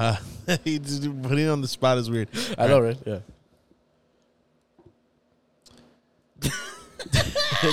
Uh, 0.00 0.16
he 0.64 0.78
just 0.78 1.02
putting 1.22 1.46
on 1.46 1.60
the 1.60 1.68
spot 1.68 1.98
is 1.98 2.08
weird. 2.10 2.28
I 2.56 2.66
know, 2.68 2.80
right? 2.80 2.96
Yeah. 3.04 3.18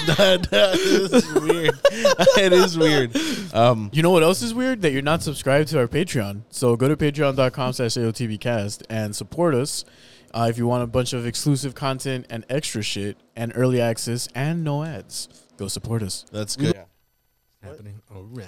no, 0.07 0.37
no, 0.51 0.71
this 0.75 1.13
is 1.13 1.33
weird. 1.33 1.71
it 2.37 2.51
is 2.53 2.77
weird. 2.77 3.15
Um, 3.53 3.89
You 3.93 4.03
know 4.03 4.09
what 4.09 4.23
else 4.23 4.41
is 4.41 4.53
weird? 4.53 4.81
That 4.81 4.91
you're 4.91 5.01
not 5.01 5.23
subscribed 5.23 5.69
to 5.69 5.79
our 5.79 5.87
Patreon. 5.87 6.41
So 6.49 6.75
go 6.75 6.87
to 6.89 6.97
patreon.com 6.97 7.73
slash 7.73 7.93
AOTBcast 7.93 8.83
and 8.89 9.15
support 9.15 9.55
us 9.55 9.85
uh, 10.33 10.47
if 10.49 10.57
you 10.57 10.67
want 10.67 10.83
a 10.83 10.87
bunch 10.87 11.13
of 11.13 11.25
exclusive 11.25 11.75
content 11.75 12.25
and 12.29 12.45
extra 12.49 12.81
shit 12.81 13.15
and 13.35 13.53
early 13.55 13.79
access 13.79 14.27
and 14.35 14.63
no 14.63 14.83
ads. 14.83 15.29
Go 15.57 15.67
support 15.69 16.03
us. 16.03 16.25
that's 16.31 16.55
good. 16.57 16.77
happening. 17.63 18.01
All 18.13 18.23
right. 18.23 18.45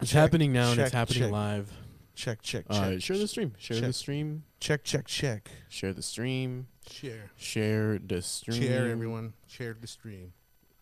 It's 0.00 0.10
Check, 0.10 0.20
happening 0.20 0.52
now 0.52 0.68
and 0.68 0.76
check, 0.76 0.86
it's 0.86 0.94
happening 0.94 1.22
check. 1.22 1.30
live. 1.30 1.70
Check, 2.14 2.42
check, 2.42 2.64
Uh, 2.70 2.90
check. 2.92 3.02
share 3.02 3.18
the 3.18 3.26
stream. 3.28 3.52
Share 3.58 3.80
the 3.80 3.92
stream. 3.92 4.44
check, 4.60 4.84
check, 4.84 5.06
check. 5.06 5.50
Share 5.68 5.92
the 5.92 6.02
stream. 6.02 6.68
Share. 6.88 7.30
Share 7.36 7.98
the 7.98 8.22
stream. 8.22 8.62
Share, 8.62 8.88
everyone. 8.88 9.32
Share 9.48 9.76
the 9.78 9.86
stream. 9.86 10.32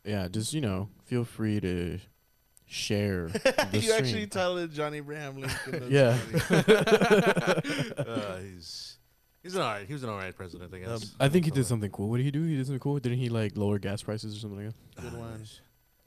Yeah, 0.05 0.29
just, 0.29 0.53
you 0.53 0.61
know, 0.61 0.89
feel 1.05 1.25
free 1.25 1.61
to 1.61 2.01
share 2.67 3.29
the 3.29 3.69
you 3.73 3.81
stream. 3.81 3.97
actually 3.99 4.27
talented 4.27 4.73
Johnny 4.75 4.99
Abraham 4.99 5.39
Lincoln. 5.41 5.89
That's 5.91 5.91
Yeah. 5.91 6.19
uh, 7.99 8.39
he's 8.39 8.99
he's 9.43 9.55
an 9.55 9.63
alright. 9.63 9.87
He 9.87 9.93
was 9.93 10.03
an 10.05 10.11
alright 10.11 10.37
president, 10.37 10.73
I 10.75 10.79
guess. 10.79 11.03
Um, 11.05 11.11
I 11.21 11.29
think 11.29 11.45
he 11.45 11.51
did 11.51 11.67
something 11.67 11.91
cool. 11.91 12.09
What 12.11 12.17
did 12.19 12.25
he 12.25 12.31
do? 12.31 12.43
He 12.45 12.57
did 12.57 12.67
something 12.67 12.81
cool. 12.81 12.99
Didn't 12.99 13.19
he 13.19 13.29
like 13.29 13.57
lower 13.57 13.79
gas 13.79 14.03
prices 14.03 14.37
or 14.37 14.39
something 14.41 14.65
like 14.67 14.75
that? 14.97 15.03
Good 15.03 15.19
one. 15.19 15.39
nice. 15.39 15.61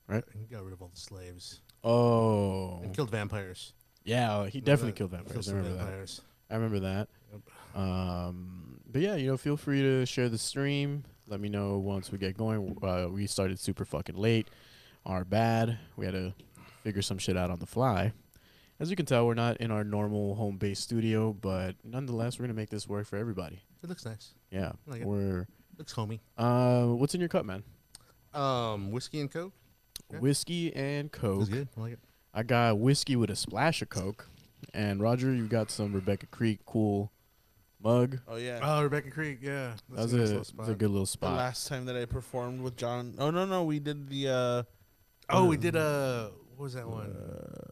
Right. 0.08 0.24
He 0.40 0.46
got 0.54 0.64
rid 0.64 0.74
of 0.74 0.82
all 0.82 0.92
the 0.94 1.00
slaves 1.00 1.62
Oh, 1.84 2.80
and 2.84 2.94
killed 2.96 3.10
vampires. 3.12 3.74
Yeah, 4.06 4.48
he 4.48 4.62
definitely 4.62 4.94
killed 4.94 5.12
vampires. 5.12 5.50
I 5.50 5.54
remember 5.54 5.78
that. 5.78 6.20
I 6.50 6.56
remember 6.56 6.80
that. 6.82 7.08
Um, 7.78 8.80
but 8.90 9.02
yeah, 9.02 9.16
you 9.16 9.28
know, 9.28 9.38
feel 9.38 9.58
free 9.58 9.82
to 9.82 10.06
share 10.06 10.30
the 10.30 10.38
stream. 10.38 11.04
Let 11.28 11.40
me 11.40 11.50
know 11.50 11.78
once 11.80 12.12
we 12.12 12.18
get 12.18 12.38
going. 12.38 12.78
Uh, 12.82 13.08
we 13.12 13.28
started 13.28 13.60
super 13.60 13.84
fucking 13.84 14.16
late. 14.16 14.48
Our 15.06 15.26
bad. 15.26 15.78
We 15.98 16.06
had 16.06 16.14
to 16.14 16.34
figure 16.84 17.02
some 17.02 17.18
shit 17.18 17.36
out 17.36 17.50
on 17.50 17.60
the 17.60 17.66
fly. 17.66 18.14
As 18.80 18.90
you 18.90 18.96
can 18.96 19.06
tell, 19.06 19.26
we're 19.26 19.34
not 19.34 19.58
in 19.58 19.72
our 19.72 19.84
normal 19.84 20.36
home 20.36 20.58
based 20.58 20.84
studio, 20.84 21.34
but 21.34 21.76
nonetheless, 21.84 22.38
we're 22.38 22.44
gonna 22.44 22.54
make 22.54 22.70
this 22.70 22.88
work 22.88 23.08
for 23.08 23.18
everybody. 23.18 23.62
It 23.84 23.90
looks 23.90 24.06
nice. 24.06 24.34
Yeah, 24.52 24.74
like 24.86 25.02
it. 25.02 25.08
we're. 25.08 25.48
Looks 25.78 25.92
homey. 25.92 26.22
Uh, 26.38 26.86
what's 26.88 27.16
in 27.16 27.20
your 27.20 27.30
cup, 27.30 27.46
man? 27.46 27.64
Um, 28.34 28.92
whiskey 28.92 29.20
and 29.20 29.32
coke. 29.32 29.54
Yeah. 30.12 30.20
Whiskey 30.20 30.76
and 30.76 31.12
Coke. 31.12 31.50
Good. 31.50 31.68
I 31.76 31.82
like 31.82 31.94
it. 31.94 32.00
I 32.36 32.44
got 32.44 32.78
whiskey 32.78 33.16
with 33.16 33.30
a 33.30 33.36
splash 33.36 33.82
of 33.82 33.90
Coke. 33.90 34.28
And 34.74 35.00
Roger, 35.00 35.34
you 35.34 35.46
got 35.48 35.72
some 35.72 35.94
Rebecca 35.94 36.26
Creek 36.28 36.60
cool 36.66 37.12
mug. 37.82 38.20
Oh 38.28 38.36
yeah. 38.36 38.60
Oh, 38.62 38.84
Rebecca 38.84 39.10
Creek. 39.10 39.40
Yeah, 39.42 39.74
That 39.90 40.02
was 40.04 40.14
a 40.14 40.18
a, 40.18 40.20
nice 40.20 40.30
that 40.30 40.58
little 40.58 40.74
a 40.74 40.76
good 40.76 40.90
little 40.90 41.04
the 41.06 41.08
spot. 41.08 41.38
last 41.38 41.68
time 41.68 41.86
that 41.86 41.96
I 41.96 42.04
performed 42.06 42.60
with 42.62 42.76
John. 42.76 43.16
Oh 43.18 43.32
no, 43.32 43.46
no, 43.46 43.64
we 43.64 43.80
did 43.80 44.10
the. 44.10 44.28
uh 44.28 44.64
Oh, 45.30 45.46
we 45.46 45.56
did 45.58 45.76
a 45.76 46.32
what 46.58 46.64
was 46.66 46.74
that 46.74 46.88
one? 46.88 47.16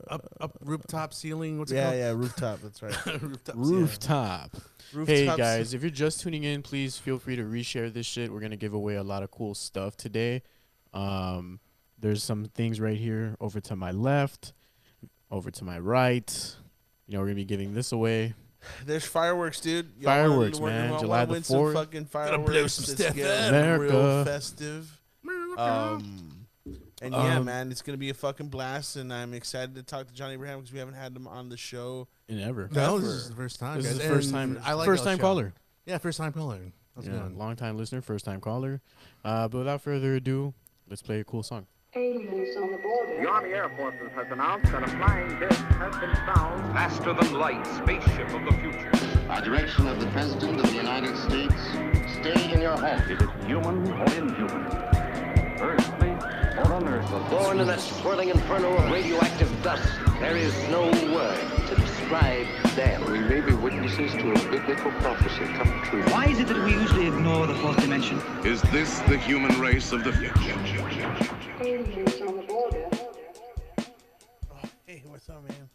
up 0.10 0.28
up 0.40 0.58
rooftop 0.62 1.14
ceiling. 1.14 1.60
What's 1.60 1.72
Yeah, 1.72 1.92
it 1.92 2.00
yeah, 2.00 2.10
rooftop. 2.16 2.62
That's 2.62 2.82
right. 2.82 3.06
rooftop. 3.22 3.56
Rooftop. 3.58 4.56
Rooftop. 4.94 5.08
Hey 5.08 5.26
guys, 5.26 5.74
if 5.74 5.82
you're 5.82 5.90
just 5.92 6.22
tuning 6.22 6.44
in, 6.44 6.62
please 6.62 6.98
feel 6.98 7.20
free 7.20 7.36
to 7.36 7.44
reshare 7.44 7.92
this 7.94 8.06
shit. 8.06 8.32
We're 8.32 8.40
gonna 8.40 8.56
give 8.56 8.74
away 8.74 8.96
a 8.96 9.04
lot 9.04 9.24
of 9.24 9.32
cool 9.32 9.56
stuff 9.56 9.98
today. 9.98 10.42
Um, 10.94 11.60
there's 12.04 12.22
some 12.22 12.46
things 12.46 12.80
right 12.80 12.98
here 12.98 13.36
over 13.40 13.60
to 13.62 13.76
my 13.76 13.92
left, 13.92 14.54
over 15.32 15.50
to 15.50 15.64
my 15.64 15.80
right. 15.80 16.56
You 17.08 17.14
know, 17.16 17.20
we're 17.22 17.28
gonna 17.28 17.36
be 17.36 17.46
giving 17.46 17.74
this 17.74 17.92
away. 17.92 18.34
There's 18.86 19.04
fireworks, 19.06 19.60
dude. 19.62 19.92
Y'all 19.98 20.06
Fireworks, 20.06 20.60
wanna- 20.60 20.74
man. 20.76 20.90
wanna 20.92 21.02
July 21.02 21.26
the 21.26 21.32
win 21.32 21.44
some 21.44 21.58
4th. 21.60 21.74
Fucking 21.74 22.04
blow 22.04 22.10
fireworks. 22.10 22.74
some 22.74 22.86
Let's 22.88 23.02
stuff 23.04 23.16
get 23.16 23.30
up. 23.30 23.50
America. 23.50 23.84
real 23.94 24.26
festive. 24.26 25.02
Um, 25.58 26.46
and 27.02 27.14
yeah, 27.14 27.38
Um, 27.38 27.46
man, 27.46 27.72
it's 27.72 27.82
gonna 27.82 27.98
be 27.98 28.10
a 28.10 28.14
fucking 28.14 28.48
blast, 28.50 28.96
and 28.96 29.14
I'm 29.14 29.34
excited 29.34 29.76
to 29.76 29.84
talk 29.84 30.08
to 30.08 30.14
Johnny 30.14 30.34
Abraham 30.34 30.60
because 30.60 30.74
we 30.74 30.80
haven't 30.80 30.96
had 30.96 31.16
him 31.16 31.28
on 31.28 31.50
the 31.50 31.58
show. 31.58 32.08
In 32.28 32.40
ever. 32.40 32.70
No, 32.72 32.96
Ever. 32.98 33.06
this 33.06 33.14
is 33.16 33.30
the 33.30 33.36
first 33.36 33.60
time. 33.60 33.82
This 33.82 33.92
is 33.92 33.98
the 34.00 34.04
first 34.06 34.32
time. 34.32 34.60
I 34.64 34.74
like 34.74 34.86
first 34.86 35.04
time 35.04 35.18
show. 35.18 35.22
caller. 35.24 35.54
Yeah, 35.86 35.98
first 36.00 36.18
time 36.18 36.34
caller. 36.34 36.72
How's 36.96 37.06
it 37.08 37.12
Yeah, 37.12 37.20
going? 37.20 37.38
long 37.38 37.56
time 37.56 37.78
listener, 37.78 38.02
first 38.02 38.24
time 38.26 38.40
caller. 38.42 38.82
Uh, 39.26 39.48
but 39.48 39.60
without 39.60 39.82
further 39.82 40.16
ado, 40.16 40.54
let's 40.90 41.02
play 41.02 41.20
a 41.20 41.24
cool 41.24 41.44
song. 41.44 41.68
Aliens 41.96 42.56
on 42.58 42.72
the 42.72 42.78
border. 42.80 43.22
The 43.22 43.30
Army 43.30 43.52
Air 43.52 43.70
Forces 43.78 44.10
has 44.16 44.26
announced 44.32 44.72
that 44.72 44.82
a 44.82 44.88
flying 44.88 45.40
disc 45.40 45.62
has 45.78 45.96
been 45.98 46.16
found 46.26 46.74
faster 46.74 47.14
than 47.14 47.34
light 47.34 47.64
spaceship 47.68 48.34
of 48.34 48.44
the 48.46 48.52
future. 48.54 48.92
By 49.28 49.42
direction 49.42 49.88
of 49.88 50.00
the 50.00 50.08
President 50.08 50.60
of 50.60 50.66
the 50.66 50.76
United 50.76 51.16
States, 51.16 51.54
stay 52.20 52.52
in 52.52 52.62
your 52.62 52.76
home. 52.76 53.00
Is 53.12 53.22
it 53.22 53.30
human 53.46 53.92
or 53.92 54.06
inhuman? 54.06 54.66
Earthly 55.62 56.10
or 56.58 56.74
unearthly? 56.74 57.20
Born 57.30 57.60
in 57.60 57.68
that 57.68 57.80
swirling 57.80 58.30
inferno 58.30 58.76
of 58.76 58.92
radioactive 58.92 59.52
dust, 59.62 59.88
there 60.20 60.36
is 60.36 60.52
no 60.70 60.90
word 61.14 61.38
to 61.68 61.76
describe 61.76 62.48
them. 62.76 63.12
We 63.12 63.20
may 63.20 63.42
be 63.42 63.54
witnesses 63.54 64.14
to 64.14 64.32
a 64.32 64.50
biblical 64.50 64.90
prophecy 64.94 65.46
come 65.54 65.84
true. 65.84 66.02
Why 66.06 66.26
is 66.26 66.40
it 66.40 66.48
that 66.48 66.58
we 66.58 66.72
usually 66.72 67.06
ignore 67.06 67.46
the 67.46 67.56
fourth 67.56 67.80
dimension? 67.80 68.20
Is 68.44 68.64
this 68.64 68.98
the 69.02 69.20
human 69.20 69.60
race 69.60 69.92
of 69.92 70.04
the 70.04 70.12
future? 70.12 71.43
Aliens 71.66 72.22
on 72.22 72.36
the 72.38 72.44
border. 72.44 72.90
Hey, 74.86 75.02
what's 75.08 75.30
up, 75.30 75.48
man? 75.48 75.70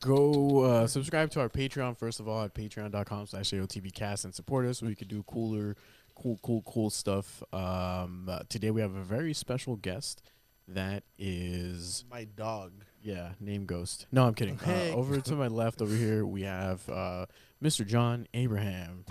Go 0.00 0.60
uh, 0.60 0.86
subscribe 0.86 1.30
to 1.30 1.40
our 1.40 1.48
Patreon 1.48 1.96
first 1.96 2.20
of 2.20 2.28
all 2.28 2.44
at 2.44 2.54
patreon.com 2.54 3.26
slash 3.26 3.50
AOTBcast 3.50 4.24
and 4.24 4.34
support 4.34 4.66
us 4.66 4.78
so 4.78 4.86
we 4.86 4.94
could 4.94 5.08
do 5.08 5.22
cooler, 5.24 5.74
cool, 6.14 6.38
cool, 6.42 6.62
cool 6.62 6.90
stuff. 6.90 7.42
Um, 7.52 8.28
uh, 8.30 8.40
today 8.48 8.70
we 8.70 8.80
have 8.82 8.94
a 8.94 9.02
very 9.02 9.32
special 9.34 9.76
guest 9.76 10.22
that 10.68 11.02
is, 11.18 12.04
My 12.10 12.24
dog. 12.24 12.72
yeah, 13.02 13.30
name 13.40 13.64
Ghost. 13.64 14.06
No, 14.12 14.26
I'm 14.26 14.34
kidding. 14.34 14.60
Uh, 14.64 14.92
over 14.94 15.20
to 15.20 15.34
my 15.34 15.48
left 15.48 15.82
over 15.82 15.94
here, 15.94 16.24
we 16.24 16.42
have 16.42 16.88
uh, 16.88 17.26
Mr. 17.62 17.84
John 17.86 18.28
Abraham. 18.32 19.04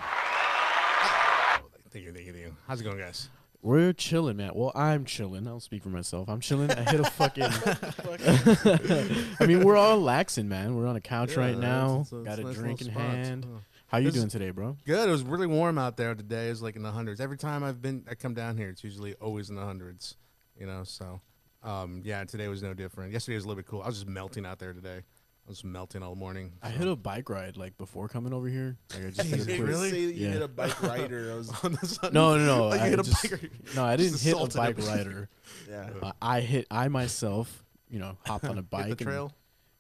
Thank 1.91 2.05
you, 2.05 2.13
thank 2.13 2.25
you, 2.27 2.33
thank 2.33 2.45
you. 2.45 2.55
How's 2.67 2.79
it 2.79 2.83
going, 2.85 2.99
guys? 2.99 3.29
We're 3.61 3.91
chilling, 3.91 4.37
man. 4.37 4.51
Well, 4.55 4.71
I'm 4.73 5.03
chilling. 5.03 5.45
I'll 5.47 5.59
speak 5.59 5.83
for 5.83 5.89
myself. 5.89 6.29
I'm 6.29 6.39
chilling. 6.39 6.71
I 6.71 6.89
hit 6.89 7.01
a 7.01 7.03
fucking. 7.11 7.43
I 9.39 9.45
mean, 9.45 9.63
we're 9.65 9.75
all 9.75 9.99
laxing, 9.99 10.45
man. 10.45 10.75
We're 10.75 10.87
on 10.87 10.95
a 10.95 11.01
couch 11.01 11.31
Yeah, 11.33 11.39
right 11.39 11.49
it's- 11.49 11.61
now. 11.61 11.99
it's 12.01 12.11
a- 12.13 12.15
Got 12.17 12.39
it's 12.39 12.39
a 12.39 12.43
nice 12.43 12.55
drink 12.55 12.81
in 12.81 12.87
spot. 12.91 13.01
hand. 13.03 13.45
Oh. 13.49 13.59
How 13.87 13.97
you 13.97 14.05
This- 14.05 14.15
doing 14.15 14.29
today, 14.29 14.51
bro? 14.51 14.77
Good. 14.85 15.09
It 15.09 15.11
was 15.11 15.23
really 15.23 15.47
warm 15.47 15.77
out 15.77 15.97
there 15.97 16.15
today. 16.15 16.47
It 16.47 16.51
was 16.51 16.61
like 16.61 16.77
in 16.77 16.83
the 16.83 16.91
hundreds. 16.91 17.19
Every 17.19 17.37
time 17.37 17.63
I've 17.63 17.81
been, 17.81 18.05
I 18.09 18.15
come 18.15 18.33
down 18.33 18.55
here. 18.57 18.69
It's 18.69 18.83
usually 18.83 19.13
always 19.15 19.49
in 19.49 19.55
the 19.57 19.65
hundreds. 19.65 20.15
You 20.57 20.65
know, 20.65 20.83
so 20.85 21.19
um, 21.63 22.01
yeah. 22.05 22.23
Today 22.23 22.47
was 22.47 22.63
no 22.63 22.73
different. 22.73 23.11
Yesterday 23.11 23.35
was 23.35 23.43
a 23.43 23.47
little 23.47 23.61
bit 23.61 23.67
cool. 23.67 23.81
I 23.81 23.87
was 23.87 23.95
just 23.95 24.07
melting 24.07 24.45
out 24.45 24.59
there 24.59 24.71
today. 24.73 25.01
I 25.49 25.51
was 25.51 25.63
melting 25.63 26.03
all 26.03 26.13
morning. 26.13 26.51
I 26.61 26.69
hit 26.69 26.87
a 26.87 26.95
bike 26.95 27.27
ride 27.27 27.57
like 27.57 27.75
before 27.79 28.07
coming 28.07 28.33
over 28.33 28.47
here. 28.47 28.77
Like, 28.93 28.99
I 29.05 29.09
just 29.09 29.21
Jesus, 29.31 29.45
hit 29.47 29.59
a 29.59 29.63
really? 29.63 29.89
Say 29.89 30.05
that 30.05 30.13
you 30.13 30.27
Yeah. 30.27 30.33
hit 30.33 30.41
a 30.43 30.47
bike 30.47 30.83
rider. 30.83 31.31
I 31.31 31.35
was, 31.37 31.51
on 31.63 31.71
the 31.71 31.87
sun. 31.87 32.13
No, 32.13 32.37
no, 32.37 32.45
no. 32.45 32.67
Like 32.67 32.81
you 32.81 32.85
I 32.85 32.89
hit 32.89 32.99
a 32.99 33.03
just- 33.03 33.23
biker. 33.23 33.75
No, 33.75 33.83
I 33.83 33.95
didn't 33.95 34.21
hit 34.21 34.35
a 34.39 34.45
bike 34.55 34.77
rider. 34.77 35.27
yeah. 35.67 35.89
Uh, 36.03 36.11
I 36.21 36.41
hit. 36.41 36.67
I 36.69 36.87
myself, 36.89 37.63
you 37.89 37.97
know, 37.97 38.15
hopped 38.27 38.45
on 38.45 38.59
a 38.59 38.61
bike. 38.61 38.89
Hit 38.89 38.97
the 38.99 39.03
trail. 39.05 39.33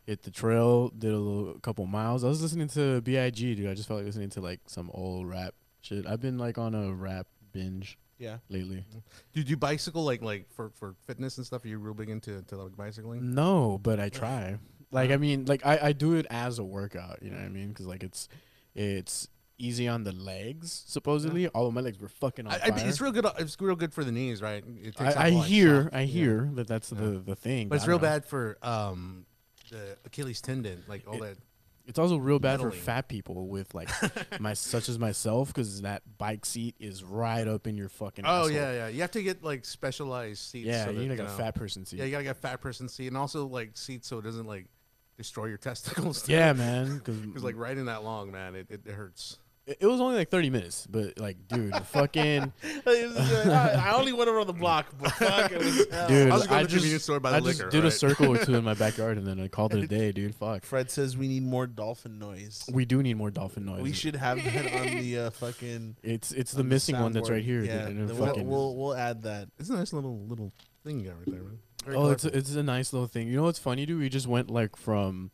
hit 0.07 0.23
the 0.23 0.31
trail. 0.31 0.89
Did 0.89 1.13
a 1.13 1.17
little, 1.19 1.55
a 1.55 1.59
couple 1.59 1.85
miles. 1.85 2.23
I 2.23 2.29
was 2.29 2.41
listening 2.41 2.67
to 2.69 3.01
Big, 3.01 3.35
dude. 3.35 3.67
I 3.67 3.75
just 3.75 3.87
felt 3.87 3.99
like 3.99 4.07
listening 4.07 4.31
to 4.31 4.41
like 4.41 4.61
some 4.65 4.89
old 4.91 5.27
rap 5.27 5.53
shit. 5.81 6.07
I've 6.07 6.19
been 6.19 6.39
like 6.39 6.57
on 6.57 6.73
a 6.73 6.91
rap 6.91 7.27
binge 7.51 7.99
Yeah. 8.17 8.37
lately. 8.49 8.85
Dude, 9.33 9.47
you 9.47 9.55
bicycle 9.55 10.03
like 10.03 10.23
like 10.23 10.49
for 10.51 10.71
for 10.71 10.95
fitness 11.05 11.37
and 11.37 11.45
stuff? 11.45 11.63
Are 11.63 11.67
you 11.67 11.77
real 11.77 11.93
big 11.93 12.09
into 12.09 12.41
to 12.41 12.55
like 12.57 12.75
bicycling? 12.75 13.35
No, 13.35 13.77
but 13.83 13.99
I 13.99 14.09
try. 14.09 14.57
Like 14.91 15.11
I 15.11 15.17
mean, 15.17 15.45
like 15.45 15.65
I, 15.65 15.79
I 15.83 15.91
do 15.93 16.15
it 16.15 16.25
as 16.29 16.59
a 16.59 16.63
workout. 16.63 17.21
You 17.21 17.29
know 17.31 17.37
what 17.37 17.45
I 17.45 17.49
mean? 17.49 17.69
Because 17.69 17.85
like 17.87 18.03
it's 18.03 18.27
it's 18.75 19.27
easy 19.57 19.87
on 19.87 20.03
the 20.03 20.11
legs 20.13 20.83
supposedly. 20.87 21.49
Although 21.53 21.71
my 21.71 21.81
legs 21.81 21.99
were 21.99 22.07
fucking 22.07 22.47
on 22.47 22.53
I, 22.53 22.57
fire. 22.59 22.73
I, 22.73 22.87
it's 22.87 23.01
real 23.01 23.11
good. 23.11 23.25
It's 23.37 23.59
real 23.59 23.75
good 23.75 23.93
for 23.93 24.03
the 24.03 24.11
knees, 24.11 24.41
right? 24.41 24.63
It 24.81 24.95
takes 24.95 25.15
I, 25.15 25.27
I 25.27 25.29
hear 25.31 25.83
shock. 25.83 25.93
I 25.93 25.99
Yeah. 26.01 26.05
hear 26.05 26.49
that 26.55 26.67
that's 26.67 26.89
the 26.89 27.21
the 27.23 27.35
thing. 27.35 27.67
but 27.69 27.75
it's 27.75 27.87
real 27.87 27.97
know. 27.97 28.01
bad 28.03 28.25
for 28.25 28.57
um 28.63 29.25
the 29.69 29.97
Achilles 30.05 30.41
tendon, 30.41 30.83
like 30.87 31.03
all 31.07 31.15
It- 31.15 31.21
that. 31.21 31.37
It's 31.85 31.97
also 31.97 32.17
real 32.17 32.37
bad 32.37 32.59
for 32.59 32.69
fat 32.69 33.07
people 33.07 33.47
with 33.47 33.73
like 33.73 33.89
my 34.39 34.53
such 34.53 34.89
as 34.89 34.99
myself 34.99 35.47
because 35.47 35.81
that 35.81 36.03
bike 36.19 36.45
seat 36.45 36.75
is 36.79 37.03
right 37.03 37.47
up 37.47 37.65
in 37.65 37.77
your 37.77 37.89
fucking. 37.89 38.25
Oh 38.27 38.41
asshole. 38.41 38.51
yeah, 38.51 38.71
yeah. 38.73 38.87
You 38.89 39.01
have 39.01 39.09
to 39.11 39.23
get 39.23 39.43
like 39.43 39.65
specialized 39.65 40.39
seats. 40.39 40.67
yeah. 40.67 40.85
so 40.85 40.91
you 40.91 40.99
need 40.99 41.09
like 41.09 41.19
a 41.19 41.23
know- 41.23 41.29
fat 41.29 41.55
person 41.55 41.87
seat. 41.87 41.97
Yeah, 41.97 42.05
you 42.05 42.11
gotta 42.11 42.25
get 42.25 42.37
a 42.37 42.39
fat 42.39 42.61
person 42.61 42.87
seat, 42.89 43.07
and 43.07 43.17
also 43.17 43.47
like 43.47 43.71
seats 43.75 44.07
so 44.07 44.19
it 44.19 44.21
doesn't 44.21 44.45
like 44.45 44.67
destroy 45.19 45.47
your 45.47 45.57
testicles. 45.57 46.27
Yeah, 46.29 46.53
man. 46.53 46.97
Because 46.97 47.17
Because 47.17 47.43
like 47.49 47.57
riding 47.57 47.85
that 47.85 48.03
long, 48.03 48.31
man, 48.31 48.55
it, 48.55 48.67
it, 48.69 48.81
it 48.85 48.93
hurts. 48.93 49.37
It, 49.67 49.79
it 49.81 49.85
was 49.85 49.99
only 49.99 50.15
like 50.15 50.29
30 50.29 50.49
minutes, 50.49 50.87
but 50.89 51.19
like, 51.19 51.45
dude, 51.49 51.75
fucking 51.87 52.53
It 52.63 52.85
was 52.85 53.45
like, 53.45 53.47
I, 53.47 53.89
I 53.89 53.93
only 53.95 54.13
went 54.13 54.29
around 54.29 54.47
the 54.47 54.53
block, 54.53 54.87
but 54.97 55.11
fuck, 55.11 55.51
it 55.51 55.57
was 55.57 55.87
hell. 55.91 56.07
dude, 56.07 56.31
I 56.31 56.35
was 56.35 56.47
going 56.47 56.61
to 56.61 56.67
the 56.67 56.71
just, 56.71 56.75
convenience 56.75 57.03
store 57.03 57.19
by 57.19 57.31
the 57.31 57.41
just 57.41 57.59
liquor, 57.59 57.69
did 57.69 57.83
a 57.83 57.91
circle 57.91 58.33
or 58.33 58.37
two 58.37 58.55
in 58.55 58.63
my 58.63 58.75
backyard 58.75 59.17
and 59.17 59.27
then 59.27 59.41
I 59.41 59.49
called 59.49 59.75
it 59.75 59.83
a 59.83 59.87
day, 59.87 60.13
dude. 60.13 60.33
Fuck. 60.35 60.63
Fred 60.63 60.89
says 60.89 61.17
we 61.17 61.27
need 61.27 61.43
more 61.43 61.67
dolphin 61.67 62.17
noise. 62.17 62.63
We 62.71 62.85
do 62.85 63.03
need 63.03 63.17
more 63.17 63.29
dolphin 63.29 63.65
noise. 63.65 63.81
We 63.81 63.91
should 63.91 64.15
have 64.15 64.41
that 64.41 64.73
on 64.73 65.01
the 65.01 65.19
uh, 65.19 65.29
fucking. 65.31 65.97
It's 66.01 66.31
it's 66.31 66.53
the 66.53 66.61
on 66.61 66.69
missing 66.69 66.97
one 66.97 67.11
that's 67.11 67.29
right 67.29 67.43
here. 67.43 67.61
Yeah, 67.61 67.87
dude, 67.87 67.97
and 67.97 68.09
then 68.09 68.17
then 68.17 68.17
we'll, 68.17 68.45
we'll 68.45 68.75
we'll 68.75 68.95
add 68.95 69.23
that. 69.23 69.49
It's 69.59 69.69
a 69.69 69.75
nice 69.75 69.91
little 69.91 70.17
little 70.27 70.53
thing 70.85 71.01
you 71.01 71.07
got 71.07 71.17
right 71.17 71.29
there, 71.29 71.43
man. 71.43 71.59
Very 71.85 71.97
oh, 71.97 72.09
it's 72.11 72.25
a, 72.25 72.35
it's 72.37 72.55
a 72.55 72.63
nice 72.63 72.93
little 72.93 73.07
thing. 73.07 73.27
You 73.27 73.37
know 73.37 73.43
what's 73.43 73.59
funny, 73.59 73.85
dude? 73.85 73.99
We 73.99 74.09
just 74.09 74.27
went 74.27 74.49
like 74.49 74.75
from 74.75 75.31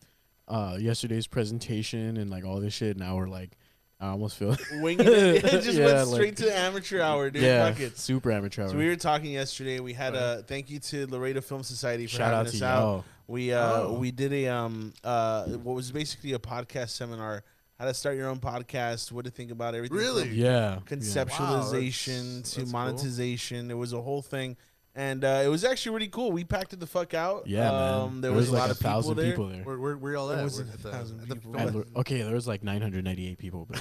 uh 0.47 0.77
yesterday's 0.79 1.27
presentation 1.27 2.17
and 2.17 2.29
like 2.29 2.45
all 2.45 2.59
this 2.59 2.73
shit. 2.73 2.97
Now 2.97 3.15
we're 3.15 3.27
like, 3.27 3.51
I 3.99 4.09
almost 4.09 4.37
feel 4.37 4.55
Winging 4.73 5.07
it, 5.07 5.11
it 5.43 5.61
just 5.63 5.77
Yeah, 5.77 5.85
went 5.85 6.07
like- 6.09 6.15
straight 6.15 6.37
to 6.37 6.55
amateur 6.57 7.01
hour, 7.01 7.29
dude. 7.29 7.41
yeah, 7.43 7.69
Fuck 7.71 7.79
it. 7.81 7.97
super 7.97 8.31
amateur. 8.31 8.67
So 8.69 8.77
we 8.77 8.87
were 8.87 8.95
talking 8.95 9.31
yesterday. 9.31 9.79
We 9.79 9.93
had 9.93 10.13
a 10.15 10.43
thank 10.47 10.69
you 10.69 10.79
to 10.79 11.07
Laredo 11.07 11.41
Film 11.41 11.63
Society 11.63 12.05
for 12.05 12.11
Shout 12.17 12.33
having 12.33 12.39
out 12.39 12.45
us 12.47 12.59
to 12.59 12.65
out. 12.65 12.79
y'all. 12.79 13.05
We 13.27 13.51
uh 13.53 13.81
Oh. 13.81 13.93
we 13.93 14.11
did 14.11 14.31
a 14.33 14.47
um 14.49 14.93
uh 15.03 15.45
what 15.45 15.75
was 15.75 15.91
basically 15.91 16.33
a 16.33 16.39
podcast 16.39 16.89
seminar. 16.89 17.43
How 17.79 17.85
to 17.85 17.93
start 17.93 18.15
your 18.15 18.29
own 18.29 18.39
podcast, 18.39 19.11
what 19.11 19.25
to 19.25 19.31
think 19.31 19.51
about 19.51 19.75
everything. 19.75 19.97
Really? 19.97 20.29
Yeah, 20.29 20.79
Conceptualization 20.85 22.35
that's- 22.35 22.51
to 22.53 22.59
that's 22.61 22.71
cool. 22.71 22.79
monetization. 22.79 23.71
It 23.71 23.73
was 23.77 23.93
a 23.93 24.01
whole 24.01 24.21
thing. 24.21 24.55
And 24.97 25.25
uh, 25.25 25.41
it 25.43 25.49
was 25.49 25.65
actually 25.65 25.93
really 25.95 26.07
cool. 26.07 26.31
We 26.31 26.45
packed 26.45 26.71
it 26.71 26.79
the 26.79 26.87
fuck 26.87 27.13
out. 27.13 27.47
Yeah, 27.47 27.69
um, 27.69 28.13
man. 28.13 28.21
There, 28.21 28.31
was, 28.31 28.47
a 28.47 28.53
like 28.53 28.59
lot 28.61 28.69
a 28.69 28.71
of 28.71 28.79
people 28.79 28.91
thousand 28.91 29.17
there. 29.17 29.25
people 29.31 29.47
there. 29.47 29.63
Where, 29.63 29.77
where, 29.77 29.97
where 29.97 30.13
y'all 30.13 30.27
There 30.29 30.37
at? 30.37 30.43
wasn't 30.43 30.69
We're 30.69 30.73
at 30.73 30.79
a 30.79 30.83
the- 30.83 30.91
thousand 30.91 31.19
at 31.21 31.27
the 31.27 31.35
people, 31.35 31.53
film- 31.53 31.67
At 31.67 31.75
Lo- 31.75 31.83
okay, 31.97 32.21
there 32.21 32.33
was 32.33 32.47
like 32.47 32.63
998 32.63 33.37
people, 33.37 33.67
but 33.69 33.77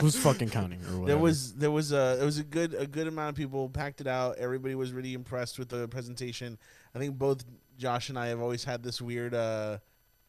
who's 0.00 0.16
fucking 0.16 0.48
counting 0.50 0.80
or 0.80 0.98
whatever? 0.98 1.06
There 1.06 1.18
was 1.18 1.54
there 1.54 1.70
was 1.70 1.92
a 1.92 2.18
it 2.20 2.24
was 2.24 2.38
a 2.38 2.42
good 2.42 2.74
a 2.74 2.84
good 2.86 3.06
amount 3.06 3.30
of 3.30 3.36
people 3.36 3.68
packed 3.68 4.00
it 4.00 4.08
out. 4.08 4.38
Everybody 4.38 4.74
was 4.74 4.92
really 4.92 5.14
impressed 5.14 5.56
with 5.56 5.68
the 5.68 5.86
presentation. 5.86 6.58
I 6.96 6.98
think 6.98 7.16
both 7.16 7.44
Josh 7.78 8.08
and 8.08 8.18
I 8.18 8.26
have 8.28 8.40
always 8.40 8.64
had 8.64 8.82
this 8.82 9.00
weird 9.00 9.34
uh 9.34 9.78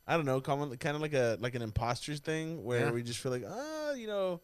I 0.05 0.15
don't 0.17 0.25
know, 0.25 0.39
kind 0.39 0.61
of 0.95 1.01
like 1.01 1.13
a 1.13 1.37
like 1.39 1.55
an 1.55 1.63
imposters 1.63 2.19
thing 2.19 2.63
where 2.63 2.85
Yeah. 2.85 2.91
we 2.91 3.01
just 3.01 3.19
feel 3.19 3.31
like, 3.31 3.43
ah, 3.49 3.93
you 3.93 4.05
know, 4.05 4.41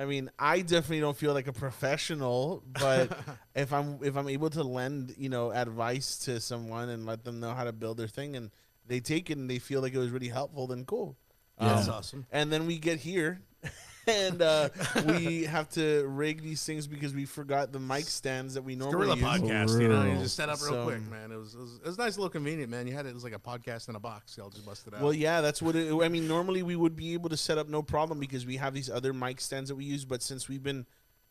I 0.00 0.06
mean, 0.06 0.30
I 0.38 0.62
definitely 0.62 1.00
don't 1.00 1.16
feel 1.16 1.34
like 1.34 1.46
a 1.46 1.52
professional, 1.52 2.62
but 2.72 3.10
if 3.54 3.72
I'm 3.72 3.98
if 4.02 4.16
I'm 4.16 4.28
able 4.28 4.48
to 4.50 4.62
lend, 4.62 5.14
you 5.18 5.28
know, 5.28 5.50
advice 5.52 6.18
to 6.24 6.40
someone 6.40 6.88
and 6.88 7.04
let 7.06 7.22
them 7.24 7.38
know 7.40 7.52
how 7.52 7.64
to 7.64 7.72
build 7.72 7.98
their 7.98 8.08
thing 8.08 8.34
and 8.36 8.50
they 8.86 9.00
take 9.00 9.30
it 9.30 9.36
and 9.36 9.48
they 9.50 9.58
feel 9.58 9.82
like 9.82 9.92
it 9.92 9.98
was 9.98 10.10
really 10.10 10.28
helpful, 10.28 10.66
then 10.66 10.84
cool. 10.84 11.16
Yeah. 11.60 11.74
That's 11.74 11.88
Um, 11.88 11.94
awesome. 11.94 12.26
and 12.32 12.50
then 12.50 12.66
we 12.66 12.78
get 12.78 13.00
here 13.00 13.42
and 14.06 14.40
uh, 14.42 14.68
we 15.06 15.44
have 15.44 15.68
to 15.70 16.06
rig 16.08 16.42
these 16.42 16.64
things 16.64 16.86
because 16.86 17.14
we 17.14 17.24
forgot 17.24 17.70
the 17.72 17.78
mic 17.78 18.04
stands 18.06 18.54
that 18.54 18.62
we 18.62 18.74
normally 18.74 19.08
use. 19.08 19.20
Gorilla 19.20 19.38
use. 19.38 19.50
podcast, 19.50 19.80
you 19.80 19.88
know, 19.88 20.04
you 20.04 20.18
just 20.18 20.36
set 20.36 20.48
up 20.48 20.60
real 20.62 20.70
So- 20.72 20.84
quick, 20.84 21.02
man. 21.10 21.30
It 21.32 21.36
was, 21.36 21.54
it 21.54 21.60
was 21.60 21.74
it 21.76 21.86
was 21.86 21.98
nice, 21.98 22.16
little 22.16 22.30
convenient, 22.30 22.70
man. 22.70 22.86
You 22.86 22.94
had 22.94 23.06
it, 23.06 23.10
it 23.10 23.14
was 23.14 23.24
like 23.24 23.34
a 23.34 23.38
podcast 23.38 23.88
in 23.88 23.96
a 23.96 24.00
box. 24.00 24.36
Y'all 24.36 24.50
just 24.50 24.64
busted 24.66 24.94
out. 24.94 25.00
Well, 25.02 25.12
yeah, 25.14 25.40
that's 25.40 25.60
what 25.62 25.76
it. 25.76 25.92
I 26.02 26.08
mean, 26.08 26.26
normally 26.26 26.62
we 26.62 26.76
would 26.76 26.96
be 26.96 27.12
able 27.14 27.28
to 27.30 27.36
set 27.36 27.58
up 27.58 27.68
no 27.68 27.82
problem 27.82 28.18
because 28.20 28.46
we 28.46 28.56
have 28.56 28.74
these 28.74 28.88
other 28.90 29.12
mic 29.12 29.40
stands 29.40 29.68
that 29.68 29.76
we 29.76 29.84
use. 29.84 30.04
But 30.04 30.22
since 30.22 30.48
we've 30.48 30.62
been 30.62 30.86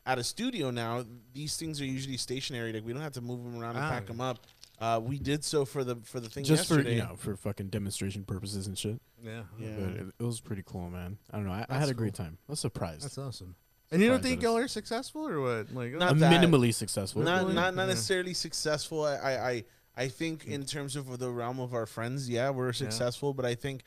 at 0.06 0.18
a 0.18 0.24
studio 0.24 0.71
now, 0.71 1.06
these 1.33 1.57
things 1.57 1.81
are 1.81 1.86
usually 1.86 2.18
stationary. 2.18 2.71
Like 2.74 2.86
we 2.86 2.94
don't 2.94 3.01
have 3.01 3.13
to 3.13 3.21
move 3.21 3.44
them 3.44 3.62
around 3.62 3.75
and 3.75 3.86
Ah. 3.86 3.89
pack 3.89 4.06
them 4.07 4.21
up. 4.21 4.45
Uh, 4.80 5.00
we 5.04 5.20
did 5.20 5.44
so 5.44 5.66
for 5.66 5.84
the 5.84 5.98
for 6.04 6.20
the 6.22 6.30
thing 6.30 6.44
just 6.46 6.68
for 6.70 6.80
you 6.81 7.00
know 7.00 7.16
for 7.18 7.36
fucking 7.36 7.68
demonstration 7.68 8.24
purposes 8.24 8.68
and 8.68 8.78
shit. 8.78 9.00
yeah, 9.22 9.42
Yeah. 9.60 9.68
But 9.78 9.90
it, 9.90 10.06
it 10.20 10.24
was 10.24 10.40
pretty 10.40 10.64
cool, 10.66 10.90
man. 10.90 11.18
I 11.31 11.38
don't 11.38 11.46
know. 11.48 11.52
I, 11.52 11.66
I 11.70 11.78
had 11.78 11.90
a 11.90 11.94
great 11.94 12.14
time. 12.14 12.38
I 12.48 12.52
was 12.54 12.60
surprised. 12.62 13.04
that's 13.04 13.18
awesome. 13.18 13.56
And 13.92 14.02
you 14.02 14.08
don't 14.08 14.22
think 14.24 14.42
y'all 14.44 14.56
are 14.58 14.68
successful 14.68 15.28
or 15.28 15.42
what? 15.42 15.74
Like, 15.74 15.94
Not 15.94 16.18
that- 16.20 16.31
minimally 16.31 16.74
successful. 16.74 17.24
not 17.24 17.42
Really? 17.42 17.54
not 17.56 17.76
not 17.76 17.84
Yeah. 17.84 17.88
necessarily 17.90 18.34
successful. 18.34 19.04
I, 19.04 19.16
I 19.16 19.50
I 19.52 19.64
I 19.98 20.08
think 20.08 20.46
in 20.46 20.64
terms 20.66 20.96
of 20.96 21.20
the 21.20 21.30
realm 21.30 21.60
of 21.60 21.74
our 21.74 21.86
friends, 21.86 22.30
yeah, 22.30 22.50
we're 22.52 22.72
successful. 22.72 23.34
But 23.34 23.46
I 23.46 23.56
think 23.56 23.84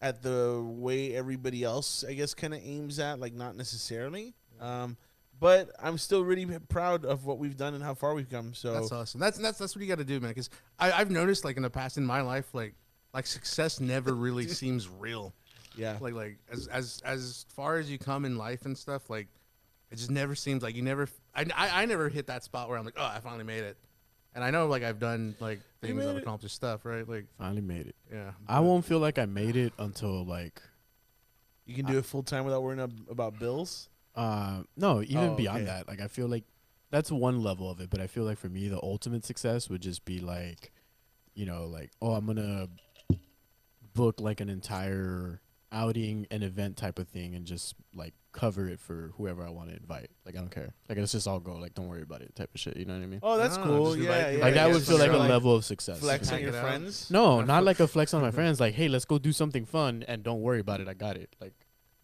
at 0.00 0.22
the 0.22 0.62
way 0.64 1.14
everybody 1.14 1.64
else, 1.64 2.02
I 2.08 2.14
guess, 2.14 2.32
kind 2.32 2.54
of 2.54 2.60
aims 2.64 2.98
at, 2.98 3.20
like 3.20 3.34
not 3.34 3.56
necessarily. 3.56 4.32
Um, 4.58 4.96
but 5.40 5.70
I'm 5.82 5.98
still 5.98 6.22
really 6.22 6.46
proud 6.68 7.04
of 7.04 7.24
what 7.24 7.38
we've 7.38 7.56
done 7.56 7.74
and 7.74 7.82
how 7.82 7.94
far 7.94 8.14
we've 8.14 8.30
come. 8.30 8.54
So 8.54 8.74
That's 8.74 8.92
awesome. 8.92 9.20
That's 9.20 9.38
that's 9.38 9.58
that's 9.58 9.74
what 9.74 9.82
you 9.82 9.88
got 9.88 9.98
to 9.98 10.04
do, 10.04 10.20
man. 10.20 10.30
Because 10.30 10.50
I've 10.78 11.10
noticed, 11.10 11.44
like 11.44 11.56
in 11.56 11.62
the 11.62 11.70
past 11.70 11.96
in 11.98 12.04
my 12.04 12.20
life, 12.20 12.54
like 12.54 12.74
like 13.12 13.26
success 13.26 13.80
never 13.80 14.14
really 14.14 14.46
seems 14.62 14.88
real. 14.88 15.32
yeah, 15.76 15.96
Like 16.00 16.14
like 16.14 16.36
as 16.52 16.66
as 16.68 17.00
as 17.04 17.46
far 17.48 17.78
as 17.78 17.90
you 17.90 17.98
come 17.98 18.24
in 18.24 18.36
life 18.36 18.66
and 18.66 18.76
stuff, 18.76 19.10
like 19.10 19.28
it 19.90 19.96
just 19.96 20.10
never 20.10 20.34
seems 20.34 20.62
like 20.62 20.76
you 20.76 20.82
never. 20.82 21.08
I, 21.34 21.46
I, 21.56 21.82
I 21.82 21.84
never 21.86 22.08
hit 22.08 22.26
that 22.28 22.44
spot 22.44 22.68
where 22.68 22.78
I'm 22.78 22.84
like, 22.84 22.94
oh, 22.96 23.04
I 23.04 23.18
finally 23.20 23.44
made 23.44 23.64
it. 23.64 23.76
And 24.34 24.44
I 24.44 24.50
know 24.52 24.66
like 24.68 24.84
I've 24.84 25.00
done 25.00 25.34
like 25.40 25.60
things, 25.80 26.06
I've 26.06 26.16
it. 26.16 26.22
accomplished 26.22 26.54
stuff, 26.54 26.84
right? 26.84 27.08
Like 27.08 27.26
Finally 27.38 27.62
made 27.62 27.86
it. 27.88 27.96
yeah, 28.12 28.30
I 28.46 28.60
won't 28.60 28.84
feel 28.84 29.00
like 29.00 29.18
I 29.18 29.26
made 29.26 29.56
it 29.56 29.72
until 29.78 30.24
like 30.24 30.62
you 31.66 31.74
can 31.74 31.86
do 31.86 31.98
it 31.98 32.04
full 32.04 32.22
time 32.22 32.44
without 32.44 32.62
worrying 32.62 32.80
about 33.10 33.38
bills. 33.38 33.88
Uh 34.16 34.62
no, 34.76 35.02
even 35.02 35.30
Oh, 35.30 35.34
beyond 35.34 35.58
okay. 35.58 35.66
that. 35.66 35.88
Like 35.88 36.00
I 36.00 36.08
feel 36.08 36.26
like 36.28 36.44
that's 36.90 37.10
one 37.12 37.42
level 37.42 37.70
of 37.70 37.80
it, 37.80 37.88
but 37.90 38.00
I 38.00 38.06
feel 38.06 38.24
like 38.24 38.38
for 38.38 38.48
me 38.48 38.68
the 38.68 38.80
ultimate 38.82 39.24
success 39.24 39.68
would 39.70 39.80
just 39.82 40.04
be 40.04 40.18
like 40.18 40.72
you 41.34 41.46
know, 41.46 41.66
like 41.66 41.90
oh, 42.02 42.12
I'm 42.12 42.24
going 42.26 42.36
to 42.38 42.68
book 43.94 44.20
like 44.20 44.40
an 44.40 44.48
entire 44.48 45.40
outing 45.72 46.26
an 46.32 46.42
event 46.42 46.76
type 46.76 46.98
of 46.98 47.06
thing 47.08 47.34
and 47.36 47.46
just 47.46 47.74
like 47.94 48.12
cover 48.32 48.68
it 48.68 48.80
for 48.80 49.12
whoever 49.16 49.44
I 49.46 49.50
want 49.50 49.70
to 49.70 49.76
invite. 49.76 50.10
Like 50.26 50.34
I 50.36 50.38
don't 50.38 50.50
care. 50.50 50.74
Like 50.88 50.98
let's 50.98 51.12
just 51.12 51.28
all 51.28 51.38
go. 51.40 51.54
Like 51.54 51.74
don't 51.74 51.86
worry 51.88 52.02
about 52.02 52.22
it 52.22 52.34
type 52.34 52.50
of 52.52 52.60
shit. 52.60 52.76
You 52.76 52.84
know 52.84 52.94
what 52.94 53.02
I 53.02 53.06
mean? 53.06 53.20
Oh, 53.22 53.38
that's 53.38 53.56
No, 53.56 53.62
cool. 53.64 53.96
Yeah, 53.96 54.02
invite- 54.02 54.34
yeah. 54.38 54.44
like 54.44 54.54
that 54.54 54.66
yeah, 54.68 54.72
would 54.74 54.82
feel 54.82 54.98
like 54.98 55.10
a 55.10 55.14
sure. 55.14 55.28
level 55.28 55.54
of 55.54 55.64
success. 55.64 56.00
flex 56.00 56.32
on 56.32 56.40
your 56.40 56.52
friends. 56.52 57.10
No, 57.10 57.40
not 57.42 57.62
like 57.70 57.78
a 57.80 57.86
flex 57.88 58.12
on 58.14 58.20
my 58.22 58.30
friends. 58.32 58.58
Like, 58.60 58.74
hey, 58.74 58.88
let's 58.88 59.04
go 59.04 59.18
do 59.18 59.32
something 59.32 59.64
fun 59.64 60.04
and 60.08 60.22
don't 60.24 60.40
worry 60.40 60.60
about 60.60 60.80
it. 60.80 60.88
I 60.88 60.94
got 60.94 61.16
it. 61.16 61.34
Like, 61.40 61.54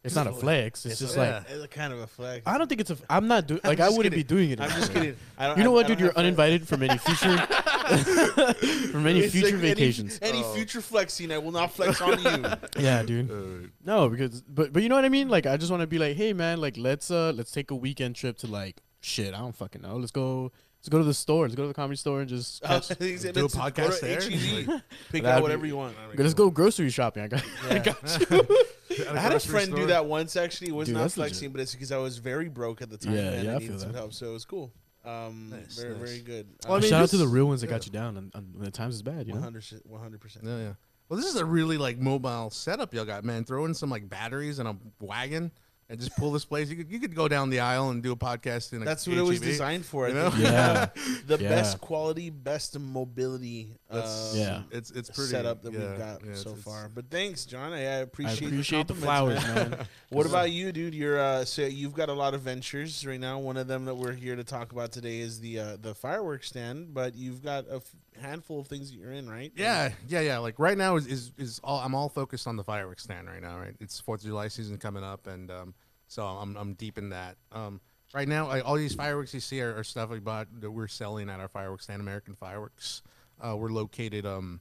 it's 0.07 0.15
not 0.15 0.27
a 0.27 0.33
flex. 0.33 0.87
It's, 0.87 0.99
just 1.01 1.17
a- 1.17 1.19
like 1.19 1.29
yeah. 1.29 1.55
It's 1.55 1.65
a 1.65 1.69
kind 1.69 1.93
of 1.93 1.99
a 2.01 2.07
flex. 2.07 2.47
I 2.47 2.57
don't 2.59 2.67
think 2.69 2.81
it's 2.81 2.91
a. 2.91 2.97
I'm 3.11 3.29
not 3.29 3.47
doing. 3.47 3.61
Like, 3.65 3.81
I 3.81 3.89
wouldn't 3.89 4.15
kidding. 4.15 4.19
be 4.19 4.23
doing 4.25 4.51
it. 4.51 4.61
I'm 4.61 4.71
just 4.71 4.93
kidding. 4.93 5.17
I 5.39 5.49
don't, 5.49 5.59
You 5.59 5.65
know 5.65 5.71
I- 5.73 5.75
what, 5.75 5.85
I 5.87 5.89
dude? 5.89 5.99
don't 5.99 6.05
You're 6.05 6.09
have 6.09 6.15
friends. 6.15 6.39
uninvited 6.39 6.69
from 6.69 6.83
any 6.83 6.99
future 6.99 7.37
from 8.93 9.07
any 9.07 9.21
It's 9.21 9.33
future 9.33 9.47
like 9.47 9.55
any- 9.65 9.75
vacations. 9.75 10.19
Any, 10.23 10.43
Oh. 10.45 10.53
future 10.55 10.81
flexing, 10.81 11.33
I 11.33 11.39
will 11.39 11.53
not 11.53 11.73
flex 11.73 12.01
on 12.01 12.23
you. 12.23 12.45
yeah, 12.83 13.03
dude. 13.03 13.31
Uh, 13.31 13.69
No, 13.85 14.09
because 14.09 14.43
but 14.43 14.73
but 14.73 14.83
you 14.83 14.89
know 14.89 14.95
what 14.97 15.05
I 15.05 15.09
mean. 15.09 15.29
Like, 15.29 15.47
I 15.47 15.57
just 15.57 15.71
want 15.71 15.81
to 15.83 15.87
be 15.87 15.99
like, 15.99 16.17
hey, 16.17 16.33
man, 16.33 16.61
like 16.61 16.77
let's 16.77 17.11
uh 17.11 17.33
let's 17.35 17.51
take 17.51 17.71
a 17.71 17.75
weekend 17.77 18.17
trip 18.17 18.39
to 18.39 18.47
like 18.47 18.81
shit. 19.01 19.35
I 19.35 19.39
don't 19.39 19.55
fucking 19.55 19.83
know. 19.83 19.97
Let's 19.97 20.13
go. 20.13 20.53
Let's 20.87 20.93
go 20.93 20.99
to 20.99 21.05
the 21.05 21.15
store. 21.15 21.43
Let's 21.47 21.57
go 21.57 21.63
to 21.65 21.69
the 21.69 21.75
comedy 21.75 21.97
store 21.97 22.21
and 22.21 22.29
just 22.29 22.65
Uh, 22.65 22.79
catch. 22.79 22.89
Do 22.99 23.07
a 23.07 23.11
"Let's 23.11 23.25
go 23.33 23.49
podcast 23.49 23.99
to 23.99 24.05
there?" 24.05 24.21
HEB, 24.21 24.83
Pick 25.11 25.23
That'd 25.25 25.27
out 25.27 25.37
be- 25.39 25.43
whatever 25.43 25.67
you 25.67 25.77
want. 25.77 25.97
let's 26.17 26.33
go 26.33 26.49
grocery 26.49 26.91
shopping. 26.91 27.25
I 27.25 27.27
got. 27.27 27.45
I 27.71 27.79
got 27.81 28.31
you. 28.31 29.07
I 29.11 29.19
had 29.19 29.33
a 29.33 29.41
friend 29.41 29.75
do 29.75 29.87
that 29.87 30.07
once. 30.07 30.37
Actually, 30.37 30.69
it 30.69 30.75
was 30.77 30.87
Dude, 30.87 30.95
not 30.95 31.03
that's 31.03 31.15
flexing, 31.17 31.47
legit. 31.49 31.53
but 31.55 31.61
it's 31.63 31.73
because 31.75 31.91
I 31.91 31.97
was 31.97 32.19
very 32.19 32.49
broke 32.49 32.83
at 32.83 32.89
the 32.91 32.99
time. 32.99 33.15
Yeah, 33.15 33.21
and 33.33 33.45
yeah, 33.45 33.51
I 33.51 33.55
I 33.55 33.59
needed 33.59 33.71
feel 33.73 33.79
some 33.81 33.93
that. 33.93 33.99
help, 33.99 34.13
so 34.13 34.31
it 34.31 34.33
was 34.33 34.45
cool. 34.45 34.73
Um, 35.05 35.51
Nice, 35.51 35.77
very, 35.77 35.91
nice. 35.97 36.09
very 36.09 36.21
good. 36.21 36.47
Well, 36.65 36.75
I 36.75 36.77
Uh, 36.77 36.81
mean, 36.81 36.91
Shout 36.91 37.03
out 37.03 37.09
to 37.09 37.17
the 37.17 37.27
real 37.27 37.47
ones 37.47 37.63
that 37.63 37.67
yeah. 37.67 37.71
got 37.73 37.87
you 37.87 37.93
down 37.93 38.17
and, 38.17 38.31
and 38.37 38.55
when 38.55 38.65
the 38.65 38.71
times 38.71 38.95
is 38.95 39.03
bad. 39.03 39.27
You 39.27 39.35
know. 39.35 39.41
100 39.41 40.21
percent. 40.21 40.45
Yeah, 40.45 40.57
yeah. 40.59 40.73
Well, 41.09 41.19
this 41.19 41.29
is 41.29 41.35
a 41.37 41.45
really 41.45 41.79
like 41.79 41.99
mobile 41.99 42.51
setup 42.51 42.95
y'all 42.95 43.05
got, 43.05 43.25
man. 43.25 43.45
Throw 43.45 43.65
in 43.65 43.75
some 43.75 43.91
like 43.91 44.09
batteries 44.09 44.61
and 44.61 44.69
a 44.69 44.77
wagon 45.01 45.51
and 45.89 46.01
just 46.01 46.17
pull 46.17 46.33
this 46.33 46.45
place. 46.45 46.69
You 46.69 46.77
could 46.77 46.91
you 46.91 46.99
could 46.99 47.15
go 47.15 47.29
down 47.29 47.49
the 47.51 47.61
aisle 47.61 47.91
and 47.91 48.03
do 48.03 48.13
a 48.13 48.17
podcast 48.17 48.73
in. 48.73 48.83
A 48.83 48.85
That's 48.85 49.07
what 49.07 49.17
it 49.19 49.23
was 49.23 49.39
HEB. 49.39 49.45
designed 49.47 49.87
for. 49.87 50.07
I 50.07 50.09
You 50.09 50.15
know? 50.15 50.31
think. 50.31 50.43
Yeah. 50.45 50.87
the 51.27 51.39
Yeah. 51.39 51.49
best 51.49 51.81
quality, 51.81 52.31
best 52.31 52.79
mobility. 52.79 53.75
Uh, 53.89 54.33
Yeah. 54.35 54.63
It's 54.73 54.91
it's 54.91 55.11
pretty 55.11 55.31
setup 55.31 55.63
that 55.63 55.73
yeah, 55.73 55.79
we've 55.79 55.99
got 55.99 56.25
yeah, 56.25 56.35
so 56.35 56.51
it's- 56.51 56.63
far. 56.65 56.89
But 56.93 57.09
thanks, 57.11 57.45
John. 57.47 57.73
I, 57.73 57.77
I 57.77 57.81
I 57.81 57.99
appreciate 58.01 58.49
appreciate 58.49 58.89
the 58.89 58.95
flowers, 58.95 59.43
man. 59.47 59.71
man. 59.71 59.87
What 60.11 60.27
about 60.27 60.51
you, 60.51 60.73
dude? 60.73 60.95
You're 60.95 61.21
uh, 61.21 61.45
so 61.45 61.63
you've 61.63 61.95
got 61.95 62.09
a 62.09 62.13
lot 62.15 62.35
of 62.35 62.41
ventures 62.43 63.07
right 63.07 63.21
now. 63.21 63.39
One 63.39 63.57
of 63.57 63.67
them 63.69 63.85
that 63.85 63.95
we're 63.95 64.13
here 64.13 64.37
to 64.37 64.45
talk 64.45 64.73
about 64.73 64.93
today 64.93 65.21
is 65.21 65.41
the 65.41 65.59
uh, 65.61 65.77
the 65.81 65.95
fireworks 65.95 66.49
stand. 66.49 66.95
But 66.95 67.15
you've 67.15 67.43
got 67.45 67.67
a 67.71 67.77
f- 67.77 67.97
handful 68.21 68.61
of 68.61 68.67
things 68.67 68.91
that 68.91 68.97
you're 68.97 69.13
in, 69.13 69.29
right? 69.29 69.53
Yeah, 69.57 69.91
yeah, 70.09 70.21
yeah. 70.21 70.39
Like 70.39 70.59
right 70.59 70.77
now 70.77 70.97
is, 70.97 71.07
is 71.07 71.33
is 71.39 71.61
all 71.63 71.81
I'm 71.81 71.95
all 71.95 72.09
focused 72.09 72.47
on 72.47 72.57
the 72.57 72.65
fireworks 72.65 73.05
stand 73.05 73.29
right 73.29 73.43
now. 73.43 73.59
Right, 73.59 73.75
it's 73.81 74.01
Fourth 74.01 74.21
of 74.21 74.27
July 74.27 74.49
season 74.49 74.79
coming 74.79 75.05
up, 75.05 75.27
and 75.27 75.51
um, 75.51 75.75
so 76.09 76.25
I'm 76.25 76.57
I'm 76.57 76.75
deep 76.75 76.99
in 76.99 77.11
that. 77.11 77.37
Um, 77.53 77.81
right 78.15 78.29
now, 78.29 78.49
I, 78.49 78.61
all 78.61 78.77
these 78.77 78.95
fireworks 78.95 79.35
you 79.35 79.41
see 79.41 79.61
are, 79.61 79.77
are 79.77 79.85
stuff 79.85 80.11
we 80.11 80.21
bought 80.21 80.49
that 80.61 80.71
we're 80.71 80.89
selling 80.89 81.29
at 81.31 81.41
our 81.41 81.49
fireworks 81.49 81.85
stand, 81.85 82.01
American 82.01 82.35
Fireworks. 82.35 83.03
Uh, 83.41 83.57
we're 83.57 83.71
located 83.71 84.25
um, 84.25 84.61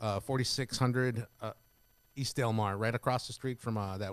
uh, 0.00 0.20
4600 0.20 1.26
uh, 1.40 1.52
East 2.16 2.36
Delmar, 2.36 2.76
right 2.76 2.94
across 2.94 3.26
the 3.26 3.32
street 3.32 3.58
from 3.60 3.78
uh, 3.78 3.98
that 3.98 4.12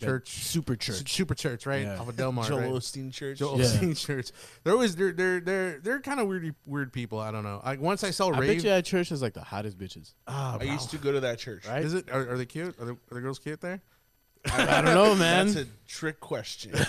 church, 0.00 0.28
super 0.30 0.76
church. 0.76 1.12
super 1.12 1.34
church, 1.34 1.66
right 1.66 1.82
Yeah. 1.82 1.98
off 1.98 2.08
of 2.08 2.16
Delmar. 2.16 2.44
Joel 2.44 2.58
right? 2.60 2.70
Osteen 2.70 3.12
Church. 3.12 3.38
Joel 3.38 3.58
Yeah. 3.58 3.64
Osteen 3.66 3.96
Church. 3.96 4.30
They're 4.64 4.72
always 4.72 4.96
they're 4.96 5.12
they're 5.12 5.40
they're 5.40 5.80
they're 5.80 6.00
kind 6.00 6.20
of 6.20 6.28
weird 6.28 6.54
weird 6.66 6.92
people. 6.92 7.18
I 7.18 7.30
don't 7.30 7.44
know. 7.44 7.60
Like 7.64 7.80
once 7.80 8.04
I 8.04 8.10
saw 8.10 8.28
I 8.32 8.38
rave, 8.38 8.48
bet 8.48 8.64
you 8.64 8.70
that 8.70 8.84
church 8.84 9.10
is 9.12 9.22
like 9.22 9.34
the 9.34 9.42
hottest 9.42 9.78
bitches. 9.78 10.14
Ah, 10.26 10.58
I 10.60 10.64
used 10.64 10.90
to 10.90 10.98
go 10.98 11.12
to 11.12 11.20
that 11.20 11.38
church. 11.38 11.66
Right? 11.66 11.84
Is 11.84 11.94
it? 11.94 12.10
Are, 12.10 12.32
are 12.32 12.36
they 12.38 12.46
cute? 12.46 12.74
Are 12.80 12.84
the, 12.84 12.92
are 12.92 13.14
the 13.14 13.20
girls 13.20 13.38
cute 13.38 13.60
there? 13.60 13.80
I 14.52 14.80
don't 14.80 14.94
know, 14.94 15.14
man. 15.18 15.46
That's 15.46 15.58
a 15.58 15.66
trick 15.88 16.20
question. 16.20 16.70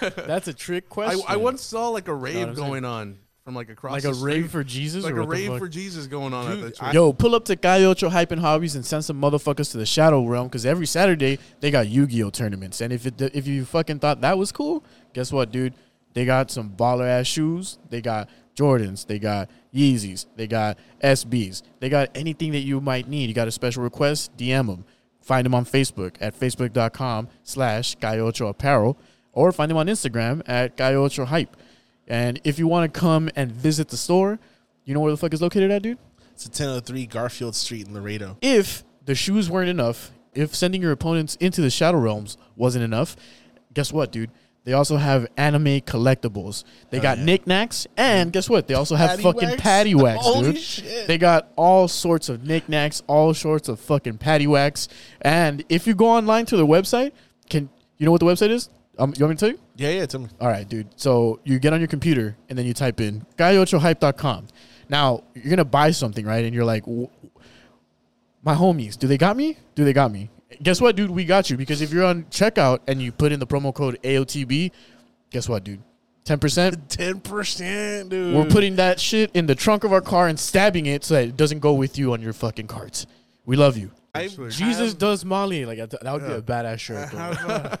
That's 0.00 0.48
a 0.48 0.52
trick 0.54 0.88
question. 0.88 1.22
I 1.26 1.36
once 1.36 1.62
saw 1.62 1.88
like 1.88 2.08
a 2.08 2.12
what 2.14 2.22
rave 2.22 2.48
I'm 2.48 2.54
saying? 2.54 2.68
going 2.68 2.84
on 2.84 3.18
from 3.44 3.54
like 3.54 3.68
across 3.68 3.92
like 3.92 4.02
the 4.04 4.10
a 4.10 4.14
street. 4.14 4.34
rave 4.36 4.50
for 4.50 4.64
Jesus, 4.64 5.04
like 5.04 5.12
or 5.12 5.18
a 5.18 5.20
what 5.20 5.26
the 5.26 5.42
rave 5.42 5.48
fuck? 5.50 5.58
for 5.58 5.68
Jesus 5.68 6.06
going 6.06 6.32
on 6.32 6.46
Dude, 6.50 6.64
at 6.64 6.74
the 6.76 6.82
I- 6.84 6.86
church. 6.88 6.94
Yo, 6.94 7.12
pull 7.12 7.34
up 7.34 7.44
to 7.46 7.56
Gaiocho 7.56 8.10
Hype 8.10 8.30
and 8.30 8.40
Hobbies 8.40 8.74
and 8.74 8.84
send 8.86 9.04
some 9.04 9.20
motherfuckers 9.20 9.70
to 9.72 9.76
the 9.76 9.84
Shadow 9.84 10.24
Realm 10.26 10.48
because 10.48 10.64
every 10.64 10.86
Saturday 10.86 11.38
they 11.60 11.70
got 11.70 11.86
Yu-Gi-Oh 11.88 12.30
tournaments. 12.30 12.80
And 12.80 12.90
if 12.92 13.04
it, 13.04 13.20
if 13.20 13.46
you 13.46 13.66
fucking 13.66 13.98
thought 13.98 14.22
that 14.22 14.38
was 14.38 14.50
cool, 14.50 14.82
guess 15.12 15.30
what, 15.30 15.52
dude? 15.52 15.74
They 16.14 16.24
got 16.24 16.50
some 16.50 16.70
baller 16.70 17.06
ass 17.06 17.26
shoes. 17.26 17.78
They 17.90 18.00
got 18.00 18.30
Jordans. 18.56 19.06
They 19.06 19.18
got 19.18 19.50
Yeezys. 19.74 20.24
They 20.36 20.46
got 20.46 20.78
SBs. 21.02 21.62
They 21.80 21.90
got 21.90 22.08
anything 22.14 22.52
that 22.52 22.60
you 22.60 22.80
might 22.80 23.08
need. 23.08 23.28
You 23.28 23.34
got 23.34 23.48
a 23.48 23.52
special 23.52 23.82
request? 23.82 24.34
DM 24.38 24.68
them. 24.68 24.84
Find 25.20 25.44
them 25.44 25.54
on 25.54 25.64
Facebook 25.66 26.16
at 26.20 26.38
facebook.com 26.38 27.28
slash 27.42 27.96
Gaiocho 27.98 28.48
Apparel 28.48 28.96
or 29.32 29.52
find 29.52 29.70
them 29.70 29.76
on 29.78 29.86
Instagram 29.88 30.40
at 30.46 30.76
Gaiocho 30.76 31.26
Hype. 31.26 31.56
And 32.06 32.40
if 32.44 32.58
you 32.58 32.66
want 32.66 32.92
to 32.92 33.00
come 33.00 33.30
and 33.36 33.50
visit 33.50 33.88
the 33.88 33.96
store, 33.96 34.38
you 34.84 34.92
know 34.94 35.00
where 35.00 35.10
the 35.10 35.16
fuck 35.16 35.32
is 35.32 35.40
located 35.42 35.70
at, 35.70 35.82
dude? 35.82 35.98
it's 36.32 36.46
a 36.46 36.48
1003 36.48 37.06
Garfield 37.06 37.54
Street 37.54 37.86
in 37.86 37.94
Laredo. 37.94 38.36
if 38.42 38.82
the 39.06 39.14
shoes 39.14 39.48
weren't 39.48 39.68
enough, 39.70 40.10
if 40.34 40.52
sending 40.54 40.82
your 40.82 40.90
opponents 40.92 41.36
into 41.36 41.60
the 41.60 41.70
Shadow 41.70 41.98
Realms 41.98 42.36
wasn't 42.56 42.84
enough, 42.84 43.14
guess 43.72 43.92
what, 43.92 44.10
dude? 44.10 44.30
They 44.64 44.72
also 44.72 44.96
have 44.96 45.26
anime 45.36 45.80
collectibles. 45.82 46.64
They 46.90 46.98
got 46.98 47.18
knickknacks, 47.18 47.86
and 47.98 48.32
guess 48.32 48.48
what? 48.50 48.66
They 48.66 48.74
also 48.74 48.96
have 48.96 49.10
Patty 49.10 49.22
fucking 49.22 49.48
wax? 49.50 49.62
patty 49.62 49.94
wax, 49.94 50.24
Holy 50.24 50.52
dude. 50.54 50.60
shit. 50.62 51.06
They 51.06 51.18
got 51.18 51.52
all 51.54 51.86
sorts 51.86 52.28
of 52.30 52.44
knickknacks, 52.44 53.02
all 53.06 53.32
sorts 53.34 53.68
of 53.68 53.78
fucking 53.78 54.18
patty 54.18 54.46
wax. 54.46 54.88
And 55.20 55.64
if 55.68 55.86
you 55.86 55.94
go 55.94 56.06
online 56.08 56.46
to 56.46 56.56
their 56.56 56.66
website, 56.66 57.12
can 57.50 57.68
you 57.98 58.06
know 58.06 58.10
what 58.12 58.20
the 58.20 58.26
website 58.26 58.50
is? 58.50 58.70
Um, 58.98 59.12
you 59.16 59.24
want 59.24 59.30
me 59.32 59.36
to 59.36 59.40
tell 59.40 59.50
you? 59.50 59.60
Yeah, 59.76 59.90
yeah, 59.90 60.06
tell 60.06 60.20
me. 60.20 60.28
All 60.40 60.48
right, 60.48 60.68
dude. 60.68 60.88
So 60.96 61.40
you 61.44 61.58
get 61.58 61.72
on 61.72 61.80
your 61.80 61.88
computer 61.88 62.36
and 62.48 62.56
then 62.58 62.64
you 62.66 62.74
type 62.74 63.00
in 63.00 63.26
gaiochohype.com. 63.36 64.46
Now, 64.88 65.24
you're 65.34 65.44
going 65.44 65.56
to 65.56 65.64
buy 65.64 65.90
something, 65.90 66.24
right? 66.24 66.44
And 66.44 66.54
you're 66.54 66.64
like, 66.64 66.84
my 68.42 68.54
homies, 68.54 68.98
do 68.98 69.06
they 69.06 69.18
got 69.18 69.36
me? 69.36 69.56
Do 69.74 69.84
they 69.84 69.92
got 69.92 70.12
me? 70.12 70.30
Guess 70.62 70.80
what, 70.80 70.94
dude? 70.94 71.10
We 71.10 71.24
got 71.24 71.50
you 71.50 71.56
because 71.56 71.80
if 71.80 71.90
you're 71.92 72.04
on 72.04 72.24
checkout 72.24 72.80
and 72.86 73.02
you 73.02 73.10
put 73.10 73.32
in 73.32 73.40
the 73.40 73.46
promo 73.46 73.74
code 73.74 73.98
AOTB, 74.02 74.70
guess 75.30 75.48
what, 75.48 75.64
dude? 75.64 75.80
10%. 76.26 76.86
10%, 76.88 78.08
dude. 78.08 78.34
We're 78.36 78.46
putting 78.46 78.76
that 78.76 79.00
shit 79.00 79.30
in 79.34 79.46
the 79.46 79.54
trunk 79.54 79.84
of 79.84 79.92
our 79.92 80.00
car 80.00 80.28
and 80.28 80.38
stabbing 80.38 80.86
it 80.86 81.04
so 81.04 81.14
that 81.14 81.24
it 81.24 81.36
doesn't 81.36 81.58
go 81.58 81.74
with 81.74 81.98
you 81.98 82.12
on 82.12 82.22
your 82.22 82.32
fucking 82.32 82.66
carts. 82.66 83.06
We 83.44 83.56
love 83.56 83.76
you. 83.76 83.90
I 84.14 84.28
Jesus 84.28 84.90
have- 84.90 84.98
does 84.98 85.24
Molly. 85.24 85.64
Like 85.64 85.78
that 85.78 86.12
would 86.12 86.26
be 86.26 86.32
a 86.32 86.40
badass 86.40 86.78
shirt. 86.78 87.80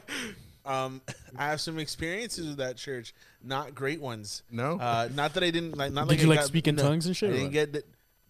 I 0.64 0.72
have, 0.72 0.82
uh, 0.82 0.84
um, 0.86 1.02
I 1.36 1.44
have 1.46 1.60
some 1.60 1.78
experiences 1.78 2.48
with 2.48 2.56
that 2.58 2.76
church. 2.76 3.14
Not 3.42 3.74
great 3.74 4.00
ones. 4.00 4.42
No? 4.50 4.78
Uh, 4.78 5.08
not 5.14 5.34
that 5.34 5.42
I 5.42 5.50
didn't 5.50 5.76
like. 5.76 5.92
Not 5.92 6.08
Did 6.08 6.14
like 6.14 6.22
you, 6.22 6.26
I 6.26 6.28
like, 6.30 6.38
got- 6.40 6.48
speak 6.48 6.68
in 6.68 6.76
no, 6.76 6.82
got 6.82 7.06
and 7.06 7.16
shit, 7.16 7.30
I 7.30 7.36
didn't 7.36 7.52
get 7.52 7.72
that. 7.74 7.84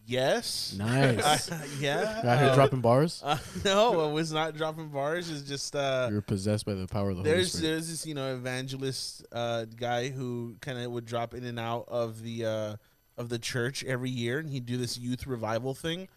Yes. 0.07 0.75
Nice. 0.77 1.51
yeah. 1.81 2.21
Out 2.25 2.39
here 2.39 2.49
uh, 2.51 2.55
dropping 2.55 2.81
bars. 2.83 3.23
uh, 3.25 3.39
no, 3.65 4.03
I 4.03 4.13
was 4.13 4.33
not 4.33 4.55
dropping 4.55 4.89
bars. 4.89 5.31
It's 5.31 5.49
just 5.49 5.75
uh, 5.75 6.09
You're 6.11 6.21
possessed 6.21 6.67
by 6.67 6.75
the 6.75 6.87
power 6.87 7.11
of 7.11 7.17
the 7.17 7.23
Holy 7.23 7.35
there's 7.35 7.53
Spirit. 7.53 7.73
there's 7.73 7.89
this 7.89 8.07
you 8.07 8.15
know 8.15 8.35
evangelist 8.35 9.25
uh, 9.33 9.65
guy 9.65 10.11
who 10.11 10.57
kind 10.61 10.79
of 10.79 10.91
would 10.93 11.07
drop 11.07 11.33
in 11.33 11.45
and 11.45 11.59
out 11.59 11.87
of 11.89 12.23
the 12.23 12.45
uh, 12.45 12.77
of 13.17 13.31
the 13.31 13.39
church 13.39 13.83
every 13.85 14.11
year, 14.11 14.39
and 14.39 14.51
he'd 14.51 14.67
do 14.67 14.77
this 14.77 14.99
youth 14.99 15.27
revival 15.27 15.73
thing, 15.75 16.09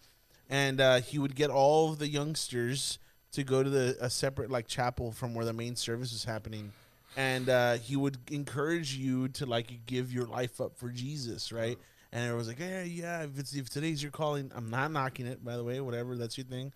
and 0.50 0.82
uh, 0.82 1.00
he 1.00 1.18
would 1.18 1.34
get 1.34 1.48
all 1.48 1.90
of 1.90 1.98
the 1.98 2.08
youngsters 2.08 2.98
to 3.32 3.44
go 3.44 3.62
to 3.62 3.68
the 3.70 3.96
a 4.00 4.08
separate 4.10 4.50
like 4.50 4.66
chapel 4.66 5.12
from 5.12 5.34
where 5.34 5.44
the 5.44 5.52
main 5.52 5.76
service 5.76 6.12
was 6.12 6.24
happening, 6.24 6.72
and 7.16 7.48
uh, 7.48 7.74
he 7.74 7.96
would 7.96 8.18
encourage 8.30 8.94
you 8.94 9.28
to 9.28 9.46
like 9.46 9.86
give 9.86 10.12
your 10.12 10.26
life 10.26 10.60
up 10.60 10.76
for 10.76 10.88
Jesus, 10.90 11.52
right? 11.52 11.78
And 12.12 12.30
it 12.30 12.34
was 12.34 12.48
like, 12.48 12.58
yeah, 12.58 12.82
yeah. 12.84 13.22
If 13.24 13.38
it's 13.38 13.54
if 13.54 13.68
today's 13.68 14.02
your 14.02 14.12
calling, 14.12 14.50
I'm 14.54 14.70
not 14.70 14.90
knocking 14.90 15.26
it. 15.26 15.44
By 15.44 15.56
the 15.56 15.64
way, 15.64 15.80
whatever 15.80 16.16
that's 16.16 16.38
your 16.38 16.46
thing. 16.46 16.72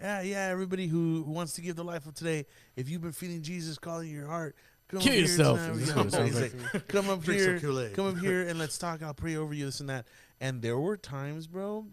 Yeah, 0.00 0.20
yeah. 0.20 0.48
Everybody 0.50 0.86
who, 0.86 1.24
who 1.24 1.32
wants 1.32 1.54
to 1.54 1.60
give 1.60 1.74
the 1.74 1.82
life 1.84 2.06
of 2.06 2.14
today, 2.14 2.46
if 2.76 2.88
you've 2.88 3.00
been 3.02 3.12
feeling 3.12 3.42
Jesus 3.42 3.78
calling 3.78 4.10
your 4.10 4.26
heart, 4.26 4.54
come 4.88 5.00
Kill 5.00 5.08
up 5.08 5.14
here 5.14 5.22
yourself. 5.22 5.58
tonight. 5.58 5.72
Is 5.72 5.78
this 5.80 5.88
Yeah, 5.88 5.96
what 5.96 6.06
it 6.06 6.12
sounds 6.12 6.28
he's 6.38 6.40
like, 6.74 6.88
come 6.88 7.08
up 7.08 7.24
here, 7.24 7.58
come 7.94 8.06
up 8.08 8.18
here, 8.18 8.42
and 8.48 8.58
let's 8.58 8.76
talk. 8.78 9.02
I'll 9.02 9.14
pray 9.14 9.36
over 9.36 9.54
you, 9.54 9.64
this 9.64 9.80
and 9.80 9.88
that. 9.88 10.04
And 10.40 10.60
there 10.60 10.78
were 10.78 10.96
times, 10.98 11.46
bro, 11.46 11.86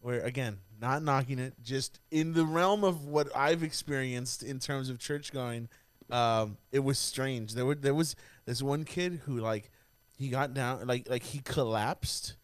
where 0.00 0.20
again, 0.20 0.58
not 0.80 1.02
knocking 1.02 1.38
it, 1.38 1.54
just 1.62 2.00
in 2.10 2.32
the 2.32 2.44
realm 2.44 2.84
of 2.84 3.04
what 3.04 3.34
I've 3.36 3.62
experienced 3.62 4.42
in 4.42 4.58
terms 4.58 4.88
of 4.90 4.98
church 4.98 5.32
going, 5.32 5.68
um, 6.10 6.56
it 6.72 6.80
was 6.80 6.98
strange. 6.98 7.54
There 7.54 7.66
were 7.66 7.74
there 7.74 7.94
was 7.94 8.16
this 8.46 8.62
one 8.62 8.84
kid 8.84 9.20
who 9.24 9.38
like 9.38 9.70
he 10.16 10.28
got 10.28 10.54
down 10.54 10.86
like 10.86 11.08
like 11.08 11.22
he 11.22 11.38
collapsed 11.40 12.34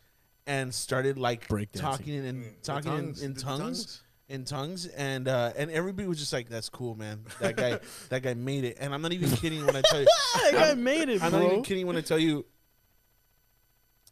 and 0.47 0.73
started 0.75 1.19
like 1.19 1.49
Breakdancing. 1.49 1.81
talking 1.81 2.15
in, 2.15 2.25
in 2.25 2.55
talking 2.63 2.91
tongues. 2.91 3.23
in, 3.23 3.31
in 3.33 3.37
tongues, 3.37 3.59
tongues? 3.85 4.03
in 4.29 4.45
tongues 4.45 4.87
and 4.87 5.27
uh 5.29 5.53
and 5.57 5.71
everybody 5.71 6.07
was 6.07 6.19
just 6.19 6.33
like 6.33 6.49
that's 6.49 6.69
cool 6.69 6.95
man 6.95 7.25
that 7.41 7.57
guy 7.57 7.79
that 8.11 8.23
guy 8.23 8.35
made 8.35 8.63
it 8.65 8.77
and 8.81 8.95
i'm 8.95 9.03
not 9.03 9.13
even 9.13 9.29
kidding 9.31 9.65
when 9.67 9.75
i 9.77 9.83
tell 9.83 10.01
you 10.01 10.07
that 10.35 10.53
guy 10.53 10.67
I'm- 10.69 10.83
made 10.85 11.09
it, 11.09 11.23
i'm 11.23 11.31
bro. 11.31 11.41
not 11.41 11.51
even 11.53 11.63
kidding 11.65 11.87
when 11.87 11.97
i 11.97 12.01
tell 12.01 12.19
you 12.19 12.45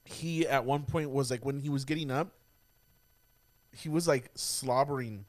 he 0.05 0.47
at 0.47 0.65
one 0.65 0.83
point 0.83 1.11
was 1.11 1.31
like 1.31 1.45
when 1.45 1.59
he 1.61 1.69
was 1.69 1.85
getting 1.85 2.11
up 2.11 2.33
he 3.77 3.89
was 3.89 4.07
like 4.09 4.31
slobbering 4.35 5.25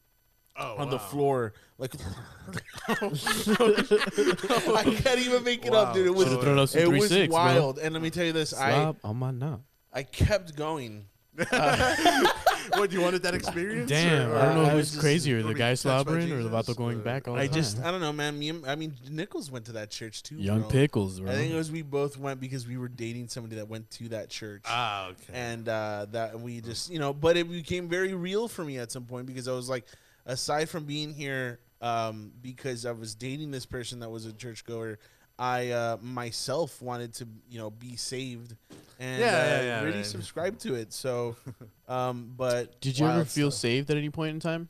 Oh, 0.57 0.77
on 0.77 0.89
the 0.89 0.97
floor 0.99 1.51
like 1.77 1.91
i 2.87 4.83
can't 5.03 5.19
even 5.19 5.43
make 5.43 5.65
it 5.65 5.73
up 5.73 5.93
dude 5.93 6.07
it 6.07 6.15
was 6.15 6.27
Should've 6.29 6.41
thrown 6.43 6.59
up 6.59 6.69
some 6.69 6.81
it 6.81 6.87
was 6.87 7.11
3-6, 7.11 7.27
bro. 7.27 7.33
wild 7.35 7.77
and 7.77 7.93
let 7.93 8.01
me 8.01 8.09
tell 8.09 8.23
you 8.23 8.31
this 8.31 8.53
i 8.53 8.93
on 9.03 9.17
my 9.17 9.31
knob. 9.31 9.63
i 9.91 10.03
kept 10.03 10.55
going 10.55 11.07
what, 12.77 12.89
do 12.89 12.95
you 12.95 13.01
wanted 13.01 13.23
that 13.23 13.33
experience? 13.35 13.89
Damn, 13.89 14.31
or- 14.31 14.37
I 14.37 14.45
don't 14.45 14.55
know 14.55 14.61
I 14.65 14.69
who's 14.69 14.75
was 14.77 14.89
just- 14.91 15.01
crazier, 15.01 15.43
the 15.43 15.53
guy 15.53 15.71
touched 15.71 15.81
slobbering 15.81 16.31
or 16.31 16.43
the 16.43 16.49
Jesus, 16.49 16.67
vato 16.69 16.75
going 16.77 17.01
back 17.01 17.27
all 17.27 17.35
i 17.35 17.47
the 17.47 17.53
just, 17.53 17.79
I 17.83 17.91
don't 17.91 18.01
know 18.01 18.13
man 18.13 18.37
me 18.39 18.49
and, 18.49 18.65
i 18.65 18.75
mean 18.75 18.93
nichols 19.09 19.51
went 19.51 19.65
to 19.65 19.73
that 19.73 19.89
church 19.89 20.23
too 20.23 20.35
Young 20.37 20.61
bro. 20.61 20.69
pickles, 20.69 21.19
bro. 21.19 21.31
I 21.31 21.35
think 21.35 21.53
it 21.53 21.57
was 21.57 21.71
we 21.71 21.81
both 21.81 22.17
went 22.17 22.39
because 22.39 22.67
we 22.67 22.77
were 22.77 22.87
dating 22.87 23.27
somebody 23.27 23.55
that 23.57 23.67
went 23.67 23.89
to 23.91 24.09
that 24.09 24.29
church. 24.29 24.63
Ah, 24.65 25.07
okay. 25.09 25.33
and 25.33 25.67
uh, 25.67 26.05
that 26.11 26.39
we 26.39 26.61
just 26.61 26.89
you 26.89 26.99
know, 26.99 27.13
but 27.13 27.37
it 27.37 27.49
became 27.49 27.87
very 27.87 28.13
real 28.13 28.47
for 28.47 28.63
me 28.63 28.77
at 28.77 28.91
some 28.91 29.03
point 29.05 29.25
because 29.27 29.47
I 29.47 29.51
was 29.53 29.69
like, 29.69 29.85
aside 30.25 30.69
from 30.69 30.85
being 30.85 31.13
here, 31.13 31.59
um, 31.81 32.31
because 32.41 32.85
I 32.85 32.91
was 32.91 33.13
dating 33.15 33.51
this 33.51 33.65
person 33.65 33.99
that 33.99 34.09
was 34.09 34.25
a 34.25 34.33
churchgoer, 34.33 34.99
I 35.37 35.69
uh, 35.71 35.97
myself 36.01 36.81
wanted 36.81 37.13
to 37.15 37.27
you 37.49 37.59
know 37.59 37.69
be 37.69 37.95
saved 37.95 38.55
and 38.99 39.19
Yeah, 39.19 39.25
uh, 39.25 39.29
yeah, 39.29 39.61
yeah, 39.61 39.81
really 39.83 39.97
right. 39.97 40.05
subscribe 40.05 40.57
to 40.59 40.75
it. 40.75 40.93
So, 40.93 41.35
um, 41.87 42.33
but 42.37 42.79
Did 42.81 42.97
you 42.97 43.05
ever 43.07 43.25
feel 43.25 43.51
stuff. 43.51 43.61
saved 43.61 43.89
at 43.91 43.97
any 43.97 44.09
point 44.09 44.31
in 44.31 44.39
time? 44.39 44.69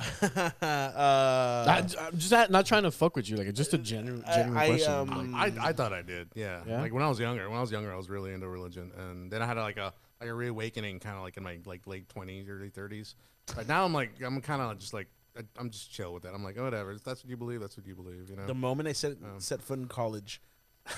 uh, 0.22 0.50
I, 0.62 1.86
am 1.98 2.16
just 2.16 2.30
not, 2.32 2.50
not 2.50 2.64
trying 2.64 2.84
to 2.84 2.90
fuck 2.90 3.16
with 3.16 3.28
you, 3.28 3.36
like 3.36 3.52
just 3.52 3.74
a 3.74 3.78
genuine, 3.78 4.24
I- 4.26 4.34
genuine 4.34 4.58
I, 4.58 4.66
question. 4.68 4.92
um, 4.92 5.34
I, 5.34 5.52
I 5.60 5.72
thought 5.72 5.92
I 5.92 6.00
did. 6.02 6.28
Yeah. 6.34 6.62
Yeah? 6.66 6.80
Like 6.80 6.92
when 6.94 7.02
I 7.02 7.08
was 7.08 7.20
younger. 7.20 7.48
When 7.48 7.58
I 7.58 7.60
was 7.60 7.70
younger, 7.70 7.92
I 7.92 7.96
was 7.96 8.08
really 8.08 8.32
into 8.32 8.48
religion, 8.48 8.92
and 8.96 9.30
then 9.30 9.42
I 9.42 9.46
had 9.46 9.56
like 9.58 9.76
a 9.76 9.92
like 10.20 10.30
a 10.30 10.34
reawakening, 10.34 11.00
kind 11.00 11.16
of 11.16 11.22
like 11.22 11.36
in 11.36 11.42
my 11.42 11.58
like 11.66 11.86
late 11.86 12.08
twenties, 12.08 12.48
early 12.48 12.70
thirties. 12.70 13.14
But 13.54 13.68
now 13.68 13.84
I'm 13.84 13.92
like 13.92 14.10
I'm 14.24 14.40
kind 14.40 14.62
of 14.62 14.78
just 14.78 14.94
like 14.94 15.08
I, 15.40 15.60
I'm 15.60 15.70
just 15.70 15.90
chill 15.92 16.12
with 16.14 16.22
that. 16.24 16.34
I'm 16.34 16.44
like 16.44 16.56
oh, 16.58 16.64
whatever. 16.64 16.92
If 16.92 17.04
that's 17.04 17.22
what 17.24 17.30
you 17.30 17.36
believe. 17.36 17.60
That's 17.60 17.76
what 17.76 17.86
you 17.86 17.94
believe. 17.94 18.28
You 18.30 18.36
know. 18.36 18.46
the 18.46 18.54
moment 18.54 18.88
I 18.88 18.92
set 18.92 19.12
Um. 19.22 19.40
set 19.40 19.62
foot 19.62 19.78
in 19.78 19.86
college. 19.88 20.40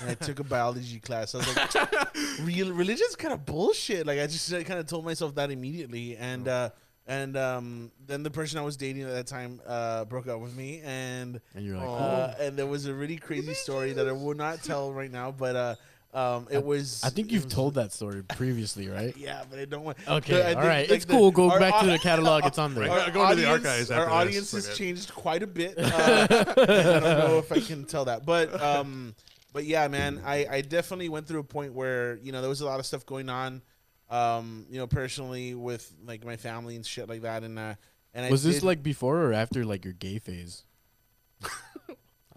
And 0.01 0.09
I 0.11 0.13
took 0.15 0.39
a 0.39 0.43
biology 0.45 0.99
class. 0.99 1.35
I 1.35 1.39
was 1.39 1.55
like, 1.57 2.15
"Real 2.41 2.71
religion's 2.71 3.15
kind 3.17 3.33
of 3.33 3.45
bullshit." 3.45 4.07
Like 4.07 4.17
I 4.19 4.27
just 4.27 4.49
kind 4.65 4.79
of 4.79 4.87
told 4.87 5.03
myself 5.05 5.35
that 5.35 5.51
immediately, 5.51 6.15
and 6.15 6.47
uh, 6.47 6.69
and 7.05 7.35
um, 7.35 7.91
then 8.07 8.23
the 8.23 8.31
person 8.31 8.57
I 8.57 8.61
was 8.63 8.77
dating 8.77 9.03
at 9.03 9.09
that 9.11 9.27
time 9.27 9.59
uh, 9.67 10.05
broke 10.05 10.27
up 10.27 10.39
with 10.39 10.55
me, 10.55 10.81
and 10.85 11.41
and 11.53 11.65
you're 11.65 11.77
like, 11.77 11.85
uh, 12.01 12.33
and 12.39 12.57
there 12.57 12.65
was 12.65 12.85
a 12.85 12.93
really 12.93 13.17
crazy 13.17 13.53
story 13.53 13.91
that 13.93 14.07
I 14.07 14.13
will 14.13 14.33
not 14.35 14.63
tell 14.63 14.93
right 14.93 15.11
now, 15.11 15.31
but 15.31 15.55
uh, 15.55 15.75
um, 16.13 16.47
it 16.51 16.63
was. 16.63 17.01
I 17.03 17.09
think 17.09 17.31
you've 17.31 17.45
was- 17.45 17.53
told 17.53 17.73
that 17.75 17.91
story 17.91 18.23
previously, 18.23 18.87
right? 18.87 19.15
Yeah, 19.23 19.43
but 19.49 19.59
I 19.59 19.65
don't 19.65 19.83
want. 19.83 19.97
Okay, 20.07 20.35
I 20.35 20.39
all 20.39 20.45
think, 20.53 20.57
right, 20.59 20.89
like, 20.89 20.91
it's 20.97 21.05
cool. 21.05 21.31
Go 21.31 21.57
back 21.57 21.79
to 21.81 21.87
the 21.87 21.97
catalog; 21.99 22.45
it's 22.45 22.57
on 22.65 22.75
there. 22.75 22.87
Right. 22.89 23.07
Our 23.07 23.11
Go 23.11 23.23
into 23.29 23.41
the 23.41 23.47
audience, 23.49 23.65
archives 23.65 23.91
our 23.91 24.05
this. 24.05 24.13
audience 24.13 24.51
has 24.51 24.67
that. 24.67 24.75
changed 24.75 25.13
quite 25.15 25.41
a 25.43 25.47
bit. 25.47 25.75
Uh, 25.83 26.27
I 26.29 26.55
don't 26.55 27.03
know 27.03 27.37
if 27.39 27.51
I 27.51 27.59
can 27.59 27.85
tell 27.85 28.05
that, 28.05 28.25
but 28.25 28.61
um, 28.61 29.15
but 29.53 29.65
yeah, 29.65 29.87
man, 29.87 30.21
I 30.25 30.45
I 30.49 30.61
definitely 30.61 31.09
went 31.09 31.27
through 31.27 31.39
a 31.39 31.43
point 31.43 31.73
where 31.73 32.17
you 32.17 32.31
know 32.31 32.41
there 32.41 32.49
was 32.49 32.61
a 32.61 32.65
lot 32.65 32.79
of 32.79 32.85
stuff 32.85 33.05
going 33.05 33.29
on, 33.29 33.61
um, 34.09 34.65
you 34.69 34.77
know, 34.77 34.87
personally 34.87 35.55
with 35.55 35.91
like 36.05 36.23
my 36.25 36.35
family 36.37 36.75
and 36.75 36.85
shit 36.85 37.09
like 37.09 37.21
that, 37.23 37.43
and 37.43 37.57
uh, 37.57 37.75
and 38.13 38.29
Was 38.31 38.45
I 38.45 38.49
this 38.49 38.59
did- 38.59 38.65
like 38.65 38.83
before 38.83 39.19
or 39.23 39.33
after 39.33 39.65
like 39.65 39.83
your 39.83 39.93
gay 39.93 40.19
phase? 40.19 40.63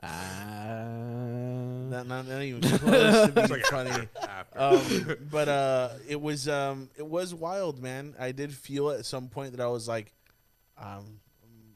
Ah. 0.07 0.85
not, 1.91 2.07
not, 2.07 2.27
not 2.29 2.43
even 2.43 2.61
close 2.61 3.27
to 3.27 3.33
being 3.35 3.49
like 3.49 3.65
funny. 3.67 3.91
Um, 4.55 5.17
but 5.31 5.49
uh, 5.51 5.91
it 6.09 6.19
was 6.19 6.49
um, 6.49 6.89
it 6.97 7.07
was 7.07 7.35
wild, 7.35 7.83
man. 7.83 8.15
I 8.19 8.33
did 8.33 8.55
feel 8.55 8.91
at 8.91 9.05
some 9.05 9.29
point 9.29 9.51
that 9.53 9.61
I 9.61 9.67
was 9.67 9.87
like, 9.87 10.15
um, 10.79 11.21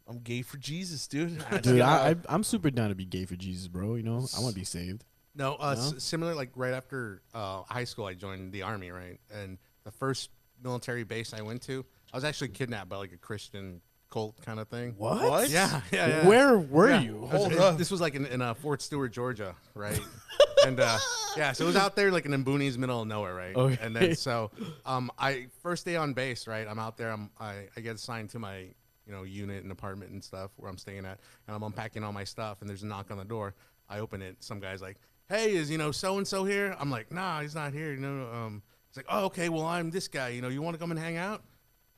I'm 0.08 0.18
gay 0.20 0.40
for 0.40 0.56
Jesus, 0.56 1.06
dude. 1.06 1.44
I 1.50 1.58
dude, 1.60 1.80
I, 1.82 2.16
I, 2.28 2.34
am 2.34 2.42
super 2.42 2.70
down 2.70 2.88
to 2.88 2.94
be 2.94 3.04
gay 3.04 3.26
for 3.26 3.36
Jesus, 3.36 3.68
bro. 3.68 3.96
You 3.96 4.02
know, 4.02 4.26
I 4.36 4.40
want 4.40 4.54
to 4.54 4.58
be 4.58 4.64
saved. 4.64 5.04
No, 5.34 5.56
uh, 5.60 5.74
No? 5.74 5.80
s- 5.80 6.02
similar. 6.02 6.34
Like 6.34 6.50
right 6.56 6.72
after 6.72 7.22
uh, 7.34 7.62
high 7.68 7.84
school, 7.84 8.06
I 8.06 8.14
joined 8.14 8.50
the 8.52 8.62
army, 8.62 8.90
right? 8.90 9.20
And 9.30 9.58
the 9.84 9.90
first 9.90 10.30
military 10.62 11.04
base 11.04 11.34
I 11.34 11.42
went 11.42 11.62
to, 11.62 11.84
I 12.12 12.16
was 12.16 12.24
actually 12.24 12.48
kidnapped 12.48 12.88
by 12.88 12.96
like 12.96 13.12
a 13.12 13.18
Christian 13.18 13.82
cult 14.10 14.40
kind 14.44 14.58
of 14.60 14.68
thing. 14.68 14.94
What? 14.98 15.22
What? 15.22 15.48
Yeah, 15.50 15.80
yeah, 15.92 16.06
yeah. 16.08 16.26
Where 16.28 16.58
were 16.58 16.90
Yeah. 16.90 17.00
you? 17.00 17.14
It 17.16 17.20
was- 17.20 17.30
Hold 17.32 17.52
it- 17.52 17.58
up. 17.58 17.78
This 17.78 17.90
was 17.90 18.00
like 18.00 18.14
in, 18.14 18.26
in 18.26 18.42
uh, 18.42 18.54
Fort 18.54 18.82
Stewart, 18.82 19.12
Georgia, 19.12 19.54
right? 19.74 19.98
and 20.66 20.78
uh, 20.80 20.98
yeah, 21.36 21.52
so 21.52 21.64
it 21.64 21.68
was 21.68 21.76
out 21.76 21.96
there 21.96 22.10
like 22.10 22.24
in 22.26 22.30
the 22.32 22.36
boonies, 22.38 22.76
middle 22.76 23.00
of 23.02 23.08
nowhere, 23.08 23.34
right? 23.34 23.56
Okay. 23.56 23.78
And 23.82 23.94
then 23.96 24.14
so, 24.16 24.50
um, 24.84 25.10
I 25.18 25.46
first 25.62 25.84
day 25.84 25.96
on 25.96 26.12
base, 26.12 26.46
right? 26.46 26.66
I'm 26.68 26.78
out 26.78 26.96
there. 26.96 27.10
I'm 27.10 27.30
I, 27.38 27.68
I 27.76 27.80
get 27.80 27.94
assigned 27.94 28.30
to 28.30 28.38
my 28.38 28.58
you 29.06 29.12
know 29.16 29.22
unit 29.22 29.62
and 29.62 29.72
apartment 29.72 30.10
and 30.12 30.22
stuff 30.22 30.50
where 30.56 30.70
I'm 30.70 30.78
staying 30.78 31.06
at, 31.06 31.18
and 31.46 31.56
I'm 31.56 31.62
unpacking 31.62 32.04
all 32.04 32.12
my 32.12 32.24
stuff, 32.24 32.58
and 32.60 32.68
there's 32.68 32.82
a 32.82 32.86
knock 32.86 33.10
on 33.10 33.16
the 33.18 33.24
door. 33.24 33.54
I 33.88 34.00
open 34.00 34.22
it. 34.22 34.36
Some 34.40 34.60
guy's 34.60 34.82
like, 34.82 34.96
"Hey, 35.28 35.54
is 35.56 35.70
you 35.70 35.78
know 35.78 35.92
so 35.92 36.18
and 36.18 36.26
so 36.26 36.44
here?" 36.44 36.76
I'm 36.78 36.90
like, 36.90 37.10
"Nah, 37.12 37.40
he's 37.40 37.54
not 37.54 37.72
here." 37.72 37.92
You 37.92 38.00
know, 38.00 38.28
um, 38.32 38.62
it's 38.88 38.96
like, 38.96 39.06
"Oh, 39.08 39.24
okay. 39.26 39.48
Well, 39.48 39.64
I'm 39.66 39.90
this 39.90 40.08
guy. 40.08 40.28
You 40.30 40.42
know, 40.42 40.48
you 40.48 40.62
want 40.62 40.74
to 40.74 40.78
come 40.80 40.90
and 40.90 41.00
hang 41.00 41.16
out?" 41.16 41.42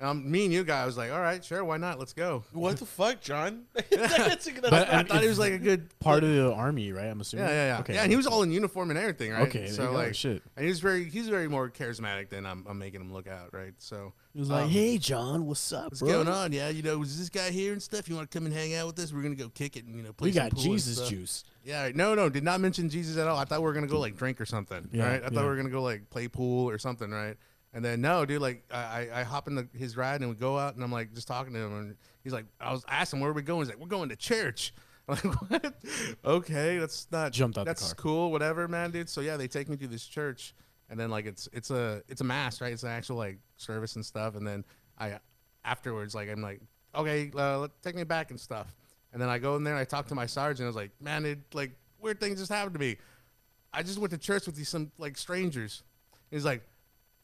And 0.02 0.10
um, 0.10 0.28
me 0.28 0.44
and 0.44 0.52
you 0.52 0.64
guy, 0.64 0.82
I 0.82 0.86
was 0.86 0.96
like, 0.96 1.12
"All 1.12 1.20
right, 1.20 1.44
sure, 1.44 1.64
why 1.64 1.76
not? 1.76 1.96
Let's 2.00 2.12
go." 2.12 2.42
What 2.52 2.76
the 2.76 2.86
fuck, 2.86 3.20
John? 3.20 3.66
That's 3.90 4.48
a 4.48 4.50
good- 4.52 4.62
But 4.62 4.88
I 4.88 4.98
and 5.00 5.08
thought 5.08 5.22
he 5.22 5.28
was 5.28 5.38
like 5.38 5.52
a 5.52 5.58
good 5.58 5.96
part 6.00 6.24
of 6.24 6.30
the 6.30 6.52
army, 6.52 6.90
right? 6.92 7.06
I'm 7.06 7.20
assuming. 7.20 7.46
yeah, 7.46 7.52
yeah, 7.52 7.66
yeah. 7.74 7.80
Okay. 7.80 7.94
Yeah, 7.94 8.02
and 8.02 8.10
he 8.10 8.16
was 8.16 8.26
all 8.26 8.42
in 8.42 8.50
uniform 8.50 8.90
and 8.90 8.98
everything, 8.98 9.30
right? 9.30 9.42
Okay, 9.46 9.66
there 9.66 9.68
so 9.68 9.86
go. 9.86 9.92
like, 9.92 10.16
Shit. 10.16 10.42
and 10.56 10.66
he's 10.66 10.80
very, 10.80 11.04
he's 11.08 11.28
very 11.28 11.46
more 11.46 11.70
charismatic 11.70 12.30
than 12.30 12.44
I'm, 12.46 12.66
I'm 12.68 12.80
making 12.80 13.00
him 13.00 13.12
look 13.12 13.28
out, 13.28 13.54
right? 13.54 13.74
So 13.78 14.12
He 14.32 14.40
was 14.40 14.50
like, 14.50 14.64
um, 14.64 14.70
"Hey, 14.70 14.98
John, 14.98 15.46
what's 15.46 15.72
up, 15.72 15.84
what's 15.92 16.00
bro? 16.00 16.24
going 16.24 16.28
on? 16.28 16.50
Yeah, 16.52 16.68
you 16.70 16.82
know, 16.82 17.00
is 17.02 17.16
this 17.16 17.28
guy 17.28 17.50
here 17.50 17.72
and 17.72 17.80
stuff? 17.80 18.08
You 18.08 18.16
want 18.16 18.28
to 18.28 18.36
come 18.36 18.44
and 18.44 18.54
hang 18.54 18.74
out 18.74 18.88
with 18.88 18.98
us? 18.98 19.12
We're 19.12 19.22
gonna 19.22 19.36
go 19.36 19.50
kick 19.50 19.76
it 19.76 19.84
and 19.84 19.94
you 19.96 20.02
know 20.02 20.12
play. 20.12 20.30
We 20.30 20.32
some 20.32 20.42
got 20.48 20.52
pool 20.52 20.62
and 20.64 20.72
Jesus 20.72 20.96
stuff." 20.96 21.10
juice." 21.10 21.44
Yeah, 21.64 21.82
right. 21.82 21.94
no, 21.94 22.16
no, 22.16 22.28
did 22.28 22.42
not 22.42 22.60
mention 22.60 22.88
Jesus 22.88 23.16
at 23.18 23.28
all. 23.28 23.38
I 23.38 23.44
thought 23.44 23.60
we 23.60 23.66
were 23.66 23.72
gonna 23.72 23.86
go 23.86 24.00
like 24.00 24.16
drink 24.16 24.40
or 24.40 24.46
something, 24.46 24.88
Yeah, 24.92 25.04
right? 25.04 25.20
I 25.22 25.26
thought 25.26 25.34
yeah. 25.34 25.42
we 25.42 25.46
were 25.46 25.56
gonna 25.56 25.68
go 25.70 25.80
like 25.82 26.10
play 26.10 26.26
pool 26.26 26.68
or 26.68 26.76
something, 26.78 27.08
right? 27.08 27.36
And 27.74 27.84
then 27.84 28.00
no, 28.00 28.26
dude, 28.26 28.42
like 28.42 28.64
I, 28.70 29.08
I 29.12 29.22
hop 29.22 29.48
in 29.48 29.54
the, 29.54 29.66
his 29.72 29.96
ride 29.96 30.20
and 30.20 30.28
we 30.28 30.36
go 30.36 30.58
out 30.58 30.74
and 30.74 30.84
I'm 30.84 30.92
like 30.92 31.14
just 31.14 31.26
talking 31.26 31.54
to 31.54 31.58
him 31.58 31.78
and 31.78 31.96
he's 32.22 32.32
like, 32.32 32.44
I 32.60 32.72
was 32.72 32.84
asking 32.86 33.20
where 33.20 33.30
are 33.30 33.34
we 33.34 33.42
going? 33.42 33.60
He's 33.60 33.68
like, 33.68 33.78
we're 33.78 33.86
going 33.86 34.10
to 34.10 34.16
church. 34.16 34.74
I'm 35.08 35.16
like 35.16 35.50
what? 35.50 35.74
Okay, 36.24 36.78
that's 36.78 37.06
not 37.10 37.32
Jumped 37.32 37.58
out 37.58 37.64
the 37.64 37.70
That's 37.70 37.92
cool, 37.94 38.30
whatever, 38.30 38.68
man, 38.68 38.90
dude. 38.90 39.08
So 39.08 39.20
yeah, 39.20 39.36
they 39.36 39.48
take 39.48 39.68
me 39.68 39.76
to 39.78 39.88
this 39.88 40.06
church 40.06 40.54
and 40.90 41.00
then 41.00 41.10
like 41.10 41.24
it's 41.24 41.48
it's 41.52 41.70
a 41.70 42.02
it's 42.08 42.20
a 42.20 42.24
mass, 42.24 42.60
right? 42.60 42.72
It's 42.72 42.82
an 42.82 42.90
actual 42.90 43.16
like 43.16 43.38
service 43.56 43.96
and 43.96 44.04
stuff. 44.04 44.36
And 44.36 44.46
then 44.46 44.64
I 44.98 45.18
afterwards 45.64 46.14
like 46.14 46.28
I'm 46.28 46.42
like, 46.42 46.60
okay, 46.94 47.30
uh, 47.36 47.68
take 47.82 47.96
me 47.96 48.04
back 48.04 48.30
and 48.30 48.38
stuff. 48.38 48.74
And 49.12 49.20
then 49.20 49.28
I 49.28 49.38
go 49.38 49.56
in 49.56 49.64
there 49.64 49.74
and 49.74 49.80
I 49.80 49.84
talk 49.84 50.06
to 50.08 50.14
my 50.14 50.26
sergeant. 50.26 50.66
I 50.66 50.68
was 50.68 50.76
like, 50.76 50.90
man, 51.00 51.24
it 51.24 51.38
like 51.54 51.72
weird 51.98 52.20
things 52.20 52.38
just 52.38 52.52
happened 52.52 52.74
to 52.74 52.80
me. 52.80 52.98
I 53.72 53.82
just 53.82 53.98
went 53.98 54.10
to 54.10 54.18
church 54.18 54.46
with 54.46 54.54
these 54.54 54.68
some 54.68 54.92
like 54.98 55.16
strangers. 55.16 55.82
He's 56.30 56.44
like, 56.44 56.62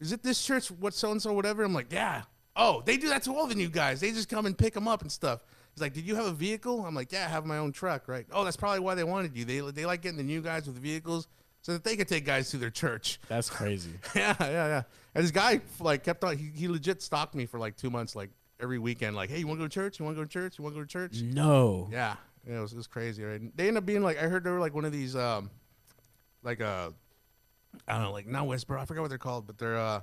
is 0.01 0.13
it 0.13 0.23
this 0.23 0.45
church? 0.45 0.71
What 0.71 0.95
so 0.95 1.11
and 1.11 1.21
so 1.21 1.33
whatever? 1.33 1.65
I'm 1.65 1.75
like, 1.75 1.93
yeah. 1.93 2.23
Oh, 2.57 2.83
they 2.85 2.97
do 2.97 3.09
that 3.11 3.23
to 3.25 3.35
all 3.35 3.47
the 3.47 3.55
new 3.55 3.69
guys. 3.69 4.01
They 4.01 4.11
just 4.11 4.29
come 4.29 4.47
and 4.47 4.57
pick 4.57 4.75
them 4.75 4.89
up 4.89 5.03
and 5.03 5.13
stuff. 5.13 5.41
He's 5.75 5.81
like, 5.81 5.93
did 5.93 6.05
you 6.07 6.17
have 6.17 6.27
a 6.27 6.33
vehicle? 6.33 6.85
I'm 6.85 6.95
like, 6.95 7.13
yeah, 7.13 7.25
I 7.25 7.29
have 7.29 7.47
my 7.47 7.59
own 7.59 7.71
truck, 7.71 8.09
right? 8.09 8.27
Oh, 8.33 8.45
that's 8.45 8.57
probably 8.57 8.81
why 8.81 8.97
they 8.97 9.05
wanted 9.05 9.37
you. 9.37 9.45
They 9.45 9.61
they 9.71 9.87
like 9.87 10.03
getting 10.03 10.19
the 10.19 10.25
new 10.25 10.41
guys 10.41 10.67
with 10.67 10.77
vehicles 10.77 11.29
so 11.63 11.73
that 11.73 11.85
they 11.85 11.97
could 11.97 12.09
take 12.09 12.25
guys 12.25 12.51
to 12.51 12.57
their 12.57 12.71
church. 12.71 13.21
That's 13.29 13.49
crazy. 13.49 13.93
yeah, 14.17 14.35
yeah, 14.41 14.49
yeah. 14.51 14.83
And 15.15 15.23
this 15.25 15.31
guy 15.31 15.61
like 15.79 16.03
kept 16.05 16.25
on. 16.25 16.37
He, 16.37 16.51
he 16.55 16.69
legit 16.69 17.01
stalked 17.03 17.35
me 17.35 17.47
for 17.47 17.59
like 17.61 17.77
two 17.77 17.91
months, 17.91 18.17
like 18.17 18.31
every 18.61 18.79
weekend. 18.79 19.15
Like, 19.15 19.31
hey, 19.31 19.39
you 19.39 19.47
want 19.47 19.59
to 19.61 19.65
go 19.65 19.69
to 19.69 19.75
church? 19.75 19.99
You 20.01 20.05
want 20.05 20.17
to 20.17 20.23
go 20.23 20.25
to 20.25 20.33
church? 20.33 20.59
You 20.59 20.65
want 20.65 20.75
to 20.75 20.81
go 20.81 20.85
to 20.85 20.91
church? 20.91 21.23
no. 21.23 21.89
Yeah, 21.93 22.17
yeah, 22.49 22.59
it 22.59 22.61
was, 22.61 22.73
it 22.73 22.77
was 22.77 22.87
crazy, 22.87 23.23
right? 23.23 23.41
And 23.41 23.53
They 23.55 23.69
end 23.69 23.77
up 23.77 23.87
being 23.87 24.03
like, 24.03 24.19
I 24.19 24.23
heard 24.27 24.43
they 24.43 24.51
were 24.51 24.61
like 24.61 24.75
one 24.75 24.85
of 24.85 24.93
these, 24.93 25.15
um, 25.15 25.51
like 26.43 26.61
uh, 26.61 26.91
I 27.87 27.95
don't 27.95 28.03
know, 28.03 28.13
like 28.13 28.27
not 28.27 28.47
Whisper. 28.47 28.77
I 28.79 28.85
forgot 28.85 29.03
what 29.03 29.09
they're 29.09 29.19
called, 29.19 29.47
but 29.47 29.59
they're 29.59 29.79
uh, 29.79 30.01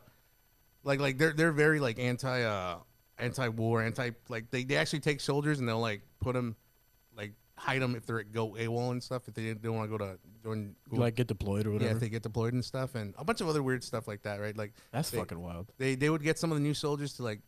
like 0.84 1.00
like 1.00 1.18
they're 1.18 1.34
they're 1.34 1.52
very 1.52 1.80
like 1.80 2.00
anti 2.00 2.44
uh 2.44 2.78
anti-war, 3.18 3.82
anti 3.82 4.12
like 4.30 4.52
they, 4.52 4.64
they 4.64 4.76
actually 4.76 5.00
take 5.00 5.22
soldiers 5.22 5.60
and 5.60 5.68
they'll 5.68 5.80
like 5.80 6.02
put 6.20 6.34
them 6.34 6.56
like 7.18 7.32
hide 7.58 7.82
them 7.82 7.96
if 7.96 8.06
they're 8.06 8.20
at 8.20 8.32
go 8.32 8.50
AWOL 8.52 8.92
and 8.92 9.02
stuff 9.02 9.28
if 9.28 9.34
they 9.34 9.54
don't 9.54 9.76
want 9.76 9.90
to 9.90 9.98
go 9.98 10.04
to 10.04 10.18
join 10.44 10.76
like 10.92 11.16
get 11.16 11.28
deployed 11.28 11.66
or 11.66 11.70
yeah 11.70 11.74
whatever. 11.76 11.94
if 11.94 12.00
they 12.00 12.10
get 12.10 12.24
deployed 12.24 12.54
and 12.54 12.64
stuff 12.64 12.96
and 12.96 13.14
a 13.18 13.24
bunch 13.24 13.40
of 13.42 13.48
other 13.48 13.64
weird 13.64 13.84
stuff 13.84 14.08
like 14.08 14.22
that, 14.24 14.40
right? 14.42 14.56
Like 14.58 14.74
That's 14.92 15.10
they- 15.10 15.18
fucking 15.18 15.40
wild. 15.40 15.72
they 15.78 15.96
they 15.96 16.10
would 16.10 16.24
get 16.24 16.38
some 16.38 16.52
of 16.52 16.58
the 16.58 16.64
new 16.64 16.74
soldiers 16.74 17.14
to 17.14 17.24
like 17.24 17.42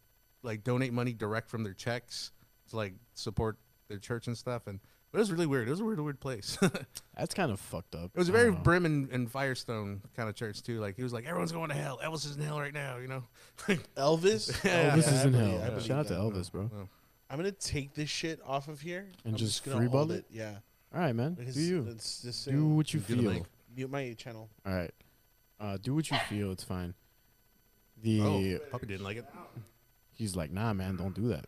like 0.44 0.64
donate 0.64 0.94
money 0.94 1.14
direct 1.14 1.50
from 1.50 1.64
their 1.64 1.74
checks 1.74 2.32
to 2.70 2.76
like 2.78 2.94
support 3.14 3.58
their 3.90 3.98
church 4.00 4.28
and 4.28 4.38
stuff 4.38 4.68
and 4.68 4.80
but 5.12 5.18
it 5.18 5.22
was 5.22 5.32
really 5.32 5.46
weird. 5.46 5.68
It 5.68 5.72
was 5.72 5.80
a 5.80 5.86
weird 5.86 6.00
weird 6.00 6.20
place. 6.20 6.58
it 6.62 6.72
That's 7.18 7.34
kind 7.34 7.52
of 7.52 7.60
fucked 7.60 7.96
up. 7.96 8.12
It 8.14 8.18
was 8.18 8.30
a 8.30 8.32
I 8.32 8.36
very 8.36 8.46
don't 8.50 8.56
know. 8.58 8.64
Brim 8.64 8.86
and, 8.86 9.10
and 9.12 9.32
Firestone 9.32 10.02
kind 10.16 10.30
of 10.30 10.36
church 10.36 10.62
too. 10.64 10.80
Like 10.80 10.96
he 10.96 11.04
was 11.04 11.14
like 11.14 11.26
everyone's 11.26 11.52
going 11.52 11.70
to 11.70 11.76
hell. 11.76 12.00
Elvis 12.04 12.26
is 12.26 12.36
in 12.36 12.42
hell 12.44 12.60
right 12.60 12.74
now, 12.74 12.98
you 12.98 13.08
know. 13.08 13.24
Like 13.68 13.94
Elvis. 13.96 14.64
Yeah, 14.64 14.92
Elvis 14.96 14.98
Yeah, 14.98 14.98
is 14.98 15.08
I 15.08 15.24
in 15.26 15.32
believe- 15.32 15.52
hell. 15.52 15.62
I 15.64 15.70
believe 15.70 15.84
Shout 15.86 16.00
out 16.00 16.08
to 16.08 16.14
that. 16.14 16.20
Elvis, 16.22 16.52
bro. 16.52 16.70
I'm 17.30 17.38
gonna 17.38 17.52
take 17.52 17.94
this 17.94 18.10
shit 18.10 18.40
off 18.46 18.68
of 18.70 18.80
here 18.80 19.08
And 19.26 19.34
I'm 19.34 19.38
just 19.38 19.64
gonna 19.66 19.78
free 19.78 19.88
hold 19.88 20.12
it. 20.12 20.26
Yeah. 20.32 20.56
All 20.94 21.02
right, 21.02 21.14
man. 21.16 21.34
Because 21.34 21.56
Do 21.56 21.62
you 21.62 21.88
It's 21.90 22.22
just 22.22 22.46
do 22.46 22.52
saying- 22.52 22.76
what 22.78 22.94
you 22.94 23.00
Do 23.02 23.16
the 23.16 23.22
feel? 23.22 23.32
mic. 23.32 23.44
mute 23.76 23.90
my 23.92 24.14
channel. 24.18 24.50
All 24.66 24.74
right. 24.74 24.94
Uh, 25.60 25.78
do 25.82 25.94
what 25.96 26.10
you 26.12 26.18
feel. 26.30 26.52
It's 26.52 26.64
fine. 26.64 26.94
The 28.04 28.22
Oh, 28.22 28.60
puppy 28.72 28.86
didn't 28.86 29.04
like 29.04 29.18
it. 29.18 29.26
he's 30.14 30.36
like, 30.36 30.52
nah, 30.52 30.72
man, 30.74 30.96
don't 30.98 31.16
do 31.16 31.30
that. 31.30 31.46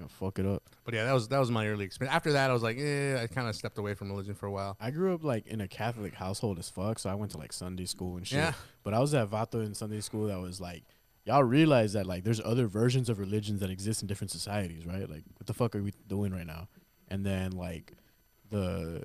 Gonna 0.00 0.08
fuck 0.08 0.38
it 0.38 0.46
up. 0.46 0.62
But 0.84 0.94
yeah, 0.94 1.04
that 1.04 1.12
was 1.12 1.28
that 1.28 1.38
was 1.38 1.50
my 1.50 1.66
early 1.68 1.84
experience. 1.84 2.14
After 2.14 2.32
that, 2.32 2.48
I 2.48 2.54
was 2.54 2.62
like, 2.62 2.78
eh, 2.78 3.22
I 3.22 3.26
kind 3.26 3.48
of 3.48 3.54
stepped 3.54 3.76
away 3.76 3.92
from 3.92 4.08
religion 4.08 4.34
for 4.34 4.46
a 4.46 4.50
while. 4.50 4.78
I 4.80 4.90
grew 4.90 5.14
up 5.14 5.22
like 5.22 5.46
in 5.46 5.60
a 5.60 5.68
Catholic 5.68 6.14
household 6.14 6.58
as 6.58 6.70
fuck, 6.70 6.98
so 6.98 7.10
I 7.10 7.14
went 7.14 7.32
to 7.32 7.38
like 7.38 7.52
Sunday 7.52 7.84
school 7.84 8.16
and 8.16 8.26
shit. 8.26 8.38
Yeah. 8.38 8.54
But 8.82 8.94
I 8.94 9.00
was 9.00 9.12
at 9.12 9.28
Vato 9.28 9.64
in 9.64 9.74
Sunday 9.74 10.00
school 10.00 10.28
that 10.28 10.40
was 10.40 10.58
like, 10.58 10.84
y'all 11.26 11.44
realize 11.44 11.92
that 11.92 12.06
like 12.06 12.24
there's 12.24 12.40
other 12.40 12.66
versions 12.66 13.10
of 13.10 13.18
religions 13.18 13.60
that 13.60 13.68
exist 13.68 14.00
in 14.00 14.08
different 14.08 14.30
societies, 14.30 14.86
right? 14.86 15.08
Like, 15.08 15.24
what 15.36 15.46
the 15.46 15.52
fuck 15.52 15.76
are 15.76 15.82
we 15.82 15.92
doing 16.08 16.32
right 16.32 16.46
now? 16.46 16.68
And 17.08 17.26
then 17.26 17.52
like 17.52 17.92
the 18.48 19.02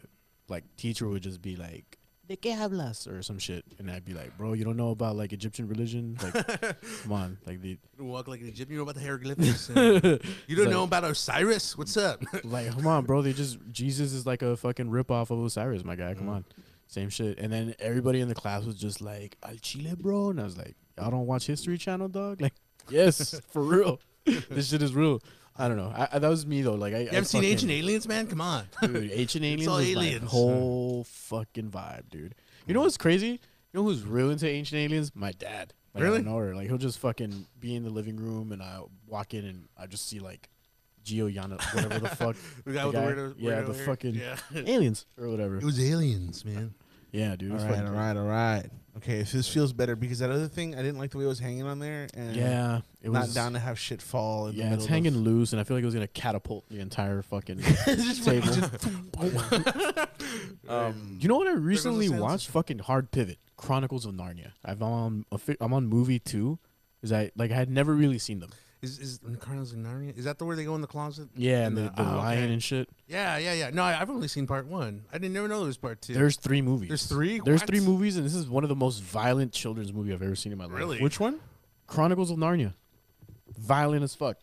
like 0.48 0.64
teacher 0.78 1.10
would 1.10 1.24
just 1.24 1.42
be 1.42 1.58
like, 1.58 1.98
"De 2.28 2.36
qué 2.36 2.56
hablas?" 2.56 3.08
or 3.08 3.22
some 3.22 3.40
shit, 3.40 3.66
and 3.80 3.90
I'd 3.90 4.06
be 4.06 4.14
like, 4.14 4.38
"Bro, 4.38 4.54
you 4.54 4.64
don't 4.64 4.78
know 4.78 4.92
about 4.92 5.16
like 5.16 5.34
Egyptian 5.34 5.68
religion? 5.68 6.18
Like, 6.22 6.34
come 7.04 7.12
on, 7.12 7.38
like 7.46 7.62
the 7.62 7.78
You 7.98 8.06
walk 8.06 8.28
like 8.28 8.42
an 8.42 8.48
Egyptian. 8.48 8.74
You 8.74 8.78
know 8.78 8.84
about 8.84 8.96
the 8.96 9.02
hieroglyphics. 9.02 9.70
you 10.48 10.56
don't 10.56 10.66
like- 10.66 10.70
know 10.70 10.84
about 10.84 11.04
Osiris. 11.04 11.78
What's 11.78 11.98
up? 11.98 12.24
like 12.44 12.72
come 12.72 12.88
on 12.88 13.06
bro 13.06 13.22
they 13.22 13.34
just 13.34 13.58
jesus 13.72 14.14
is 14.14 14.26
like 14.26 14.42
a 14.42 14.56
fucking 14.58 14.90
rip-off 14.90 15.32
of 15.32 15.44
osiris 15.44 15.84
my 15.84 15.96
guy 15.96 16.14
come 16.14 16.24
mm-hmm. 16.24 16.36
on 16.36 16.46
same 16.88 17.10
shit 17.10 17.38
and 17.40 17.52
then 17.52 17.74
everybody 17.80 18.22
in 18.22 18.28
the 18.28 18.36
class 18.36 18.64
was 18.64 18.76
just 18.76 19.02
like 19.02 19.38
al 19.44 19.56
chile 19.62 19.94
bro 19.98 20.30
and 20.30 20.40
i 20.40 20.44
was 20.44 20.58
like 20.58 20.76
y'all 20.98 21.12
don't 21.12 21.26
watch 21.26 21.48
history 21.48 21.78
channel 21.78 22.08
dog 22.08 22.42
like 22.42 22.54
yes 22.90 23.40
for 23.50 23.62
real 23.62 24.00
this 24.26 24.70
shit 24.70 24.82
is 24.82 24.94
real 24.94 25.22
i 25.58 25.68
don't 25.68 25.78
know 25.78 25.94
I, 25.96 26.08
I, 26.14 26.20
that 26.20 26.28
was 26.30 26.46
me 26.46 26.62
though 26.62 26.76
like 26.76 26.94
i 26.94 27.00
You 27.00 27.06
haven't 27.08 27.26
seen 27.26 27.44
Ancient 27.44 27.72
Aliens, 27.72 28.08
man? 28.08 28.28
Come 28.28 28.42
on. 28.42 28.66
dude 28.82 29.12
ancient 29.14 29.44
aliens 29.46 29.68
all 29.68 29.78
was 29.78 29.88
aliens. 29.88 30.22
my 30.24 30.28
whole 30.30 31.04
fucking 31.06 31.70
vibe 31.72 32.10
dude 32.10 32.36
you 32.68 32.74
know 32.74 32.82
what's 32.82 32.98
crazy 32.98 33.28
you 33.28 33.40
know 33.74 33.84
who's 33.84 34.04
real 34.04 34.30
into 34.32 34.48
ancient 34.50 34.80
aliens 34.80 35.12
my 35.16 35.32
dad 35.32 35.74
like, 35.94 36.04
Really? 36.04 36.20
I 36.20 36.22
know 36.24 36.36
her. 36.36 36.54
Like 36.54 36.68
he'll 36.68 36.78
just 36.78 37.00
fucking 37.00 37.46
be 37.58 37.74
in 37.74 37.84
the 37.84 37.90
living 37.90 38.18
room, 38.18 38.52
and 38.52 38.62
I 38.62 38.82
walk 39.08 39.34
in, 39.34 39.46
and 39.46 39.70
I 39.78 39.88
just 39.88 40.10
see 40.10 40.20
like 40.20 40.50
Gio 41.06 41.34
Yana, 41.34 41.58
whatever 41.74 42.00
the 42.00 42.10
fuck. 42.10 42.36
The 42.66 42.74
guy 42.74 42.82
the 42.82 42.88
with 42.88 42.94
the 42.96 43.00
guy- 43.00 43.08
weirdo- 43.14 43.36
yeah, 43.38 43.52
weirdo 43.52 43.68
the 43.68 43.74
hair? 43.76 43.86
fucking 43.86 44.16
Yeah. 44.16 44.36
aliens 44.54 45.06
or 45.18 45.30
whatever. 45.30 45.56
It 45.56 45.64
was 45.64 45.80
aliens, 45.82 46.44
man. 46.44 46.74
Yeah, 47.16 47.36
dude. 47.36 47.50
it 47.50 47.52
All 47.52 47.56
was 47.56 47.64
right, 47.64 47.70
fucking 47.72 47.86
all 47.88 47.92
cool. 47.94 48.00
right, 48.02 48.18
all 48.18 48.26
right. 48.28 48.66
Okay, 48.98 49.20
if 49.20 49.32
this 49.34 49.48
feels 49.54 49.74
better 49.74 49.96
because 49.98 50.20
that 50.20 50.30
other 50.32 50.48
thing 50.48 50.74
I 50.74 50.78
didn't 50.78 50.98
like 50.98 51.12
the 51.12 51.18
way 51.18 51.26
it 51.26 51.28
was 51.28 51.40
hanging 51.40 51.64
on 51.64 51.80
there, 51.80 52.08
and 52.14 52.34
Yeah, 52.36 52.80
it 53.02 53.10
was 53.10 53.28
not 53.28 53.34
down 53.36 53.54
to 53.54 53.60
have 53.60 53.78
shit 53.78 54.02
fall. 54.02 54.48
In 54.48 54.54
the 54.56 54.60
Yeah, 54.60 54.64
middle 54.66 54.78
it's 54.78 54.86
of- 54.86 54.90
hanging 54.92 55.18
loose, 55.18 55.52
and 55.52 55.60
I 55.60 55.64
feel 55.66 55.76
like 55.76 55.82
it 55.84 55.86
was 55.86 55.94
gonna 55.96 56.08
catapult 56.08 56.68
the 56.70 56.80
entire 56.80 57.22
fucking 57.22 57.60
table. 58.24 58.48
um, 60.70 61.18
you 61.20 61.28
know 61.28 61.38
what 61.38 61.48
I 61.48 61.54
recently 61.54 62.10
watched? 62.10 62.50
Fucking 62.50 62.80
Hard 62.80 63.12
Pivot, 63.12 63.40
Chronicles 63.58 64.06
of 64.06 64.14
Narnia. 64.14 64.52
I've 64.64 64.82
on 64.82 65.26
I'm 65.60 65.74
on 65.74 65.88
movie 65.88 66.20
two, 66.20 66.60
because 67.00 67.12
I 67.12 67.32
like 67.36 67.52
I 67.52 67.56
had 67.56 67.70
never 67.70 67.94
really 67.94 68.18
seen 68.18 68.40
them. 68.40 68.52
Is 68.86 69.00
is 69.00 69.20
Carlos 69.40 69.74
in 69.74 69.84
Narnia? 69.84 70.18
Is 70.18 70.26
that 70.26 70.38
the 70.38 70.46
where 70.46 70.56
they 70.56 70.64
go 70.64 70.76
in 70.76 70.82
the 70.82 70.88
closet? 70.88 71.28
Yeah, 71.36 71.66
and 71.68 71.76
the, 71.76 71.82
the 71.84 71.94
oh, 72.02 72.18
lion 72.18 72.44
okay. 72.44 72.54
and 72.54 72.64
shit. 72.64 72.88
Yeah, 73.08 73.38
yeah, 73.38 73.54
yeah. 73.54 73.70
No, 73.72 73.84
I, 73.84 74.00
I've 74.00 74.10
only 74.10 74.28
seen 74.28 74.48
part 74.48 74.68
one. 74.68 75.04
I 75.12 75.18
didn't 75.18 75.34
never 75.34 75.48
know 75.48 75.58
there 75.60 75.68
was 75.68 75.78
part 75.78 76.02
two. 76.02 76.14
There's 76.14 76.38
three 76.38 76.62
movies. 76.62 76.90
There's 76.90 77.06
three? 77.08 77.40
There's 77.44 77.62
What? 77.62 77.68
three 77.70 77.80
movies, 77.80 78.16
and 78.18 78.26
this 78.26 78.36
is 78.36 78.48
one 78.50 78.64
of 78.64 78.70
the 78.70 78.76
most 78.76 79.02
violent 79.04 79.52
children's 79.52 79.92
movie 79.92 80.14
I've 80.14 80.22
ever 80.22 80.36
seen 80.36 80.52
in 80.52 80.58
my 80.58 80.66
life. 80.66 80.74
Really? 80.74 81.00
which 81.00 81.20
one? 81.20 81.40
Chronicles 81.88 82.32
of 82.32 82.38
Narnia. 82.38 82.74
Violent 83.58 84.04
as 84.04 84.16
fuck. 84.16 84.38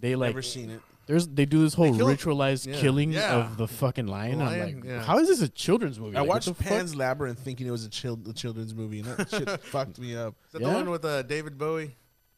They 0.00 0.14
like 0.14 0.30
Never 0.30 0.42
seen 0.42 0.70
it. 0.70 0.80
there's 1.06 1.26
they 1.26 1.44
do 1.46 1.60
this 1.62 1.74
whole 1.74 1.94
kill- 1.96 2.06
ritualized 2.08 2.66
yeah. 2.66 2.80
killing 2.80 3.12
Yeah. 3.12 3.34
of 3.36 3.56
the 3.56 3.66
fucking 3.66 4.06
lion. 4.06 4.38
The 4.38 4.44
I'm 4.44 4.50
lion, 4.58 4.74
like, 4.80 4.84
yeah. 4.84 5.02
how 5.02 5.18
is 5.18 5.26
this 5.28 5.40
a 5.42 5.48
children's 5.48 5.98
movie? 5.98 6.16
I 6.16 6.20
Like, 6.20 6.28
watched 6.28 6.46
the 6.46 6.54
fuck? 6.54 6.66
Pan's 6.68 6.94
Labyrinth 6.94 7.38
thinking 7.40 7.66
it 7.66 7.70
was 7.70 7.84
a, 7.84 7.88
chil- 7.88 8.20
a 8.28 8.32
children's 8.32 8.74
movie, 8.74 9.00
and 9.00 9.08
that 9.16 9.30
shit 9.30 9.48
fucked 9.62 9.98
me 9.98 10.16
up. 10.16 10.34
Is 10.46 10.52
that 10.52 10.62
Yeah? 10.62 10.68
the 10.68 10.74
one 10.74 10.90
with 10.90 11.04
uh, 11.04 11.22
David 11.22 11.58
Bowie? 11.58 11.96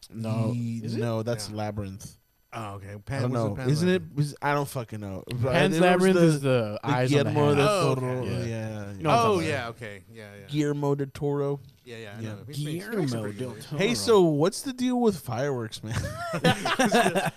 No, 0.09 0.53
Ye- 0.55 0.81
is 0.85 0.95
it? 0.97 1.01
no, 1.01 1.23
that's 1.23 1.51
Yeah. 1.51 1.57
Labyrinth. 1.57 2.17
Oh, 2.53 2.73
okay. 2.75 2.97
I 3.11 3.21
don't 3.21 3.33
know. 3.33 3.55
Pan 3.55 3.69
Isn't 3.71 3.89
it? 3.89 3.93
Labyrinth? 4.03 4.17
was- 4.17 4.35
I 4.43 4.55
don't 4.55 4.69
fucking 4.69 4.99
know. 4.99 5.23
Pan's 5.31 5.43
there 5.43 5.61
was 5.69 5.81
Labyrinth 5.81 6.17
the- 6.19 6.25
is 6.25 6.41
the, 6.41 6.81
eyes 6.83 7.13
on 7.15 7.19
the 7.19 7.31
Guillermo 7.31 7.45
hand. 7.47 7.57
del 7.59 7.69
Oh, 7.69 7.95
Toro. 7.95 8.13
okay. 8.23 8.29
Yeah. 8.29 8.39
You 8.41 8.49
oh, 8.49 8.91
yeah. 8.97 9.03
know 9.03 9.11
Oh 9.25 9.41
yeah. 9.41 9.69
Okay. 9.69 10.03
Yeah. 10.13 10.25
Yeah. 10.35 10.47
Guillermo 10.49 10.95
del 10.97 11.07
Toro. 11.15 11.61
Yeah. 11.85 11.97
Yeah. 11.97 12.15
I 12.19 12.21
Yeah. 12.21 12.29
know. 12.31 12.39
He 12.51 12.65
makes- 12.65 12.89
he 12.91 12.97
makes 12.97 13.13
some 13.13 13.21
Guillermo 13.21 13.23
pretty 13.23 13.39
del 13.39 13.55
Toro. 13.55 13.79
Hey, 13.79 13.95
so 13.95 14.23
what's 14.23 14.63
the 14.63 14.73
deal 14.73 15.01
with 15.01 15.19
fireworks, 15.21 15.81
man? 15.85 15.95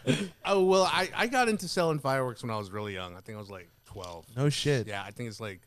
Oh 0.45 0.63
well, 0.65 0.83
I, 0.91 1.09
I 1.15 1.27
got 1.27 1.47
into 1.47 1.67
selling 1.67 1.99
fireworks 1.99 2.41
when 2.43 2.49
I 2.51 2.57
was 2.57 2.71
really 2.71 2.93
young. 2.93 3.15
I 3.15 3.21
think 3.21 3.35
I 3.37 3.39
was 3.39 3.49
like 3.49 3.69
twelve. 3.85 4.25
no 4.35 4.49
shit. 4.49 4.87
Yeah, 4.87 5.03
I 5.03 5.11
think 5.11 5.29
it's 5.29 5.39
like 5.39 5.61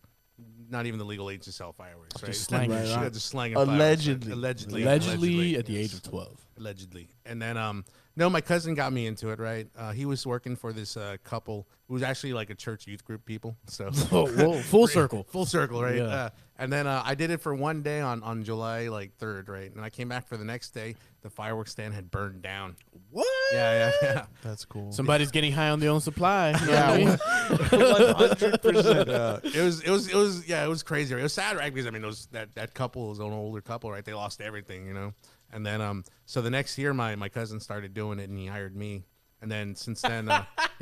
not 0.69 0.87
even 0.87 0.99
the 0.99 1.05
legal 1.05 1.31
age 1.31 1.45
to 1.45 1.53
sell 1.53 1.73
fireworks, 1.73 2.21
right? 2.23 2.33
Just 2.33 2.45
slanging 2.45 2.73
Right 2.77 2.87
yeah, 2.87 2.99
on. 3.05 3.13
just 3.13 3.27
slanging 3.27 3.55
fireworks. 3.57 3.75
Allegedly. 3.77 4.33
allegedly, 4.33 4.83
Allegedly, 4.83 5.57
at 5.57 5.67
the 5.67 5.73
yes. 5.75 5.85
age 5.85 5.95
of 5.95 6.03
12. 6.03 6.46
Allegedly. 6.59 7.09
And 7.25 7.41
then 7.41 7.57
um 7.57 7.85
no, 8.19 8.31
my 8.31 8.41
cousin 8.41 8.75
got 8.75 8.95
me 8.95 9.07
into 9.07 9.29
it, 9.29 9.39
right? 9.39 9.69
Uh, 9.77 9.93
he 9.93 10.07
was 10.07 10.27
working 10.27 10.57
for 10.57 10.73
this 10.73 10.97
uh, 10.97 11.19
couple 11.23 11.69
who 11.87 11.93
was 11.93 12.03
actually 12.03 12.33
like 12.33 12.49
a 12.49 12.55
church 12.55 12.87
youth 12.87 13.05
group 13.05 13.27
people. 13.27 13.59
So 13.67 13.91
Oh, 14.11 14.27
whoa, 14.27 14.59
full 14.63 14.87
circle. 15.01 15.25
full 15.29 15.45
circle, 15.45 15.83
right? 15.83 15.97
Yeah. 15.97 16.05
Uh, 16.05 16.31
and 16.59 16.73
then 16.73 16.87
uh, 16.87 17.03
I 17.05 17.15
did 17.15 17.31
it 17.31 17.43
for 17.43 17.55
one 17.55 17.83
day 17.83 18.01
on 18.01 18.23
on 18.23 18.43
July 18.43 18.89
like 18.89 19.15
third, 19.19 19.51
right? 19.51 19.71
And 19.75 19.85
I 19.85 19.91
came 19.91 20.09
back 20.09 20.27
for 20.27 20.39
the 20.39 20.45
next 20.45 20.71
day. 20.71 20.95
The 21.21 21.29
fireworks 21.29 21.73
stand 21.73 21.93
had 21.93 22.11
burned 22.11 22.41
down. 22.41 22.77
What? 23.11 23.27
Yeah, 23.53 23.91
yeah, 23.91 23.93
yeah. 24.03 24.25
That's 24.43 24.65
cool. 24.65 24.93
Somebody's 24.93 25.31
getting 25.31 25.53
high 25.53 25.69
on 25.71 25.81
their 25.81 25.91
own 25.91 26.01
supply. 26.01 26.53
You 26.53 26.67
know 26.67 27.17
what 27.17 27.81
one 27.81 28.15
hundred 28.17 28.63
percent. 28.63 29.09
it 29.09 29.63
was 29.63 29.83
it 29.83 29.91
was 29.91 30.09
it 30.09 30.15
was 30.15 30.49
yeah 30.49 30.65
it 30.65 30.69
was 30.69 30.83
crazy. 30.83 31.15
It 31.15 31.23
was 31.23 31.33
sad, 31.35 31.57
right? 31.59 31.73
Because 31.73 31.87
I 31.87 31.91
mean, 31.91 32.03
it 32.03 32.07
was 32.07 32.27
that 32.33 32.55
that 32.55 32.73
couple 32.73 33.09
was 33.09 33.19
an 33.19 33.27
older 33.27 33.61
couple, 33.61 33.91
right? 33.91 34.05
They 34.05 34.15
lost 34.15 34.41
everything, 34.41 34.87
you 34.87 34.95
know. 34.95 35.13
And 35.53 35.65
then 35.65 35.81
um, 35.81 36.05
so 36.25 36.43
the 36.43 36.51
next 36.51 36.79
year, 36.79 36.93
my 36.93 37.17
my 37.17 37.29
cousin 37.29 37.61
started 37.61 37.95
doing 37.95 38.19
it, 38.19 38.29
and 38.29 38.39
he 38.39 38.47
hired 38.47 38.77
me. 38.77 39.05
And 39.43 39.51
then 39.51 39.77
since 39.77 40.01
then, 40.01 40.29
uh, 40.29 40.45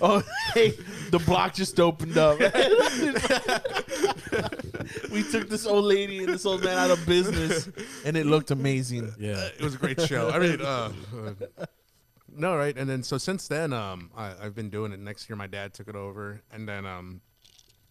Oh, 0.00 0.22
hey, 0.54 0.70
the 1.10 1.22
block 1.24 1.54
just 1.54 1.78
opened 1.80 2.16
up. 2.16 2.38
we 5.10 5.22
took 5.24 5.48
this 5.48 5.66
old 5.66 5.84
lady 5.84 6.24
and 6.24 6.32
this 6.32 6.46
old 6.46 6.64
man 6.64 6.78
out 6.78 6.90
of 6.90 7.04
business, 7.06 7.68
and 8.04 8.16
it 8.16 8.26
looked 8.26 8.50
amazing. 8.50 9.12
Yeah. 9.18 9.46
it 9.46 9.60
was 9.60 9.74
a 9.74 9.78
great 9.78 10.00
show. 10.00 10.30
I 10.30 10.38
mean, 10.38 10.60
uh, 10.60 10.92
uh, 11.58 11.66
no, 12.34 12.56
right? 12.56 12.76
And 12.76 12.88
then 12.88 13.02
so 13.02 13.18
since 13.18 13.48
then, 13.48 13.72
um, 13.72 14.10
I, 14.16 14.32
I've 14.40 14.54
been 14.54 14.70
doing 14.70 14.92
it. 14.92 15.00
Next 15.00 15.28
year, 15.28 15.36
my 15.36 15.46
dad 15.46 15.74
took 15.74 15.88
it 15.88 15.96
over, 15.96 16.42
and 16.52 16.68
then 16.68 16.86
um, 16.86 17.20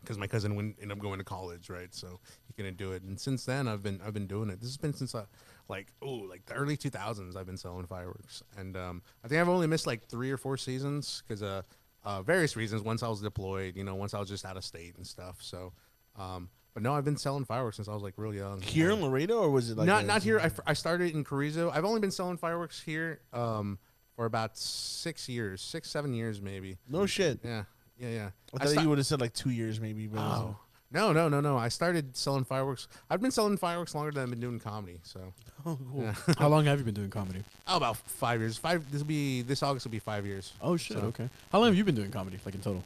because 0.02 0.18
my 0.18 0.28
cousin 0.28 0.56
went, 0.56 0.78
ended 0.82 0.98
up 0.98 1.02
going 1.02 1.20
to 1.20 1.26
college, 1.26 1.70
right? 1.70 1.94
So 1.94 2.20
couldn't 2.60 2.78
do 2.78 2.91
it. 2.91 3.04
And 3.04 3.19
since 3.19 3.45
then, 3.45 3.67
I've 3.67 3.82
been 3.82 4.02
I've 4.06 4.13
been 4.13 4.28
doing 4.28 4.50
it. 4.50 4.60
This 4.60 4.69
has 4.69 4.78
been 4.78 4.93
since 4.93 5.15
uh, 5.15 5.26
like 5.69 5.88
oh 6.02 6.10
like 6.12 6.45
the 6.45 6.54
early 6.56 6.76
2000s. 6.76 7.36
I've 7.38 7.45
been 7.45 7.58
selling 7.58 7.86
fireworks, 7.86 8.43
and 8.58 8.76
um, 8.76 9.02
I 9.24 9.28
think 9.30 9.39
I've 9.39 9.48
only 9.50 9.67
missed 9.67 9.88
like 9.88 10.08
three 10.08 10.30
or 10.32 10.38
four 10.38 10.58
seasons 10.58 11.24
because 11.26 11.41
uh, 11.41 11.62
uh, 12.04 12.22
various 12.22 12.56
reasons. 12.58 12.82
Once 12.82 13.02
I 13.04 13.08
was 13.08 13.22
deployed, 13.22 13.76
you 13.78 13.84
know, 13.86 13.95
once 13.95 14.13
I 14.13 14.19
was 14.19 14.28
just 14.28 14.43
out 14.45 14.58
of 14.58 14.63
state 14.65 14.95
and 14.98 15.08
stuff. 15.08 15.38
So. 15.41 15.72
Um, 16.17 16.50
but 16.74 16.84
no, 16.84 16.93
I've 16.93 17.04
been 17.06 17.17
selling 17.17 17.45
fireworks 17.45 17.78
since 17.78 17.88
I 17.88 17.93
was 17.93 18.04
like 18.04 18.13
real 18.17 18.34
young. 18.34 18.62
Here 18.62 18.91
in 18.91 19.02
Laredo, 19.02 19.39
or 19.39 19.50
was 19.50 19.72
it 19.72 19.78
like 19.78 19.88
not 19.88 20.04
a- 20.04 20.08
not 20.08 20.22
here. 20.22 20.39
I, 20.39 20.52
I 20.67 20.74
started 20.74 21.15
in 21.15 21.24
Carrizo. 21.24 21.72
I've 21.72 21.84
only 21.86 22.00
been 22.00 22.12
selling 22.12 22.38
fireworks 22.38 22.80
here 22.82 23.22
um, 23.34 23.80
for 24.15 24.26
about 24.26 24.56
six 24.58 25.28
years, 25.28 25.62
six 25.62 25.89
seven 25.89 26.13
years 26.13 26.41
maybe. 26.41 26.78
No 26.88 27.06
shit. 27.08 27.39
Yeah, 27.43 27.63
yeah, 27.98 28.10
yeah. 28.10 28.30
I 28.54 28.58
thought 28.60 28.69
sta- 28.69 28.82
you 28.82 28.89
would 28.89 28.98
have 29.00 29.08
said 29.08 29.19
like 29.19 29.34
two 29.34 29.50
years, 29.50 29.80
maybe. 29.80 30.06
But 30.08 30.19
Oh. 30.19 30.58
No, 30.91 31.12
no, 31.13 31.30
no, 31.30 31.39
no. 31.39 31.56
I 31.58 31.67
started 31.69 32.17
selling 32.17 32.43
fireworks. 32.43 32.88
I've 33.10 33.21
been 33.21 33.32
selling 33.32 33.58
fireworks 33.58 33.93
longer 33.93 34.12
than 34.12 34.23
I've 34.23 34.30
been 34.32 34.39
doing 34.39 34.60
comedy. 34.60 34.99
So, 35.04 35.19
oh, 35.65 35.78
cool. 35.91 36.04
yeah. 36.04 36.15
How 36.38 36.47
long 36.47 36.65
have 36.65 36.80
you 36.80 36.86
been 36.86 36.95
doing 36.95 37.12
comedy? 37.12 37.43
oh, 37.67 37.78
about 37.78 37.97
five 37.97 38.39
years. 38.39 38.58
Five. 38.58 38.91
This 38.91 39.02
will 39.02 39.08
be 39.08 39.43
this 39.43 39.62
August 39.62 39.86
will 39.86 39.91
be 39.91 39.99
five 39.99 40.25
years. 40.25 40.54
Oh, 40.62 40.78
shit. 40.78 40.97
So- 40.97 41.04
Okay. 41.06 41.30
How 41.52 41.60
long 41.60 41.67
have 41.67 41.75
you 41.78 41.84
been 41.84 41.95
doing 41.95 42.12
comedy, 42.12 42.39
like 42.45 42.56
in 42.56 42.62
total? 42.62 42.84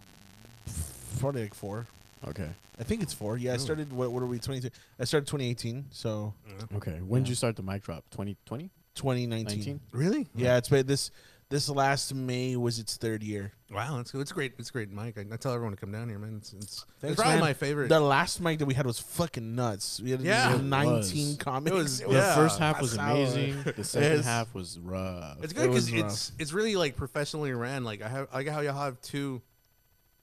probably 1.19 1.43
like 1.43 1.53
four. 1.53 1.85
Okay. 2.27 2.49
I 2.79 2.83
think 2.83 3.03
it's 3.03 3.13
four. 3.13 3.37
Yeah, 3.37 3.53
I 3.53 3.57
started. 3.57 3.91
What, 3.93 4.11
what 4.11 4.23
are 4.23 4.25
we? 4.25 4.39
Twenty. 4.39 4.69
I 4.99 5.03
started 5.03 5.27
2018, 5.27 5.85
so 5.91 6.33
Okay. 6.75 6.99
When 7.05 7.23
did 7.23 7.29
you 7.29 7.35
start 7.35 7.55
the 7.55 7.61
mic 7.63 7.83
drop? 7.83 8.03
2020? 8.11 8.69
2019. 8.95 9.57
19? 9.57 9.79
Really? 9.91 10.27
Yeah, 10.35 10.57
it's 10.57 10.69
been 10.69 10.85
this. 10.87 11.11
This 11.53 11.69
last 11.69 12.15
May 12.15 12.55
was 12.55 12.79
its 12.79 12.97
third 12.97 13.21
year. 13.21 13.51
Wow, 13.71 13.97
that's 13.97 14.09
good. 14.09 14.21
It's 14.21 14.31
great. 14.31 14.53
It's 14.57 14.71
great, 14.71 14.89
Mike. 14.91 15.19
I, 15.19 15.25
I 15.31 15.37
tell 15.37 15.53
everyone 15.53 15.75
to 15.75 15.79
come 15.79 15.91
down 15.91 16.09
here, 16.09 16.17
man. 16.17 16.37
It's, 16.37 16.51
it's, 16.53 16.85
it's 17.03 17.15
probably 17.15 17.33
man. 17.35 17.41
my 17.41 17.53
favorite. 17.53 17.89
The 17.89 17.99
last 17.99 18.41
mic 18.41 18.57
that 18.57 18.65
we 18.65 18.73
had 18.73 18.87
was 18.87 18.97
fucking 18.97 19.53
nuts. 19.53 20.01
We 20.01 20.09
had 20.09 20.21
Yeah. 20.21 20.47
we 20.47 20.51
had 20.53 20.61
It 20.61 20.67
19 20.67 21.27
was. 21.27 21.37
comics. 21.37 21.71
It 21.71 21.77
was- 21.77 22.01
It 22.01 22.07
The 22.09 22.15
Yeah, 22.15 22.35
first 22.35 22.57
half 22.57 22.81
was 22.81 22.91
pasado. 22.97 23.13
amazing. 23.13 23.63
The 23.75 23.83
second 23.83 24.11
Yes. 24.17 24.25
half 24.25 24.51
was 24.55 24.79
rough. 24.79 25.43
It's 25.43 25.53
It 25.53 25.55
good 25.55 25.69
was 25.69 25.85
because 25.91 26.05
it's 26.05 26.31
it's 26.39 26.53
really 26.53 26.75
like 26.75 26.95
professionally 26.95 27.53
ran. 27.53 27.83
Like 27.83 28.01
I 28.01 28.07
have 28.07 28.27
I 28.33 28.37
like 28.37 28.47
how 28.47 28.61
you 28.61 28.69
have 28.71 28.99
two 29.01 29.43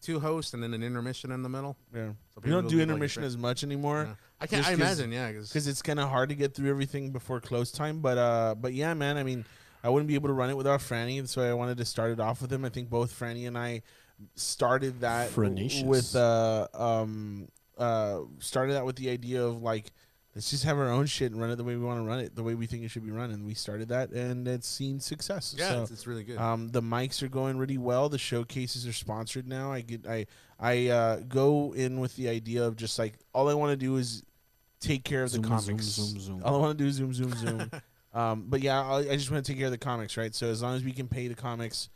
two 0.02 0.18
hosts 0.18 0.52
and 0.54 0.60
then 0.64 0.74
an 0.74 0.82
intermission 0.82 1.30
in 1.30 1.44
the 1.44 1.48
middle. 1.48 1.76
Yeah. 1.94 2.08
So 2.08 2.14
we 2.38 2.42
people 2.42 2.62
don't 2.62 2.68
do 2.70 2.78
get, 2.78 2.88
like, 2.88 2.94
intermission 2.94 3.22
as 3.22 3.36
much 3.36 3.62
anymore. 3.62 4.06
Yeah. 4.08 4.14
I 4.40 4.46
can't. 4.48 4.66
I 4.66 4.70
Just 4.70 4.80
'cause- 4.80 4.98
imagine, 4.98 5.12
yeah, 5.12 5.28
because 5.30 5.48
because 5.48 5.68
it's 5.68 5.82
kind 5.82 6.00
of 6.00 6.08
hard 6.08 6.30
to 6.30 6.34
get 6.34 6.56
through 6.56 6.70
everything 6.70 7.12
before 7.12 7.40
close 7.40 7.70
time. 7.70 8.00
But 8.00 8.18
uh, 8.18 8.54
but 8.58 8.74
yeah, 8.74 8.94
man. 8.94 9.16
I 9.16 9.22
mean, 9.22 9.44
I 9.82 9.88
wouldn't 9.88 10.08
be 10.08 10.14
able 10.14 10.28
to 10.28 10.34
run 10.34 10.50
it 10.50 10.56
without 10.56 10.80
Franny, 10.80 11.26
so 11.28 11.42
I 11.42 11.52
wanted 11.54 11.78
to 11.78 11.84
start 11.84 12.10
it 12.10 12.20
off 12.20 12.42
with 12.42 12.52
him. 12.52 12.64
I 12.64 12.68
think 12.68 12.90
both 12.90 13.18
Franny 13.18 13.46
and 13.48 13.56
I 13.56 13.82
started 14.34 15.00
that 15.00 15.30
w- 15.34 15.54
Franacious. 15.54 15.84
with 15.86 16.14
uh 16.14 16.68
um 16.74 17.48
uh 17.78 18.20
started 18.38 18.74
that 18.74 18.84
with 18.84 18.96
the 18.96 19.08
idea 19.10 19.42
of 19.42 19.62
like 19.62 19.92
let's 20.34 20.50
just 20.50 20.64
have 20.64 20.78
our 20.78 20.90
own 20.90 21.06
shit 21.06 21.32
and 21.32 21.40
run 21.40 21.50
it 21.50 21.56
the 21.56 21.64
way 21.64 21.74
we 21.74 21.84
want 21.84 21.98
to 21.98 22.06
run 22.06 22.20
it, 22.20 22.36
the 22.36 22.42
way 22.42 22.54
we 22.54 22.66
think 22.66 22.84
it 22.84 22.88
should 22.90 23.04
be 23.04 23.10
run, 23.10 23.30
and 23.30 23.44
we 23.46 23.54
started 23.54 23.88
that, 23.88 24.10
and 24.10 24.46
it's 24.46 24.68
seen 24.68 25.00
success. 25.00 25.54
yeah, 25.58 25.68
So, 25.70 25.82
it's, 25.82 25.90
it's 25.90 26.06
really 26.06 26.22
good. 26.22 26.38
um, 26.38 26.68
the 26.68 26.80
mics 26.82 27.22
are 27.22 27.28
going 27.28 27.58
really 27.58 27.78
well. 27.78 28.08
The 28.08 28.18
showcases 28.18 28.86
are 28.86 28.92
sponsored 28.92 29.48
now. 29.48 29.72
I 29.72 29.80
get 29.80 30.06
I 30.06 30.26
I 30.60 30.88
uh, 30.88 31.16
go 31.28 31.74
in 31.74 31.98
with 32.00 32.14
the 32.16 32.28
idea 32.28 32.64
of 32.64 32.76
just 32.76 32.98
like 32.98 33.14
all 33.34 33.48
I 33.48 33.54
want 33.54 33.70
to 33.72 33.76
do 33.76 33.96
is 33.96 34.22
take 34.80 35.02
care 35.04 35.22
of 35.24 35.30
Zoom, 35.30 35.42
the 35.42 35.48
zoom, 35.58 35.76
comics. 35.76 35.84
zoom, 35.86 36.20
zoom. 36.20 36.42
All 36.44 36.54
I 36.56 36.58
want 36.58 36.78
to 36.78 36.84
do 36.84 36.88
is 36.88 36.94
zoom 36.96 37.12
zoom 37.14 37.34
zoom. 37.34 37.70
um, 38.12 38.44
but 38.48 38.60
yeah, 38.60 38.80
I, 38.82 38.98
I 38.98 39.16
just 39.16 39.30
want 39.30 39.44
to 39.44 39.52
take 39.52 39.58
care 39.58 39.66
of 39.66 39.72
the 39.72 39.78
comics, 39.78 40.16
right? 40.16 40.34
So 40.34 40.48
as 40.48 40.62
long 40.62 40.74
as 40.76 40.84
we 40.84 40.92
can 40.92 41.08
pay 41.08 41.28
the 41.28 41.34
comics, 41.34 41.88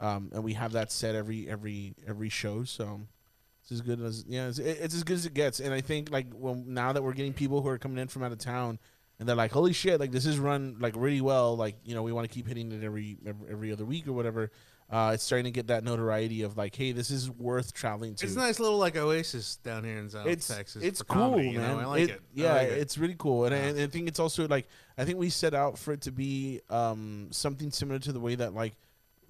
um, 0.00 0.30
and 0.32 0.42
we 0.44 0.54
have 0.54 0.72
that 0.72 0.90
set 0.92 1.14
every 1.14 1.48
every 1.48 1.94
every 2.06 2.28
show, 2.28 2.64
so 2.64 3.00
it's 3.62 3.72
as 3.72 3.80
good 3.80 4.00
as 4.00 4.24
yeah, 4.28 4.48
it's, 4.48 4.58
it's 4.58 4.94
as 4.94 5.02
good 5.04 5.16
as 5.16 5.26
it 5.26 5.34
gets. 5.34 5.60
And 5.60 5.74
I 5.74 5.80
think 5.80 6.10
like 6.10 6.26
well 6.32 6.54
now 6.54 6.92
that 6.92 7.02
we're 7.02 7.12
getting 7.12 7.32
people 7.32 7.62
who 7.62 7.68
are 7.68 7.78
coming 7.78 7.98
in 7.98 8.08
from 8.08 8.22
out 8.22 8.32
of 8.32 8.38
town. 8.38 8.78
And 9.20 9.28
they're 9.28 9.34
like, 9.34 9.50
"Holy 9.50 9.72
shit! 9.72 9.98
Like 9.98 10.12
this 10.12 10.26
is 10.26 10.38
run 10.38 10.76
like 10.78 10.94
really 10.96 11.20
well. 11.20 11.56
Like 11.56 11.74
you 11.84 11.92
know, 11.96 12.04
we 12.04 12.12
want 12.12 12.28
to 12.30 12.32
keep 12.32 12.46
hitting 12.46 12.70
it 12.70 12.84
every 12.84 13.18
every, 13.26 13.50
every 13.50 13.72
other 13.72 13.84
week 13.84 14.06
or 14.06 14.12
whatever." 14.12 14.52
uh, 14.90 15.10
it's 15.12 15.22
starting 15.22 15.44
to 15.44 15.50
get 15.50 15.66
that 15.66 15.84
notoriety 15.84 16.42
of 16.42 16.56
like, 16.56 16.74
hey, 16.74 16.92
this 16.92 17.10
is 17.10 17.28
worth 17.30 17.74
traveling 17.74 18.14
to. 18.14 18.24
it's 18.24 18.36
a 18.36 18.38
nice 18.38 18.58
little 18.58 18.78
like 18.78 18.96
oasis 18.96 19.56
down 19.56 19.84
here 19.84 19.98
in 19.98 20.08
South 20.08 20.26
It's 20.26 20.48
Texas. 20.48 20.82
it's 20.82 21.02
cool, 21.02 21.30
comedy, 21.32 21.50
you 21.50 21.58
man. 21.58 21.76
know? 21.76 21.80
I 21.80 21.84
like 21.84 22.08
it. 22.08 22.12
I 22.12 22.22
Yeah, 22.32 22.52
like 22.54 22.68
it. 22.68 22.78
it's 22.78 22.96
really 22.96 23.16
cool, 23.18 23.44
and 23.44 23.54
I, 23.54 23.58
and 23.58 23.78
I 23.80 23.86
think 23.88 24.08
it's 24.08 24.18
also 24.18 24.48
like 24.48 24.66
I 24.98 25.04
think 25.04 25.18
we 25.18 25.30
set 25.30 25.54
out 25.54 25.78
for 25.78 25.92
it 25.92 26.02
to 26.02 26.12
be 26.12 26.60
um, 26.68 27.28
something 27.30 27.70
similar 27.70 28.00
to 28.00 28.12
the 28.12 28.20
way 28.20 28.34
that 28.34 28.52
like 28.52 28.74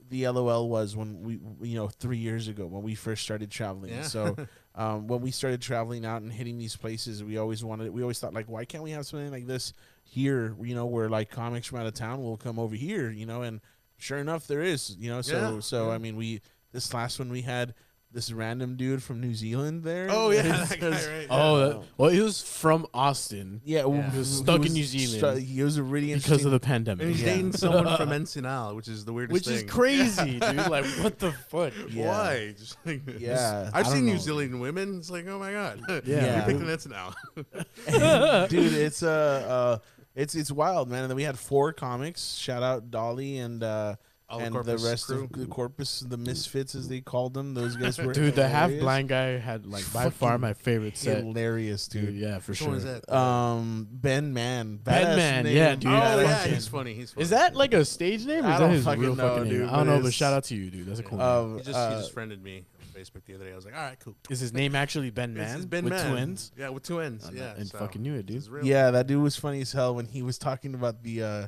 the 0.08 0.26
LOL 0.26 0.68
was 0.68 0.96
when 0.96 1.22
we 1.22 1.38
you 1.68 1.76
know 1.76 1.88
three 1.88 2.16
years 2.16 2.48
ago 2.48 2.66
when 2.66 2.82
we 2.82 2.94
first 2.94 3.22
started 3.22 3.50
traveling. 3.50 3.92
Yeah. 3.92 4.02
So 4.02 4.36
um, 4.74 5.06
when 5.06 5.20
we 5.20 5.30
started 5.30 5.60
traveling 5.60 6.04
out 6.04 6.22
and 6.22 6.32
hitting 6.32 6.58
these 6.58 6.74
places, 6.74 7.22
we 7.22 7.36
always 7.36 7.62
wanted 7.62 7.92
we 7.92 8.02
always 8.02 8.18
thought 8.18 8.32
like, 8.32 8.48
why 8.48 8.64
can't 8.64 8.82
we 8.82 8.92
have 8.92 9.06
something 9.06 9.30
like 9.30 9.46
this 9.46 9.74
here? 10.04 10.56
You 10.60 10.74
know, 10.74 10.86
where 10.86 11.08
like 11.08 11.30
comics 11.30 11.66
from 11.66 11.80
out 11.80 11.86
of 11.86 11.94
town 11.94 12.22
will 12.22 12.38
come 12.38 12.58
over 12.58 12.74
here. 12.74 13.10
You 13.10 13.26
know, 13.26 13.42
and 13.42 13.60
sure 13.98 14.18
enough, 14.18 14.46
there 14.46 14.62
is. 14.62 14.96
You 14.98 15.10
know, 15.10 15.20
so 15.20 15.54
Yeah, 15.54 15.60
so 15.60 15.88
yeah. 15.88 15.94
I 15.94 15.98
mean, 15.98 16.16
we 16.16 16.40
this 16.72 16.92
last 16.94 17.18
one 17.18 17.30
we 17.30 17.42
had 17.42 17.74
this 18.10 18.32
random 18.32 18.76
dude 18.76 19.02
from 19.02 19.20
New 19.20 19.34
Zealand 19.34 19.82
there. 19.84 20.08
Oh 20.10 20.30
yeah, 20.30 20.42
that 20.64 20.80
guy, 20.80 20.88
right? 20.88 21.26
Oh, 21.28 21.58
that, 21.58 21.82
well, 21.98 22.08
he 22.10 22.20
was 22.22 22.42
from 22.42 22.86
Austin 22.94 23.60
Yeah, 23.64 23.84
well, 23.84 23.98
Yeah. 23.98 24.10
He 24.10 24.18
was 24.18 24.28
he 24.38 24.42
stuck 24.44 24.64
in 24.66 24.72
New 24.72 24.84
Zealand 24.84 25.36
stu- 25.40 25.44
he 25.46 25.62
was 25.62 25.76
a 25.76 25.82
really 25.82 26.14
because 26.14 26.44
of 26.46 26.50
the 26.52 26.58
pandemic. 26.58 27.04
and 27.06 27.14
pandemic. 27.14 27.16
he's 27.16 27.22
Yeah. 27.26 27.34
dating 27.34 27.52
someone 27.52 27.96
from 27.98 28.08
Ensenada, 28.12 28.74
which 28.74 28.88
is 28.88 29.04
the 29.04 29.12
weirdest 29.12 29.34
Which 29.34 29.44
thing. 29.44 29.66
is 29.66 29.70
crazy, 29.70 30.38
dude. 30.38 30.56
Like, 30.56 30.84
what 31.02 31.18
the 31.18 31.32
fuck? 31.32 31.74
Yeah. 31.90 32.08
Why? 32.08 32.54
Just 32.58 32.78
like, 32.86 33.02
Yeah, 33.18 33.70
I've 33.74 33.86
I 33.86 33.88
seen 33.90 33.96
don't 33.98 34.06
New 34.06 34.12
know. 34.14 34.18
Zealand 34.18 34.60
women. 34.60 34.98
It's 34.98 35.10
like, 35.10 35.26
oh 35.28 35.38
my 35.38 35.52
god, 35.52 35.82
Yeah. 36.06 36.38
you 36.40 36.52
picked 36.52 36.60
an 36.60 36.70
Ensenada. 36.70 38.46
dude. 38.48 38.72
It's 38.72 39.02
uh, 39.02 39.08
uh, 39.10 39.78
it's 40.14 40.34
it's 40.34 40.50
wild, 40.50 40.88
man. 40.88 41.02
And 41.02 41.10
then 41.10 41.16
we 41.16 41.22
had 41.24 41.38
four 41.38 41.72
comics. 41.72 42.34
Shout 42.36 42.62
out 42.62 42.90
Dolly 42.90 43.38
and 43.38 43.62
uh, 43.62 43.96
All 44.30 44.40
and 44.40 44.48
the 44.54 44.62
Corpus 44.62 44.84
rest 44.84 45.06
crew. 45.06 45.24
of 45.24 45.32
the 45.32 45.46
corpus, 45.46 46.00
the 46.00 46.18
misfits 46.18 46.74
as 46.74 46.86
they 46.86 47.00
called 47.00 47.32
them. 47.32 47.54
Those 47.54 47.76
guys 47.76 47.96
were 47.96 48.12
Dude, 48.12 48.34
the 48.34 48.46
half 48.46 48.70
blind 48.70 49.08
guy 49.08 49.38
had 49.38 49.64
like 49.66 49.90
by 49.90 50.10
far 50.10 50.36
my 50.36 50.52
favorite 50.52 50.98
set. 50.98 51.24
hilarious, 51.24 51.88
Dude, 51.88 52.06
dude. 52.08 52.16
yeah, 52.16 52.38
for 52.38 52.52
Which 52.52 52.58
sure. 52.58 52.68
one 52.68 52.76
is 52.76 52.84
that? 52.84 53.10
Um, 53.10 53.88
Ben 53.90 54.34
Man, 54.34 54.76
Ben 54.84 55.16
Man, 55.16 55.44
name. 55.44 55.56
yeah, 55.56 55.74
dude. 55.76 55.86
oh 55.90 56.20
yeah, 56.20 56.36
fucking- 56.36 56.52
he's 56.54 56.68
funny. 56.68 56.92
He's 56.92 57.12
funny. 57.12 57.22
Is 57.22 57.30
that 57.30 57.56
like 57.56 57.72
a 57.72 57.86
stage 57.86 58.26
name 58.26 58.44
or 58.44 58.48
I 58.48 58.54
is 58.54 58.60
don't 58.60 58.68
that 58.68 58.74
his 58.76 58.84
fucking 58.84 59.00
real 59.00 59.16
know, 59.16 59.28
fucking 59.28 59.44
dude, 59.50 59.60
name? 59.60 59.68
I 59.68 59.72
but 59.72 59.76
don't 59.78 59.86
know, 59.86 60.02
but 60.02 60.12
shout 60.12 60.34
out 60.34 60.44
to 60.44 60.54
you, 60.54 60.70
dude. 60.70 60.86
That's 60.86 61.00
a 61.00 61.04
cool 61.04 61.16
name. 61.18 61.26
Uh, 61.26 61.56
He 61.56 61.62
just 61.64 61.78
uh, 61.78 61.90
he 61.94 61.96
just 62.02 62.12
friended 62.12 62.42
me 62.42 62.66
on 62.82 63.02
Facebook 63.02 63.24
the 63.24 63.34
other 63.34 63.44
day. 63.46 63.52
I 63.52 63.56
was 63.56 63.64
like, 63.64 63.74
all 63.76 63.80
right, 63.82 63.98
cool. 63.98 64.14
Is 64.28 64.40
his 64.40 64.52
name 64.52 64.74
actually 64.74 65.08
Ben 65.08 65.32
This 65.32 65.48
Man? 65.48 65.58
is 65.60 65.64
Ben 65.64 65.84
with 65.84 65.94
Man. 65.94 66.10
twins? 66.12 66.52
Yeah, 66.54 66.68
with 66.68 66.82
two 66.82 67.00
ends. 67.00 67.30
Yeah, 67.32 67.54
and 67.56 67.70
fucking 67.70 68.02
knew 68.02 68.14
it, 68.16 68.26
dude. 68.26 68.36
this 68.36 68.42
is 68.44 68.50
real. 68.50 68.66
Yeah, 68.66 68.90
that 68.90 69.06
dude 69.06 69.22
was 69.22 69.36
funny 69.36 69.62
as 69.62 69.72
hell 69.72 69.94
when 69.94 70.04
he 70.04 70.20
was 70.20 70.36
talking 70.36 70.74
about 70.74 71.02
the 71.02 71.22
uh 71.22 71.46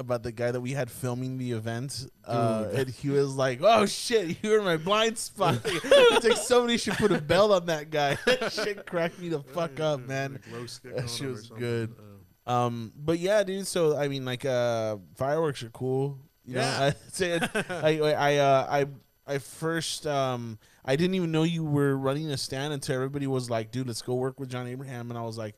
about 0.00 0.22
the 0.24 0.32
guy 0.32 0.50
that 0.50 0.60
we 0.60 0.72
had 0.72 0.90
filming 0.90 1.38
the 1.38 1.52
event, 1.52 2.06
uh, 2.26 2.66
and 2.74 2.88
he 2.88 3.10
was 3.10 3.36
like, 3.36 3.60
"Oh 3.62 3.86
shit, 3.86 4.42
you 4.42 4.50
were 4.50 4.62
my 4.62 4.76
blind 4.76 5.16
spot." 5.18 5.60
it's 5.64 6.26
like 6.26 6.36
somebody 6.38 6.76
should 6.78 6.94
put 6.94 7.12
a 7.12 7.20
belt 7.20 7.52
on 7.52 7.66
that 7.66 7.90
guy. 7.90 8.18
that 8.26 8.52
shit 8.52 8.86
cracked 8.86 9.18
me 9.20 9.28
the 9.28 9.40
fuck 9.40 9.78
up, 9.78 10.00
man. 10.08 10.40
Like 10.50 10.68
That 10.96 11.08
shit 11.10 11.28
was 11.28 11.48
good. 11.50 11.94
Uh, 12.46 12.50
Um, 12.50 12.92
but 12.96 13.18
yeah, 13.20 13.44
dude. 13.44 13.66
So 13.66 13.96
I 13.96 14.08
mean, 14.08 14.24
like, 14.24 14.44
uh, 14.44 14.96
fireworks 15.16 15.62
are 15.62 15.70
cool. 15.70 16.18
You 16.44 16.54
know, 16.56 16.60
Yeah. 16.62 16.92
I 16.92 16.94
say 17.12 17.32
it, 17.32 17.42
I, 17.70 18.00
I, 18.00 18.10
I, 18.12 18.36
uh, 18.38 18.66
I, 18.68 18.86
I 19.34 19.38
first, 19.38 20.06
um, 20.06 20.58
I 20.84 20.96
didn't 20.96 21.14
even 21.14 21.30
know 21.30 21.44
you 21.44 21.62
were 21.64 21.96
running 21.96 22.30
a 22.30 22.36
stand 22.36 22.72
until 22.72 22.96
everybody 22.96 23.26
was 23.28 23.50
like, 23.50 23.70
"Dude, 23.70 23.86
let's 23.86 24.02
go 24.02 24.14
work 24.14 24.40
with 24.40 24.48
John 24.48 24.66
Abraham," 24.66 25.10
and 25.10 25.18
I 25.18 25.22
was 25.22 25.36
like, 25.38 25.54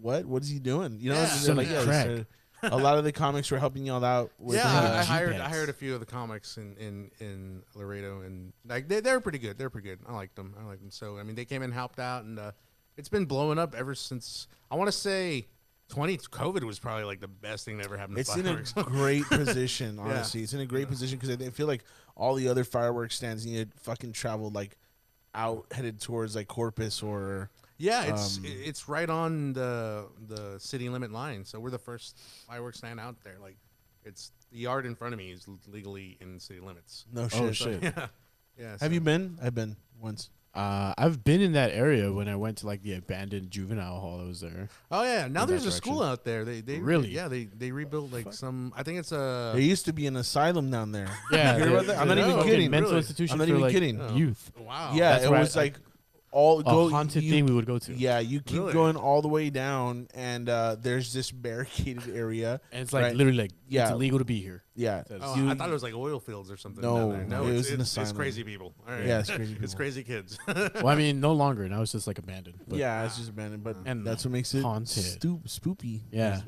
"What? 0.00 0.24
What 0.24 0.42
is 0.42 0.48
he 0.48 0.58
doing?" 0.58 0.98
You 0.98 1.10
know, 1.10 1.16
Yeah. 1.16 1.46
And 1.46 1.56
like, 1.56 1.70
yeah, 1.70 1.84
crack. 1.84 2.26
A 2.72 2.76
lot 2.76 2.98
of 2.98 3.04
the 3.04 3.12
comics 3.12 3.50
were 3.50 3.58
helping 3.58 3.86
y'all 3.86 4.04
out. 4.04 4.30
With 4.38 4.56
yeah, 4.56 4.66
I, 4.66 5.00
I 5.00 5.04
hired 5.04 5.36
I 5.36 5.48
hired 5.48 5.68
a 5.68 5.72
few 5.72 5.94
of 5.94 6.00
the 6.00 6.06
comics 6.06 6.56
in 6.56 6.76
in, 6.76 7.10
in 7.20 7.62
Laredo, 7.74 8.20
and 8.22 8.52
like 8.66 8.88
they 8.88 9.00
they're 9.00 9.20
pretty 9.20 9.38
good. 9.38 9.58
They're 9.58 9.70
pretty 9.70 9.88
good. 9.88 10.00
I 10.06 10.14
like 10.14 10.34
them. 10.34 10.54
I 10.60 10.64
like 10.64 10.80
them. 10.80 10.90
So 10.90 11.18
I 11.18 11.22
mean, 11.22 11.34
they 11.34 11.44
came 11.44 11.62
and 11.62 11.72
helped 11.72 11.98
out, 11.98 12.24
and 12.24 12.38
uh, 12.38 12.52
it's 12.96 13.08
been 13.08 13.24
blowing 13.24 13.58
up 13.58 13.74
ever 13.74 13.94
since. 13.94 14.46
I 14.70 14.76
want 14.76 14.88
to 14.88 14.96
say. 14.96 15.46
20 15.90 16.16
COVID 16.16 16.64
was 16.64 16.78
probably 16.78 17.04
like 17.04 17.20
the 17.20 17.28
best 17.28 17.66
thing 17.66 17.76
that 17.76 17.84
ever 17.84 17.98
happened. 17.98 18.16
To 18.16 18.20
It's 18.22 18.34
in 18.34 18.46
a 18.46 18.82
great 18.84 19.24
position, 19.26 19.98
honestly. 19.98 20.40
It's 20.42 20.54
in 20.54 20.60
a 20.60 20.66
great 20.66 20.88
position 20.88 21.18
because 21.18 21.36
I, 21.36 21.46
I 21.46 21.50
feel 21.50 21.66
like 21.66 21.84
all 22.16 22.34
the 22.34 22.48
other 22.48 22.64
fireworks 22.64 23.16
stands 23.16 23.44
need 23.44 23.70
to 23.70 23.78
fucking 23.80 24.12
travel 24.12 24.48
like 24.48 24.78
out 25.34 25.66
headed 25.72 26.00
towards 26.00 26.36
like 26.36 26.48
Corpus 26.48 27.02
or 27.02 27.50
Yeah, 27.78 28.04
it's 28.04 28.38
Um, 28.38 28.44
it's 28.46 28.88
right 28.88 29.10
on 29.10 29.52
the 29.52 30.06
the 30.28 30.58
city 30.58 30.88
limit 30.88 31.10
line. 31.12 31.44
So 31.44 31.58
we're 31.58 31.70
the 31.70 31.78
first 31.78 32.18
fireworks 32.48 32.78
stand 32.78 33.00
out 33.00 33.16
there. 33.24 33.36
Like, 33.40 33.56
it's 34.04 34.30
the 34.52 34.58
yard 34.58 34.86
in 34.86 34.94
front 34.94 35.12
of 35.14 35.18
me 35.18 35.32
is 35.32 35.46
legally 35.66 36.16
in 36.20 36.38
city 36.38 36.60
limits. 36.60 37.04
no 37.12 37.28
shit. 37.28 37.40
Oh 37.40 37.52
shit. 37.52 37.82
Yeah, 37.82 38.06
yeah. 38.58 38.70
Have 38.72 38.80
so- 38.80 38.86
you 38.88 39.00
been? 39.00 39.38
I've 39.42 39.54
been 39.54 39.76
once. 40.00 40.30
Uh, 40.54 40.94
I've 40.96 41.24
been 41.24 41.40
in 41.40 41.54
that 41.54 41.72
area 41.72 42.12
when 42.12 42.28
I 42.28 42.36
went 42.36 42.58
to 42.58 42.66
like 42.68 42.80
the 42.84 42.94
abandoned 42.94 43.50
juvenile 43.50 43.98
hall 43.98 44.18
that 44.18 44.26
was 44.28 44.40
there. 44.40 44.68
Oh 44.88 45.02
yeah, 45.02 45.26
now 45.26 45.44
there's 45.46 45.64
that 45.64 45.70
a 45.70 45.72
school 45.72 46.00
out 46.00 46.22
there. 46.24 46.44
They 46.44 46.60
they 46.60 46.78
Really? 46.78 47.08
yeah 47.08 47.26
they 47.26 47.46
they 47.46 47.72
rebuilt 47.72 48.12
like 48.12 48.32
some. 48.32 48.72
I 48.76 48.84
think 48.84 49.00
it's 49.00 49.10
a 49.10 49.50
There 49.52 49.60
used 49.60 49.84
to 49.86 49.92
be 49.92 50.06
an 50.06 50.14
asylum 50.14 50.70
down 50.70 50.92
there. 50.92 51.08
Yeah, 51.32 51.56
You 51.58 51.64
hear 51.64 51.72
about 51.72 51.86
that? 51.86 51.98
I'm 51.98 52.06
the 52.06 52.14
not 52.14 52.28
even 52.30 52.42
kidding. 52.44 52.70
Mental 52.70 52.90
Really? 52.92 52.98
institution 53.00 53.32
I'm 53.32 53.38
not 53.40 53.44
for 53.46 53.50
even 53.50 53.62
like 53.62 53.72
kidding. 53.72 54.00
Oh. 54.00 54.14
youth. 54.14 54.52
wow. 54.56 54.92
Yeah, 54.94 55.14
That's 55.14 55.24
it 55.24 55.30
was 55.32 55.56
I- 55.56 55.60
like 55.60 55.74
all 56.34 56.58
A 56.60 56.64
go 56.64 56.90
haunted 56.90 57.22
you- 57.22 57.30
thing 57.30 57.46
we 57.46 57.52
would 57.52 57.64
go 57.66 57.78
to. 57.78 57.94
Yeah, 57.94 58.18
you 58.18 58.40
keep 58.40 58.58
Really? 58.58 58.72
going 58.72 58.96
all 58.96 59.22
the 59.22 59.28
way 59.28 59.50
down, 59.50 60.08
and 60.14 60.48
uh, 60.48 60.76
there's 60.80 61.12
this 61.12 61.30
barricaded 61.30 62.14
area. 62.14 62.60
and 62.72 62.82
it's 62.82 62.92
like 62.92 63.04
Right. 63.04 63.16
literally 63.16 63.38
like 63.38 63.52
Yeah. 63.68 63.84
it's 63.84 63.92
illegal 63.92 64.18
to 64.18 64.24
be 64.24 64.40
here. 64.40 64.64
Yeah, 64.74 65.04
Oh, 65.20 65.36
you- 65.36 65.48
I 65.48 65.54
thought 65.54 65.68
it 65.68 65.72
was 65.72 65.84
like 65.84 65.94
oil 65.94 66.18
fields 66.18 66.50
or 66.50 66.56
something. 66.56 66.82
No, 66.82 66.96
down 66.96 67.10
there. 67.10 67.24
no, 67.26 67.46
it 67.46 67.50
it's, 67.50 67.56
was 67.58 67.70
an 67.70 67.80
it's, 67.82 67.96
it's 67.96 68.12
crazy 68.12 68.42
people. 68.42 68.74
All 68.86 68.92
right. 68.94 69.06
Yeah, 69.06 69.20
it's 69.20 69.30
crazy 69.30 69.56
it's 69.62 69.74
crazy 69.74 70.02
kids. 70.02 70.36
Well, 70.48 70.88
I 70.88 70.96
mean, 70.96 71.20
no 71.20 71.32
longer 71.32 71.68
now. 71.68 71.82
It's 71.82 71.92
just 71.92 72.06
like 72.08 72.18
abandoned. 72.18 72.58
But 72.66 72.78
yeah, 72.78 73.04
it's 73.06 73.16
just 73.16 73.30
abandoned, 73.30 73.62
but 73.62 73.76
And 73.86 74.04
that's 74.04 74.24
what 74.24 74.32
makes 74.32 74.52
it 74.54 74.62
haunted. 74.62 74.88
stoop 75.04 75.44
spoopy. 75.46 76.00
yeah. 76.10 76.40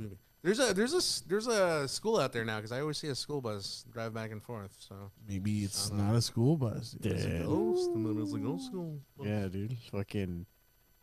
There's 0.47 0.61
a 0.61 0.73
there's 0.73 0.95
a 0.95 0.99
s- 0.99 1.25
there's 1.27 1.49
a 1.49 1.89
school 1.89 2.21
out 2.21 2.33
there 2.33 2.45
now 2.45 2.57
because 2.59 2.71
I 2.71 2.81
always 2.81 2.99
see 2.99 3.09
a 3.09 3.17
school 3.17 3.41
bus 3.41 3.85
drive 3.91 4.15
back 4.15 4.31
and 4.31 4.41
forth. 4.41 4.77
So 4.79 4.95
Maybe 5.29 5.65
it's 5.65 5.91
not 5.91 6.15
a 6.15 6.23
school 6.23 6.57
bus. 6.57 6.95
Yeah. 7.01 7.13
it's 7.15 7.25
a 7.25 7.45
ghost, 7.45 7.91
and 7.91 8.07
then 8.07 8.23
it's 8.23 8.31
like 8.33 8.45
old 8.45 8.63
school. 8.63 9.01
Yeah, 9.21 9.49
dude. 9.49 9.77
Fucking, 9.91 10.47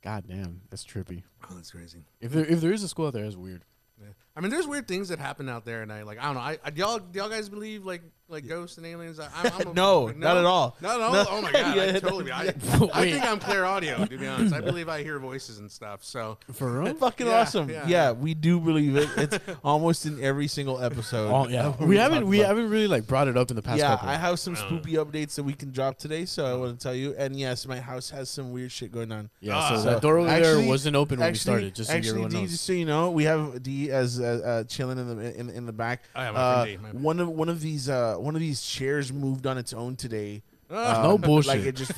goddamn, 0.02 0.62
that's 0.70 0.86
trippy. 0.86 1.24
Oh, 1.44 1.56
that's 1.56 1.72
crazy. 1.72 2.06
If 2.22 2.32
there 2.32 2.46
if 2.46 2.62
there 2.62 2.72
is 2.72 2.84
a 2.84 2.88
school 2.88 3.08
out 3.08 3.14
there, 3.14 3.24
that's 3.24 3.36
weird. 3.36 3.66
Yeah. 4.00 4.14
I 4.36 4.42
mean, 4.42 4.50
there's 4.50 4.68
weird 4.68 4.88
things 4.88 5.10
that 5.10 5.20
happen 5.20 5.48
out 5.48 5.64
there, 5.64 5.84
and 5.84 5.92
I 5.92 6.04
like 6.04 6.20
I 6.20 6.26
don't 6.26 6.36
know. 6.36 6.42
I, 6.42 6.58
I 6.64 6.70
do 6.72 6.82
y'all 6.82 7.00
do 7.00 7.20
y'all 7.20 7.30
guys 7.30 7.50
believe 7.50 7.86
like 7.86 8.02
like 8.30 8.48
ghosts 8.48 8.78
and 8.78 8.86
aliens? 8.86 9.20
I, 9.20 9.30
I'm, 9.36 9.52
I'm 9.62 9.68
a- 9.68 9.74
No, 9.74 10.02
like, 10.06 10.18
not 10.18 10.38
at 10.38 10.46
all. 10.46 10.76
No, 10.82 10.98
no. 10.98 11.14
No. 11.14 11.26
Oh 11.30 11.42
my 11.42 11.52
god, 11.52 11.76
Yeah, 11.78 11.84
I 11.84 12.00
totally. 12.00 12.32
I, 12.32 12.42
I 12.42 13.12
think 13.12 13.24
I'm 13.24 13.40
clear 13.40 13.64
audio. 13.64 14.06
To 14.06 14.18
be 14.18 14.28
honest, 14.28 14.54
I 14.54 14.62
believe 14.62 14.90
I 14.90 15.04
hear 15.04 15.20
voices 15.20 15.60
and 15.60 15.72
stuff. 15.72 16.04
So 16.04 16.40
For 16.52 16.82
real? 16.82 16.94
Fucking 16.96 17.28
Yeah, 17.28 17.42
awesome. 17.42 17.70
yeah. 17.70 17.88
Yeah, 17.88 18.12
we 18.12 18.34
do 18.34 18.60
believe 18.60 18.96
it. 18.96 19.10
It's 19.18 19.40
almost 19.64 20.06
in 20.06 20.22
every 20.24 20.48
single 20.48 20.82
episode. 20.82 21.30
Oh 21.32 21.48
yeah, 21.48 21.70
when 21.70 21.90
we 21.90 21.98
haven't 21.98 22.26
we 22.26 22.40
about- 22.40 22.50
haven't 22.50 22.70
really 22.70 22.88
like 22.88 23.06
brought 23.06 23.28
it 23.28 23.38
up 23.38 23.52
in 23.52 23.56
the 23.56 23.62
past 23.62 23.80
couple. 23.80 23.92
Yeah, 23.92 23.96
couple. 23.98 24.10
I 24.10 24.16
have 24.16 24.40
some 24.40 24.56
oh. 24.56 24.58
spoopy 24.58 24.94
updates 24.94 25.36
that 25.36 25.44
we 25.44 25.54
can 25.54 25.72
drop 25.72 25.98
today, 26.00 26.26
so 26.26 26.46
I 26.46 26.52
oh. 26.52 26.60
want 26.60 26.80
to 26.80 26.84
tell 26.84 26.96
you. 26.96 27.14
And 27.18 27.40
yes, 27.40 27.68
my 27.68 27.80
house 27.80 28.10
has 28.10 28.30
some 28.30 28.52
weird 28.52 28.72
shit 28.72 28.92
going 28.92 29.12
on. 29.12 29.30
yeah, 29.42 29.70
so 29.70 29.78
So, 29.78 29.84
that 29.84 30.02
door 30.02 30.18
over 30.18 30.40
there 30.40 30.68
wasn't 30.68 30.96
open 30.96 31.20
when 31.20 31.32
we 31.32 31.38
started. 31.38 31.76
Just 31.76 31.90
so 31.90 31.96
actually, 31.96 32.10
everyone 32.10 32.32
knows. 32.32 32.52
just 32.52 32.64
so 32.64 32.74
you 32.74 32.86
know, 32.86 33.12
we 33.12 33.26
have 33.26 33.62
D 33.62 33.92
as 33.92 34.20
uh, 34.24 34.28
uh, 34.28 34.64
chilling 34.64 34.98
in 34.98 35.08
the 35.18 35.40
in, 35.40 35.50
in 35.50 35.66
the 35.66 35.74
back. 35.74 36.04
Oh, 36.16 36.22
yeah, 36.22 36.32
uh, 36.32 36.64
friend 36.66 36.82
D, 36.94 36.98
one 36.98 37.20
of 37.20 37.30
one 37.30 37.50
of 37.50 37.62
these 37.62 37.90
uh, 37.90 38.16
one 38.16 38.36
of 38.36 38.42
these 38.42 38.62
chairs 38.62 39.12
moved 39.14 39.46
on 39.48 39.58
its 39.58 39.74
own 39.74 39.96
today. 39.96 40.42
Ah. 40.72 41.04
No 41.04 41.16
Um, 41.16 41.22
bullshit. 41.22 41.48
Like 41.58 41.66
it 41.68 41.76
just 41.76 41.92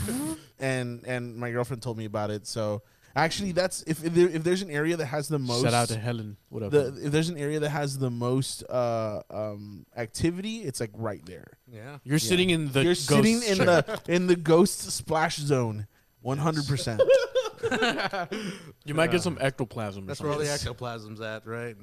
and 0.60 1.04
and 1.06 1.36
my 1.38 1.52
girlfriend 1.52 1.82
told 1.82 1.98
me 1.98 2.06
about 2.06 2.30
it. 2.32 2.46
So 2.48 2.82
actually, 3.16 3.54
that's 3.54 3.84
if 3.84 4.04
if, 4.04 4.14
there, 4.14 4.28
if 4.28 4.44
there's 4.44 4.62
an 4.62 4.70
area 4.72 4.98
that 4.98 5.06
has 5.06 5.28
the 5.30 5.40
most 5.40 5.64
Shout 5.64 5.74
out 5.74 5.88
to 5.90 5.98
Helen. 5.98 6.36
What 6.50 6.64
up? 6.64 6.72
the 6.72 6.88
if 7.06 7.12
there's 7.12 7.30
an 7.30 7.38
area 7.38 7.60
that 7.62 7.70
has 7.70 7.98
the 7.98 8.10
most 8.10 8.64
uh 8.70 9.22
um 9.30 9.86
activity, 9.96 10.58
it's 10.64 10.80
like 10.82 10.92
right 10.94 11.26
there. 11.26 11.58
yeah, 11.72 12.00
You're 12.04 12.20
sitting 12.20 12.50
in 12.50 12.72
the 12.72 12.84
You're 12.84 12.94
ghost 12.96 13.08
sitting 13.08 13.42
in 13.44 13.58
chair. 13.58 13.66
the 13.66 14.02
in 14.08 14.28
the 14.28 14.36
ghost 14.36 14.92
splash 14.92 15.38
zone, 15.38 15.88
one 16.22 16.38
hundred 16.40 16.68
percent. 16.68 17.02
You 18.86 18.94
might 18.94 19.12
get 19.12 19.22
some 19.22 19.38
ectoplasm. 19.42 20.04
or 20.04 20.08
that's 20.08 20.22
where 20.22 20.32
all 20.32 20.38
the 20.38 20.46
something. 20.46 20.68
ectoplasm's 20.72 21.22
at, 21.22 21.46
right? 21.48 21.76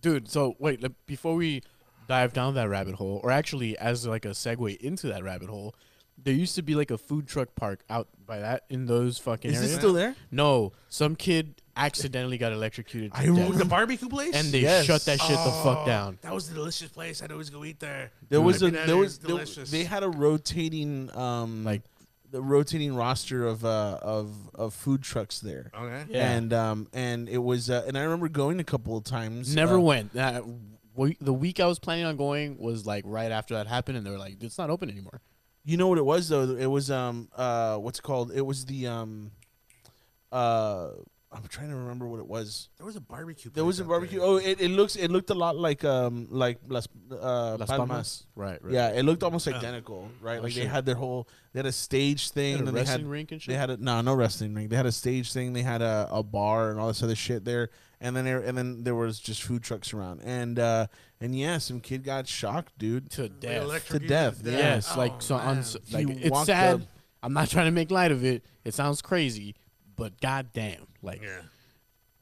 Dude. 0.00 0.28
So 0.30 0.54
wait, 0.58 0.82
le- 0.82 0.90
before 1.06 1.34
we 1.34 1.62
dive 2.08 2.32
down 2.32 2.54
that 2.54 2.68
rabbit 2.68 2.94
hole, 2.96 3.20
or 3.22 3.30
actually 3.30 3.76
as 3.78 4.06
like 4.06 4.24
a 4.24 4.30
segue 4.30 4.76
into 4.78 5.06
that 5.08 5.22
rabbit 5.22 5.48
hole, 5.48 5.74
there 6.22 6.34
used 6.34 6.54
to 6.56 6.62
be 6.62 6.74
like 6.74 6.90
a 6.90 6.98
food 6.98 7.26
truck 7.28 7.54
park 7.54 7.80
out 7.90 8.08
by 8.26 8.38
that 8.40 8.64
in 8.70 8.86
those 8.86 9.18
fucking 9.18 9.50
Is 9.50 9.58
areas. 9.58 9.72
it 9.72 9.76
still 9.76 9.92
there? 9.92 10.16
No, 10.30 10.72
some 10.88 11.14
kid 11.16 11.60
accidentally 11.76 12.38
got 12.38 12.52
electrocuted 12.52 13.12
to 13.14 13.18
I 13.20 13.26
death, 13.26 13.56
The 13.56 13.64
barbecue 13.64 14.08
place, 14.08 14.34
and 14.34 14.48
they 14.48 14.60
Yes. 14.62 14.84
shut 14.84 15.04
that 15.04 15.20
shit 15.20 15.36
the 15.36 15.60
fuck 15.62 15.86
down. 15.86 16.18
That 16.22 16.34
was 16.34 16.50
a 16.50 16.54
delicious 16.54 16.88
place. 16.88 17.22
I'd 17.22 17.30
always 17.30 17.50
go 17.50 17.64
eat 17.64 17.78
there. 17.78 18.10
There 18.28 18.40
was 18.40 18.62
a 18.62 18.66
I've 18.66 18.72
there 18.72 18.88
it, 18.90 18.94
was 18.94 19.14
it's 19.14 19.18
there, 19.18 19.28
delicious. 19.28 19.70
they 19.70 19.84
had 19.84 20.02
a 20.02 20.08
rotating 20.08 21.14
um 21.16 21.62
Like- 21.64 21.82
the 22.30 22.42
rotating 22.42 22.94
roster 22.94 23.46
of 23.46 23.64
uh 23.64 23.98
of 24.02 24.50
of 24.54 24.74
food 24.74 25.02
trucks 25.02 25.40
there. 25.40 25.70
okay. 25.74 26.04
Yeah. 26.10 26.30
And 26.32 26.52
um 26.52 26.88
and 26.92 27.28
it 27.28 27.38
was 27.38 27.70
uh, 27.70 27.84
and 27.86 27.96
I 27.96 28.02
remember 28.02 28.28
going 28.28 28.60
a 28.60 28.64
couple 28.64 28.96
of 28.96 29.04
times. 29.04 29.54
Never 29.54 29.76
uh, 29.76 29.80
went. 29.80 30.12
We- 30.94 31.16
the 31.20 31.32
week 31.32 31.60
I 31.60 31.66
was 31.66 31.78
planning 31.78 32.04
on 32.04 32.16
going 32.16 32.58
was 32.58 32.84
like 32.84 33.04
right 33.06 33.30
after 33.30 33.54
that 33.54 33.66
happened, 33.68 33.96
and 33.98 34.04
they 34.06 34.10
were 34.10 34.18
like, 34.18 34.42
"It's 34.42 34.58
not 34.58 34.68
open 34.68 34.90
anymore." 34.90 35.20
You 35.64 35.76
know 35.76 35.86
what 35.86 35.98
it 35.98 36.04
was 36.04 36.28
though? 36.28 36.42
It 36.56 36.66
was 36.66 36.90
um 36.90 37.28
uh 37.36 37.76
what's 37.76 37.98
it 38.00 38.02
called? 38.02 38.32
It 38.32 38.42
was 38.44 38.64
the 38.64 38.86
um 38.88 39.30
uh 40.32 40.88
I'm 41.40 41.46
trying 41.48 41.68
to 41.70 41.76
remember 41.76 42.06
what 42.08 42.18
it 42.18 42.26
was. 42.26 42.68
There 42.78 42.84
was 42.86 42.96
a 42.96 43.00
barbecue. 43.00 43.50
There 43.54 43.64
was 43.64 43.78
a 43.78 43.84
barbecue. 43.84 44.18
there. 44.18 44.28
Oh, 44.28 44.36
it, 44.36 44.60
it 44.60 44.70
looks 44.70 44.96
it 44.96 45.10
looked 45.10 45.30
a 45.30 45.34
lot 45.34 45.56
like 45.56 45.84
um 45.84 46.26
like 46.30 46.58
Las 46.68 46.88
uh 47.12 47.56
Las 47.56 47.68
Palmas. 47.68 47.88
Palmas? 47.88 48.26
Right, 48.34 48.62
right. 48.62 48.72
Yeah, 48.74 48.88
it 48.90 49.04
looked 49.04 49.22
almost 49.22 49.46
identical, 49.46 50.10
right? 50.20 50.40
Oh, 50.40 50.42
like 50.42 50.54
they 50.54 50.66
had 50.66 50.84
their 50.84 50.96
whole 50.96 51.28
they 51.52 51.60
had 51.60 51.66
a 51.66 51.72
stage 51.72 52.30
thing, 52.30 52.58
They 52.58 52.58
Had 52.58 52.64
a 52.64 52.68
and 52.68 52.76
then 52.76 52.84
they 52.84 52.90
had 52.90 53.06
rink 53.06 53.32
and 53.32 53.40
they 53.46 53.54
had 53.54 53.70
a 53.70 53.76
no 53.76 54.00
no 54.00 54.14
wrestling 54.14 54.52
ring. 54.54 54.68
They 54.68 54.76
had 54.76 54.86
a 54.86 54.92
stage 54.92 55.32
thing. 55.32 55.52
They 55.52 55.62
had 55.62 55.80
a, 55.80 56.08
a 56.10 56.22
bar 56.22 56.70
and 56.70 56.80
all 56.80 56.88
this 56.88 57.02
other 57.02 57.14
shit 57.16 57.44
there, 57.44 57.70
and 58.00 58.16
then 58.16 58.24
there 58.24 58.40
and 58.40 58.58
then 58.58 58.82
there 58.84 58.94
was 58.96 59.20
just 59.20 59.42
food 59.44 59.62
trucks 59.62 59.94
around, 59.94 60.20
and 60.24 60.58
uh 60.58 60.86
and 61.20 61.38
yeah, 61.38 61.58
some 61.58 61.80
kid 61.80 62.02
got 62.04 62.26
shocked, 62.26 62.72
dude. 62.78 63.10
to 63.12 63.22
Like 63.22 63.40
death. 63.40 63.88
to 63.88 63.98
death. 64.00 64.40
Yes, 64.44 64.90
Oh, 64.94 64.98
like 64.98 65.22
so. 65.22 65.36
On, 65.36 65.56
man. 65.56 65.64
like 65.92 66.08
it's 66.10 66.44
sad. 66.46 66.74
up- 66.74 66.80
I'm 67.22 67.32
not 67.32 67.48
trying 67.48 67.66
to 67.66 67.72
make 67.72 67.90
light 67.90 68.12
of 68.12 68.24
it. 68.24 68.44
It 68.64 68.74
sounds 68.74 69.02
crazy, 69.02 69.56
but 69.96 70.20
goddamn, 70.20 70.86
like 71.02 71.22
Yeah. 71.22 71.40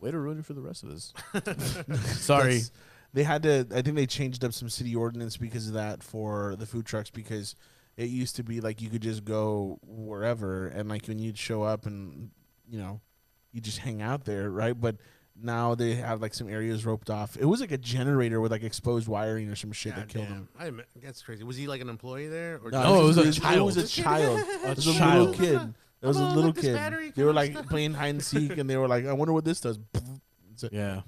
way 0.01 0.11
to 0.11 0.19
ruin 0.19 0.39
it 0.39 0.45
for 0.47 0.53
the 0.55 0.61
rest 0.63 0.83
of 0.83 0.91
us. 0.91 1.13
Sorry. 2.21 2.45
That's- 2.55 2.71
They 3.13 3.23
had 3.23 3.43
to. 3.45 3.67
I 3.75 3.81
think 3.83 3.97
they 3.97 4.07
changed 4.07 4.45
up 4.45 4.53
some 4.53 4.69
city 4.69 4.95
ordinance 4.95 5.37
because 5.37 5.69
of 5.69 5.75
that 5.75 6.03
for 6.03 6.55
the 6.59 6.67
food 6.67 6.85
trucks 6.87 7.09
because 7.11 7.55
it 7.97 8.11
used 8.11 8.37
to 8.37 8.43
be 8.43 8.61
like 8.61 8.83
you 8.83 8.91
could 8.91 9.01
just 9.03 9.25
go 9.25 9.79
wherever 9.87 10.67
and 10.69 10.89
like 10.89 11.07
when 11.07 11.19
you'd 11.19 11.39
show 11.39 11.63
up 11.63 11.87
and 11.87 12.31
you 12.69 12.79
know 12.79 13.01
you 13.53 13.61
just 13.63 13.79
hang 13.79 14.03
out 14.03 14.25
there, 14.25 14.51
right? 14.51 14.79
But 14.79 14.97
now 15.35 15.75
they 15.75 15.95
have 15.95 16.21
like 16.21 16.35
some 16.35 16.49
areas 16.49 16.85
roped 16.85 17.09
off. 17.09 17.37
It 17.39 17.47
was 17.47 17.61
like 17.61 17.73
a 17.73 17.79
generator 17.79 18.39
with 18.41 18.53
like 18.53 18.63
exposed 18.63 19.09
wiring 19.09 19.49
or 19.49 19.57
some 19.57 19.73
shit 19.73 19.95
that 19.97 20.09
killed 20.09 20.27
damn. 20.27 20.35
him. 20.37 20.49
I 20.59 20.67
admit, 20.67 20.87
that's 21.03 21.23
crazy. 21.23 21.43
Was 21.45 21.57
he 21.57 21.67
like 21.69 21.81
an 21.81 21.89
employee 21.89 22.27
there? 22.29 22.61
Or 22.63 22.71
No, 22.71 23.01
it 23.01 23.05
was 23.05 23.17
a 23.19 23.29
It 23.29 23.33
child. 23.33 23.65
was 23.65 23.77
a 23.79 23.87
child. 23.87 24.41
A 24.65 24.71
It 24.73 24.79
a 24.79 24.83
child. 24.93 25.31
little 25.31 25.35
kid. 25.65 25.75
It 26.03 26.07
was 26.07 26.19
a 26.19 26.25
oh, 26.25 26.29
little 26.35 26.51
let 26.51 26.57
kid. 26.57 27.15
They 27.15 27.25
were 27.25 27.33
like 27.33 27.53
stuff. 27.53 27.69
playing 27.69 27.95
hide 27.95 28.09
and 28.09 28.23
seek, 28.23 28.59
and 28.59 28.69
they 28.69 28.77
were 28.77 28.89
like, 28.89 29.07
"I 29.07 29.13
wonder 29.13 29.33
what 29.33 29.45
this 29.45 29.61
does." 29.61 29.79
Yeah. 30.71 31.03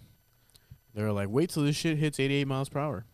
They 0.95 1.03
were 1.03 1.13
like, 1.13 1.29
wait 1.29 1.51
till 1.51 1.63
this 1.63 1.77
shit 1.77 1.97
hits 1.97 2.19
88 2.19 2.47
miles 2.49 2.69
per 2.69 2.81
hour, 2.81 3.07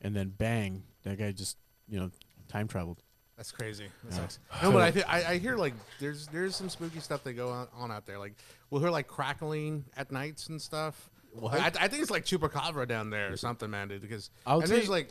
and 0.00 0.16
then 0.16 0.30
bang, 0.30 0.84
that 1.02 1.18
guy 1.18 1.32
just 1.32 1.58
you 1.88 2.00
know 2.00 2.10
time 2.48 2.66
traveled. 2.68 3.02
That's 3.36 3.50
crazy. 3.52 3.88
That 4.04 4.14
Yeah. 4.14 4.20
sucks. 4.20 4.38
No, 4.62 4.72
but 4.72 4.82
I, 4.82 4.90
th- 4.90 5.04
I 5.08 5.24
I 5.32 5.38
hear 5.38 5.56
like 5.56 5.74
there's 5.98 6.28
there's 6.28 6.54
some 6.56 6.68
spooky 6.68 7.00
stuff 7.00 7.24
that 7.24 7.32
go 7.34 7.50
on, 7.50 7.68
on 7.74 7.90
out 7.90 8.06
there. 8.06 8.18
Like 8.18 8.34
we'll 8.70 8.80
hear 8.80 8.90
like 8.90 9.08
crackling 9.08 9.84
at 9.96 10.12
nights 10.12 10.48
and 10.48 10.62
stuff. 10.62 11.10
I, 11.50 11.66
I 11.66 11.88
think 11.88 12.00
it's 12.00 12.12
like 12.12 12.24
chupacabra 12.24 12.86
down 12.86 13.10
there 13.10 13.32
or 13.32 13.36
something, 13.36 13.68
man, 13.68 13.88
dude. 13.88 14.00
Because 14.00 14.30
I'll 14.46 14.60
and 14.60 14.68
there's 14.68 14.82
take- 14.82 14.88
like, 14.88 15.08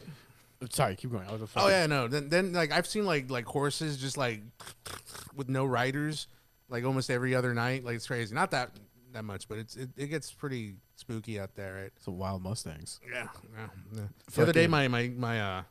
Sorry, 0.69 0.95
keep 0.95 1.11
going. 1.11 1.27
I 1.27 1.31
was 1.33 1.41
a 1.41 1.47
oh 1.57 1.67
yeah, 1.67 1.85
no. 1.87 2.07
Then 2.07 2.29
then 2.29 2.53
like 2.53 2.71
I've 2.71 2.87
seen 2.87 3.05
like 3.05 3.29
like 3.29 3.45
horses 3.45 3.97
just 3.97 4.17
like 4.17 4.41
with 5.35 5.49
no 5.49 5.65
riders, 5.65 6.27
like 6.69 6.85
almost 6.85 7.09
every 7.09 7.35
other 7.35 7.53
night. 7.53 7.83
Like 7.83 7.95
it's 7.95 8.07
crazy. 8.07 8.33
Not 8.33 8.51
that 8.51 8.71
that 9.13 9.25
much, 9.25 9.47
but 9.47 9.57
it's 9.57 9.75
it, 9.75 9.89
it 9.97 10.07
gets 10.07 10.31
pretty 10.31 10.75
spooky 10.95 11.39
out 11.39 11.55
there, 11.55 11.73
right? 11.75 11.91
Some 11.99 12.17
wild 12.17 12.41
Mustangs. 12.43 12.99
Yeah, 13.05 13.27
yeah. 13.55 13.67
yeah. 13.93 14.01
The 14.33 14.41
other 14.43 14.53
day, 14.53 14.67
Fucking- 14.67 14.71
my 14.71 14.87
my 14.87 15.07
my 15.15 15.41
uh 15.41 15.63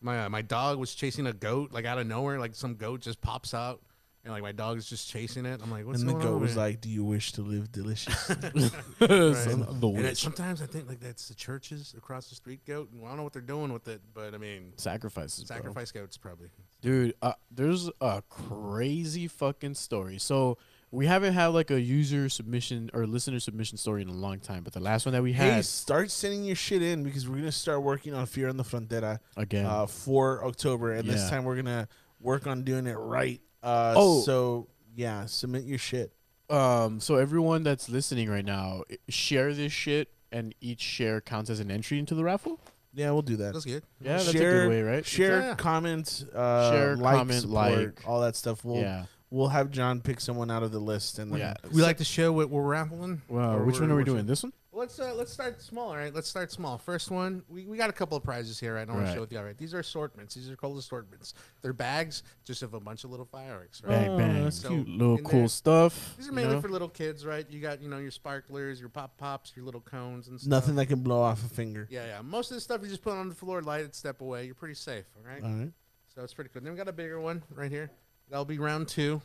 my 0.00 0.24
uh, 0.24 0.28
my 0.30 0.42
dog 0.42 0.78
was 0.78 0.94
chasing 0.94 1.26
a 1.26 1.32
goat 1.32 1.72
like 1.72 1.84
out 1.84 1.98
of 1.98 2.06
nowhere. 2.06 2.38
Like 2.38 2.54
some 2.54 2.76
goat 2.76 3.00
just 3.00 3.20
pops 3.20 3.52
out, 3.52 3.82
and 4.24 4.32
like 4.32 4.42
my 4.42 4.52
dog 4.52 4.76
is 4.78 4.88
just 4.88 5.08
chasing 5.08 5.46
it. 5.46 5.60
I'm 5.62 5.70
like, 5.70 5.86
what's 5.86 6.00
and 6.00 6.08
the 6.08 6.12
going 6.12 6.24
goat 6.24 6.34
on? 6.36 6.40
was 6.42 6.56
man? 6.56 6.64
like, 6.66 6.80
"Do 6.80 6.88
you 6.90 7.04
wish 7.04 7.32
to 7.32 7.42
live 7.42 7.72
delicious?" 7.72 8.14
Son 8.26 9.62
of 9.62 9.80
the 9.80 9.88
And 9.88 9.98
it, 9.98 10.02
witch. 10.02 10.18
sometimes 10.22 10.60
I 10.62 10.66
think 10.66 10.88
like 10.88 11.00
that's 11.00 11.28
the 11.28 11.34
churches 11.34 11.94
across 11.96 12.28
the 12.28 12.34
street 12.34 12.64
goat. 12.66 12.90
And 12.92 13.02
I 13.04 13.08
don't 13.08 13.16
know 13.18 13.22
what 13.22 13.32
they're 13.32 13.42
doing 13.42 13.72
with 13.72 13.88
it, 13.88 14.02
but 14.14 14.34
I 14.34 14.38
mean, 14.38 14.72
Sacrifices, 14.76 15.44
bro. 15.44 15.56
sacrifice 15.56 15.92
goats 15.92 16.16
probably. 16.16 16.48
Dude, 16.80 17.14
uh, 17.22 17.32
there's 17.50 17.90
a 18.00 18.22
crazy 18.28 19.26
fucking 19.28 19.74
story. 19.74 20.18
So 20.18 20.58
we 20.90 21.06
haven't 21.06 21.34
had 21.34 21.48
like 21.48 21.70
a 21.70 21.80
user 21.80 22.28
submission 22.28 22.90
or 22.92 23.06
listener 23.06 23.38
submission 23.40 23.78
story 23.78 24.02
in 24.02 24.08
a 24.08 24.12
long 24.14 24.40
time, 24.40 24.64
but 24.64 24.72
the 24.72 24.80
last 24.80 25.06
one 25.06 25.12
that 25.12 25.22
we 25.22 25.32
hey, 25.32 25.50
had 25.50 25.64
start 25.64 26.10
sending 26.10 26.44
your 26.44 26.56
shit 26.56 26.82
in 26.82 27.04
because 27.04 27.28
we're 27.28 27.36
gonna 27.36 27.52
start 27.52 27.82
working 27.82 28.12
on 28.14 28.26
Fear 28.26 28.48
on 28.48 28.56
the 28.56 28.64
Frontera 28.64 29.18
again. 29.36 29.66
uh, 29.66 29.86
for 29.86 30.44
October, 30.44 30.92
and 30.94 31.08
this 31.08 31.22
Yeah. 31.22 31.30
time 31.30 31.44
we're 31.44 31.56
gonna 31.56 31.88
work 32.20 32.46
on 32.46 32.64
doing 32.64 32.86
it 32.86 32.94
right. 32.94 33.40
Uh, 33.62 33.94
Oh. 33.96 34.20
so 34.22 34.68
yeah, 34.94 35.26
submit 35.26 35.64
your 35.64 35.78
shit. 35.78 36.12
Um, 36.48 36.98
so 37.00 37.16
everyone 37.16 37.62
that's 37.62 37.88
listening 37.88 38.28
right 38.28 38.44
now, 38.44 38.82
share 39.08 39.54
this 39.54 39.72
shit, 39.72 40.08
and 40.32 40.54
each 40.60 40.80
share 40.80 41.20
counts 41.20 41.48
as 41.50 41.60
an 41.60 41.70
entry 41.70 41.98
into 41.98 42.14
the 42.14 42.24
raffle. 42.24 42.60
Yeah, 42.92 43.12
we'll 43.12 43.22
do 43.22 43.36
that. 43.36 43.52
That's 43.52 43.64
good. 43.64 43.84
Yeah, 44.00 44.16
that's 44.16 44.32
share, 44.32 44.62
a 44.62 44.64
good 44.64 44.70
way, 44.70 44.82
right? 44.82 45.06
Share, 45.06 45.40
Yeah. 45.40 45.54
comment, 45.54 46.24
uh, 46.34 46.72
Share, 46.72 46.96
like, 46.96 47.16
comment, 47.18 47.40
support, 47.42 47.72
like. 47.96 48.08
all 48.08 48.20
that 48.22 48.34
stuff. 48.34 48.64
We'll 48.64 48.78
yeah. 48.82 49.04
we'll 49.30 49.48
have 49.48 49.70
John 49.70 50.00
pick 50.00 50.20
someone 50.20 50.50
out 50.50 50.64
of 50.64 50.72
the 50.72 50.80
list, 50.80 51.20
and 51.20 51.30
then 51.32 51.38
Yeah. 51.38 51.54
We 51.70 51.82
like 51.82 51.98
to 51.98 52.04
show 52.04 52.32
what 52.32 52.50
we're 52.50 52.62
raffling. 52.64 53.22
Well, 53.28 53.60
which 53.64 53.74
one 53.78 53.82
we're- 53.82 53.92
are 53.92 53.96
we 53.96 54.02
we're- 54.02 54.04
doing? 54.04 54.26
This 54.26 54.42
one? 54.42 54.52
Let's 54.80 54.98
uh, 54.98 55.12
let's 55.14 55.30
start 55.30 55.60
small. 55.60 55.90
All 55.90 55.96
right, 55.98 56.14
let's 56.14 56.26
start 56.26 56.50
small. 56.50 56.78
First 56.78 57.10
one, 57.10 57.42
we, 57.50 57.66
we 57.66 57.76
got 57.76 57.90
a 57.90 57.92
couple 57.92 58.16
of 58.16 58.22
prizes 58.24 58.58
here. 58.58 58.78
I 58.78 58.86
don't 58.86 58.94
want 58.96 59.08
to 59.08 59.12
show 59.12 59.20
with 59.20 59.30
you. 59.30 59.36
All 59.36 59.44
right, 59.44 59.58
these 59.58 59.74
are 59.74 59.80
assortments. 59.80 60.34
These 60.34 60.48
are 60.50 60.56
called 60.56 60.78
assortments. 60.78 61.34
They're 61.60 61.74
bags 61.74 62.22
just 62.46 62.62
of 62.62 62.72
a 62.72 62.80
bunch 62.80 63.04
of 63.04 63.10
little 63.10 63.26
fireworks. 63.26 63.82
Right. 63.84 63.90
Bang, 64.06 64.08
Oh, 64.08 64.16
bang. 64.16 64.44
that's 64.44 64.56
So, 64.56 64.70
cute. 64.70 64.88
Little 64.88 65.18
cool 65.18 65.40
there- 65.40 65.48
stuff. 65.48 66.14
These 66.16 66.28
are 66.28 66.30
you 66.30 66.34
mainly 66.34 66.54
know? 66.54 66.60
for 66.62 66.70
little 66.70 66.88
kids, 66.88 67.26
right? 67.26 67.44
You 67.50 67.60
got 67.60 67.82
you 67.82 67.90
know 67.90 67.98
your 67.98 68.10
sparklers, 68.10 68.80
your 68.80 68.88
pop 68.88 69.18
pops, 69.18 69.52
your 69.54 69.66
little 69.66 69.82
cones 69.82 70.28
and 70.28 70.40
stuff. 70.40 70.48
nothing 70.48 70.76
that 70.76 70.86
can 70.86 71.00
blow 71.00 71.20
off 71.20 71.44
a 71.44 71.48
finger. 71.50 71.86
Yeah, 71.90 72.06
yeah. 72.06 72.22
Most 72.22 72.50
of 72.50 72.54
the 72.54 72.62
stuff 72.62 72.80
you 72.82 72.88
just 72.88 73.02
put 73.02 73.12
on 73.12 73.28
the 73.28 73.34
floor, 73.34 73.60
light 73.60 73.84
it, 73.84 73.94
step 73.94 74.22
away. 74.22 74.46
You're 74.46 74.54
pretty 74.54 74.76
safe. 74.76 75.04
All 75.14 75.30
right. 75.30 75.44
All 75.44 75.50
right. 75.50 75.72
So 76.14 76.22
it's 76.24 76.32
pretty 76.32 76.48
cool. 76.54 76.62
Then 76.62 76.72
we 76.72 76.78
got 76.78 76.88
a 76.88 76.92
bigger 76.92 77.20
one 77.20 77.42
right 77.54 77.70
here. 77.70 77.90
That'll 78.30 78.46
be 78.46 78.58
round 78.58 78.88
two. 78.88 79.20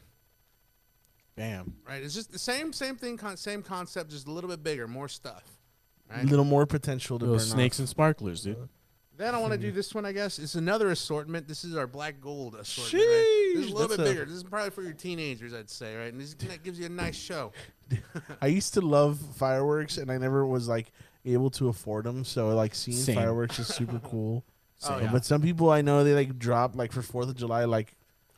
Bam. 1.36 1.76
Right. 1.88 2.02
It's 2.04 2.14
just 2.14 2.32
the 2.32 2.40
same 2.40 2.72
same 2.74 2.96
thing, 2.96 3.18
con- 3.18 3.38
same 3.38 3.62
concept, 3.62 4.10
just 4.12 4.28
a 4.28 4.32
little 4.32 4.50
bit 4.50 4.64
bigger, 4.64 4.88
more 4.88 5.08
stuff. 5.10 5.44
A 6.10 6.18
Right. 6.18 6.26
little 6.26 6.46
more 6.46 6.66
potential 6.66 7.18
to 7.20 7.26
Little 7.26 7.40
burn 7.40 7.46
snakes 7.48 7.78
off. 7.78 7.80
and 7.82 7.90
sparklers, 7.90 8.44
dude. 8.44 8.70
Then 9.18 9.34
I 9.34 9.40
want 9.40 9.54
to 9.54 9.58
do 9.58 9.72
this 9.72 9.96
one, 9.96 10.06
I 10.06 10.12
guess. 10.12 10.40
It's 10.40 10.56
another 10.56 10.90
assortment. 10.92 11.48
This 11.48 11.64
is 11.64 11.76
our 11.76 11.88
black 11.88 12.20
gold 12.22 12.54
assortment. 12.56 13.06
Right? 13.06 13.54
This 13.56 13.66
is 13.66 13.68
a 13.68 13.72
Sheesh, 13.72 13.74
little 13.74 13.88
that's 13.88 13.98
bit 13.98 14.06
a- 14.08 14.10
bigger. 14.12 14.26
This 14.26 14.36
is 14.36 14.44
probably 14.44 14.70
for 14.72 14.84
your 14.84 14.94
teenagers, 14.94 15.54
I'd 15.54 15.70
say, 15.70 15.96
right? 15.96 16.12
And 16.12 16.20
this 16.22 16.34
that 16.36 16.64
gives 16.64 16.78
you 16.80 16.86
a 16.86 16.90
nice 16.90 17.16
show. 17.16 17.52
I 18.42 18.48
used 18.48 18.74
to 18.76 18.82
love 18.82 19.20
fireworks, 19.36 19.98
and 19.98 20.12
I 20.12 20.18
never 20.18 20.46
was 20.46 20.68
like 20.68 20.92
able 21.26 21.50
to 21.52 21.70
afford 21.70 22.06
them. 22.06 22.24
So 22.26 22.50
like 22.56 22.76
seeing 22.76 22.98
Same. 22.98 23.16
fireworks 23.16 23.58
is 23.60 23.68
super 23.68 24.00
cool. 24.00 24.44
Oh, 24.84 24.96
Uh, 24.96 25.00
yeah. 25.04 25.12
But 25.12 25.24
some 25.24 25.42
people 25.42 25.70
I 25.72 25.82
know 25.82 26.04
they 26.04 26.14
like 26.14 26.38
drop 26.38 26.76
like 26.76 26.92
for 26.92 27.02
Fourth 27.02 27.30
of 27.30 27.36
July. 27.36 27.64
Like, 27.64 27.96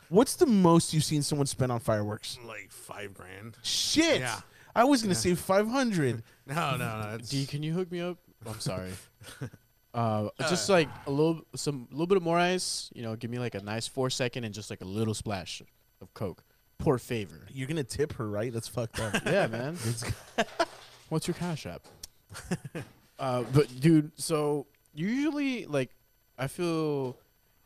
what's 0.09 0.35
the 0.35 0.45
most 0.45 0.93
you've 0.93 1.03
seen 1.03 1.21
someone 1.21 1.47
spend 1.47 1.71
on 1.71 1.79
fireworks? 1.79 2.37
Like 2.45 2.71
five 2.71 3.13
grand. 3.13 3.57
Shit. 3.63 4.19
Yeah. 4.21 4.39
I 4.75 4.83
was 4.83 5.01
gonna 5.01 5.13
Yeah. 5.13 5.19
say 5.19 5.35
five 5.35 5.67
hundred. 5.67 6.23
No, 6.47 6.77
no, 6.77 7.01
no. 7.01 7.15
It's, 7.15 7.29
D, 7.29 7.45
can 7.45 7.61
you 7.61 7.73
hook 7.73 7.91
me 7.91 7.99
up? 7.99 8.17
I'm 8.45 8.59
sorry. 8.59 8.91
Uh, 9.93 10.29
just 10.41 10.69
like 10.69 10.87
a 11.07 11.09
little, 11.09 11.41
some, 11.55 11.87
little 11.89 12.05
bit 12.05 12.17
of 12.17 12.21
more 12.23 12.37
ice. 12.37 12.91
You 12.93 13.01
know, 13.01 13.15
give 13.15 13.31
me 13.31 13.39
like 13.39 13.55
a 13.55 13.63
nice 13.63 13.87
four 13.87 14.11
second 14.11 14.43
and 14.43 14.53
just 14.53 14.69
like 14.69 14.81
a 14.81 14.85
little 14.85 15.15
splash 15.15 15.63
of 16.01 16.13
Coke. 16.13 16.43
Poor 16.77 16.99
favor. 16.99 17.47
You're 17.51 17.67
gonna 17.67 17.83
tip 17.83 18.13
her, 18.13 18.29
right? 18.29 18.53
That's 18.53 18.67
fucked 18.67 18.99
up. 18.99 19.15
Yeah, 19.25 19.47
man. 19.47 19.75
What's 21.09 21.27
your 21.27 21.33
cash 21.33 21.65
app? 21.65 21.81
uh, 23.17 23.43
but 23.53 23.79
dude, 23.79 24.11
so 24.19 24.67
usually 24.93 25.65
like 25.65 25.89
I 26.37 26.45
feel. 26.47 27.17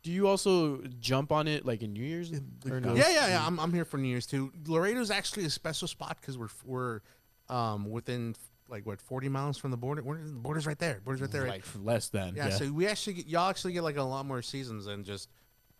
Do 0.02 0.10
you 0.10 0.26
also 0.26 0.78
jump 0.98 1.30
on 1.30 1.46
it 1.46 1.64
like 1.64 1.82
in 1.82 1.92
New 1.92 2.02
Year's? 2.04 2.32
Or 2.70 2.80
no? 2.80 2.94
yeah, 2.94 3.08
yeah, 3.10 3.28
yeah. 3.28 3.46
I'm, 3.46 3.60
I'm 3.60 3.72
here 3.72 3.84
for 3.84 3.98
New 3.98 4.08
Year's 4.08 4.26
too. 4.26 4.52
Laredo's 4.66 5.10
actually 5.10 5.44
a 5.44 5.50
special 5.50 5.86
spot 5.88 6.18
because 6.20 6.36
we're 6.36 6.48
we're 6.64 7.00
um 7.48 7.90
within 7.90 8.34
like 8.68 8.86
what 8.86 9.00
40 9.00 9.28
miles 9.28 9.58
from 9.58 9.70
the 9.70 9.76
border. 9.76 10.02
We're, 10.02 10.18
the 10.18 10.30
border's 10.32 10.66
right 10.66 10.78
there. 10.78 11.00
Border's 11.04 11.20
right 11.20 11.30
there. 11.30 11.42
Right? 11.42 11.62
Like 11.76 11.84
less 11.84 12.08
than. 12.08 12.34
Yeah, 12.34 12.48
Yeah. 12.48 12.54
So 12.54 12.72
we 12.72 12.86
actually 12.86 13.14
get, 13.14 13.26
y'all 13.26 13.50
actually 13.50 13.74
get 13.74 13.82
like 13.82 13.96
a 13.98 14.02
lot 14.02 14.24
more 14.26 14.40
seasons 14.42 14.86
than 14.86 15.04
just 15.04 15.28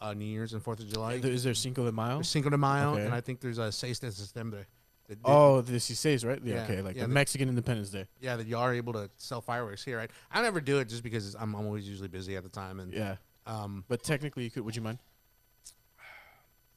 uh, 0.00 0.12
New 0.14 0.26
Year's 0.26 0.52
and 0.52 0.62
Fourth 0.62 0.80
of 0.80 0.88
July. 0.88 1.14
Is 1.14 1.42
there 1.44 1.54
Cinco 1.54 1.84
de 1.84 1.92
Mayo? 1.92 2.16
There's 2.16 2.28
Cinco 2.28 2.50
de 2.50 2.58
Mayo, 2.58 2.90
Okay. 2.94 3.04
and 3.06 3.14
I 3.14 3.20
think 3.22 3.40
there's 3.40 3.58
a 3.58 3.72
Seis 3.72 3.98
de 3.98 4.10
Septiembre. 4.12 4.66
that- 5.08 5.22
that- 5.22 5.28
Oh, 5.28 5.60
the 5.62 5.72
CCs, 5.78 6.24
right? 6.26 6.40
Yeah, 6.44 6.54
Yeah, 6.56 6.62
okay, 6.64 6.82
like 6.82 6.96
yeah, 6.96 7.02
the 7.02 7.08
the- 7.08 7.14
Mexican 7.14 7.48
Independence 7.48 7.90
Day. 7.90 8.06
yeah, 8.20 8.36
that 8.36 8.46
y'all 8.46 8.60
are 8.60 8.74
able 8.74 8.92
to 8.94 9.08
sell 9.16 9.40
fireworks 9.40 9.84
here, 9.84 9.96
right? 9.98 10.10
I 10.30 10.42
never 10.42 10.60
do 10.60 10.78
it 10.80 10.88
just 10.88 11.02
because 11.02 11.34
I'm, 11.34 11.54
I'm 11.54 11.66
always 11.66 11.88
usually 11.88 12.08
busy 12.08 12.36
at 12.36 12.42
the 12.42 12.48
time, 12.48 12.78
and 12.80 12.92
Yeah, 12.92 13.16
um, 13.46 13.84
but 13.88 14.02
technically, 14.02 14.44
you 14.44 14.50
could. 14.50 14.64
Would 14.64 14.76
you 14.76 14.82
mind? 14.82 14.98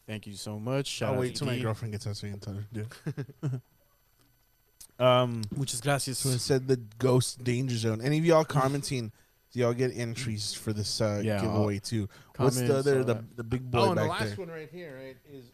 Thank 0.08 0.28
you 0.28 0.34
so 0.34 0.60
much. 0.60 0.88
Shout 0.88 1.10
I'll 1.10 1.16
out 1.16 1.22
wait 1.22 1.36
to 1.36 1.40
till 1.40 1.48
my 1.48 1.60
girlfriend 1.60 1.92
gets 1.92 2.06
out 2.06 2.16
so 2.16 2.28
you 2.28 2.34
can 2.34 2.40
tell 2.40 2.54
her. 2.54 2.66
Dude. 2.72 3.62
um, 5.00 5.42
Muchas 5.56 5.82
gracias. 5.82 6.20
so 6.20 6.30
it 6.30 6.40
said 6.40 6.68
the 6.68 6.78
ghost 7.00 7.44
danger 7.44 7.76
zone. 7.76 8.02
Any 8.02 8.20
of 8.20 8.26
y'all 8.26 8.44
commenting? 8.46 9.12
Do 9.52 9.62
y'all 9.62 9.74
get 9.74 9.92
entries 9.96 10.54
for 10.54 10.74
this 10.74 11.00
uh, 11.00 11.22
Yeah, 11.24 11.40
giveaway 11.40 11.80
too? 11.80 12.10
What's 12.36 12.60
the 12.60 12.78
other 12.78 13.04
the, 13.04 13.24
the 13.38 13.44
big 13.44 13.72
boy 13.72 13.80
oh, 13.80 13.90
and 13.92 13.98
the 13.98 14.06
last 14.06 14.36
there? 14.36 14.46
one 14.46 14.50
right 14.50 14.70
here, 14.70 15.00
right, 15.02 15.18
is 15.32 15.46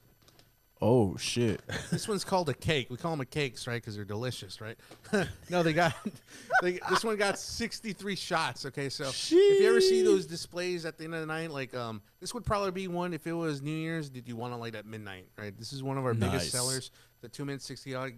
Oh 0.84 1.16
shit! 1.18 1.62
this 1.92 2.08
one's 2.08 2.24
called 2.24 2.50
a 2.50 2.56
cake. 2.56 2.90
We 2.90 2.98
call 2.98 3.12
them 3.12 3.22
a 3.22 3.26
cakes, 3.26 3.68
right? 3.68 3.76
Because 3.76 3.96
they're 3.96 4.04
delicious, 4.04 4.60
right? 4.62 4.76
no, 5.50 5.62
they 5.62 5.74
got 5.74 5.94
they, 6.64 6.80
this 6.90 7.04
one 7.04 7.18
got 7.18 7.38
63 7.38 8.16
shots. 8.16 8.66
Okay, 8.66 8.90
so 8.90 9.04
if 9.10 9.32
you 9.32 9.68
ever 9.70 9.80
see 9.80 10.02
those 10.02 10.26
displays 10.26 10.86
at 10.86 10.98
the 10.98 11.04
end 11.04 11.14
of 11.14 11.20
the 11.20 11.28
night, 11.28 11.52
like 11.52 11.76
um, 11.76 12.02
this 12.20 12.34
would 12.34 12.46
probably 12.46 12.72
be 12.72 12.88
one 12.88 13.14
if 13.14 13.28
it 13.28 13.34
was 13.34 13.62
New 13.62 13.70
Year's. 13.76 14.10
Did 14.10 14.28
you 14.28 14.36
want 14.36 14.54
to 14.54 14.58
light 14.58 14.74
at 14.74 14.88
midnight? 14.88 15.28
Right. 15.38 15.56
This 15.56 15.72
is 15.72 15.84
one 15.84 16.00
of 16.00 16.06
our 16.06 16.16
Nice. 16.16 16.32
biggest 16.32 16.52
sellers. 16.52 16.90
The 17.22 17.30
two 17.30 17.46
minute 17.46 17.62
60 17.62 17.94
odd 17.94 18.14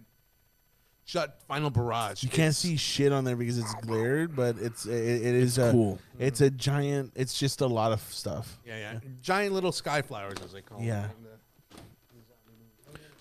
shot 1.04 1.42
final 1.46 1.68
barrage. 1.68 2.22
You 2.22 2.30
can't 2.30 2.54
see 2.54 2.76
shit 2.78 3.12
on 3.12 3.24
there 3.24 3.36
because 3.36 3.58
it's 3.58 3.74
glared, 3.82 4.34
but 4.34 4.56
it's 4.58 4.86
it, 4.86 4.94
it 4.94 5.34
is 5.34 5.58
a 5.58 5.70
cool. 5.70 5.98
It's 6.18 6.40
a 6.40 6.48
giant. 6.48 7.12
It's 7.14 7.38
just 7.38 7.60
a 7.60 7.66
lot 7.66 7.92
of 7.92 8.00
stuff. 8.00 8.58
Yeah, 8.64 8.78
yeah. 8.78 9.00
Giant 9.20 9.52
little 9.52 9.72
sky 9.72 10.00
flowers, 10.00 10.38
as 10.42 10.52
they 10.52 10.62
call 10.62 10.80
Yeah. 10.80 11.02
them. 11.02 11.10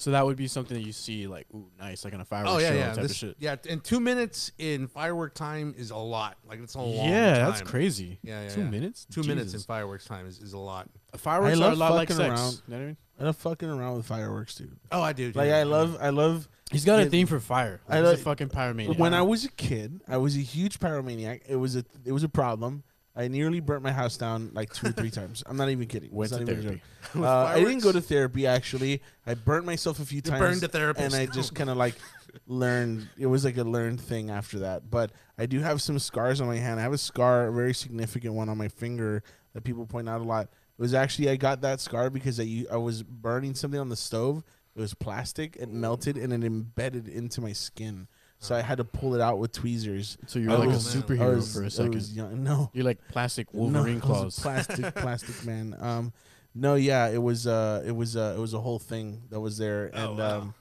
So 0.04 0.12
that 0.12 0.26
would 0.26 0.36
be 0.36 0.48
something 0.50 0.76
that 0.78 0.86
you 0.86 0.92
see 0.92 1.28
like, 1.28 1.48
ooh, 1.56 1.66
nice, 1.80 2.04
like 2.04 2.14
on 2.14 2.20
a 2.20 2.26
fireworks 2.26 2.56
Oh 2.56 2.58
yeah, 2.60 2.70
show 2.70 2.76
yeah. 2.76 2.88
type 2.94 3.02
This, 3.04 3.12
of 3.12 3.18
shit. 3.18 3.36
yeah, 3.40 3.56
and 3.70 3.82
two 3.82 4.02
minutes 4.02 4.52
in 4.58 4.88
firework 4.88 5.34
time 5.34 5.74
is 5.78 5.92
a 5.92 5.96
lot. 5.98 6.36
Like 6.46 6.60
it's 6.62 6.76
a 6.76 6.80
long. 6.82 7.08
Yeah, 7.10 7.46
that's 7.50 7.62
crazy. 7.62 8.20
Yeah, 8.22 8.44
yeah, 8.44 8.50
Two 8.50 8.62
yeah. 8.64 8.70
minutes. 8.70 9.08
Two 9.10 9.24
minutes 9.24 9.54
in 9.54 9.62
fireworks 9.62 10.04
time 10.04 10.28
is, 10.28 10.40
is 10.40 10.52
a 10.52 10.58
lot. 10.58 10.90
Fireworks 11.16 11.58
I 11.58 11.64
are 11.64 11.68
a 11.68 11.70
love 11.70 11.78
lot 11.78 11.94
like 11.94 12.10
fucking 12.10 12.18
sex. 12.26 12.42
around. 12.42 12.54
You 12.68 12.74
know 12.74 12.78
what 12.78 12.84
I 12.84 12.86
mean? 12.88 12.98
I 13.20 13.24
love 13.24 13.36
fucking 13.38 13.70
around 13.70 13.96
with 13.96 14.06
fireworks, 14.06 14.56
dude. 14.56 14.76
Oh, 14.92 15.02
I 15.02 15.14
do. 15.14 15.32
Like 15.34 15.48
yeah. 15.50 15.58
I 15.60 15.64
love, 15.64 15.98
I 16.02 16.10
love. 16.10 16.50
He's 16.72 16.84
got 16.84 17.00
a 17.00 17.04
Yeah. 17.04 17.10
theme 17.10 17.28
for 17.28 17.40
fire. 17.40 17.80
I 17.88 18.00
He's 18.02 18.10
a 18.10 18.18
fucking 18.18 18.50
pyromaniac. 18.50 18.98
When 18.98 19.14
I 19.14 19.22
was 19.22 19.46
a 19.46 19.52
kid, 19.52 20.02
I 20.08 20.18
was 20.18 20.36
a 20.36 20.40
huge 20.42 20.80
pyromaniac. 20.80 21.44
It 21.48 21.56
was 21.56 21.76
a, 21.78 21.86
it 22.04 22.12
was 22.12 22.24
a 22.24 22.30
problem. 22.30 22.84
I 23.16 23.28
nearly 23.28 23.60
burnt 23.60 23.84
my 23.84 23.92
house 23.92 24.18
down 24.18 24.50
like 24.54 24.74
two 24.74 24.88
or 24.88 24.92
three 24.92 25.12
times. 25.20 25.44
I'm 25.46 25.56
not 25.58 25.70
even 25.70 25.88
kidding. 25.88 26.10
Went 26.12 26.32
to 26.34 26.46
therapy. 26.46 26.82
Uh, 27.16 27.28
I 27.28 27.60
didn't 27.60 27.84
go 27.84 27.92
to 27.92 28.02
therapy 28.02 28.48
actually. 28.48 29.02
I 29.28 29.36
burnt 29.36 29.66
myself 29.66 30.00
a 30.00 30.06
few 30.06 30.22
times. 30.22 30.40
burned 30.40 30.64
a 30.64 30.68
therapist. 30.68 31.06
and 31.06 31.14
I 31.14 31.32
just 31.32 31.54
kind 31.54 31.70
of 31.70 31.78
like 31.78 31.94
learned. 32.48 33.08
It 33.20 33.28
was 33.28 33.46
like 33.46 33.58
a 33.58 33.64
learned 33.64 34.02
thing 34.02 34.32
after 34.32 34.60
that. 34.60 34.90
But 34.90 35.12
I 35.38 35.46
do 35.46 35.60
have 35.60 35.80
some 35.80 36.00
scars 36.00 36.42
on 36.42 36.48
my 36.48 36.56
hand. 36.58 36.80
I 36.80 36.84
have 36.84 36.94
a 36.94 36.98
scar, 36.98 37.48
a 37.48 37.52
very 37.54 37.74
significant 37.76 38.34
one 38.34 38.50
on 38.50 38.58
my 38.58 38.68
finger 38.68 39.22
that 39.54 39.64
people 39.64 39.86
point 39.86 40.10
out 40.10 40.22
a 40.22 40.24
lot. 40.24 40.46
It 40.46 40.82
was 40.82 40.96
actually 40.96 41.30
I 41.30 41.36
got 41.36 41.62
that 41.62 41.82
scar 41.82 42.10
because 42.10 42.40
I 42.40 42.78
was 42.78 43.04
burning 43.04 43.54
something 43.54 43.80
on 43.80 43.90
the 43.90 43.96
stove. 43.96 44.44
It 44.76 44.82
was 44.82 44.96
plastic. 44.96 45.56
It 45.58 45.70
melted 45.70 46.18
and 46.18 46.34
it 46.34 46.44
embedded 46.44 47.08
into 47.08 47.42
my 47.42 47.54
skin. 47.54 48.08
So 48.44 48.56
I 48.56 48.62
had 48.62 48.78
to 48.78 48.84
pull 48.84 49.16
it 49.16 49.22
out 49.22 49.40
with 49.40 49.52
tweezers. 49.54 50.18
so 50.28 50.38
you're 50.38 50.52
I 50.52 50.56
like 50.56 50.70
a 50.70 50.74
superhero 50.74 51.36
was- 51.38 51.54
for 51.54 51.64
a 51.64 51.72
second. 51.72 51.96
was 51.96 52.14
young. 52.14 52.44
No, 52.44 52.70
You're 52.74 52.86
like 52.86 53.00
plastic 53.10 53.54
no, 53.54 53.62
Wolverine 53.62 53.96
I 53.96 53.96
was 53.96 54.04
a 54.04 54.06
claws. 54.06 54.40
plastic, 54.40 54.96
plastic 54.96 55.46
man. 55.46 55.76
Um, 55.80 56.14
no, 56.54 56.76
yeah, 56.76 57.08
it 57.08 57.22
was 57.22 57.48
uh, 57.48 57.84
it 57.86 57.92
was 57.96 58.16
uh, 58.18 58.34
it 58.38 58.40
was 58.40 58.54
a 58.54 58.60
whole 58.60 58.80
thing 58.80 59.22
that 59.30 59.40
was 59.40 59.58
there, 59.58 59.90
Oh, 59.94 60.10
and 60.10 60.18
wow. 60.20 60.38
um, 60.40 60.54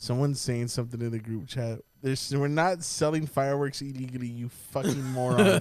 Someone's 0.00 0.40
saying 0.40 0.68
something 0.68 1.00
in 1.00 1.10
the 1.10 1.18
group 1.18 1.48
chat. 1.48 1.80
There's, 2.00 2.32
we're 2.32 2.46
not 2.46 2.84
selling 2.84 3.26
fireworks 3.26 3.82
illegally, 3.82 4.28
you 4.28 4.48
fucking 4.70 5.02
moron. 5.12 5.60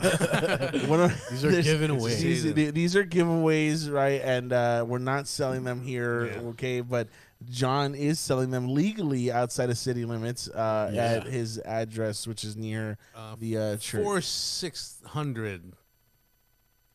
One 0.88 1.12
These 1.32 1.44
are 1.44 1.50
giveaways. 1.52 2.20
These, 2.20 2.54
these 2.72 2.96
are 2.96 3.04
giveaways, 3.04 3.92
right? 3.92 4.22
And 4.24 4.54
uh, 4.54 4.86
we're 4.88 5.00
not 5.00 5.28
selling 5.28 5.64
them 5.64 5.82
here, 5.82 6.28
Yeah. 6.28 6.40
okay? 6.50 6.82
But 6.82 7.08
John 7.50 7.94
is 7.96 8.20
selling 8.20 8.50
them 8.50 8.74
legally 8.74 9.32
outside 9.32 9.70
of 9.70 9.78
city 9.78 10.06
limits 10.06 10.48
uh, 10.50 10.90
Yeah. 10.94 11.04
at 11.04 11.24
his 11.28 11.60
address, 11.60 12.26
which 12.28 12.44
is 12.44 12.56
near 12.58 12.98
Uh, 13.16 13.36
the 13.40 13.58
uh, 13.58 13.78
church. 13.78 14.04
Four 14.04 14.22
six 14.22 15.02
hundred 15.06 15.74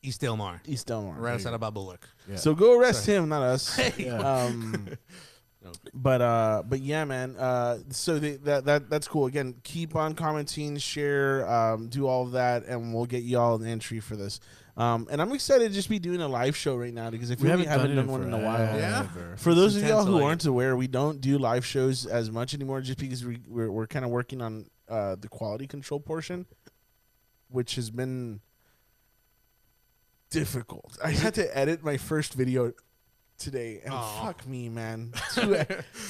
East 0.01 0.19
Delmar, 0.21 0.61
East 0.65 0.87
Delmar. 0.87 1.15
right 1.17 1.33
outside 1.35 1.53
of 1.53 1.61
Bob 1.61 1.73
Bullock. 1.75 2.07
Yeah. 2.29 2.35
So 2.35 2.53
go 2.53 2.77
arrest 2.77 3.05
him, 3.05 3.29
not 3.29 3.41
us. 3.41 3.79
Yeah. 3.97 4.17
Um, 4.17 4.89
but 5.93 6.21
uh, 6.21 6.63
but 6.65 6.81
yeah, 6.81 7.05
man. 7.05 7.37
Uh, 7.37 7.77
so 7.89 8.19
the, 8.19 8.35
that 8.43 8.65
that 8.65 8.89
that's 8.89 9.07
cool. 9.07 9.27
Again, 9.27 9.55
keep 9.63 9.95
on 9.95 10.13
commenting, 10.13 10.77
share, 10.77 11.49
um, 11.49 11.87
do 11.87 12.05
all 12.05 12.23
of 12.23 12.33
that, 12.33 12.65
and 12.65 12.93
we'll 12.93 13.05
get 13.05 13.23
you 13.23 13.39
all 13.39 13.55
an 13.55 13.65
entry 13.65 14.01
for 14.01 14.17
this. 14.17 14.41
Um, 14.75 15.07
and 15.11 15.21
I'm 15.21 15.31
excited 15.33 15.67
to 15.69 15.73
just 15.73 15.87
be 15.89 15.99
doing 15.99 16.19
a 16.21 16.27
live 16.27 16.55
show 16.57 16.75
right 16.75 16.93
now 16.93 17.11
because 17.11 17.29
if 17.29 17.39
feel 17.39 17.55
we 17.57 17.65
haven't, 17.65 17.95
done, 17.95 18.07
one 18.07 18.23
in 18.23 18.33
a 18.33 18.39
while. 18.39 18.59
Yeah. 18.79 19.03
forever. 19.03 19.35
For 19.37 19.53
those 19.53 19.75
of 19.75 19.83
y'all 19.83 20.03
who 20.03 20.13
like 20.15 20.23
aren't 20.23 20.45
aware, 20.45 20.75
we 20.75 20.87
don't 20.87 21.21
do 21.21 21.37
live 21.37 21.63
shows 21.65 22.05
as 22.07 22.31
much 22.31 22.55
anymore, 22.55 22.81
just 22.81 22.97
because 22.97 23.23
we, 23.23 23.39
we're 23.47 23.69
we're 23.69 23.85
kind 23.87 24.03
of 24.03 24.09
working 24.09 24.41
on 24.41 24.65
uh, 24.89 25.15
the 25.19 25.27
quality 25.27 25.67
control 25.67 25.99
portion, 25.99 26.47
which 27.49 27.75
has 27.75 27.91
been 27.91 28.41
difficult. 30.29 30.97
I 31.03 31.11
had 31.11 31.35
to 31.35 31.55
edit 31.57 31.83
my 31.83 31.97
first 31.97 32.33
video 32.33 32.73
today, 33.37 33.81
and 33.83 33.93
Aw. 33.93 34.25
fuck 34.25 34.47
me, 34.47 34.69
man, 34.69 35.13
two 35.35 35.55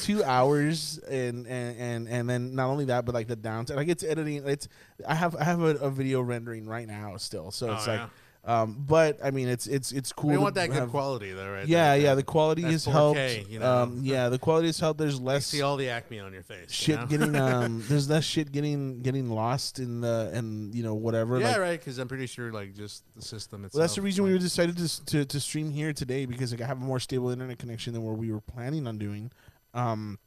two 0.04 0.24
hours, 0.24 1.00
and, 1.00 1.46
and 1.48 1.78
and 1.78 2.08
and 2.08 2.30
then 2.30 2.56
not 2.56 2.68
only 2.70 2.86
that, 2.86 3.06
but 3.06 3.14
like 3.14 3.28
the 3.28 3.36
downtime. 3.38 3.76
Like 3.76 3.90
it's 3.90 4.04
editing. 4.04 4.48
It's 4.48 4.68
I 5.08 5.16
have 5.16 5.36
I 5.36 5.44
have 5.44 5.62
a, 5.62 5.76
a 5.78 5.90
video 5.90 6.22
rendering 6.22 6.66
right 6.66 6.88
now 6.88 7.18
still, 7.18 7.52
so 7.52 7.74
it's 7.74 7.88
Oh, 7.88 7.92
like. 7.92 8.00
yeah. 8.00 8.08
Um, 8.46 8.84
but 8.86 9.20
I 9.24 9.32
mean, 9.32 9.48
it's 9.48 9.68
it's 9.68 9.94
it's 9.94 10.12
cool. 10.12 10.32
We 10.32 10.38
want 10.38 10.56
that 10.56 10.70
good 10.70 10.90
quality 10.90 11.32
though, 11.32 11.50
right? 11.50 11.66
yeah, 11.66 11.96
That- 11.96 12.02
yeah. 12.04 12.16
The 12.16 12.24
quality 12.24 12.64
that's 12.64 12.74
has 12.74 12.86
helped. 12.86 13.18
4K, 13.18 13.50
you 13.50 13.60
know? 13.60 13.84
Um, 13.84 14.00
yeah, 14.04 14.28
the 14.28 14.38
quality 14.38 14.68
has 14.68 14.78
helped. 14.80 15.00
There's 15.00 15.18
I 15.20 15.24
less 15.24 15.46
see 15.48 15.62
all 15.62 15.78
the 15.78 15.88
acme 15.88 16.20
on 16.20 16.34
your 16.34 16.44
face. 16.44 16.66
you 16.68 16.74
shit 16.76 17.00
know? 17.00 17.06
getting 17.06 17.36
um. 17.38 17.84
There's 17.88 18.10
less 18.10 18.26
shit 18.26 18.52
getting 18.52 19.02
getting 19.02 19.30
lost 19.30 19.80
in 19.80 20.02
the 20.02 20.30
and 20.34 20.76
you 20.76 20.84
know 20.84 20.94
whatever. 20.94 21.40
yeah, 21.40 21.52
like, 21.52 21.60
right. 21.60 21.80
Because 21.80 22.00
I'm 22.00 22.10
pretty 22.10 22.26
sure 22.28 22.52
like 22.52 22.76
just 22.76 23.04
the 23.16 23.22
system 23.22 23.64
itself. 23.64 23.76
Well, 23.80 23.84
that's 23.88 23.96
the 23.96 24.02
reason 24.02 24.26
we 24.26 24.34
like- 24.34 24.42
decided 24.42 24.78
to, 24.78 25.06
to 25.06 25.24
to 25.26 25.40
stream 25.40 25.72
here 25.72 25.94
today 25.94 26.26
because 26.26 26.52
like 26.52 26.60
I 26.62 26.66
have 26.66 26.82
a 26.82 26.86
more 26.86 27.00
stable 27.00 27.30
internet 27.30 27.60
connection 27.60 27.94
than 27.94 28.04
what 28.04 28.18
we 28.18 28.30
were 28.30 28.42
planning 28.42 28.88
on 28.88 28.98
doing. 28.98 29.32
Um, 29.74 30.20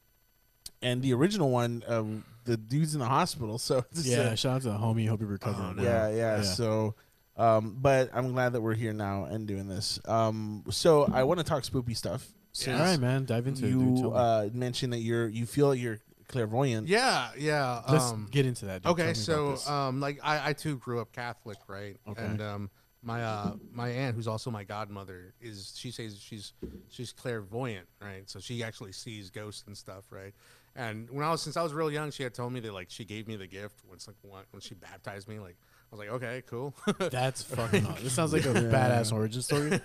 and 0.81 1.01
the 1.03 1.13
original 1.13 1.49
one, 1.51 1.83
um, 1.87 2.23
the 2.45 2.57
dude's 2.57 2.93
in 2.95 2.99
the 2.99 3.05
hospital, 3.07 3.57
so 3.59 3.85
Yeah, 3.93 4.19
uh, 4.19 4.35
shout 4.35 4.55
out 4.55 4.61
to 4.63 4.69
the 4.69 4.77
homie. 4.77 5.07
Hope 5.07 5.19
you're 5.21 5.29
recovering. 5.29 5.69
Oh, 5.69 5.73
no. 5.73 5.83
yeah, 5.83 6.09
yeah, 6.09 6.37
Yeah. 6.37 6.41
So, 6.41 6.95
um, 7.37 7.77
but 7.79 8.09
I'm 8.13 8.31
glad 8.33 8.53
that 8.53 8.61
we're 8.61 8.73
here 8.75 8.93
now 8.93 9.25
and 9.25 9.47
doing 9.47 9.67
this. 9.67 9.99
Um, 10.05 10.63
so 10.69 11.05
I 11.11 11.23
want 11.23 11.39
to 11.39 11.43
talk 11.43 11.63
spoopy 11.63 11.95
stuff. 11.95 12.27
Yeah. 12.55 12.73
All 12.73 12.79
right, 12.85 12.99
man. 12.99 13.25
Dive 13.25 13.45
into 13.47 13.65
it. 13.67 13.71
Dude. 13.71 13.81
you 13.81 13.95
Tell 14.01 14.11
me. 14.11 14.17
uh, 14.17 14.49
mentioned 14.53 14.93
that 14.93 14.99
you're 14.99 15.27
you 15.27 15.45
feel 15.45 15.67
like 15.67 15.79
you're 15.79 15.99
clairvoyant. 16.27 16.87
Yeah, 16.87 17.29
yeah. 17.37 17.81
Let's 17.87 18.05
um, 18.11 18.27
get 18.31 18.45
into 18.45 18.65
that. 18.65 18.81
Dude. 18.81 18.83
Tell 18.83 18.93
me 18.95 19.01
Okay, 19.03 19.09
about 19.11 19.17
so 19.17 19.51
this. 19.51 19.69
um, 19.69 19.99
like 19.99 20.19
I, 20.23 20.49
I 20.49 20.53
too 20.53 20.77
grew 20.77 20.99
up 20.99 21.11
Catholic, 21.13 21.57
right? 21.67 21.97
Okay. 22.09 22.23
And 22.23 22.41
um, 22.41 22.69
my 23.03 23.23
uh, 23.23 23.53
my 23.71 23.89
aunt, 23.89 24.15
who's 24.15 24.27
also 24.27 24.49
my 24.49 24.63
godmother, 24.63 25.33
is 25.39 25.73
she 25.77 25.91
says 25.91 26.19
she's 26.19 26.53
she's 26.89 27.11
clairvoyant, 27.13 27.87
right? 28.01 28.27
So 28.27 28.39
she 28.39 28.63
actually 28.63 28.91
sees 28.91 29.29
ghosts 29.29 29.63
and 29.67 29.77
stuff, 29.77 30.05
right? 30.09 30.33
And 30.75 31.09
when 31.11 31.23
I 31.23 31.29
was 31.31 31.41
since 31.43 31.57
I 31.57 31.63
was 31.63 31.73
real 31.73 31.91
young, 31.91 32.09
she 32.11 32.23
had 32.23 32.33
told 32.33 32.53
me 32.53 32.59
that 32.61 32.73
like 32.73 32.87
she 32.89 33.05
gave 33.05 33.27
me 33.27 33.35
the 33.35 33.47
gift 33.47 33.81
once 33.87 34.07
like 34.07 34.17
when, 34.23 34.41
when 34.51 34.61
she 34.61 34.73
baptized 34.73 35.27
me, 35.27 35.37
like 35.39 35.57
I 35.59 35.76
was 35.95 35.99
like, 35.99 36.09
okay, 36.09 36.43
cool. 36.47 36.73
That's 36.99 37.43
fucking. 37.43 37.85
awesome. 37.85 38.03
This 38.03 38.13
sounds 38.13 38.33
like 38.33 38.45
a 38.45 38.47
badass 38.53 39.13
origin 39.13 39.41
story. 39.41 39.69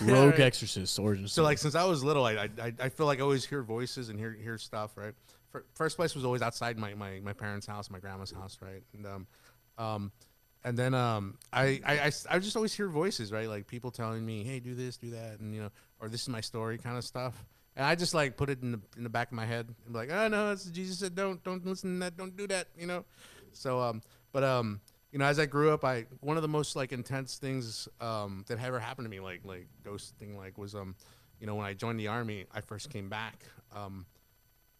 Rogue 0.00 0.32
right. 0.32 0.40
exorcist 0.40 0.98
origin 0.98 1.26
story. 1.26 1.28
So 1.28 1.32
story. 1.32 1.44
like 1.46 1.58
since 1.58 1.74
I 1.74 1.84
was 1.84 2.04
little, 2.04 2.24
I 2.24 2.48
I, 2.62 2.72
I 2.80 2.88
feel 2.88 3.06
like 3.06 3.18
I 3.18 3.22
always 3.22 3.44
hear 3.44 3.62
voices 3.62 4.08
and 4.08 4.18
hear 4.18 4.32
hear 4.32 4.58
stuff, 4.58 4.96
right? 4.96 5.14
First 5.74 5.96
place 5.96 6.14
was 6.14 6.24
always 6.24 6.42
outside 6.42 6.78
my, 6.78 6.94
my, 6.94 7.18
my 7.24 7.32
parents' 7.32 7.66
house, 7.66 7.90
my 7.90 7.98
grandma's 7.98 8.30
house, 8.30 8.58
right? 8.62 8.84
And 8.94 9.04
um, 9.06 9.26
um, 9.78 10.12
and 10.62 10.78
then 10.78 10.94
um, 10.94 11.38
I, 11.52 11.80
I, 11.84 11.92
I 11.94 12.06
s- 12.06 12.26
I 12.30 12.38
just 12.38 12.54
always 12.54 12.72
hear 12.72 12.86
voices, 12.88 13.32
right? 13.32 13.48
Like 13.48 13.66
people 13.66 13.90
telling 13.90 14.24
me, 14.24 14.44
hey, 14.44 14.60
do 14.60 14.76
this, 14.76 14.96
do 14.96 15.10
that, 15.10 15.40
and 15.40 15.52
you 15.52 15.62
know, 15.62 15.70
or 16.00 16.08
this 16.08 16.22
is 16.22 16.28
my 16.28 16.40
story, 16.40 16.78
kind 16.78 16.96
of 16.96 17.02
stuff. 17.04 17.44
And 17.74 17.84
I 17.84 17.96
just 17.96 18.14
like 18.14 18.36
put 18.36 18.48
it 18.50 18.62
in 18.62 18.72
the 18.72 18.80
in 18.96 19.02
the 19.02 19.08
back 19.08 19.28
of 19.28 19.32
my 19.32 19.46
head 19.46 19.66
and 19.84 19.92
be 19.92 19.98
like, 19.98 20.10
oh 20.12 20.28
no, 20.28 20.52
it's 20.52 20.66
Jesus 20.66 20.98
said 21.00 21.16
don't 21.16 21.42
don't 21.42 21.66
listen 21.66 21.94
to 21.94 22.00
that, 22.04 22.16
don't 22.16 22.36
do 22.36 22.46
that, 22.46 22.68
you 22.78 22.86
know. 22.86 23.04
So 23.52 23.80
um, 23.80 24.02
but 24.32 24.44
um, 24.44 24.80
you 25.12 25.18
know, 25.18 25.24
as 25.24 25.38
I 25.38 25.46
grew 25.46 25.70
up, 25.72 25.84
I 25.84 26.06
one 26.20 26.36
of 26.36 26.42
the 26.42 26.48
most 26.48 26.76
like 26.76 26.92
intense 26.92 27.36
things 27.38 27.88
um 28.00 28.44
that 28.48 28.58
ever 28.60 28.78
happened 28.80 29.06
to 29.06 29.10
me, 29.10 29.20
like 29.20 29.40
like 29.44 29.66
ghost 29.84 30.14
thing, 30.18 30.36
like 30.36 30.56
was 30.58 30.74
um, 30.74 30.94
you 31.40 31.46
know, 31.46 31.54
when 31.54 31.66
I 31.66 31.74
joined 31.74 31.98
the 31.98 32.08
army, 32.08 32.46
I 32.52 32.60
first 32.60 32.90
came 32.90 33.08
back 33.08 33.44
um, 33.74 34.06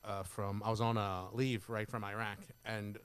uh, 0.05 0.23
from 0.23 0.63
I 0.65 0.71
was 0.71 0.81
on 0.81 0.97
a 0.97 1.25
leave 1.33 1.69
right 1.69 1.89
from 1.89 2.05
Iraq, 2.05 2.39
and 2.65 2.99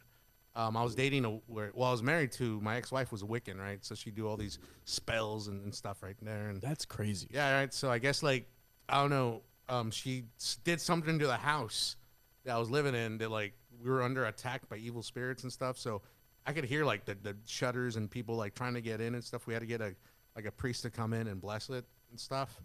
um, 0.55 0.77
I 0.77 0.83
was 0.83 0.95
dating 0.95 1.25
a 1.25 1.29
where 1.47 1.71
well 1.73 1.89
I 1.89 1.91
was 1.91 2.03
married 2.03 2.31
to 2.33 2.59
my 2.61 2.77
ex 2.77 2.91
wife 2.91 3.11
was 3.11 3.21
a 3.21 3.25
Wiccan, 3.25 3.59
right? 3.59 3.83
So 3.83 3.95
she'd 3.95 4.15
do 4.15 4.27
all 4.27 4.37
these 4.37 4.59
spells 4.85 5.47
and, 5.47 5.63
and 5.63 5.73
stuff 5.73 6.03
right 6.03 6.15
there, 6.21 6.49
and 6.49 6.61
That's 6.61 6.85
crazy. 6.85 7.27
yeah, 7.31 7.53
right. 7.57 7.73
So 7.73 7.89
I 7.91 7.99
guess 7.99 8.23
like 8.23 8.47
I 8.87 9.01
don't 9.01 9.09
know. 9.09 9.41
Um, 9.67 9.89
she 9.89 10.25
s- 10.39 10.59
did 10.63 10.79
something 10.79 11.17
to 11.17 11.25
the 11.25 11.37
house 11.37 11.95
that 12.43 12.55
I 12.55 12.59
was 12.59 12.69
living 12.69 12.93
in 12.93 13.17
that 13.17 13.31
like 13.31 13.53
we 13.83 13.89
were 13.89 14.03
under 14.03 14.25
attack 14.25 14.69
by 14.69 14.77
evil 14.77 15.01
spirits 15.01 15.41
and 15.43 15.51
stuff. 15.51 15.77
So 15.77 16.03
I 16.45 16.53
could 16.53 16.65
hear 16.65 16.85
like 16.85 17.05
the, 17.05 17.15
the 17.15 17.35
shutters 17.45 17.95
and 17.95 18.09
people 18.09 18.35
like 18.35 18.53
trying 18.55 18.73
to 18.75 18.81
get 18.81 19.01
in 19.01 19.15
and 19.15 19.23
stuff. 19.23 19.47
We 19.47 19.53
had 19.53 19.61
to 19.61 19.65
get 19.65 19.81
a 19.81 19.95
like 20.35 20.45
a 20.45 20.51
priest 20.51 20.83
to 20.83 20.89
come 20.89 21.13
in 21.13 21.27
and 21.27 21.39
bless 21.41 21.69
it 21.69 21.85
and 22.11 22.19
stuff. 22.19 22.61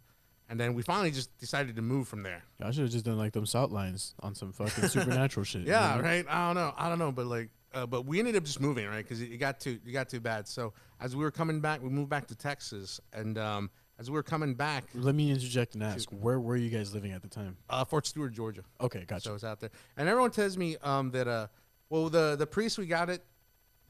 And 0.49 0.59
then 0.59 0.75
we 0.75 0.83
finally 0.83 1.13
just 1.13 1.37
decided 1.39 1.77
to 1.77 1.83
move 1.83 2.09
from 2.09 2.25
there. 2.25 2.43
I 2.61 2.73
should 2.73 2.83
have 2.83 2.91
just 2.91 3.05
done 3.05 3.17
like 3.17 3.33
them 3.33 3.47
salt 3.47 3.71
lines 3.71 4.15
on 4.21 4.35
some 4.35 4.53
fucking 4.53 4.89
supernatural 4.89 5.45
shit. 5.45 5.63
you 5.63 5.69
Yeah, 5.69 5.97
know? 5.97 6.03
right. 6.03 6.27
I 6.29 6.47
don't 6.49 6.57
know. 6.57 6.75
I 6.77 6.89
don't 6.89 6.99
know, 6.99 7.13
but 7.13 7.27
like, 7.27 7.51
uh, 7.73 7.87
but 7.87 8.05
we 8.05 8.19
ended 8.19 8.35
up 8.35 8.43
just 8.43 8.61
moving, 8.61 8.87
right? 8.89 9.05
Because 9.05 9.21
it, 9.21 9.31
it 9.33 9.37
got 9.37 9.61
too, 9.61 9.79
it 9.87 9.93
got 9.93 10.09
too 10.09 10.19
bad. 10.19 10.49
So 10.49 10.73
as 11.01 11.15
we 11.15 11.23
were 11.23 11.31
coming 11.31 11.61
back, 11.61 11.81
we 11.81 11.89
moved 11.89 12.11
back 12.11 12.27
to 12.27 12.35
Texas, 12.35 13.01
and 13.13 13.39
um, 13.39 13.71
as 14.01 14.11
we 14.11 14.15
were 14.15 14.25
coming 14.25 14.55
back, 14.55 14.87
Let 14.93 15.15
me 15.15 15.31
interject 15.31 15.75
and 15.75 15.85
ask, 15.85 16.09
where 16.11 16.41
were 16.41 16.57
you 16.57 16.69
guys 16.69 16.93
living 16.93 17.13
at 17.13 17.23
the 17.23 17.29
time? 17.29 17.57
uh, 17.69 17.85
Fort 17.85 18.09
Stewart, 18.09 18.33
Georgia. 18.33 18.63
Okay, 18.81 19.05
gotcha. 19.07 19.29
So 19.29 19.35
it's 19.37 19.45
out 19.45 19.61
there, 19.61 19.71
and 19.97 20.09
everyone 20.09 20.33
tells 20.33 20.57
me 20.57 20.77
um, 20.83 21.13
that 21.13 21.29
uh, 21.29 21.47
well, 21.91 22.09
the 22.11 22.35
the 22.37 22.47
priest 22.47 22.77
we 22.77 22.87
got 22.87 23.09
it 23.09 23.23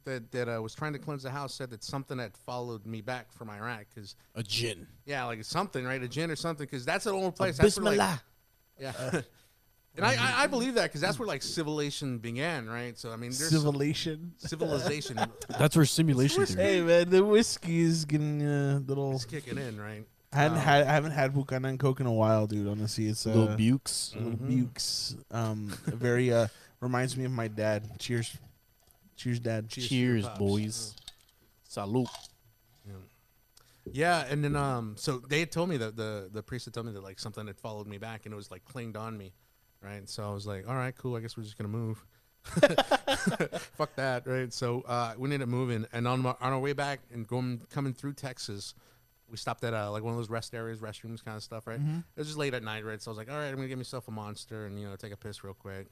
that 0.05 0.31
that 0.33 0.49
uh, 0.49 0.61
was 0.63 0.75
trying 0.75 0.93
to 0.93 0.99
cleanse 0.99 1.23
the 1.23 1.31
house 1.31 1.55
said 1.55 1.71
that 1.71 1.83
something 1.85 2.19
had 2.19 2.37
followed 2.37 2.87
me 2.87 3.01
back 3.01 3.33
from 3.33 3.51
Iraq 3.51 3.87
because 3.95 4.17
a 4.35 4.43
djinn. 4.43 4.87
yeah, 5.07 5.25
like 5.25 5.43
something, 5.45 5.85
right? 5.85 6.03
A 6.03 6.09
djinn 6.09 6.31
or 6.31 6.37
something 6.37 6.67
because 6.67 6.85
that's 6.85 7.07
an 7.07 7.13
old 7.15 7.37
place. 7.37 7.57
That's 7.59 7.79
where, 7.79 7.95
like, 7.97 8.19
yeah. 8.79 9.21
And 9.97 10.07
I, 10.07 10.13
I, 10.15 10.43
I 10.45 10.47
believe 10.47 10.75
that 10.75 10.85
because 10.85 11.01
that's 11.01 11.19
where 11.19 11.27
like 11.27 11.43
civilization 11.43 12.19
began, 12.19 12.69
right? 12.69 12.97
So 12.97 13.11
I 13.11 13.17
mean, 13.17 13.33
there's 13.33 13.51
Civilization. 13.51 14.33
civilization 14.39 15.19
That's 15.59 15.75
where 15.75 15.85
simulation. 15.85 16.47
Hey 16.47 16.81
man, 16.81 17.11
the 17.11 17.25
whiskey 17.25 17.81
is 17.81 18.05
getting 18.05 18.41
a 18.41 18.79
little. 18.87 19.17
is 19.17 19.25
kicking 19.25 19.59
in, 19.59 19.81
right? 19.81 20.07
I 20.33 20.37
hadn't 20.37 20.59
Um, 20.59 20.63
had 20.65 20.87
I 20.87 20.93
haven't 20.93 21.11
had 21.11 21.35
Buchanan 21.35 21.77
Coke 21.77 21.99
in 21.99 22.07
a 22.07 22.13
while, 22.13 22.47
dude. 22.47 22.69
Honestly, 22.69 23.09
it's 23.09 23.27
uh, 23.27 23.31
Little 23.35 23.57
bukes. 23.57 24.13
little 24.15 24.31
Mhm. 24.39 24.47
bukes. 24.49 25.17
Um, 25.33 25.77
very 25.87 26.33
uh 26.33 26.47
reminds 26.81 27.17
me 27.17 27.25
of 27.25 27.33
my 27.33 27.49
dad. 27.49 27.99
Cheers, 27.99 28.39
cheers, 29.21 29.39
dad. 29.39 29.69
Cheers 29.69 29.89
Cheers, 29.89 30.29
boys. 30.39 30.95
Salute. 31.65 32.09
Yeah, 33.93 34.25
and 34.29 34.45
then 34.45 34.57
um, 34.57 34.95
so 34.97 35.19
they 35.19 35.41
had 35.41 35.51
told 35.51 35.69
me 35.69 35.77
that 35.79 35.97
the 35.97 36.29
the 36.33 36.43
priest 36.43 36.67
had 36.67 36.75
told 36.75 36.87
me 36.87 36.93
that 36.93 37.03
like 37.03 37.19
something 37.19 37.47
had 37.47 37.59
followed 37.59 37.87
me 37.87 37.99
back 37.99 38.25
and 38.25 38.33
it 38.33 38.37
was 38.37 38.51
like 38.51 38.65
clinged 38.65 38.97
on 38.97 39.17
me, 39.17 39.33
right? 39.83 40.09
So 40.09 40.29
I 40.29 40.33
was 40.33 40.47
like, 40.47 40.69
all 40.69 40.75
right, 40.75 40.95
cool. 40.97 41.17
I 41.17 41.21
guess 41.21 41.37
we're 41.37 41.45
just 41.45 41.59
gonna 41.59 41.69
move. 41.69 42.05
Fuck 43.77 43.97
that, 43.97 44.27
right? 44.27 44.53
So 44.53 44.83
uh, 44.83 45.15
we 45.19 45.27
ended 45.27 45.43
up 45.43 45.49
moving, 45.49 45.87
and 45.93 46.07
on 46.07 46.21
my, 46.21 46.35
on 46.41 46.53
our 46.53 46.59
way 46.59 46.73
back 46.73 47.01
and 47.13 47.27
going 47.27 47.63
coming 47.71 47.93
through 47.93 48.15
Texas, 48.15 48.75
we 49.31 49.37
stopped 49.37 49.65
at 49.65 49.75
uh, 49.75 49.91
like 49.91 50.03
one 50.03 50.13
of 50.13 50.19
those 50.19 50.31
rest 50.31 50.55
areas, 50.55 50.79
restrooms, 50.79 51.25
kind 51.25 51.37
of 51.37 51.43
stuff, 51.43 51.67
right? 51.67 51.81
It 52.17 52.19
was 52.19 52.29
just 52.29 52.39
late 52.39 52.55
at 52.55 52.63
night, 52.63 52.85
right? 52.85 53.01
So 53.01 53.11
I 53.11 53.13
was 53.13 53.19
like, 53.19 53.31
all 53.31 53.39
right, 53.39 53.49
I'm 53.49 53.57
gonna 53.57 53.69
get 53.69 53.79
myself 53.79 54.09
a 54.09 54.11
monster 54.11 54.67
and 54.67 54.79
you 54.79 54.89
know 54.89 54.97
take 54.97 55.13
a 55.13 55.17
piss 55.17 55.43
real 55.43 55.55
quick. 55.55 55.87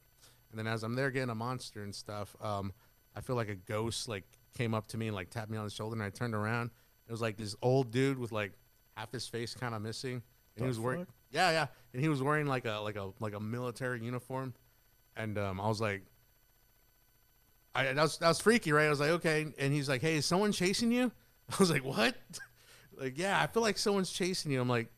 And 0.51 0.59
then 0.59 0.67
as 0.67 0.83
I'm 0.83 0.95
there 0.95 1.11
getting 1.11 1.31
a 1.31 1.35
monster 1.35 1.83
and 1.83 1.95
stuff, 1.95 2.35
um, 2.41 2.73
I 3.19 3.21
feel 3.21 3.35
like 3.35 3.49
a 3.49 3.57
ghost 3.57 4.09
like 4.09 4.23
came 4.57 4.75
up 4.75 4.87
to 4.89 4.97
me 4.97 5.09
and 5.09 5.17
like 5.17 5.29
tapped 5.29 5.51
me 5.51 5.59
on 5.59 5.65
the 5.65 5.71
shoulder, 5.71 5.95
and 5.95 6.03
I 6.03 6.11
turned 6.11 6.35
around. 6.35 6.71
It 7.09 7.11
was 7.11 7.21
like 7.21 7.37
this 7.37 7.57
old 7.63 7.91
dude 7.91 8.17
with 8.17 8.31
like 8.31 8.53
half 8.97 9.11
his 9.11 9.27
face 9.27 9.55
kind 9.55 9.75
of 9.75 9.83
missing, 9.83 10.13
and 10.15 10.23
The 10.57 10.63
he 10.63 10.69
was 10.69 10.79
wearing 10.79 11.05
fuck? 11.05 11.15
yeah, 11.33 11.51
yeah, 11.51 11.67
and 11.93 12.01
he 12.01 12.09
was 12.09 12.23
wearing 12.23 12.47
like 12.47 12.65
a 12.65 12.79
like 12.79 12.95
a 12.97 13.11
like 13.19 13.35
a 13.35 13.41
military 13.41 14.01
uniform, 14.05 14.55
and 15.17 15.37
um, 15.37 15.61
I 15.61 15.67
was 15.67 15.81
like, 15.81 16.03
I 17.75 17.85
that 17.93 17.97
was 17.97 18.19
that 18.19 18.29
was 18.29 18.41
freaky, 18.41 18.73
right? 18.73 18.87
I 18.87 18.91
was 18.91 19.01
like, 19.01 19.11
okay, 19.11 19.47
and 19.59 19.73
he's 19.73 19.89
like, 19.89 20.01
hey, 20.01 20.17
is 20.17 20.27
someone 20.27 20.53
chasing 20.53 20.93
you? 20.93 21.11
I 21.51 21.57
was 21.59 21.71
like, 21.71 21.85
what? 21.85 22.15
like, 23.01 23.19
yeah, 23.19 23.41
I 23.43 23.47
feel 23.49 23.63
like 23.63 23.79
someone's 23.79 24.13
chasing 24.13 24.53
you. 24.53 24.61
I'm 24.61 24.69
like, 24.69 24.89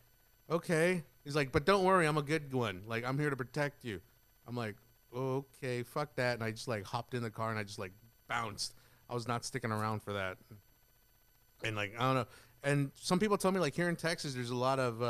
okay. 0.51 1.05
He's 1.25 1.37
like, 1.37 1.53
but 1.53 1.65
don't 1.65 1.85
worry, 1.85 2.07
I'm 2.07 2.17
a 2.19 2.23
good 2.23 2.53
one. 2.53 2.83
Like, 2.87 3.05
I'm 3.05 3.19
here 3.19 3.31
to 3.31 3.37
protect 3.37 3.85
you. 3.85 4.01
I'm 4.49 4.57
like, 4.57 4.75
okay, 5.15 5.83
fuck 5.83 6.15
that, 6.17 6.35
and 6.35 6.43
I 6.43 6.51
just 6.51 6.67
like 6.69 6.85
hopped 6.85 7.15
in 7.15 7.23
the 7.23 7.31
car 7.31 7.51
and 7.51 7.59
I 7.59 7.63
just 7.63 7.79
like 7.79 7.93
bounced. 8.31 8.75
I 9.11 9.15
was 9.15 9.29
not 9.29 9.45
sticking 9.45 9.73
around 9.73 10.03
for 10.03 10.15
that. 10.15 10.39
And 11.63 11.77
like 11.77 11.93
I 11.99 12.03
don't 12.03 12.15
know. 12.15 12.27
And 12.63 12.91
some 12.95 13.19
people 13.19 13.37
tell 13.37 13.53
me 13.53 13.61
like 13.61 13.75
here 13.75 13.91
in 13.91 13.97
Texas, 13.97 14.33
there's 14.33 14.51
a 14.51 14.55
lot 14.55 14.79
of 14.79 15.03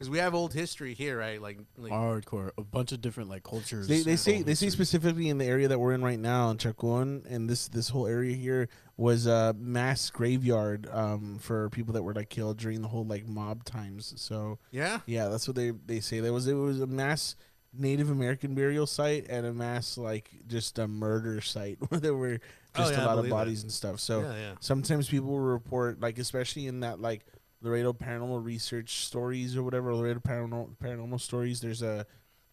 because 0.00 0.08
we 0.08 0.16
have 0.16 0.34
old 0.34 0.54
history 0.54 0.94
here, 0.94 1.18
right? 1.18 1.42
Like, 1.42 1.58
like 1.76 1.92
Hardcore, 1.92 2.52
a 2.56 2.64
bunch 2.64 2.90
of 2.92 3.02
different 3.02 3.28
like 3.28 3.42
cultures. 3.42 3.86
They, 3.86 4.00
they 4.00 4.16
say 4.16 4.36
and 4.36 4.46
they 4.46 4.54
say 4.54 4.70
specifically 4.70 5.28
in 5.28 5.36
the 5.36 5.44
area 5.44 5.68
that 5.68 5.78
we're 5.78 5.92
in 5.92 6.02
right 6.02 6.18
now 6.18 6.48
in 6.48 6.56
Chacon 6.56 7.26
and 7.28 7.50
this 7.50 7.68
this 7.68 7.90
whole 7.90 8.06
area 8.06 8.34
here 8.34 8.70
was 8.96 9.26
a 9.26 9.54
mass 9.58 10.08
graveyard 10.08 10.88
um, 10.90 11.38
for 11.38 11.68
people 11.68 11.92
that 11.92 12.02
were 12.02 12.14
like 12.14 12.30
killed 12.30 12.56
during 12.56 12.80
the 12.80 12.88
whole 12.88 13.04
like 13.04 13.26
mob 13.26 13.64
times. 13.64 14.14
So 14.16 14.58
yeah, 14.70 15.00
yeah, 15.04 15.28
that's 15.28 15.46
what 15.46 15.54
they 15.54 15.70
they 15.70 16.00
say. 16.00 16.20
There 16.20 16.32
was 16.32 16.46
it 16.46 16.54
was 16.54 16.80
a 16.80 16.86
mass 16.86 17.36
Native 17.72 18.10
American 18.10 18.54
burial 18.54 18.86
site 18.86 19.26
and 19.28 19.46
a 19.46 19.52
mass 19.52 19.96
like 19.96 20.30
just 20.46 20.78
a 20.78 20.88
murder 20.88 21.40
site 21.40 21.78
where 21.88 22.00
there 22.00 22.14
were 22.14 22.40
Oh, 22.76 22.78
just 22.82 22.92
yeah, 22.92 23.00
I 23.00 23.02
a 23.02 23.06
lot 23.06 23.18
of 23.18 23.28
bodies 23.30 23.62
and 23.62 23.72
stuff. 23.72 23.98
So 23.98 24.20
Yeah, 24.22 24.34
yeah. 24.36 24.54
sometimes 24.60 25.08
people 25.08 25.28
will 25.30 25.40
report 25.40 26.00
like 26.00 26.18
especially 26.18 26.66
in 26.68 26.80
that 26.80 27.00
like 27.00 27.24
Laredo 27.62 27.92
paranormal 27.92 28.44
research 28.44 29.04
stories 29.06 29.56
or 29.56 29.62
whatever 29.62 29.94
Laredo 29.94 30.20
paranormal 30.20 30.76
paranormal 30.78 31.20
stories. 31.20 31.60
There's 31.60 31.82
a 31.82 32.06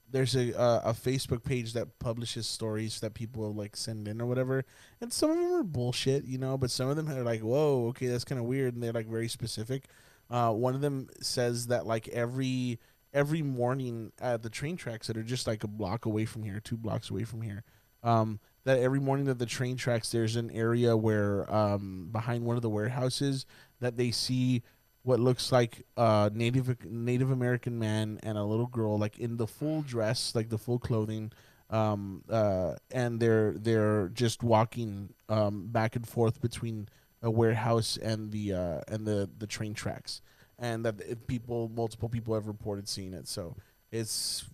there's 0.10 0.36
a 0.36 0.58
uh, 0.58 0.82
a 0.86 0.94
Facebook 0.94 1.44
page 1.44 1.74
that 1.74 2.00
publishes 2.00 2.48
stories 2.48 3.00
that 3.02 3.14
people 3.14 3.54
like 3.54 3.76
send 3.76 4.08
in 4.08 4.22
or 4.22 4.26
whatever, 4.26 4.64
and 5.02 5.12
some 5.14 5.30
of 5.32 5.38
them 5.38 5.54
are 5.54 5.64
bullshit, 5.64 6.24
you 6.26 6.38
know, 6.38 6.58
but 6.58 6.72
some 6.72 6.90
of 6.90 6.96
them 6.96 7.10
are 7.10 7.24
like, 7.24 7.42
whoa, 7.42 7.88
okay, 7.90 8.08
that's 8.08 8.24
kind 8.24 8.40
of 8.40 8.46
weird, 8.46 8.74
and 8.74 8.82
they're 8.82 8.94
like 8.94 9.08
very 9.08 9.28
specific. 9.28 9.84
Uh, 10.30 10.52
one 10.52 10.76
of 10.76 10.82
them 10.82 11.10
says 11.22 11.68
that 11.68 11.86
like 11.86 12.08
every 12.10 12.80
every 13.18 13.42
morning 13.42 14.12
at 14.22 14.44
the 14.44 14.50
train 14.50 14.78
tracks 14.78 15.08
that 15.08 15.18
are 15.18 15.24
just 15.24 15.48
like 15.48 15.64
a 15.64 15.68
block 15.68 16.06
away 16.06 16.24
from 16.24 16.44
here, 16.44 16.60
two 16.60 16.78
blocks 16.78 17.10
away 17.10 17.24
from 17.24 17.42
here, 17.42 17.64
um, 18.04 18.40
that 18.64 18.78
every 18.78 19.00
morning 19.00 19.28
at 19.28 19.40
the 19.40 19.46
train 19.48 19.76
tracks 19.76 20.12
there's 20.12 20.36
an 20.36 20.52
area 20.52 20.96
where 20.96 21.52
um, 21.54 22.10
behind 22.12 22.46
one 22.46 22.56
of 22.56 22.62
the 22.62 22.70
warehouses 22.70 23.48
that 23.80 23.98
they 23.98 24.12
see 24.12 24.62
what 25.02 25.20
looks 25.20 25.52
like 25.52 25.84
a 25.96 26.30
native 26.32 26.86
Native 26.86 27.32
American 27.32 27.80
man 27.80 28.20
and 28.22 28.38
a 28.38 28.44
little 28.44 28.68
girl 28.68 29.00
like 29.00 29.18
in 29.18 29.38
the 29.38 29.48
full 29.48 29.82
dress, 29.82 30.36
like 30.36 30.50
the 30.50 30.58
full 30.60 30.78
clothing, 30.78 31.32
um, 31.72 32.24
uh, 32.30 32.76
and 32.92 33.20
they're 33.20 33.54
they're 33.58 34.10
just 34.10 34.44
walking 34.44 35.14
um, 35.28 35.68
back 35.68 35.96
and 35.96 36.08
forth 36.08 36.40
between 36.40 36.88
a 37.24 37.32
warehouse 37.32 37.98
and 37.98 38.32
the 38.32 38.54
uh, 38.54 38.82
and 38.88 39.08
the 39.08 39.28
the 39.40 39.48
train 39.48 39.74
tracks, 39.74 40.22
and 40.60 40.86
that 40.86 41.00
it, 41.02 41.28
people 41.28 41.70
multiple 41.76 42.10
people 42.10 42.34
have 42.34 42.48
reported 42.48 42.88
seeing 42.88 43.14
it. 43.14 43.28
So 43.28 43.56
it's 43.92 44.46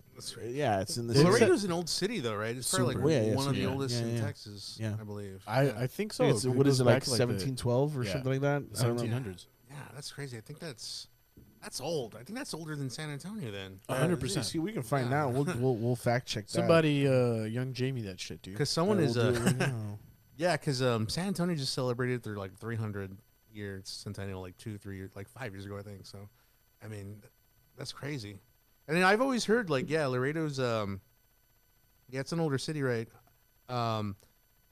yeah, 0.45 0.79
it's 0.81 0.97
in 0.97 1.07
the 1.07 1.13
Well, 1.13 1.23
city. 1.23 1.33
Laredo's 1.45 1.63
an 1.63 1.71
old 1.71 1.89
city 1.89 2.19
though, 2.19 2.35
right? 2.35 2.55
It's 2.55 2.69
probably 2.73 2.95
like 2.95 3.11
Yeah, 3.11 3.21
yeah, 3.31 3.35
one 3.35 3.47
of 3.47 3.55
the 3.55 3.65
oldest 3.65 3.99
Yeah, 4.01 4.07
in. 4.09 4.21
Texas, 4.21 4.77
Yeah. 4.79 4.93
I 4.99 5.03
believe. 5.03 5.41
I, 5.47 5.63
yeah. 5.63 5.73
I 5.77 5.87
think 5.87 6.13
so. 6.13 6.23
It's- 6.25 6.45
It 6.45 6.49
what 6.49 6.67
is 6.67 6.79
it 6.79 6.83
like 6.83 6.95
back 6.97 7.03
to, 7.05 7.09
1712 7.11 7.97
or 7.97 8.03
yeah. 8.03 8.11
something 8.11 8.31
like 8.31 8.41
that? 8.41 8.63
I 8.79 8.83
don't 8.87 8.95
know. 8.97 9.03
1700s. 9.03 9.45
yeah, 9.69 9.75
that's 9.95 10.11
crazy. 10.11 10.37
I 10.37 10.41
think 10.41 10.59
that's 10.59 11.07
that's 11.63 11.79
old. 11.81 12.13
I 12.15 12.23
think 12.23 12.37
that's 12.37 12.53
older 12.53 12.75
than 12.75 12.89
San 12.89 13.09
Antonio 13.09 13.49
then. 13.49 13.79
A 13.89 13.95
hundred 13.95 14.19
percent. 14.19 14.45
See, 14.45 14.59
we 14.59 14.71
can 14.73 14.83
find 14.83 15.09
Yeah. 15.09 15.23
out. 15.23 15.31
We'll, 15.33 15.45
we'll 15.59 15.75
we'll 15.77 15.95
fact 15.95 16.27
check 16.27 16.45
that. 16.45 16.51
Somebody, 16.51 17.07
uh, 17.07 17.43
young 17.45 17.71
Jamie, 17.73 18.01
that 18.01 18.19
shit, 18.19 18.41
dude. 18.41 18.53
Because 18.55 18.69
someone 18.69 18.99
Yeah, 18.99 19.05
is 19.05 19.15
we'll 19.15 19.27
uh, 19.27 19.31
do 19.31 19.39
right 19.45 19.71
yeah, 20.37 20.57
because 20.57 20.81
um, 20.81 21.07
San 21.09 21.27
Antonio 21.27 21.55
just 21.55 21.73
celebrated 21.73 22.21
their 22.21 22.35
like 22.35 22.55
300 22.59 23.17
year 23.53 23.81
centennial 23.85 24.41
like 24.41 24.57
two, 24.57 24.77
three 24.77 24.97
years, 24.97 25.11
like 25.15 25.27
five 25.29 25.53
years 25.53 25.65
ago, 25.65 25.77
I 25.77 25.81
think. 25.81 26.05
So, 26.05 26.29
I 26.83 26.87
mean, 26.87 27.21
that's 27.77 27.91
crazy. 27.91 28.37
And 28.87 28.97
then 28.97 29.03
I've 29.03 29.21
always 29.21 29.45
heard 29.45 29.69
like, 29.69 29.89
yeah, 29.89 30.05
Laredo's 30.07 30.59
um, 30.59 30.99
yeah, 32.09 32.19
it's 32.19 32.31
an 32.31 32.39
older 32.39 32.57
city, 32.57 32.81
right? 32.83 33.07
Um, 33.69 34.15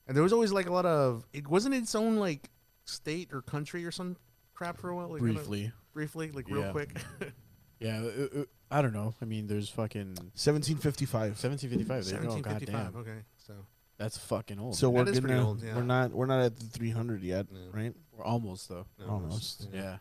and 0.07 0.15
there 0.15 0.23
was 0.23 0.33
always 0.33 0.51
like 0.51 0.67
a 0.67 0.73
lot 0.73 0.85
of 0.85 1.25
it 1.33 1.47
wasn't 1.47 1.75
its 1.75 1.95
own 1.95 2.17
like 2.17 2.49
state 2.85 3.29
or 3.31 3.41
country 3.41 3.85
or 3.85 3.91
some 3.91 4.17
crap 4.53 4.77
for 4.77 4.89
a 4.89 4.95
while. 4.95 5.09
Like, 5.09 5.19
kinda- 5.21 5.33
Briefly. 5.35 5.71
briefly, 5.93 6.31
like 6.31 6.47
real 6.49 6.61
Yeah. 6.61 6.71
quick. 6.71 6.97
Yeah, 7.79 7.99
uh, 8.03 8.41
uh, 8.41 8.43
I 8.69 8.83
don't 8.83 8.93
know. 8.93 9.15
I 9.23 9.25
mean, 9.25 9.47
there's 9.47 9.67
fucking 9.67 10.09
1755. 10.37 11.31
1755. 11.31 12.05
There 12.05 12.13
you 12.13 12.19
go. 12.21 12.33
1755. 12.35 12.93
Goddamn. 12.93 13.01
Okay, 13.01 13.25
so 13.37 13.53
That's 14.01 14.17
fucking 14.17 14.59
old. 14.59 14.75
So 14.75 14.89
we're 14.89 15.03
is 15.07 15.19
pretty 15.19 15.35
gonna, 15.35 15.47
old, 15.47 15.61
yeah. 15.63 15.75
we're 15.75 15.83
not 15.83 16.11
we're 16.11 16.25
not 16.25 16.41
at 16.41 16.57
the 16.57 16.65
300 16.65 17.21
yet, 17.21 17.45
No. 17.51 17.59
right? 17.71 17.93
We're 18.11 18.23
almost, 18.25 18.67
though. 18.67 18.85
no, 18.99 19.05
Almost. 19.07 19.67
Yeah. 19.71 19.97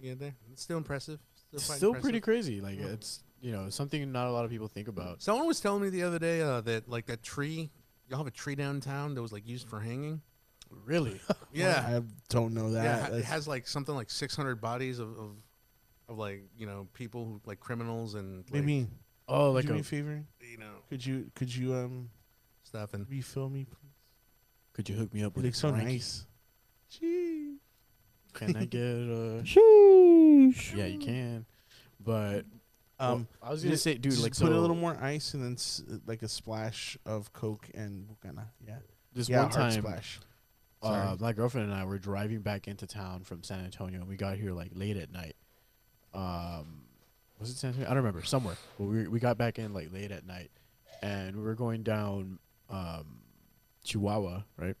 yeah, 0.00 0.14
there. 0.14 0.34
It's 0.52 0.62
still 0.62 0.78
impressive. 0.78 1.20
It's 1.52 1.66
quite 1.66 1.76
still 1.76 1.92
pretty 1.92 2.18
impressive. 2.18 2.22
crazy. 2.22 2.60
Like, 2.62 2.78
Yeah. 2.78 2.86
it's, 2.94 3.22
you 3.40 3.52
know, 3.52 3.68
something 3.70 4.10
not 4.12 4.28
a 4.28 4.32
lot 4.32 4.44
of 4.46 4.50
people 4.50 4.66
think 4.68 4.88
about. 4.88 5.20
Someone 5.22 5.46
was 5.46 5.60
telling 5.60 5.82
me 5.82 5.90
the 5.90 6.02
other 6.04 6.18
day 6.18 6.40
uh, 6.40 6.60
that 6.62 6.88
like 6.88 7.06
that 7.06 7.22
tree, 7.22 7.70
y'all 8.08 8.18
have 8.18 8.26
a 8.26 8.30
tree 8.30 8.54
downtown 8.54 9.14
that 9.14 9.20
was 9.22 9.32
like 9.32 9.46
used 9.46 9.68
for 9.68 9.78
hanging. 9.80 10.20
Really? 10.84 11.20
Yeah, 11.52 11.82
I 11.98 12.02
don't 12.28 12.52
know 12.54 12.72
that. 12.72 12.84
yeah. 12.84 12.96
it 12.96 13.00
ha- 13.00 13.06
It 13.06 13.10
That's- 13.10 13.24
has 13.30 13.48
like 13.48 13.66
something 13.66 13.94
like 13.94 14.10
600 14.10 14.56
bodies 14.60 14.98
of, 14.98 15.08
of, 15.18 15.30
of 16.08 16.18
like 16.18 16.44
you 16.56 16.66
know 16.66 16.88
people 16.94 17.24
who 17.26 17.40
like 17.46 17.58
criminals 17.60 18.14
and 18.14 18.44
like, 18.50 18.64
maybe 18.64 18.86
oh, 19.28 19.48
could 19.48 19.54
like 19.54 19.64
you 19.64 19.68
do 19.68 19.72
me 19.74 19.78
a, 19.78 19.82
a 19.82 19.84
favor. 19.84 20.24
you 20.50 20.56
know 20.58 20.72
Could 20.90 21.04
you 21.06 21.30
could 21.34 21.54
you 21.54 21.74
um 21.74 22.10
stuff 22.68 22.94
and 22.94 23.08
refill 23.08 23.48
me? 23.48 23.64
please? 23.64 23.76
could 24.74 24.88
you 24.88 24.94
hook 24.94 25.12
me 25.12 25.24
up 25.24 25.32
You 25.34 25.42
with 25.42 25.44
look 25.46 25.54
a 25.54 25.56
so 25.56 25.70
drink? 25.72 25.88
nice. 25.88 26.24
Gee. 26.90 27.56
Can 28.34 28.56
I 28.56 28.64
get 28.66 28.80
a? 28.80 29.42
yeah, 30.76 30.86
you 30.86 30.98
can. 31.00 31.46
But 31.98 32.44
Um, 33.00 33.26
I 33.42 33.50
was 33.50 33.62
gonna 33.62 33.72
just- 33.74 33.82
say, 33.84 33.94
dude, 33.94 34.12
just 34.12 34.22
like 34.22 34.36
put 34.36 34.52
a 34.52 34.60
little 34.60 34.76
more 34.76 34.96
ice 35.02 35.34
and 35.34 35.42
then 35.42 35.54
s- 35.54 35.82
like 36.06 36.22
a 36.22 36.28
splash 36.28 36.96
of 37.04 37.32
Coke 37.32 37.68
and 37.74 38.06
bucana. 38.08 38.50
Yeah, 38.64 38.78
This 39.12 39.28
yeah, 39.28 39.42
one 39.42 39.50
time, 39.50 39.72
splash. 39.72 40.20
uh, 40.82 41.16
my 41.18 41.32
girlfriend 41.32 41.70
and 41.72 41.74
I 41.80 41.84
were 41.84 41.98
driving 41.98 42.40
back 42.42 42.68
into 42.68 42.86
town 42.86 43.24
from 43.24 43.42
San 43.42 43.64
Antonio, 43.64 43.98
and 44.00 44.08
we 44.08 44.16
got 44.16 44.36
here 44.36 44.52
like 44.52 44.70
late 44.74 44.96
at 44.96 45.10
night. 45.10 45.34
Um, 46.14 46.82
was 47.40 47.50
it 47.50 47.56
San 47.56 47.68
Antonio? 47.70 47.86
I 47.90 47.94
don't 47.94 48.04
remember. 48.04 48.22
Somewhere. 48.24 48.56
But 48.78 48.84
we 48.84 49.08
we 49.08 49.18
got 49.20 49.36
back 49.38 49.58
in 49.58 49.72
like 49.72 49.92
late 49.92 50.12
at 50.12 50.24
night, 50.26 50.50
and 51.02 51.34
we 51.36 51.42
were 51.42 51.54
going 51.56 51.82
down 51.82 52.38
um, 52.68 53.20
Chihuahua, 53.84 54.42
right? 54.56 54.76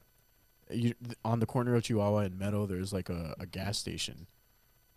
You, 0.70 0.94
on 1.24 1.40
the 1.40 1.46
corner 1.46 1.74
of 1.74 1.82
Chihuahua 1.84 2.18
and 2.20 2.38
Meadow, 2.38 2.66
there's 2.66 2.92
like 2.92 3.08
a, 3.08 3.34
a 3.38 3.46
gas 3.46 3.78
station. 3.78 4.26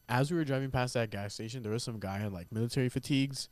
As 0.10 0.30
we 0.30 0.38
were 0.38 0.44
driving 0.44 0.72
past 0.72 0.94
that 0.96 1.10
gas 1.10 1.34
station, 1.34 1.64
there 1.64 1.72
was 1.72 1.84
some 1.84 2.00
guy 2.00 2.20
in 2.20 2.34
like 2.34 2.52
military 2.52 2.90
fatigues 2.90 3.48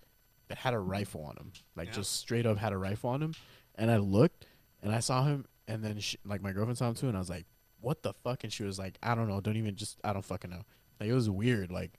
that 0.49 0.57
had 0.57 0.73
a 0.73 0.79
rifle 0.79 1.23
on 1.23 1.37
him, 1.37 1.53
like 1.75 1.87
Yeah. 1.89 1.93
just 1.93 2.17
straight 2.17 2.45
up 2.45 2.57
had 2.57 2.73
a 2.73 2.77
rifle 2.77 3.09
on 3.11 3.21
him. 3.21 3.33
And 3.75 3.89
I 3.89 3.97
looked 3.97 4.45
and 4.83 4.93
I 4.93 4.99
saw 4.99 5.23
him, 5.23 5.45
and 5.67 5.83
then 5.83 5.99
she, 5.99 6.17
like 6.25 6.41
my 6.41 6.51
girlfriend 6.51 6.77
saw 6.77 6.89
him 6.89 6.95
too, 6.95 7.07
and 7.07 7.15
I 7.15 7.19
was 7.19 7.29
like, 7.29 7.45
"What 7.79 8.03
the 8.03 8.13
fuck?" 8.13 8.43
And 8.43 8.51
she 8.51 8.63
was 8.63 8.77
like, 8.79 8.97
"I 9.01 9.15
don't 9.15 9.29
know, 9.29 9.39
don't 9.39 9.55
even 9.55 9.75
just, 9.75 9.99
I 10.03 10.11
don't 10.11 10.25
fucking 10.25 10.49
know." 10.49 10.63
Like 10.99 11.07
it 11.09 11.13
was 11.13 11.29
weird, 11.29 11.71
like 11.71 11.91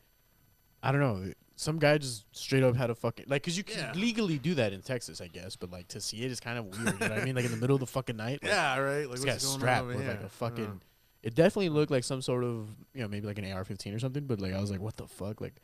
I 0.82 0.92
don't 0.92 1.00
know. 1.00 1.32
Some 1.60 1.78
guy 1.78 1.98
just 1.98 2.24
straight 2.32 2.62
up 2.62 2.74
had 2.74 2.88
a 2.88 2.94
fucking 2.94 3.26
like, 3.28 3.42
cause 3.42 3.54
you 3.54 3.62
can 3.62 3.78
Yeah. 3.78 3.92
legally 3.94 4.38
do 4.38 4.54
that 4.54 4.72
in 4.72 4.80
Texas, 4.80 5.20
I 5.20 5.26
guess, 5.26 5.56
but 5.56 5.70
like 5.70 5.88
to 5.88 6.00
see 6.00 6.22
it 6.22 6.30
is 6.30 6.40
kind 6.40 6.58
of 6.58 6.64
weird. 6.64 6.78
you 6.78 7.06
know 7.06 7.14
what 7.14 7.20
I 7.20 7.24
mean? 7.24 7.36
Like 7.36 7.44
in 7.44 7.50
the 7.50 7.58
middle 7.58 7.76
of 7.76 7.80
the 7.80 7.86
fucking 7.86 8.16
night. 8.16 8.42
Like, 8.42 8.50
yeah, 8.50 8.78
right. 8.78 9.06
Like 9.06 9.18
this 9.18 9.26
what's 9.26 9.44
guy's 9.44 9.52
strapped 9.52 9.86
with 9.86 10.00
here? 10.00 10.08
like 10.08 10.22
a 10.22 10.28
fucking. 10.30 10.64
don't. 10.64 10.82
It 11.22 11.34
definitely 11.34 11.68
looked 11.68 11.90
like 11.90 12.02
some 12.04 12.22
sort 12.22 12.44
of 12.44 12.70
you 12.94 13.02
know 13.02 13.08
maybe 13.08 13.26
like 13.26 13.36
an 13.38 13.44
AR-15 13.52 13.94
or 13.94 13.98
something, 13.98 14.24
but 14.24 14.40
like 14.40 14.54
I 14.54 14.60
was 14.60 14.70
like, 14.70 14.80
what 14.80 14.96
the 14.96 15.06
fuck, 15.06 15.42
like. 15.42 15.60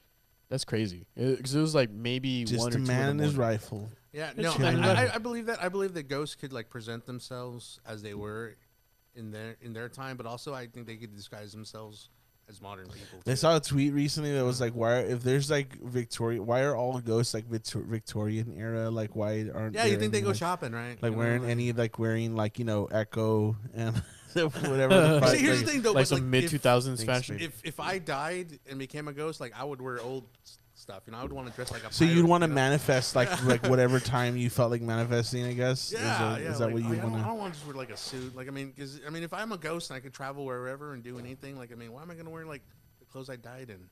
That's 0.48 0.64
crazy. 0.64 1.06
Uh, 1.18 1.30
because 1.30 1.56
it, 1.56 1.60
was 1.60 1.74
like 1.74 1.90
maybe 1.90 2.44
Just 2.44 2.60
one 2.60 2.66
a 2.66 2.68
or 2.68 2.70
two 2.72 2.76
in 2.76 2.84
the 2.84 2.92
man 2.92 3.08
and 3.08 3.20
his 3.20 3.34
rifle. 3.34 3.90
Yeah, 4.12 4.30
no. 4.36 4.54
I, 4.60 5.06
I, 5.06 5.14
I 5.14 5.18
believe 5.18 5.46
that. 5.46 5.60
I 5.60 5.68
believe 5.68 5.94
that 5.94 6.04
ghosts 6.04 6.36
could 6.36 6.52
like 6.52 6.70
present 6.70 7.04
themselves 7.04 7.80
as 7.84 8.00
they 8.02 8.14
were 8.14 8.54
in 9.16 9.32
their 9.32 9.56
in 9.60 9.72
their 9.72 9.88
time, 9.88 10.16
but 10.16 10.24
also 10.24 10.54
I 10.54 10.66
think 10.68 10.86
they 10.86 10.96
could 10.96 11.16
disguise 11.16 11.50
themselves 11.50 12.10
as 12.48 12.60
modern 12.60 12.86
people. 12.88 13.20
I 13.26 13.34
saw 13.34 13.56
a 13.56 13.60
tweet 13.60 13.92
recently 13.92 14.32
that 14.32 14.44
was 14.44 14.60
like, 14.60 14.72
"Why 14.74 14.98
if 15.00 15.22
there's 15.22 15.50
like 15.50 15.80
Victoria? 15.82 16.42
Why 16.42 16.62
are 16.62 16.76
all 16.76 16.98
ghosts 17.00 17.34
like 17.34 17.46
Victor- 17.46 17.82
Victorian 17.82 18.54
era? 18.56 18.90
Like 18.90 19.16
why 19.16 19.48
aren't? 19.54 19.74
yeah, 19.74 19.84
you 19.84 19.90
there 19.92 20.00
think 20.00 20.12
they 20.12 20.20
go 20.20 20.28
like, 20.28 20.36
shopping, 20.36 20.72
right? 20.72 20.96
Like 21.02 21.10
You 21.10 21.10
know, 21.10 21.16
wearing 21.18 21.42
like- 21.42 21.50
any 21.50 21.72
like 21.72 21.98
wearing 21.98 22.36
like 22.36 22.58
you 22.58 22.64
know 22.64 22.86
Ecko 22.86 23.56
and 23.74 23.96
whatever. 24.34 25.20
the 25.20 25.26
See, 25.30 25.38
here's 25.38 25.58
like- 25.58 25.66
the 25.66 25.72
thing 25.72 25.82
though, 25.82 25.92
like 25.92 26.08
but, 26.08 26.16
some 26.16 26.30
mid 26.30 26.48
two 26.48 26.58
thousands 26.58 27.02
fashion. 27.02 27.38
If 27.40 27.60
if 27.64 27.80
I 27.80 27.98
died 27.98 28.58
and 28.68 28.78
became 28.78 29.08
a 29.08 29.12
ghost, 29.12 29.40
like 29.40 29.52
I 29.58 29.64
would 29.64 29.80
wear 29.80 30.00
old 30.00 30.24
s- 30.44 30.58
stuff. 30.86 31.02
You 31.06 31.12
know, 31.12 31.18
I 31.18 31.22
would 31.22 31.32
want 31.32 31.48
to 31.48 31.54
dress 31.54 31.72
like 31.72 31.82
a. 31.84 31.92
So 31.92 32.04
pirate, 32.04 32.16
you'd 32.16 32.26
want 32.26 32.42
to 32.42 32.46
you 32.46 32.50
know? 32.50 32.54
manifest 32.54 33.16
like 33.16 33.44
like 33.44 33.66
whatever 33.66 33.98
time 34.00 34.36
you 34.36 34.48
felt 34.48 34.70
like 34.70 34.82
manifesting, 34.82 35.44
I 35.44 35.52
guess. 35.52 35.92
Yeah, 35.92 35.98
is 35.98 36.04
that, 36.04 36.42
yeah. 36.42 36.50
is 36.52 36.58
that 36.58 36.64
like, 36.66 36.74
what 36.74 36.82
you 36.84 36.92
I 36.92 36.96
don't, 37.02 37.12
want 37.12 37.24
I 37.24 37.26
don't 37.28 37.38
want 37.38 37.52
to 37.54 37.58
just 37.58 37.66
wear 37.66 37.76
like 37.76 37.90
a 37.90 37.96
suit. 37.96 38.36
Like 38.36 38.46
I 38.48 38.50
mean, 38.50 38.70
because 38.70 39.00
I 39.06 39.10
mean, 39.10 39.22
if 39.24 39.32
I'm 39.34 39.50
a 39.52 39.58
ghost 39.58 39.90
and 39.90 39.96
I 39.96 40.00
could 40.00 40.14
travel 40.14 40.44
wherever 40.44 40.92
and 40.94 41.02
do 41.02 41.18
anything, 41.18 41.58
like 41.58 41.72
I 41.72 41.74
mean, 41.74 41.92
why 41.92 42.02
am 42.02 42.10
I 42.10 42.14
gonna 42.14 42.30
wear 42.30 42.46
like 42.46 42.62
the 43.00 43.04
clothes 43.06 43.28
I 43.28 43.36
died 43.36 43.70
in? 43.70 43.88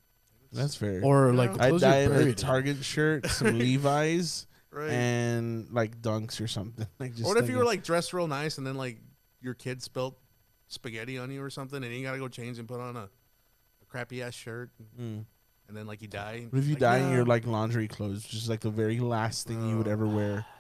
That's 0.52 0.76
fair. 0.76 1.02
or 1.02 1.30
You 1.30 1.32
like 1.36 1.50
I 1.58 1.68
clothes 1.70 1.82
you're 1.82 1.90
die 1.90 1.98
in 2.00 2.10
a 2.12 2.14
buried 2.14 2.28
in. 2.28 2.34
Target 2.36 2.84
shirt, 2.84 3.26
some 3.28 3.58
Levi's, 3.58 4.46
Right. 4.70 4.90
and 4.90 5.68
like 5.72 6.00
dunks 6.00 6.40
or 6.40 6.46
something. 6.48 6.86
Like 7.00 7.12
just 7.14 7.24
or 7.24 7.34
what 7.34 7.42
if 7.42 7.48
you 7.50 7.56
were 7.58 7.64
like 7.64 7.82
dressed 7.82 8.12
real 8.12 8.28
nice 8.28 8.58
and 8.58 8.66
then 8.66 8.76
like 8.76 8.98
your 9.40 9.54
kid 9.54 9.82
spilt 9.82 10.16
spaghetti 10.68 11.18
on 11.18 11.30
you 11.30 11.42
or 11.42 11.50
something, 11.50 11.82
and 11.82 11.92
you 11.92 12.02
gotta 12.02 12.18
go 12.18 12.28
change 12.28 12.58
and 12.58 12.66
put 12.68 12.80
on 12.80 12.96
a, 12.96 13.08
a 13.82 13.86
crappy 13.88 14.22
ass 14.22 14.34
shirt, 14.34 14.70
Mm. 15.00 15.24
And 15.68 15.76
then 15.76 15.86
like 15.86 16.02
you 16.02 16.08
die. 16.08 16.46
What 16.50 16.58
if 16.58 16.66
you 16.66 16.74
like, 16.74 16.80
die 16.80 16.98
in 16.98 17.10
your 17.10 17.24
"No." 17.24 17.30
like 17.30 17.46
laundry 17.46 17.88
clothes, 17.88 18.22
just 18.24 18.48
like 18.48 18.60
the 18.60 18.70
very 18.70 19.00
last 19.00 19.46
thing 19.46 19.68
you 19.68 19.76
would 19.78 19.88
Oh. 19.88 19.92
ever 19.92 20.06
wear? 20.06 20.44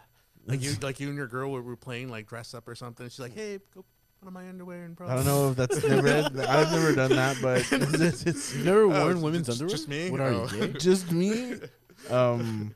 Like 0.46 0.60
you, 0.62 0.74
like 0.82 1.00
you 1.00 1.08
and 1.08 1.16
your 1.16 1.26
girl 1.26 1.50
were, 1.52 1.62
were 1.62 1.74
playing 1.74 2.10
like 2.10 2.26
dress 2.26 2.52
up 2.52 2.68
or 2.68 2.74
something. 2.74 3.06
She's 3.08 3.18
like, 3.18 3.32
"Hey, 3.34 3.58
go 3.74 3.82
put 4.20 4.26
on 4.26 4.34
my 4.34 4.46
underwear 4.46 4.84
and." 4.84 4.94
I 5.00 5.14
don't 5.16 5.24
know 5.24 5.48
if 5.48 5.56
that's 5.56 5.82
never. 5.82 6.06
I've 6.46 6.70
never 6.70 6.94
done 6.94 7.12
that, 7.12 7.38
but 7.40 7.66
it's, 7.72 8.26
it's 8.26 8.54
You've 8.54 8.66
never 8.66 8.82
Oh, 8.82 8.88
worn 8.88 9.00
it's- 9.12 9.22
women's 9.22 9.48
it's 9.48 9.58
underwear? 9.58 9.74
just 9.74 9.88
me? 9.88 10.10
What 10.10 10.20
are 10.20 10.26
Oh. 10.34 10.48
you, 10.52 10.66
gay? 10.68 10.78
just 10.78 11.10
me. 11.10 11.54
Um, 12.10 12.74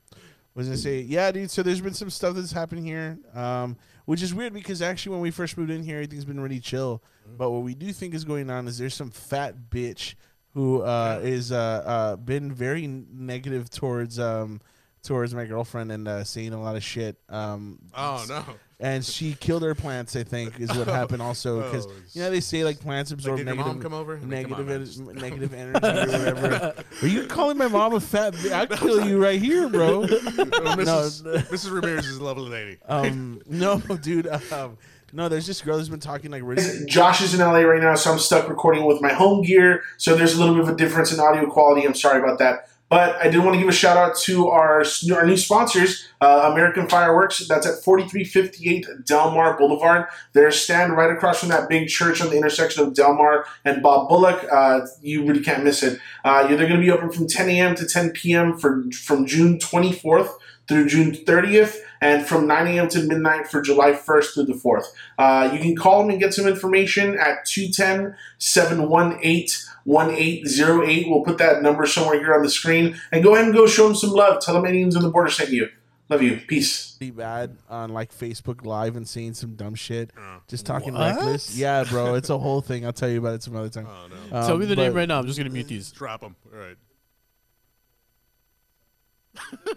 was 0.55 0.66
gonna 0.66 0.79
say, 0.79 1.01
yeah, 1.03 1.31
dude. 1.31 1.51
So 1.51 1.62
there's 1.62 1.83
been 1.83 1.93
some 1.93 2.09
stuff 2.09 2.37
that's 2.37 2.53
happened 2.53 2.87
here, 2.87 3.18
um, 3.35 3.76
which 4.07 4.22
is 4.22 4.33
weird 4.35 4.55
because 4.55 4.81
actually 4.81 5.12
when 5.12 5.20
we 5.20 5.31
first 5.31 5.59
moved 5.59 5.70
in 5.70 5.83
here, 5.83 5.97
everything's 5.97 6.24
been 6.24 6.41
really 6.41 6.61
chill. 6.61 7.03
But 7.37 7.51
what 7.51 7.62
we 7.64 7.74
do 7.74 7.93
think 7.93 8.14
is 8.14 8.24
going 8.24 8.49
on 8.49 8.66
is 8.66 8.79
there's 8.79 8.95
some 8.95 9.11
fat 9.11 9.55
bitch 9.70 10.14
who 10.59 10.83
uh, 10.83 11.21
is 11.23 11.53
uh, 11.53 11.57
uh, 11.87 12.17
been 12.17 12.51
very 12.53 12.85
negative 12.89 13.71
towards 13.71 14.19
um, 14.19 14.61
towards 15.05 15.33
my 15.33 15.45
girlfriend 15.45 15.93
and 15.93 16.09
uh, 16.09 16.25
saying 16.25 16.53
a 16.53 16.61
lot 16.61 16.75
of 16.75 16.83
shit. 16.83 17.17
Um, 17.29 17.79
Oh 17.97 18.25
no! 18.29 18.45
and 18.81 19.05
she 19.05 19.35
killed 19.35 19.63
her 19.63 19.77
plants. 19.77 20.17
I 20.17 20.25
think 20.25 20.59
is 20.59 20.77
what 20.77 20.89
happened 21.01 21.23
also 21.23 21.63
because 21.63 21.87
Oh, 21.87 21.93
you 22.13 22.23
know 22.23 22.31
they 22.31 22.41
say 22.41 22.65
like 22.65 22.81
plants 22.81 23.13
absorb 23.13 23.39
your 23.39 23.45
negative 23.45 23.67
mom 23.67 23.81
come 23.81 23.95
over? 23.95 24.17
I 24.17 24.25
mean, 24.25 24.49
come 24.49 24.55
on, 24.55 24.69
en- 24.69 25.15
negative 25.15 25.55
energy 25.55 25.79
or 25.87 26.07
whatever. 26.19 26.75
Are 27.03 27.07
you 27.07 27.29
calling 27.29 27.57
my 27.57 27.69
mom 27.69 27.95
a 27.95 28.01
fat? 28.01 28.35
Bi- 28.43 28.51
I'll 28.51 28.67
kill 28.79 29.07
you 29.07 29.23
right 29.23 29.41
here, 29.41 29.69
bro. 29.69 30.03
Oh, 30.03 30.07
Mrs. 30.07 31.25
No. 31.25 31.35
Mrs. 31.35 31.71
Ramirez 31.73 32.05
is 32.07 32.17
a 32.17 32.25
lovely 32.25 32.49
lady. 32.51 32.79
Um, 32.89 33.43
no, 33.47 33.79
dude. 33.79 34.27
Um, 34.53 34.77
no, 35.13 35.29
there's 35.29 35.47
this 35.47 35.61
girl 35.63 35.79
who's 35.79 35.89
been 35.89 36.01
talking 36.01 36.31
like 36.31 36.43
really. 36.45 36.63
Josh 36.87 37.21
is 37.21 37.35
in 37.35 37.41
LA 37.41 37.61
right 37.61 37.83
now, 37.83 37.95
so 37.95 38.13
I'm 38.13 38.19
stuck 38.19 38.49
recording 38.49 38.85
with 38.85 39.01
my 39.01 39.13
home 39.13 39.43
gear. 39.43 39.83
So 39.97 40.15
there's 40.17 40.35
a 40.35 40.39
little 40.39 40.55
bit 40.55 40.65
of 40.65 40.69
a 40.69 40.77
difference 40.77 41.13
in 41.13 41.21
audio 41.21 41.49
quality. 41.49 41.87
I'm 41.87 41.95
sorry 41.95 42.21
about 42.23 42.39
that. 42.39 42.69
But 42.91 43.17
I 43.17 43.29
did 43.29 43.45
want 43.45 43.55
to 43.55 43.59
give 43.59 43.69
a 43.69 43.73
shout 43.73 43.99
out 43.99 44.17
to 44.21 44.49
our 44.49 44.83
our 45.13 45.27
new 45.27 45.37
sponsors, 45.37 46.09
uh, 46.23 46.51
American 46.53 46.89
Fireworks. 46.89 47.47
That's 47.47 47.67
at 47.67 47.83
4358 47.85 49.05
Delmar 49.05 49.59
Boulevard. 49.59 50.07
Their 50.33 50.51
stand 50.51 50.97
right 50.97 51.11
across 51.11 51.41
from 51.41 51.51
that 51.51 51.69
big 51.69 51.89
church 51.89 52.23
on 52.23 52.31
the 52.31 52.37
intersection 52.37 52.83
of 52.83 52.95
Delmar 52.95 53.45
and 53.65 53.83
Bob 53.83 54.09
Bullock. 54.09 54.43
Uh, 54.51 54.87
you 55.03 55.27
really 55.27 55.43
can't 55.43 55.65
miss 55.65 55.83
it. 55.83 56.01
Uh, 56.25 56.47
they're 56.47 56.57
going 56.57 56.71
to 56.71 56.79
be 56.81 56.91
open 56.91 57.11
from 57.11 57.27
10 57.27 57.51
a.m. 57.51 57.75
to 57.75 57.87
10 57.87 58.11
p.m. 58.13 58.57
for 58.57 58.85
from 58.93 59.27
June 59.27 59.59
24th 59.59 60.31
through 60.67 60.87
June 60.87 61.13
30th, 61.13 61.77
and 62.01 62.27
from 62.27 62.47
9 62.47 62.67
a.m. 62.69 62.89
to 62.89 63.03
midnight 63.03 63.49
for 63.49 63.61
July 63.61 63.93
1st 63.93 64.35
through 64.35 64.45
the 64.45 64.53
4th. 64.55 64.85
Uh, 65.19 65.51
you 65.53 65.59
can 65.59 65.75
call 65.77 66.01
them 66.03 66.11
and 66.11 66.21
get 66.21 66.33
some 66.35 66.47
information 66.47 67.19
at 67.19 67.45
210 67.47 68.17
718 68.39 69.49
1808. 69.85 71.09
We'll 71.09 71.23
put 71.25 71.39
that 71.39 71.63
number 71.63 71.87
somewhere 71.87 72.19
here 72.19 72.35
on 72.35 72.43
the 72.43 72.51
screen. 72.51 72.99
And 73.11 73.23
go 73.25 73.35
ahead 73.35 73.47
and 73.47 73.55
go 73.55 73.67
show 73.67 73.87
them 73.87 73.95
some 73.97 74.11
love. 74.11 74.41
Tell 74.43 74.55
them 74.55 74.67
aliens 74.67 74.97
on 74.97 75.03
the 75.03 75.11
border 75.11 75.31
sent 75.31 75.51
you. 75.51 75.69
Love 76.11 76.23
you. 76.23 76.41
Peace. 76.47 76.93
Pretty 76.93 77.11
bad 77.11 77.57
on 77.69 77.91
like 77.93 78.11
Facebook 78.17 78.65
Live 78.65 78.97
and 78.97 79.07
saying 79.07 79.35
some 79.35 79.55
dumb 79.57 79.75
shit, 79.75 80.11
just 80.49 80.65
talking 80.65 80.95
What? 80.95 81.17
reckless. 81.17 81.55
Yeah, 81.57 81.85
bro, 81.85 82.15
it's 82.15 82.31
a 82.31 82.39
whole 82.39 82.63
thing. 82.63 82.87
I'll 82.87 82.95
tell 82.95 83.11
you 83.11 83.19
about 83.19 83.35
it 83.35 83.43
some 83.43 83.55
other 83.55 83.69
time. 83.69 83.87
Oh 83.89 84.09
no! 84.09 84.39
Um, 84.39 84.47
Tell 84.47 84.57
me 84.59 84.65
the 84.67 84.75
name 84.75 84.93
but- 84.93 84.99
right 85.01 85.09
now. 85.09 85.19
I'm 85.19 85.27
just 85.27 85.39
gonna 85.39 85.51
mute 85.51 85.69
these. 85.69 85.93
Drop 85.93 86.23
them. 86.23 86.35
All 86.53 86.59
right. 86.59 86.77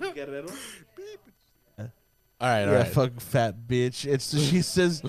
All 0.01 0.13
right, 2.49 2.63
all 2.63 2.73
yeah, 2.73 2.79
right. 2.79 2.87
fuck 2.87 3.19
fat 3.19 3.55
bitch. 3.67 4.05
It's 4.05 4.37
she 4.37 4.61
says, 4.61 5.03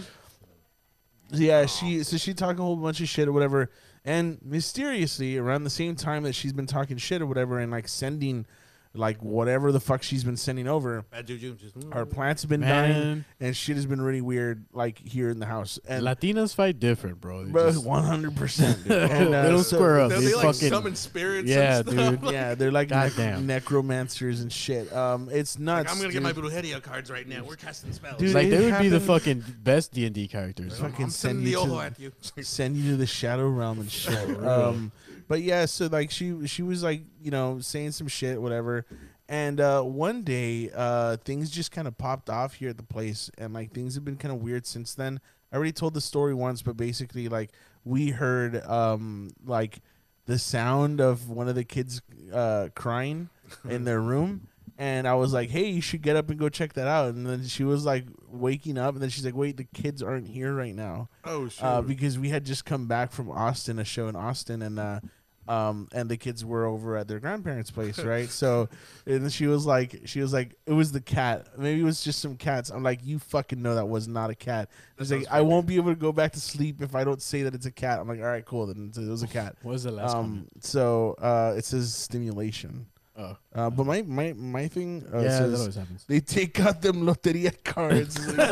yeah, 1.30 1.66
she 1.66 2.02
so 2.02 2.16
she 2.16 2.34
talked 2.34 2.58
a 2.58 2.62
whole 2.62 2.76
bunch 2.76 3.00
of 3.00 3.08
shit 3.08 3.28
or 3.28 3.32
whatever, 3.32 3.70
and 4.04 4.38
mysteriously 4.42 5.38
around 5.38 5.64
the 5.64 5.70
same 5.70 5.96
time 5.96 6.24
that 6.24 6.34
she's 6.34 6.52
been 6.52 6.66
talking 6.66 6.96
shit 6.98 7.22
or 7.22 7.26
whatever, 7.26 7.58
and 7.58 7.72
like 7.72 7.88
sending, 7.88 8.46
like 8.94 9.22
whatever 9.22 9.72
the 9.72 9.80
fuck 9.80 10.02
she's 10.02 10.22
been 10.22 10.36
sending 10.36 10.68
over, 10.68 11.02
Bad 11.10 11.26
juju. 11.26 11.54
Just, 11.54 11.74
our 11.92 12.04
plants 12.04 12.42
have 12.42 12.50
been 12.50 12.60
dying, 12.60 12.92
Man, 12.92 13.24
and 13.40 13.56
shit 13.56 13.76
has 13.76 13.86
been 13.86 14.00
really 14.02 14.20
weird, 14.20 14.66
like 14.74 14.98
here 14.98 15.30
in 15.30 15.38
the 15.38 15.46
house, 15.46 15.78
and 15.88 16.04
Latinas 16.04 16.54
fight 16.54 16.78
different, 16.78 17.20
bro. 17.20 17.44
They 17.44 17.50
bro, 17.52 17.70
just- 17.72 17.84
one 17.86 18.04
hundred 18.04 18.36
percent. 18.36 18.84
they 18.84 19.08
don't 19.08 19.64
square 19.64 20.00
up. 20.00 20.10
They, 20.10 20.16
They 20.20 20.26
they 20.26 20.34
like 20.34 20.44
fucking 20.54 20.68
summon 20.68 20.94
spirits. 20.94 21.48
yeah, 21.48 21.78
and 21.78 21.88
stuff. 21.90 22.20
dude. 22.20 22.32
Yeah, 22.32 22.54
they're 22.54 22.70
like 22.70 22.90
nec- 22.90 23.16
Goddamn. 23.16 23.46
necromancers 23.46 24.40
and 24.42 24.52
shit. 24.52 24.92
Um, 24.92 25.28
it's 25.32 25.58
nuts. 25.58 25.84
Like, 25.86 25.90
I'm 25.90 25.96
gonna 25.96 26.12
dude. 26.12 26.22
get 26.22 26.22
my 26.22 26.32
Brujeria 26.32 26.82
cards 26.82 27.10
right 27.10 27.26
now. 27.26 27.44
We're 27.44 27.56
casting 27.56 27.92
spells. 27.92 28.18
Dude, 28.18 28.34
like 28.34 28.48
it 28.48 28.50
they 28.50 28.56
would 28.70 28.78
be 28.80 28.88
the 28.88 28.98
happened- 29.00 29.02
fucking 29.42 29.44
best 29.62 29.92
D 29.92 30.04
and 30.04 30.14
D 30.14 30.28
characters. 30.28 30.78
Fuck. 30.78 30.90
fucking 30.90 31.04
I'm 31.06 31.10
send 31.10 31.36
sending 31.36 31.46
you 31.46 31.56
the 31.60 31.64
to 31.64 31.72
ojo 31.72 31.76
the- 31.80 31.84
at 31.86 31.98
you. 31.98 32.42
send 32.42 32.76
you 32.76 32.90
to 32.90 32.96
the 32.98 33.06
shadow 33.06 33.48
realm 33.48 33.80
and 33.80 33.90
shit. 33.90 34.12
um, 34.44 34.92
but 35.28 35.42
yeah, 35.42 35.66
so 35.66 35.86
like 35.86 36.10
she 36.10 36.46
she 36.46 36.62
was 36.62 36.82
like 36.82 37.02
you 37.20 37.30
know 37.30 37.60
saying 37.60 37.92
some 37.92 38.08
shit, 38.08 38.40
whatever. 38.40 38.86
And 39.28 39.60
uh, 39.60 39.82
one 39.82 40.24
day, 40.24 40.70
uh, 40.74 41.16
things 41.16 41.50
just 41.50 41.72
kind 41.72 41.88
of 41.88 41.96
popped 41.96 42.28
off 42.28 42.54
here 42.54 42.68
at 42.68 42.76
the 42.76 42.82
place, 42.82 43.30
and 43.38 43.54
like 43.54 43.72
things 43.72 43.94
have 43.94 44.04
been 44.04 44.16
kind 44.16 44.34
of 44.34 44.42
weird 44.42 44.66
since 44.66 44.94
then. 44.94 45.20
I 45.50 45.56
already 45.56 45.72
told 45.72 45.94
the 45.94 46.00
story 46.00 46.34
once, 46.34 46.62
but 46.62 46.76
basically, 46.76 47.28
like 47.28 47.50
we 47.84 48.10
heard 48.10 48.62
um, 48.66 49.30
like 49.44 49.80
the 50.26 50.38
sound 50.38 51.00
of 51.00 51.28
one 51.28 51.48
of 51.48 51.54
the 51.54 51.64
kids 51.64 52.02
uh, 52.32 52.68
crying 52.74 53.28
in 53.68 53.84
their 53.84 54.00
room. 54.00 54.48
And 54.78 55.06
I 55.06 55.14
was 55.14 55.32
like, 55.32 55.50
"Hey, 55.50 55.68
you 55.68 55.80
should 55.80 56.02
get 56.02 56.16
up 56.16 56.30
and 56.30 56.38
go 56.38 56.48
check 56.48 56.72
that 56.74 56.88
out." 56.88 57.14
And 57.14 57.26
then 57.26 57.44
she 57.46 57.62
was 57.64 57.84
like 57.84 58.06
waking 58.28 58.78
up, 58.78 58.94
and 58.94 59.02
then 59.02 59.10
she's 59.10 59.24
like, 59.24 59.36
"Wait, 59.36 59.56
the 59.56 59.64
kids 59.64 60.02
aren't 60.02 60.26
here 60.26 60.54
right 60.54 60.74
now." 60.74 61.08
Oh 61.24 61.48
shit. 61.48 61.62
uh, 61.62 61.82
because 61.82 62.18
we 62.18 62.30
had 62.30 62.44
just 62.44 62.64
come 62.64 62.86
back 62.88 63.12
from 63.12 63.30
Austin, 63.30 63.78
a 63.78 63.84
show 63.84 64.08
in 64.08 64.16
Austin, 64.16 64.62
and 64.62 64.78
uh, 64.78 65.00
um, 65.48 65.88
and 65.92 66.08
the 66.08 66.16
kids 66.16 66.44
were 66.44 66.64
over 66.64 66.96
at 66.96 67.08
their 67.08 67.18
grandparents' 67.18 67.70
place, 67.70 67.98
right? 68.04 68.28
so, 68.28 68.68
and 69.06 69.32
she 69.32 69.46
was 69.46 69.66
like, 69.66 70.02
she 70.04 70.20
was 70.20 70.32
like, 70.32 70.54
it 70.66 70.72
was 70.72 70.92
the 70.92 71.00
cat. 71.00 71.48
Maybe 71.58 71.80
it 71.80 71.84
was 71.84 72.02
just 72.02 72.20
some 72.20 72.36
cats. 72.36 72.70
I'm 72.70 72.82
like, 72.82 73.04
you 73.04 73.18
fucking 73.18 73.60
know 73.60 73.74
that 73.74 73.88
was 73.88 74.06
not 74.08 74.30
a 74.30 74.34
cat. 74.34 74.70
She's 74.98 75.10
like, 75.12 75.26
I 75.30 75.40
won't 75.40 75.66
be 75.66 75.76
able 75.76 75.90
to 75.92 75.98
go 75.98 76.12
back 76.12 76.32
to 76.32 76.40
sleep 76.40 76.80
if 76.80 76.94
I 76.94 77.02
don't 77.04 77.20
say 77.20 77.42
that 77.42 77.54
it's 77.54 77.66
a 77.66 77.72
cat. 77.72 77.98
I'm 77.98 78.08
like, 78.08 78.20
all 78.20 78.26
right, 78.26 78.44
cool, 78.44 78.66
then 78.66 78.92
it 78.96 79.10
was 79.10 79.22
a 79.22 79.28
cat. 79.28 79.56
What 79.62 79.72
was 79.72 79.82
the 79.82 79.90
last 79.90 80.14
Um, 80.14 80.46
so 80.60 81.16
uh, 81.18 81.54
it 81.56 81.64
says 81.64 81.94
stimulation. 81.94 82.86
Oh. 83.14 83.36
Uh, 83.54 83.68
but 83.68 83.84
my 83.84 84.00
my 84.02 84.32
my 84.32 84.68
thing 84.68 85.04
uh, 85.12 85.18
yeah, 85.18 85.40
that 85.40 85.58
always 85.58 85.74
happens. 85.74 86.06
they 86.06 86.20
take 86.20 86.58
out 86.60 86.80
them 86.80 87.02
loteria 87.02 87.52
cards. 87.62 88.16
uh, 88.38 88.46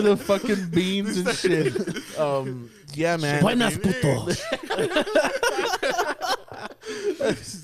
the 0.00 0.16
fucking 0.16 0.70
beans 0.70 1.18
and 1.18 1.36
shit. 1.36 1.76
Um, 2.18 2.70
yeah, 2.94 3.18
man. 3.18 3.42
Buenas 3.42 3.76
putos. 3.76 4.40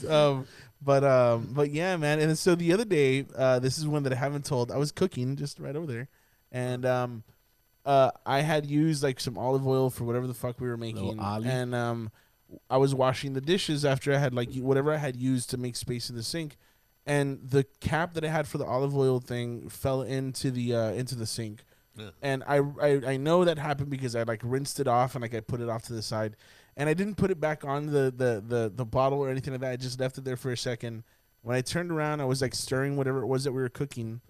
um, 0.11 0.47
but 0.83 1.05
um, 1.05 1.49
but 1.53 1.71
yeah, 1.71 1.97
man. 1.97 2.21
And 2.21 2.39
so 2.39 2.55
the 2.55 2.75
other 2.75 2.85
day, 2.85 3.25
uh, 3.35 3.59
this 3.59 3.79
is 3.79 3.89
one 3.89 4.03
that 4.03 4.13
I 4.13 4.17
haven't 4.17 4.45
told. 4.45 4.71
I 4.71 4.77
was 4.77 4.93
cooking 4.93 5.37
just 5.37 5.59
right 5.59 5.75
over 5.75 5.87
there, 5.87 6.09
and 6.53 6.85
um, 6.85 7.25
uh, 7.87 8.11
I 8.27 8.43
had 8.43 8.67
used 8.67 9.03
like 9.03 9.21
some 9.21 9.39
olive 9.39 9.67
oil 9.67 9.89
for 9.89 10.05
whatever 10.05 10.27
the 10.27 10.35
fuck 10.35 10.61
we 10.61 10.69
were 10.69 10.77
making, 10.77 11.19
and 11.19 11.75
um, 11.75 12.11
I 12.71 12.77
was 12.77 12.95
washing 12.95 13.33
the 13.33 13.41
dishes 13.41 13.85
after 13.85 14.13
I 14.13 14.19
had 14.19 14.35
like 14.35 14.55
whatever 14.55 14.93
I 14.93 14.99
had 14.99 15.17
used 15.17 15.51
to 15.51 15.57
make 15.57 15.77
space 15.77 16.11
in 16.11 16.17
the 16.17 16.23
sink, 16.23 16.57
and 17.05 17.41
the 17.43 17.65
cap 17.81 18.15
that 18.15 18.25
I 18.25 18.29
had 18.29 18.47
for 18.47 18.59
the 18.59 18.65
olive 18.65 18.97
oil 18.97 19.21
thing 19.21 19.69
fell 19.69 20.03
into 20.03 20.51
the 20.51 20.75
uh, 20.75 20.91
into 20.93 21.15
the 21.15 21.27
sink. 21.27 21.65
And 22.21 22.45
I, 22.47 22.59
I 22.81 23.03
I 23.07 23.17
know 23.17 23.45
that 23.45 23.59
happened 23.59 23.89
because 23.89 24.15
I 24.15 24.23
like 24.25 24.43
rinsed 24.45 24.81
it 24.81 24.87
off 24.87 25.15
and 25.15 25.23
like 25.23 25.35
I 25.35 25.41
put 25.41 25.61
it 25.61 25.69
off 25.69 25.85
to 25.85 25.95
the 25.95 26.03
side, 26.03 26.37
and 26.77 26.89
I 26.89 26.95
didn't 26.95 27.15
put 27.17 27.31
it 27.31 27.41
back 27.41 27.65
on 27.65 27.87
the 27.87 28.13
the 28.15 28.43
the, 28.47 28.73
the 28.75 28.85
bottle 28.85 29.19
or 29.19 29.31
anything 29.31 29.55
like 29.55 29.63
that. 29.63 29.73
I 29.73 29.77
just 29.77 29.99
left 29.99 30.19
it 30.19 30.25
there 30.25 30.37
for 30.37 30.53
a 30.53 30.57
second. 30.57 31.05
When 31.43 31.57
I 31.57 31.63
turned 31.63 31.91
around, 31.91 32.21
I 32.21 32.25
was 32.25 32.43
like 32.43 32.55
stirring 32.55 32.97
whatever 32.97 33.23
it 33.23 33.27
was 33.27 33.45
that 33.45 33.53
we 33.53 33.63
were 33.63 33.69
cooking, 33.71 34.21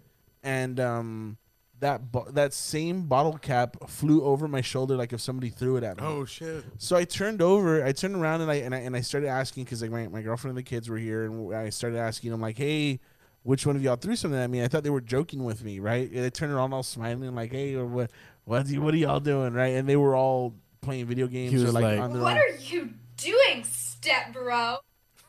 and 0.43 0.79
um 0.79 1.39
that 1.81 2.11
bo- 2.11 2.27
that 2.31 2.55
same 2.55 3.03
bottle 3.07 3.37
cap 3.37 3.77
flew 3.89 4.23
over 4.25 4.49
my 4.49 4.61
shoulder 4.63 4.97
like 4.97 5.13
if 5.13 5.21
somebody 5.21 5.51
threw 5.51 5.77
it 5.77 5.85
at 5.85 5.99
me. 5.99 6.03
oh 6.07 6.25
shit. 6.25 6.65
So 6.79 6.97
I 6.97 7.05
turned 7.05 7.43
over, 7.43 7.85
I 7.85 7.93
turned 7.93 8.17
around 8.17 8.41
and 8.41 8.51
I 8.51 8.55
and 8.57 8.75
I, 8.75 8.79
and 8.79 8.97
I 8.97 9.01
started 9.03 9.29
asking 9.29 9.65
because 9.65 9.83
like 9.83 9.91
my, 9.91 10.09
my 10.09 10.23
girlfriend 10.23 10.57
and 10.57 10.67
the 10.67 10.69
kids 10.69 10.89
were 10.89 10.97
here, 10.97 11.25
and 11.27 11.55
I 11.55 11.69
started 11.71 11.99
asking 11.99 12.31
them 12.31 12.41
like, 12.41 12.57
"Hey, 12.57 13.01
which 13.43 13.67
one 13.67 13.77
of 13.77 13.83
y'all 13.83 13.97
threw 13.97 14.17
something 14.17 14.41
at 14.41 14.49
me?" 14.49 14.63
I 14.65 14.69
thought 14.69 14.85
they 14.85 14.91
were 14.91 15.01
joking 15.03 15.45
with 15.45 15.63
me, 15.63 15.79
right? 15.81 16.11
And 16.11 16.25
they 16.25 16.31
turned 16.31 16.53
around 16.53 16.73
all 16.73 16.83
smiling 16.83 17.35
like, 17.35 17.53
"Hey, 17.53 17.77
what 17.77 18.11
what 18.45 18.67
what 18.71 18.95
are 18.95 18.97
y'all 18.97 19.21
doing?" 19.21 19.53
Right? 19.53 19.75
And 19.75 19.87
they 19.89 19.97
were 19.97 20.17
all 20.17 20.55
playing 20.81 21.07
video 21.07 21.27
games 21.27 21.53
He 21.53 21.59
or 21.67 21.73
like, 21.73 21.83
like- 21.83 21.99
on 22.01 22.19
What 22.21 22.33
own. 22.37 22.39
are 22.39 22.57
you 22.59 22.91
doing, 23.19 23.65
step 23.65 24.33
bro? 24.33 24.79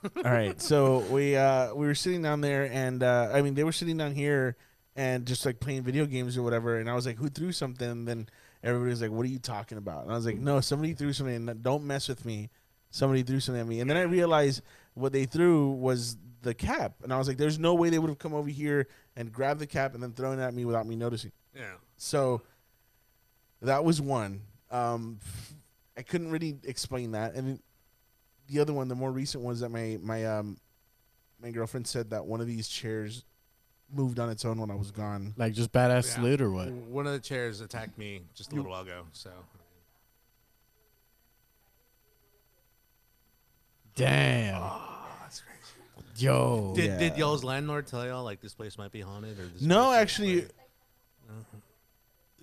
all 0.04 0.24
right, 0.24 0.62
so 0.62 1.00
we 1.12 1.36
uh 1.36 1.74
we 1.74 1.88
were 1.88 1.96
sitting 1.96 2.22
down 2.22 2.40
there, 2.40 2.70
and 2.72 3.04
uh 3.04 3.32
I 3.34 3.42
mean 3.42 3.54
they 3.56 3.64
were 3.66 3.72
sitting 3.74 3.98
down 3.98 4.14
here 4.16 4.56
and 4.98 5.28
just 5.28 5.46
like 5.46 5.60
playing 5.60 5.84
video 5.84 6.08
games 6.08 6.38
or 6.38 6.42
whatever, 6.42 6.78
and 6.78 6.90
I 6.90 6.96
was 6.96 7.06
like, 7.06 7.18
"Who 7.18 7.30
threw 7.30 7.52
something?" 7.52 7.88
And 7.88 8.08
then 8.08 8.28
everybody 8.64 8.90
was 8.90 9.02
like, 9.02 9.12
"What 9.12 9.26
are 9.26 9.30
you 9.30 9.40
talking 9.40 9.78
about?" 9.78 10.04
And 10.04 10.12
I 10.12 10.16
was 10.16 10.26
like, 10.26 10.40
"No, 10.40 10.60
somebody 10.60 10.94
threw 10.94 11.14
something. 11.14 11.48
And 11.48 11.64
don't 11.64 11.86
mess 11.86 12.10
with 12.10 12.26
me. 12.26 12.50
Somebody 12.90 13.22
threw 13.22 13.40
something 13.40 13.62
at 13.62 13.68
me." 13.68 13.80
And 13.80 13.90
then 13.90 13.96
I 13.96 14.02
realized 14.02 14.64
what 14.96 15.14
they 15.14 15.26
threw 15.26 15.70
was 15.70 16.18
the 16.42 16.56
cap, 16.56 16.96
and 17.04 17.14
I 17.14 17.18
was 17.18 17.28
like, 17.28 17.38
"There's 17.38 17.60
no 17.60 17.76
way 17.76 17.90
they 17.90 18.00
would 18.00 18.10
have 18.10 18.18
come 18.18 18.34
over 18.34 18.50
here 18.50 18.88
and 19.16 19.32
grabbed 19.32 19.60
the 19.60 19.68
cap 19.68 19.94
and 19.94 20.02
then 20.02 20.14
thrown 20.14 20.40
it 20.40 20.44
at 20.44 20.54
me 20.54 20.66
without 20.66 20.88
me 20.88 20.96
noticing." 20.96 21.32
Yeah. 21.56 21.76
So 21.98 22.42
that 23.62 23.86
was 23.86 24.02
one. 24.02 24.42
Um, 24.72 25.20
I 25.96 26.02
couldn't 26.02 26.32
really 26.32 26.58
explain 26.64 27.12
that, 27.12 27.36
and 27.36 27.60
the 28.48 28.60
other 28.60 28.74
one, 28.74 28.88
the 28.88 28.96
more 28.96 29.12
recent 29.12 29.44
one, 29.44 29.54
is 29.54 29.60
that 29.60 29.70
my 29.70 30.00
my 30.02 30.26
um 30.26 30.58
my 31.40 31.52
girlfriend 31.52 31.86
said 31.88 32.10
that 32.10 32.26
one 32.26 32.42
of 32.42 32.48
these 32.48 32.68
chairs 32.68 33.26
moved 33.94 34.20
on 34.20 34.30
its 34.30 34.44
own 34.46 34.60
when 34.60 34.70
I 34.72 34.76
was 34.76 34.92
gone. 34.92 35.34
Like 35.38 35.54
just 35.54 35.72
badass 35.72 36.18
Yeah. 36.18 36.24
lit 36.24 36.42
or 36.42 36.52
what? 36.52 36.70
One 36.70 37.08
of 37.08 37.14
the 37.14 37.20
chairs 37.20 37.62
attacked 37.62 37.98
me 37.98 38.22
just 38.36 38.52
a 38.52 38.56
little 38.56 38.72
while 38.72 38.82
ago. 38.82 39.06
So 39.14 39.32
Damn. 43.96 44.62
Ah, 44.62 45.18
that's 45.22 45.42
crazy. 45.42 46.24
Yo. 46.24 46.74
Did 46.76 46.86
Yeah. 46.86 46.98
did 47.00 47.18
y'all's 47.18 47.44
landlord 47.44 47.88
tell 47.88 48.06
y'all 48.06 48.24
like 48.24 48.42
this 48.42 48.54
place 48.54 48.78
might 48.78 48.92
be 48.92 49.02
haunted 49.02 49.40
or 49.40 49.48
this 49.48 49.62
No, 49.62 49.86
place 49.86 49.88
might 49.96 49.98
actually, 50.02 50.36
be- 50.42 50.48
uh-huh. 51.30 51.58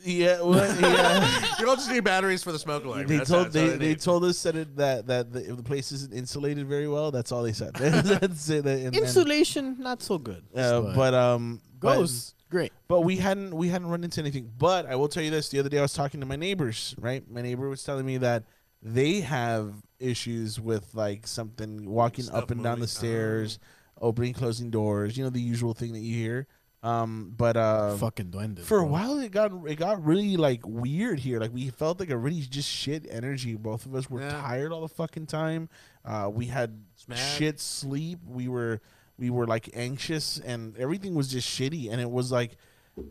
Yeah, 0.05 0.41
well, 0.43 0.81
yeah. 0.81 1.57
you 1.59 1.65
don't 1.67 1.77
just 1.77 1.91
need 1.91 2.05
batteries 2.05 2.43
for 2.45 2.53
the 2.53 2.59
smoke 2.59 2.85
alarm. 2.85 3.07
they 3.07 3.19
That's- 3.19 3.29
told 3.29 3.47
that's 3.47 3.57
all 3.57 3.63
they, 3.71 3.77
they 3.77 3.89
need. 3.89 4.01
told 4.01 4.25
us 4.25 4.43
that 4.43 4.55
it, 4.57 4.77
that 4.77 5.07
that 5.07 5.33
the, 5.33 5.51
if 5.51 5.57
the 5.57 5.63
place 5.63 5.91
isn't 5.93 6.13
insulated 6.13 6.67
very 6.67 6.89
well. 6.89 7.11
That's 7.11 7.33
all 7.33 7.43
they 7.43 7.53
said. 7.53 7.75
That's 7.75 8.49
it. 8.51 8.67
And 8.67 8.93
then, 8.93 8.95
Insulation, 8.95 9.77
not 9.81 10.03
so 10.03 10.19
good. 10.19 10.45
uh, 10.55 10.81
but 10.95 11.15
um, 11.15 11.61
but- 11.81 12.09
great. 12.51 12.73
But 12.87 13.01
we 13.01 13.17
hadn't 13.17 13.55
we 13.57 13.69
hadn't 13.69 13.89
run 13.89 14.05
into 14.05 14.21
anything. 14.21 14.51
But 14.59 14.87
I 14.87 14.95
will 14.97 15.09
tell 15.09 15.23
you 15.23 15.31
this: 15.31 15.49
the 15.49 15.59
other 15.59 15.69
day 15.69 15.79
I 15.79 15.83
was 15.83 15.95
talking 15.95 16.21
to 16.21 16.27
my 16.27 16.37
neighbors. 16.37 16.95
Right, 16.99 17.29
my 17.31 17.43
neighbor 17.43 17.69
was 17.69 17.83
telling 17.83 18.07
me 18.07 18.19
that 18.19 18.45
they 18.83 19.21
have 19.23 19.75
issues 19.99 20.61
with 20.61 20.95
like 20.95 21.27
something 21.27 21.89
walking 21.89 22.25
Stuff 22.25 22.45
up 22.45 22.51
and 22.51 22.63
down 22.63 22.81
the 22.81 22.87
stairs, 22.89 23.59
opening, 24.01 24.35
closing 24.35 24.71
doors. 24.71 25.17
You 25.17 25.25
know 25.25 25.31
the 25.31 25.41
usual 25.41 25.73
thing 25.75 25.93
that 25.95 26.01
you 26.01 26.15
hear. 26.15 26.47
Um, 26.85 27.33
but 27.37 27.57
uh, 27.57 27.97
Fucking 27.97 28.27
duendes. 28.31 28.61
for 28.61 28.79
a 28.79 28.83
bro. 28.83 28.91
while 28.93 29.19
it 29.19 29.33
got 29.33 29.53
it 29.67 29.77
got 29.77 30.05
really 30.05 30.37
like 30.37 30.61
weird 30.67 31.19
here. 31.19 31.41
Like 31.41 31.53
we 31.53 31.71
felt 31.71 31.99
like 31.99 32.11
a 32.11 32.17
really 32.19 32.41
just 32.43 32.69
shit 32.69 33.07
energy. 33.11 33.55
Both 33.57 33.87
of 33.87 33.95
us 33.95 34.11
were 34.11 34.21
Yeah. 34.21 34.31
tired 34.43 34.71
all 34.71 34.83
the 34.83 34.89
fucking 34.95 35.27
time. 35.27 35.71
Uh, 36.05 36.31
we 36.33 36.47
had 36.47 36.83
mad. 37.09 37.17
shit 37.17 37.59
sleep. 37.59 38.19
We 38.27 38.49
were 38.49 38.81
we 39.17 39.31
were 39.31 39.47
like 39.47 39.71
anxious 39.75 40.39
and 40.41 40.77
everything 40.77 41.15
was 41.15 41.29
just 41.29 41.49
shitty. 41.49 41.91
And 41.91 42.01
it 42.01 42.11
was 42.11 42.31
like 42.31 42.57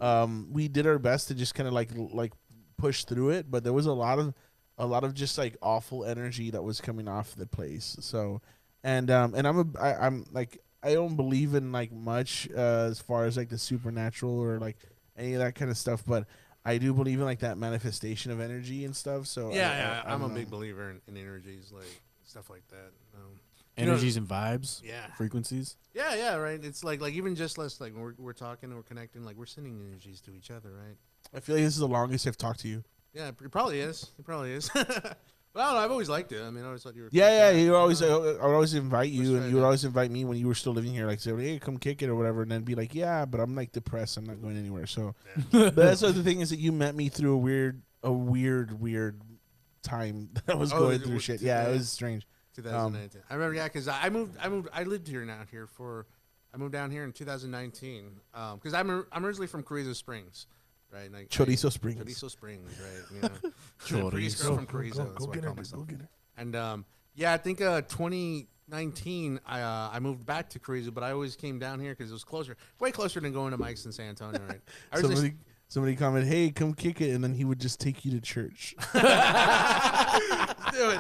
um, 0.02 0.48
we 0.52 0.68
did 0.68 0.86
our 0.86 1.00
best 1.00 1.28
to 1.30 1.34
just 1.34 1.56
kind 1.56 1.68
of 1.68 1.74
like 1.74 1.90
like 1.96 2.32
push 2.78 3.06
through 3.06 3.32
it, 3.32 3.50
but 3.50 3.64
there 3.64 3.74
was 3.74 3.86
a 3.88 3.94
lot 3.94 4.20
of 4.20 4.34
a 4.78 4.86
lot 4.86 5.04
of 5.04 5.14
just 5.14 5.38
like 5.38 5.58
awful 5.62 6.06
energy 6.06 6.52
that 6.52 6.64
was 6.64 6.80
coming 6.80 7.08
off 7.08 7.36
the 7.36 7.48
place. 7.48 7.98
So 8.02 8.40
and 8.84 9.10
um 9.10 9.34
and 9.34 9.48
I'm 9.48 9.58
a 9.60 9.66
I, 9.80 10.06
I'm 10.06 10.26
like 10.32 10.60
I 10.84 10.94
don't 10.94 11.16
believe 11.16 11.56
in 11.56 11.72
like 11.72 11.92
much 11.92 12.50
uh, 12.56 12.88
as 12.92 13.00
far 13.00 13.26
as 13.26 13.38
like 13.38 13.50
the 13.50 13.58
supernatural 13.58 14.38
or 14.38 14.60
like 14.60 14.78
any 15.18 15.34
of 15.34 15.40
that 15.40 15.56
kind 15.56 15.72
of 15.72 15.78
stuff, 15.78 16.04
but 16.06 16.26
I 16.66 16.78
do 16.78 16.94
believe 16.94 17.20
in 17.20 17.26
like 17.26 17.40
that 17.40 17.58
manifestation 17.58 18.32
of 18.32 18.40
energy 18.40 18.84
and 18.86 18.96
stuff. 18.96 19.28
So 19.28 19.52
I- 19.52 19.56
Yeah, 19.56 19.72
I- 19.72 19.76
yeah. 19.78 20.04
I 20.06 20.14
I'm 20.14 20.22
a 20.22 20.28
don't 20.28 20.36
big 20.36 20.50
believer 20.50 20.90
in, 20.92 21.02
in 21.08 21.18
energies, 21.18 21.72
like 21.74 22.02
stuff 22.26 22.50
like 22.50 22.68
that. 22.70 22.92
Um, 23.16 23.22
you 23.78 23.86
know- 23.86 23.92
energies 23.94 24.18
and 24.18 24.28
vibes. 24.28 24.82
Yeah. 24.84 25.08
Frequencies. 25.18 25.78
yeah, 25.94 26.16
yeah, 26.16 26.36
right. 26.36 26.64
It's 26.64 26.84
like 26.84 27.02
like 27.02 27.14
even 27.14 27.36
just 27.36 27.58
less 27.58 27.80
like 27.82 27.94
we're 27.96 28.14
we're 28.18 28.34
talking 28.34 28.74
we're 28.76 28.84
connecting, 28.84 29.24
like 29.24 29.36
we're 29.38 29.46
sending 29.46 29.80
energies 29.90 30.22
to 30.22 30.32
each 30.36 30.52
other, 30.52 30.70
right? 30.72 30.96
I 31.34 31.40
feel 31.40 31.56
like 31.56 31.64
this 31.64 31.74
is 31.74 31.80
the 31.80 31.88
longest 31.88 32.28
I've 32.28 32.38
talked 32.38 32.60
to 32.62 32.68
you. 32.68 32.84
Yeah, 33.14 33.30
it 33.30 33.52
probably 33.52 33.80
is. 33.80 34.12
It 34.20 34.26
probably 34.26 34.52
is. 34.54 34.70
but 35.54 35.62
I 35.62 35.66
don't 35.66 35.74
know. 35.76 35.80
I've 35.82 35.92
always 35.92 36.10
liked 36.10 36.32
it. 36.32 36.42
I 36.42 36.50
mean, 36.50 36.64
I 36.64 36.68
always 36.68 36.84
thought 36.84 36.96
you 36.96 37.04
were. 37.04 37.10
Yeah, 37.12 37.52
yeah. 37.52 37.58
You 37.58 37.76
always, 37.76 38.02
uh, 38.02 38.38
I 38.42 38.46
would 38.46 38.54
always 38.56 38.74
invite 38.74 39.10
you, 39.12 39.38
and 39.38 39.50
you 39.50 39.56
would 39.56 39.64
always 39.64 39.84
invite 39.86 40.12
me 40.12 40.26
when 40.26 40.38
you 40.38 40.48
were 40.48 40.56
still 40.56 40.74
living 40.74 40.94
here. 40.94 41.06
Like, 41.06 41.20
say, 41.20 41.36
hey, 41.36 41.60
come 41.60 41.78
kick 41.78 42.02
it 42.02 42.10
or 42.10 42.16
whatever, 42.16 42.42
and 42.42 42.52
then 42.52 42.64
be 42.64 42.76
like, 42.76 42.94
yeah, 42.96 43.26
but 43.26 43.40
I'm 43.40 43.56
like 43.56 43.72
depressed. 43.72 44.18
I'm 44.18 44.26
not 44.26 44.42
going 44.42 44.58
anywhere. 44.58 44.88
So, 44.88 45.16
but 45.52 45.76
that's 45.76 46.02
the 46.02 46.08
other 46.08 46.22
thing 46.24 46.42
is 46.42 46.50
that 46.50 46.60
you 46.60 46.72
met 46.72 46.96
me 46.96 47.10
through 47.10 47.34
a 47.34 47.38
weird, 47.38 47.82
a 48.04 48.12
weird, 48.12 48.80
weird 48.80 49.22
time 49.84 50.30
that 50.46 50.56
I 50.56 50.58
was 50.58 50.74
Oh, 50.74 50.80
going 50.80 50.96
it 50.96 51.04
through 51.04 51.14
was- 51.16 51.24
shit. 51.24 51.42
Yeah, 51.42 51.68
it 51.68 51.74
was 51.74 51.90
strange. 51.90 52.26
2019. 52.56 53.22
I 53.30 53.34
remember, 53.34 53.56
yeah, 53.56 53.64
because 53.64 53.88
I 53.88 54.10
moved. 54.10 54.38
I 54.40 54.48
moved. 54.50 54.70
I 54.74 54.84
lived 54.84 55.08
here 55.08 55.26
now 55.26 55.42
here 55.50 55.66
for. 55.68 56.06
I 56.54 56.58
moved 56.58 56.72
down 56.74 56.92
here 56.92 57.04
in 57.04 57.12
2019 57.12 58.12
because 58.56 58.74
um, 58.76 58.90
I'm 58.92 59.06
I'm 59.12 59.26
originally 59.26 59.48
from 59.48 59.64
Carrizo 59.64 59.94
Springs, 59.94 60.46
right? 60.94 61.12
Like, 61.12 61.30
Chorizo 61.30 61.66
I- 61.66 61.70
Springs. 61.70 62.02
Chorizo 62.04 62.30
Springs, 62.32 62.72
right? 62.80 63.04
You 63.16 63.22
know, 63.22 63.30
prettiest 64.10 64.42
girl 64.44 64.52
Chorizo. 64.52 64.56
from 64.58 64.68
Carrizo. 64.68 64.98
Go, 64.98 65.04
that's 65.10 65.18
go 65.18 65.26
what 65.26 65.32
I 65.32 65.34
get 65.36 65.44
call 65.44 65.50
her, 65.54 65.56
myself. 65.56 65.82
go 65.88 65.92
get 65.92 66.02
her. 66.02 66.10
And 66.38 66.56
um, 66.56 66.86
yeah, 67.16 67.34
I 67.34 67.38
think 67.38 67.62
uh, 67.62 67.82
2019, 67.82 69.40
I 69.46 69.62
uh, 69.62 69.90
I 69.94 70.00
moved 70.00 70.26
back 70.26 70.50
to 70.52 70.60
Carrizo, 70.60 70.92
but 70.94 71.04
I 71.04 71.12
always 71.12 71.36
came 71.36 71.60
down 71.60 71.80
here 71.80 71.92
because 71.96 72.10
it 72.10 72.14
was 72.14 72.24
closer, 72.24 72.56
way 72.80 72.92
closer 72.92 73.20
than 73.20 73.34
going 73.34 73.52
to 73.52 73.58
Mike's 73.58 73.86
in 73.86 73.92
San 73.92 74.10
Antonio, 74.10 74.40
right? 74.48 74.62
I 74.92 74.98
originally- 74.98 75.16
Somebody, 75.16 75.38
somebody 75.68 75.96
commented, 75.96 76.32
hey, 76.32 76.52
come 76.52 76.74
kick 76.74 77.02
it, 77.02 77.12
and 77.12 77.24
then 77.24 77.34
he 77.34 77.46
would 77.46 77.60
just 77.60 77.80
take 77.80 78.06
you 78.06 78.12
to 78.12 78.22
church. 78.22 78.76
do 78.94 78.98
it. 80.90 81.00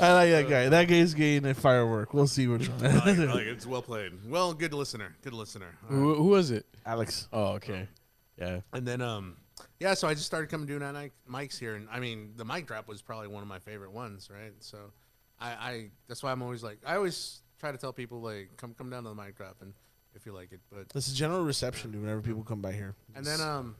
I 0.00 0.12
like 0.12 0.30
that 0.30 0.46
guy. 0.48 0.68
That 0.68 0.84
guy's 0.88 1.14
getting 1.14 1.48
a 1.50 1.54
firework. 1.54 2.14
We'll 2.14 2.26
see 2.26 2.46
which 2.46 2.68
one. 2.68 2.86
I 2.86 2.94
like, 2.94 3.06
I 3.06 3.24
like 3.32 3.42
it. 3.42 3.48
It's 3.48 3.66
well 3.66 3.82
played. 3.82 4.12
Well, 4.28 4.52
good 4.54 4.72
listener. 4.74 5.14
Good 5.22 5.32
listener. 5.34 5.76
All 5.90 5.96
right. 5.96 6.00
Who, 6.02 6.14
who 6.14 6.24
was 6.24 6.50
it? 6.50 6.66
Alex. 6.86 7.28
Oh, 7.32 7.52
okay. 7.54 7.88
Yeah. 8.38 8.60
And 8.72 8.86
then, 8.86 9.00
um, 9.00 9.36
yeah, 9.78 9.94
so 9.94 10.08
I 10.08 10.14
just 10.14 10.26
started 10.26 10.50
coming 10.50 10.66
doing 10.66 10.80
that 10.80 10.94
mic- 10.94 11.12
mics 11.30 11.58
here, 11.58 11.74
and 11.76 11.88
I 11.90 12.00
mean, 12.00 12.32
the 12.36 12.44
mic 12.44 12.66
drop 12.66 12.88
was 12.88 13.02
probably 13.02 13.28
one 13.28 13.42
of 13.42 13.48
my 13.48 13.58
favorite 13.60 13.92
ones, 13.92 14.28
right? 14.32 14.52
So, 14.60 14.78
I, 15.40 15.50
I 15.50 15.90
that's 16.08 16.22
why 16.22 16.32
I'm 16.32 16.42
always 16.42 16.62
like, 16.62 16.78
I 16.86 16.96
always 16.96 17.42
try 17.60 17.70
to 17.72 17.78
tell 17.78 17.92
people 17.92 18.20
like, 18.20 18.50
come 18.56 18.74
come 18.74 18.90
down 18.90 19.04
to 19.04 19.10
the 19.10 19.14
mic 19.14 19.36
drop, 19.36 19.56
and 19.60 19.72
if 20.14 20.26
you 20.26 20.32
like 20.32 20.52
it, 20.52 20.60
but 20.72 20.88
This 20.90 21.08
is 21.08 21.14
general 21.14 21.44
reception 21.44 21.92
to 21.92 21.98
whenever 21.98 22.20
people 22.20 22.42
come 22.42 22.60
by 22.60 22.72
here. 22.72 22.94
and 23.14 23.24
then 23.24 23.40
um, 23.40 23.76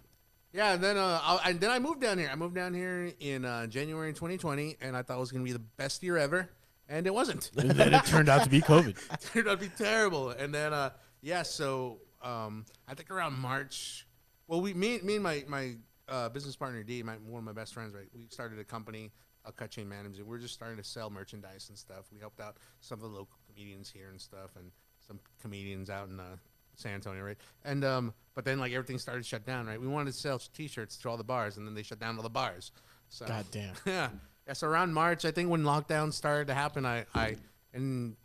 yeah, 0.53 0.75
and 0.75 0.83
then 0.85 0.97
uh, 0.97 1.21
I, 1.23 1.51
and 1.51 1.61
then 1.61 1.71
I 1.73 1.81
moved 1.81 2.01
down 2.01 2.19
here. 2.19 2.29
I 2.31 2.37
moved 2.37 2.55
down 2.55 2.75
here 2.75 3.13
in 3.19 3.45
uh, 3.45 3.67
January 3.67 4.13
2020, 4.13 4.77
and 4.81 4.97
I 4.97 5.03
thought 5.03 5.17
it 5.17 5.21
was 5.21 5.33
gonna 5.33 5.45
be 5.45 5.53
the 5.53 5.59
best 5.59 6.03
year 6.05 6.17
ever, 6.17 6.49
and 6.89 7.07
it 7.09 7.15
wasn't. 7.15 7.51
And 7.57 7.71
then 7.73 7.93
it 7.95 8.05
turned 8.05 8.29
out 8.29 8.45
to 8.45 8.51
be 8.51 8.61
COVID. 8.61 8.97
turned 9.33 9.49
out 9.49 9.61
to 9.61 9.67
be 9.69 9.73
terrible. 9.77 10.31
And 10.31 10.55
then, 10.55 10.73
uh, 10.73 10.91
yeah, 11.23 11.43
so 11.43 11.99
um, 12.23 12.65
I 12.87 12.95
think 12.95 13.11
around 13.11 13.37
March, 13.39 14.07
well, 14.47 14.61
we 14.61 14.74
me, 14.74 15.01
me 15.03 15.14
and 15.14 15.22
my 15.22 15.45
my 15.49 15.74
uh, 16.09 16.28
business 16.28 16.57
partner 16.57 16.82
D, 16.82 17.03
my, 17.03 17.14
one 17.14 17.38
of 17.38 17.45
my 17.45 17.53
best 17.53 17.74
friends, 17.74 17.95
right? 17.95 18.09
We 18.14 18.26
started 18.28 18.59
a 18.59 18.64
company, 18.64 19.11
a 19.45 19.53
cut 19.53 19.70
chain 19.70 19.88
management. 19.88 20.26
We're 20.26 20.38
just 20.38 20.55
starting 20.55 20.76
to 20.76 20.84
sell 20.84 21.11
merchandise 21.11 21.68
and 21.68 21.78
stuff. 21.78 22.07
We 22.12 22.20
helped 22.20 22.40
out 22.40 22.57
some 22.80 22.97
of 22.97 23.03
the 23.03 23.09
local 23.09 23.38
comedians 23.49 23.90
here 23.90 24.09
and 24.11 24.20
stuff, 24.20 24.51
and 24.57 24.70
some 25.07 25.18
comedians 25.40 25.90
out 25.90 26.09
in 26.09 26.20
uh, 26.20 26.36
San 26.76 26.95
Antonio, 26.95 27.22
right? 27.22 27.38
And 27.64 27.84
um, 27.84 28.14
but 28.34 28.45
then 28.45 28.59
like 28.59 28.72
everything 28.72 28.99
started 28.99 29.22
to 29.22 29.28
shut 29.28 29.47
down, 29.47 29.66
right? 29.66 29.80
We 29.80 29.86
wanted 29.86 30.12
to 30.12 30.18
sell 30.18 30.38
T-shirts 30.38 30.97
to 30.99 31.09
all 31.09 31.16
the 31.16 31.24
bars, 31.24 31.57
and 31.57 31.66
then 31.66 31.74
they 31.74 31.82
shut 31.82 31.99
down 31.99 32.16
all 32.16 32.22
the 32.22 32.28
bars. 32.28 32.72
So 33.09 33.26
God 33.26 33.47
damn. 33.51 33.74
yeah. 33.86 34.09
Yeah. 34.47 34.53
So 34.53 34.66
around 34.66 34.92
March, 34.92 35.24
I 35.24 35.30
think 35.30 35.51
when 35.51 35.62
lockdown 35.62 36.12
started 36.12 36.49
to 36.49 36.55
happen, 36.55 36.84
I, 36.84 37.07
I, 37.14 37.36
and 37.72 38.16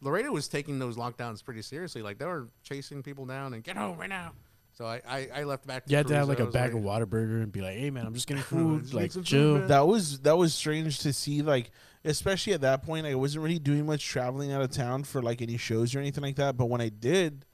Laredo 0.00 0.30
was 0.32 0.48
taking 0.48 0.78
those 0.78 0.96
lockdowns 0.96 1.44
pretty 1.44 1.62
seriously. 1.62 2.02
Like 2.02 2.18
they 2.18 2.24
were 2.24 2.48
chasing 2.62 3.02
people 3.02 3.26
down 3.26 3.54
and 3.54 3.62
get 3.62 3.76
home 3.76 3.98
right 3.98 4.08
now. 4.08 4.32
So 4.78 4.86
I, 4.86 5.02
I, 5.08 5.28
I 5.34 5.42
left 5.42 5.66
back. 5.66 5.84
To 5.86 5.90
You 5.90 5.96
had 5.96 6.06
to 6.06 6.14
have 6.14 6.28
like 6.28 6.38
a 6.38 6.46
bag 6.46 6.70
I 6.72 6.78
of 6.78 6.84
was 6.84 7.02
Whataburger 7.02 7.42
and 7.42 7.50
be 7.50 7.60
like, 7.60 7.76
"Hey 7.76 7.90
man, 7.90 8.06
I'm 8.06 8.14
just 8.14 8.28
getting 8.28 8.42
food." 8.54 8.82
Just 8.82 8.94
like 8.94 9.10
some 9.10 9.24
food, 9.24 9.66
that 9.66 9.84
was 9.88 10.20
that 10.20 10.38
was 10.38 10.54
strange 10.54 11.00
to 11.00 11.12
see 11.12 11.42
like 11.42 11.72
especially 12.04 12.52
at 12.52 12.60
that 12.60 12.84
point 12.84 13.04
i 13.04 13.14
wasn't 13.16 13.42
really 13.42 13.58
doing 13.58 13.84
much 13.84 14.06
traveling 14.06 14.52
out 14.52 14.62
of 14.62 14.70
town 14.70 15.02
for 15.02 15.20
like 15.20 15.42
any 15.42 15.56
shows 15.56 15.96
or 15.96 15.98
anything 15.98 16.22
like 16.22 16.36
that 16.36 16.56
but 16.56 16.66
when 16.66 16.80
i 16.80 16.88
did 16.88 17.44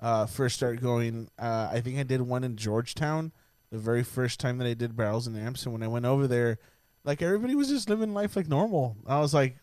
uh 0.00 0.24
first 0.24 0.54
start 0.54 0.80
going 0.80 1.28
uh 1.36 1.68
i 1.72 1.80
think 1.80 1.98
i 1.98 2.04
did 2.04 2.20
one 2.22 2.44
in 2.44 2.54
georgetown 2.56 3.32
the 3.72 3.76
very 3.76 4.04
first 4.04 4.38
time 4.38 4.56
that 4.58 4.68
i 4.68 4.72
did 4.72 4.96
barrels 4.96 5.26
and 5.26 5.36
amps 5.36 5.64
and 5.64 5.72
when 5.72 5.82
i 5.82 5.88
went 5.88 6.04
over 6.06 6.28
there 6.28 6.58
like 7.02 7.20
everybody 7.22 7.56
was 7.56 7.68
just 7.68 7.90
living 7.90 8.14
life 8.14 8.36
like 8.36 8.46
normal 8.48 8.96
i 9.04 9.18
was 9.18 9.34
like 9.34 9.56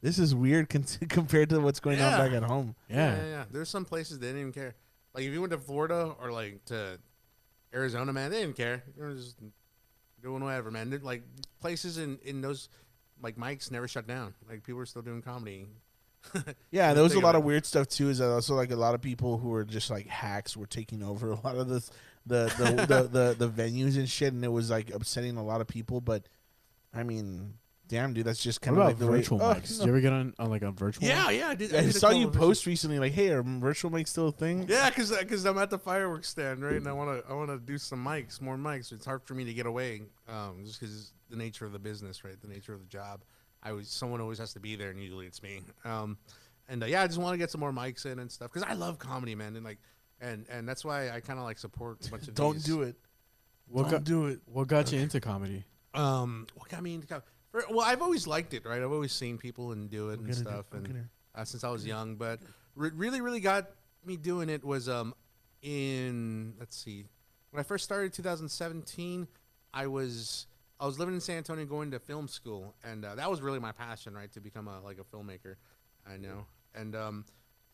this 0.00 0.16
is 0.16 0.32
weird 0.32 0.68
con- 0.70 0.84
compared 1.08 1.48
to 1.48 1.58
what's 1.58 1.80
going 1.80 1.98
Yeah. 1.98 2.12
on 2.14 2.18
back 2.20 2.32
at 2.40 2.44
home 2.48 2.76
yeah, 2.88 2.96
Yeah. 2.96 3.16
yeah, 3.16 3.28
yeah. 3.30 3.44
There's 3.50 3.68
some 3.68 3.84
places 3.84 4.20
they 4.20 4.28
didn't 4.28 4.40
even 4.42 4.52
care. 4.52 4.76
Like 5.14 5.24
if 5.24 5.32
you 5.32 5.40
went 5.40 5.52
to 5.52 5.58
Florida 5.58 6.14
or 6.20 6.32
like 6.32 6.64
to 6.66 6.98
Arizona, 7.74 8.12
man, 8.12 8.30
they 8.30 8.40
didn't 8.40 8.56
care. 8.56 8.82
They 8.96 9.02
were 9.02 9.14
just 9.14 9.36
doing 10.22 10.42
whatever, 10.42 10.70
man. 10.70 10.90
They're, 10.90 10.98
like 11.00 11.22
places 11.60 11.98
in 11.98 12.18
in 12.22 12.40
those 12.40 12.68
like 13.22 13.36
mics 13.36 13.70
never 13.70 13.88
shut 13.88 14.06
down. 14.06 14.34
Like 14.48 14.62
people 14.64 14.78
were 14.78 14.86
still 14.86 15.02
doing 15.02 15.22
comedy. 15.22 15.66
Yeah, 16.70 16.94
there 16.94 17.02
was 17.02 17.14
a 17.14 17.20
lot 17.20 17.34
of 17.34 17.42
weird 17.42 17.66
stuff 17.66 17.88
too. 17.88 18.08
Is 18.08 18.18
that 18.18 18.30
also 18.30 18.54
like 18.54 18.70
a 18.70 18.76
lot 18.76 18.94
of 18.94 19.02
people 19.02 19.38
who 19.38 19.48
were 19.48 19.64
just 19.64 19.90
like 19.90 20.06
hacks 20.06 20.56
were 20.56 20.66
taking 20.66 21.02
over 21.02 21.32
a 21.32 21.40
lot 21.40 21.56
of 21.56 21.68
this, 21.68 21.90
the 22.24 22.44
the, 22.56 22.86
the, 22.86 23.08
the 23.08 23.46
the 23.46 23.48
venues 23.48 23.96
and 23.96 24.08
shit, 24.08 24.32
and 24.32 24.44
it 24.44 24.48
was 24.48 24.70
like 24.70 24.94
upsetting 24.94 25.36
a 25.36 25.44
lot 25.44 25.60
of 25.60 25.66
people. 25.66 26.00
But 26.00 26.28
I 26.94 27.02
mean, 27.02 27.54
damn, 27.92 28.14
dude, 28.14 28.24
that's 28.24 28.42
just 28.42 28.60
What 28.62 28.64
kind 28.64 28.76
of 28.76 28.82
about 28.82 28.88
like 28.88 28.98
the 28.98 29.06
virtual 29.06 29.38
way. 29.38 29.44
Oh, 29.48 29.54
mics? 29.54 29.78
no. 29.78 29.84
You 29.84 29.90
ever 29.92 30.00
get 30.00 30.12
on, 30.14 30.34
on 30.38 30.48
like 30.50 30.62
a 30.62 30.70
virtual? 30.70 31.06
Yeah, 31.06 31.26
one? 31.26 31.36
yeah. 31.36 31.48
I 31.48 31.54
did. 31.54 31.74
I 31.74 31.82
did 31.82 31.90
a 31.90 31.92
saw 31.92 32.08
you 32.10 32.24
couple 32.24 32.42
of 32.42 32.48
post 32.48 32.66
recently, 32.66 32.98
like, 32.98 33.12
"Hey, 33.12 33.28
are 33.30 33.42
virtual 33.42 33.90
mics 33.90 34.08
still 34.08 34.28
a 34.28 34.32
thing?" 34.32 34.66
Yeah, 34.68 34.88
because 34.88 35.16
because 35.16 35.44
I'm 35.44 35.58
at 35.58 35.68
the 35.68 35.78
fireworks 35.78 36.28
stand, 36.28 36.64
right, 36.64 36.76
and 36.76 36.88
I 36.88 36.92
want 36.92 37.22
to 37.22 37.30
I 37.30 37.34
want 37.34 37.50
to 37.50 37.58
do 37.58 37.76
some 37.76 38.02
mics, 38.04 38.40
more 38.40 38.56
mics. 38.56 38.92
It's 38.92 39.04
hard 39.04 39.22
for 39.24 39.34
me 39.34 39.44
to 39.44 39.52
get 39.52 39.66
away, 39.66 40.02
um, 40.26 40.62
just 40.64 40.80
because 40.80 41.12
the 41.28 41.36
nature 41.36 41.66
of 41.66 41.72
the 41.72 41.78
business, 41.78 42.24
right, 42.24 42.40
the 42.40 42.48
nature 42.48 42.72
of 42.72 42.80
the 42.80 42.86
job. 42.86 43.22
I 43.62 43.72
was 43.72 43.88
someone 43.88 44.20
always 44.20 44.38
has 44.38 44.54
to 44.54 44.60
be 44.60 44.74
there, 44.74 44.90
and 44.90 44.98
usually 45.00 45.26
it's 45.26 45.42
me. 45.42 45.60
Um, 45.84 46.16
and 46.68 46.82
uh, 46.82 46.86
yeah, 46.86 47.02
I 47.02 47.06
just 47.06 47.18
want 47.18 47.34
to 47.34 47.38
get 47.38 47.50
some 47.50 47.60
more 47.60 47.72
mics 47.72 48.06
in 48.06 48.18
and 48.18 48.32
stuff 48.32 48.50
because 48.52 48.68
I 48.68 48.72
love 48.72 48.98
comedy, 48.98 49.34
man, 49.34 49.54
and 49.54 49.64
like, 49.64 49.78
and 50.20 50.46
and 50.48 50.66
that's 50.66 50.84
why 50.84 51.10
I 51.10 51.20
kind 51.20 51.38
of 51.38 51.44
like 51.44 51.58
support 51.58 52.06
a 52.06 52.10
bunch 52.10 52.26
of. 52.28 52.34
Don't 52.34 52.54
these. 52.54 52.64
do 52.64 52.82
it. 52.82 52.96
What 53.68 53.82
Don't 53.82 53.90
got, 53.90 54.04
do 54.04 54.26
it. 54.26 54.40
what 54.46 54.66
got 54.68 54.92
you 54.92 54.98
into 54.98 55.20
comedy? 55.20 55.64
Um, 55.94 56.46
what 56.56 56.68
got 56.68 56.82
me 56.82 56.94
into 56.94 57.06
comedy? 57.06 57.26
Well, 57.52 57.80
I've 57.80 58.02
always 58.02 58.26
liked 58.26 58.54
it, 58.54 58.64
right? 58.64 58.80
I've 58.82 58.92
always 58.92 59.12
seen 59.12 59.36
people 59.38 59.72
and 59.72 59.90
do 59.90 60.10
it 60.10 60.18
and 60.18 60.22
Look 60.22 60.30
at 60.30 60.36
it, 60.36 60.48
stuff, 60.48 60.66
at 60.72 60.78
and 60.78 61.08
uh, 61.34 61.44
since 61.44 61.64
I 61.64 61.70
was 61.70 61.86
young. 61.86 62.16
But 62.16 62.40
re- 62.74 62.92
really, 62.94 63.20
really 63.20 63.40
got 63.40 63.70
me 64.04 64.16
doing 64.16 64.48
it 64.48 64.64
was 64.64 64.88
um, 64.88 65.14
in 65.60 66.54
let's 66.58 66.76
see, 66.76 67.04
when 67.50 67.60
I 67.60 67.62
first 67.62 67.84
started 67.84 68.12
2017, 68.12 69.26
I 69.74 69.86
was 69.86 70.46
I 70.80 70.86
was 70.86 70.98
living 70.98 71.14
in 71.14 71.20
San 71.20 71.36
Antonio, 71.36 71.64
going 71.64 71.90
to 71.92 71.98
film 71.98 72.26
school, 72.26 72.74
and 72.84 73.04
uh, 73.04 73.14
that 73.14 73.30
was 73.30 73.40
really 73.40 73.60
my 73.60 73.72
passion, 73.72 74.14
right, 74.14 74.32
to 74.32 74.40
become 74.40 74.66
a 74.68 74.80
like 74.80 74.98
a 74.98 75.04
filmmaker. 75.04 75.56
I 76.06 76.16
know, 76.16 76.46
and 76.74 76.96
um, 76.96 77.24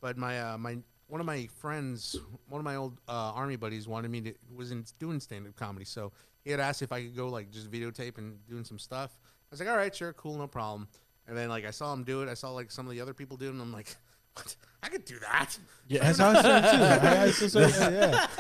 but 0.01 0.17
my 0.17 0.41
uh, 0.41 0.59
my 0.59 0.79
one 1.07 1.21
of 1.21 1.27
my 1.27 1.49
friends, 1.61 2.17
one 2.49 2.59
of 2.61 2.65
my 2.65 2.77
old 2.77 2.99
uh, 3.09 3.33
army 3.35 3.57
buddies, 3.57 3.89
wanted 3.89 4.11
me 4.11 4.21
to 4.23 4.35
was 4.55 4.71
in 4.73 4.85
doing 4.99 5.21
stand 5.21 5.47
up 5.47 5.57
comedy, 5.57 5.85
so 5.85 6.13
he 6.45 6.51
had 6.51 6.61
asked 6.61 6.83
if 6.83 6.93
I 6.93 7.03
could 7.03 7.17
go 7.17 7.29
like 7.29 7.51
just 7.51 7.71
videotape 7.71 8.19
and 8.19 8.45
doing 8.47 8.65
some 8.65 8.79
stuff. 8.79 9.17
I 9.51 9.55
was 9.55 9.61
like, 9.61 9.69
all 9.69 9.77
right, 9.77 9.95
sure, 9.95 10.13
cool, 10.13 10.37
no 10.37 10.47
problem. 10.47 10.89
And 11.27 11.37
then 11.37 11.49
like 11.49 11.65
I 11.65 11.71
saw 11.71 11.93
him 11.93 12.05
do 12.05 12.23
it. 12.23 12.29
I 12.29 12.35
saw 12.35 12.51
like 12.51 12.71
some 12.71 12.87
of 12.87 12.93
the 12.93 13.01
other 13.01 13.15
people 13.15 13.37
do 13.37 13.47
it, 13.47 13.51
and 13.51 13.61
I'm 13.61 13.73
like? 13.73 13.97
I 14.81 14.89
could 14.89 15.05
do 15.05 15.19
that. 15.19 15.59
Yeah, 15.89 16.05
that's 16.05 16.19
how 16.19 16.29
I 16.31 16.41
started 16.41 16.71
too. 16.71 16.85
I- 17.09 17.23
I 17.25 17.31
still 17.33 17.49
started- 17.69 17.93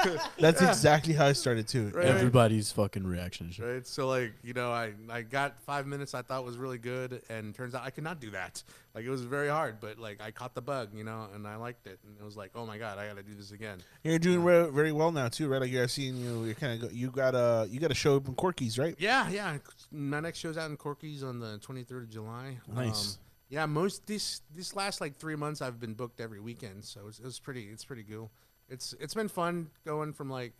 yeah. 0.07 0.19
That's 0.39 0.61
exactly 0.63 1.15
how 1.15 1.27
I 1.27 1.33
started 1.33 1.67
too. 1.67 1.91
Right. 1.95 2.05
Everybody's 2.07 2.71
fucking 2.71 3.05
reaction. 3.07 3.49
is- 3.51 3.59
Right. 3.59 3.85
So 3.87 4.07
like, 4.07 4.35
you 4.45 4.53
know, 4.53 4.71
I, 4.71 4.93
I 5.11 5.23
got 5.23 5.59
five 5.63 5.87
minutes 5.87 6.15
I 6.15 6.23
thought 6.23 6.45
was 6.45 6.59
really 6.59 6.79
good 6.79 7.23
and 7.31 7.55
turns 7.55 7.75
out 7.75 7.83
I 7.85 7.91
could 7.91 8.05
not 8.05 8.21
do 8.21 8.31
that. 8.33 8.63
Like 8.95 9.05
it 9.05 9.11
was 9.11 9.23
very 9.23 9.49
hard, 9.49 9.81
but 9.81 9.99
like 9.99 10.21
I 10.21 10.31
caught 10.31 10.55
the 10.55 10.61
bug, 10.61 10.91
you 10.95 11.03
know, 11.05 11.27
and 11.35 11.45
I 11.47 11.57
liked 11.57 11.87
it. 11.89 11.99
And 12.07 12.15
it 12.21 12.25
was 12.25 12.37
like, 12.37 12.51
oh 12.55 12.67
my 12.67 12.77
God, 12.79 12.99
I 12.99 13.09
gotta 13.09 13.23
do 13.25 13.35
this 13.35 13.51
again. 13.51 13.79
You're 14.05 14.19
doing 14.21 14.45
re- 14.45 14.71
very 14.71 14.93
well 14.93 15.11
now 15.11 15.29
too, 15.29 15.49
right? 15.49 15.61
Like 15.61 15.73
you're 15.73 15.89
seeing 15.89 16.19
you. 16.19 16.45
You 16.45 16.55
kind 16.55 16.83
of 16.85 16.93
you 16.93 17.11
got 17.11 17.35
a 17.35 17.67
you 17.71 17.81
got 17.81 17.91
a 17.91 17.95
show 17.95 18.17
up 18.17 18.29
in 18.29 18.35
Corky's, 18.35 18.79
right? 18.79 18.95
Yeah, 18.99 19.29
yeah. 19.31 19.57
My 19.91 20.21
next 20.21 20.39
show's 20.39 20.57
out 20.59 20.71
in 20.71 20.77
Corky's 20.77 21.23
on 21.25 21.41
the 21.41 21.59
23rd 21.67 22.03
of 22.05 22.11
July. 22.11 22.59
Nice. 22.73 23.15
Um, 23.17 23.21
Yeah, 23.49 23.65
most 23.67 24.07
this 24.07 24.43
this 24.55 24.77
last 24.77 25.01
like 25.01 25.17
three 25.17 25.37
months 25.37 25.63
I've 25.63 25.81
been 25.81 25.95
booked 25.95 26.21
every 26.21 26.41
weekend, 26.41 26.85
so 26.85 27.09
it's, 27.09 27.19
it's 27.19 27.39
pretty 27.41 27.65
it's 27.73 27.85
pretty 27.85 28.05
cool. 28.05 28.31
It's 28.69 28.95
it's 29.01 29.15
been 29.15 29.29
fun 29.29 29.71
going 29.87 30.13
from 30.13 30.29
like 30.29 30.55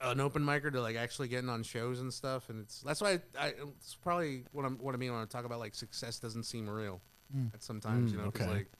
an 0.00 0.20
open 0.20 0.42
micer 0.42 0.72
to 0.72 0.80
like 0.80 0.96
actually 0.96 1.28
getting 1.28 1.48
on 1.48 1.62
shows 1.62 2.00
and 2.00 2.12
stuff, 2.12 2.50
and 2.50 2.60
it's 2.60 2.80
that's 2.80 3.00
why 3.00 3.20
I, 3.38 3.46
I 3.46 3.48
it's 3.78 3.94
probably 3.94 4.44
what 4.52 4.64
I'm 4.64 4.76
what 4.78 4.94
I 4.94 4.98
mean 4.98 5.12
when 5.12 5.22
I 5.22 5.24
talk 5.26 5.44
about 5.44 5.60
like 5.60 5.74
success 5.74 6.18
doesn't 6.18 6.44
seem 6.44 6.68
real 6.68 7.00
Mm. 7.34 7.54
at 7.54 7.62
sometimes 7.62 8.10
Mm, 8.10 8.12
you 8.12 8.18
know 8.22 8.30
'cause, 8.30 8.42
okay. 8.42 8.50
like 8.56 8.70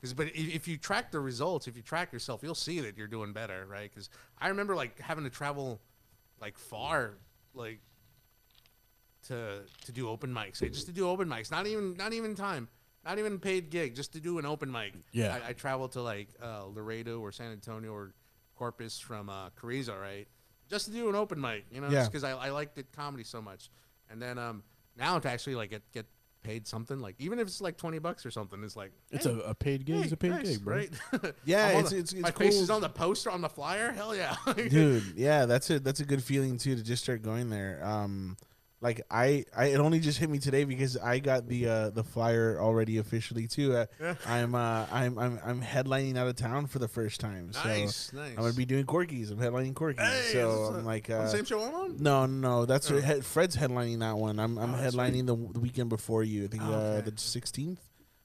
because 0.00 0.14
but 0.14 0.28
if, 0.28 0.54
if 0.54 0.68
you 0.68 0.76
track 0.76 1.10
the 1.10 1.18
results, 1.18 1.66
if 1.66 1.76
you 1.76 1.82
track 1.82 2.12
yourself, 2.12 2.42
you'll 2.44 2.54
see 2.54 2.78
that 2.80 2.96
you're 2.96 3.08
doing 3.08 3.32
better, 3.32 3.66
right? 3.66 3.90
Because 3.90 4.08
I 4.38 4.48
remember 4.48 4.76
like 4.76 5.00
having 5.00 5.24
to 5.24 5.30
travel 5.30 5.80
like 6.40 6.56
far, 6.56 7.14
like 7.54 7.80
to 9.28 9.60
to 9.86 9.92
do 9.92 10.08
open 10.08 10.30
mics, 10.32 10.60
like, 10.60 10.72
just 10.72 10.86
to 10.86 10.92
do 10.92 11.08
open 11.08 11.28
mics, 11.28 11.50
not 11.50 11.66
even 11.66 11.94
not 11.96 12.12
even 12.12 12.34
time, 12.34 12.68
not 13.04 13.18
even 13.18 13.38
paid 13.38 13.70
gig, 13.70 13.94
just 13.94 14.12
to 14.14 14.20
do 14.20 14.38
an 14.38 14.44
open 14.46 14.70
mic. 14.70 14.94
Yeah. 15.12 15.38
I, 15.46 15.50
I 15.50 15.52
traveled 15.52 15.92
to 15.92 16.02
like 16.02 16.28
uh, 16.42 16.64
Laredo 16.66 17.20
or 17.20 17.32
San 17.32 17.52
Antonio 17.52 17.92
or 17.92 18.14
Corpus 18.56 18.98
from 18.98 19.28
uh, 19.28 19.50
Carrizo, 19.50 19.98
right? 20.00 20.26
Just 20.68 20.86
to 20.86 20.90
do 20.90 21.08
an 21.08 21.14
open 21.14 21.40
mic, 21.40 21.64
you 21.70 21.80
know, 21.80 21.88
Yeah. 21.88 22.04
because 22.04 22.24
I, 22.24 22.32
I 22.32 22.50
liked 22.50 22.76
it 22.78 22.92
comedy 22.92 23.24
so 23.24 23.40
much, 23.40 23.70
and 24.10 24.20
then 24.20 24.36
um 24.38 24.62
now 24.96 25.18
to 25.18 25.30
actually 25.30 25.54
like 25.54 25.70
get 25.70 25.82
get 25.92 26.06
paid 26.44 26.66
something 26.68 27.00
like 27.00 27.16
even 27.18 27.40
if 27.40 27.48
it's 27.48 27.60
like 27.60 27.76
20 27.76 27.98
bucks 27.98 28.24
or 28.24 28.30
something 28.30 28.62
it's 28.62 28.76
like 28.76 28.92
It's 29.10 29.26
hey, 29.26 29.32
a, 29.32 29.50
a 29.50 29.54
paid 29.54 29.84
gig. 29.84 29.96
hey, 29.96 30.02
it's 30.04 30.12
a 30.12 30.16
paid 30.16 30.30
nice, 30.30 30.48
gig, 30.48 30.64
bro. 30.64 30.76
right 30.76 30.90
Yeah, 31.44 31.70
it's- 31.70 31.90
the- 31.90 31.96
it's- 31.98 32.12
it's 32.12 32.22
my 32.22 32.30
face 32.30 32.54
is 32.54 32.70
on 32.70 32.80
the 32.80 32.88
poster 32.88 33.28
on 33.30 33.40
the 33.40 33.48
flyer 33.48 33.90
hell 34.00 34.14
yeah 34.14 34.36
dude 34.56 35.02
yeah 35.16 35.46
that's 35.46 35.68
a 35.70 35.80
that's 35.80 35.98
a 35.98 36.04
good 36.04 36.22
feeling 36.22 36.56
too 36.56 36.76
to 36.76 36.82
just 36.82 37.02
start 37.02 37.22
going 37.22 37.50
there 37.50 37.80
um 37.84 38.36
like 38.80 39.02
I, 39.10 39.44
I 39.56 39.66
it 39.66 39.78
only 39.80 39.98
just 39.98 40.18
hit 40.18 40.30
me 40.30 40.38
today 40.38 40.62
because 40.64 40.96
I 40.96 41.18
got 41.18 41.48
the 41.48 41.68
uh 41.68 41.90
the 41.90 42.04
flyer 42.04 42.60
already 42.60 42.98
officially 42.98 43.46
too. 43.48 43.74
Uh, 43.76 43.86
Yeah. 44.00 44.14
I'm 44.26 44.54
uh 44.54 44.86
I'm 44.92 45.18
I'm 45.18 45.40
I'm 45.44 45.60
headlining 45.62 46.16
out 46.16 46.28
of 46.28 46.36
town 46.36 46.66
for 46.68 46.78
the 46.78 46.86
first 46.88 47.18
time. 47.20 47.52
So 47.52 47.64
Nice, 47.64 48.12
nice. 48.12 48.30
I'm 48.30 48.36
gonna 48.42 48.52
be 48.52 48.64
doing 48.64 48.84
Corky's. 48.86 49.30
I'm 49.32 49.38
headlining 49.38 49.74
Corky's. 49.74 50.06
Hey, 50.06 50.30
so 50.32 50.72
I'm 50.74 50.80
a- 50.80 50.82
like 50.86 51.10
uh 51.10 51.26
same 51.26 51.44
show 51.44 51.60
I'm 51.60 51.74
on? 51.74 51.96
No, 51.98 52.26
no, 52.26 52.66
that's 52.66 52.88
Oh. 52.90 53.00
Fred's 53.22 53.56
headlining 53.56 53.98
that 54.00 54.16
one. 54.16 54.38
I'm 54.38 54.56
I'm 54.58 54.74
Oh, 54.74 54.78
headlining 54.78 55.26
the, 55.26 55.34
the 55.52 55.60
weekend 55.60 55.88
before 55.88 56.22
you. 56.22 56.44
I 56.44 56.46
think 56.48 56.62
Oh, 56.64 56.72
uh, 56.72 56.76
okay. 56.98 57.10
the 57.10 57.12
16th. 57.12 57.78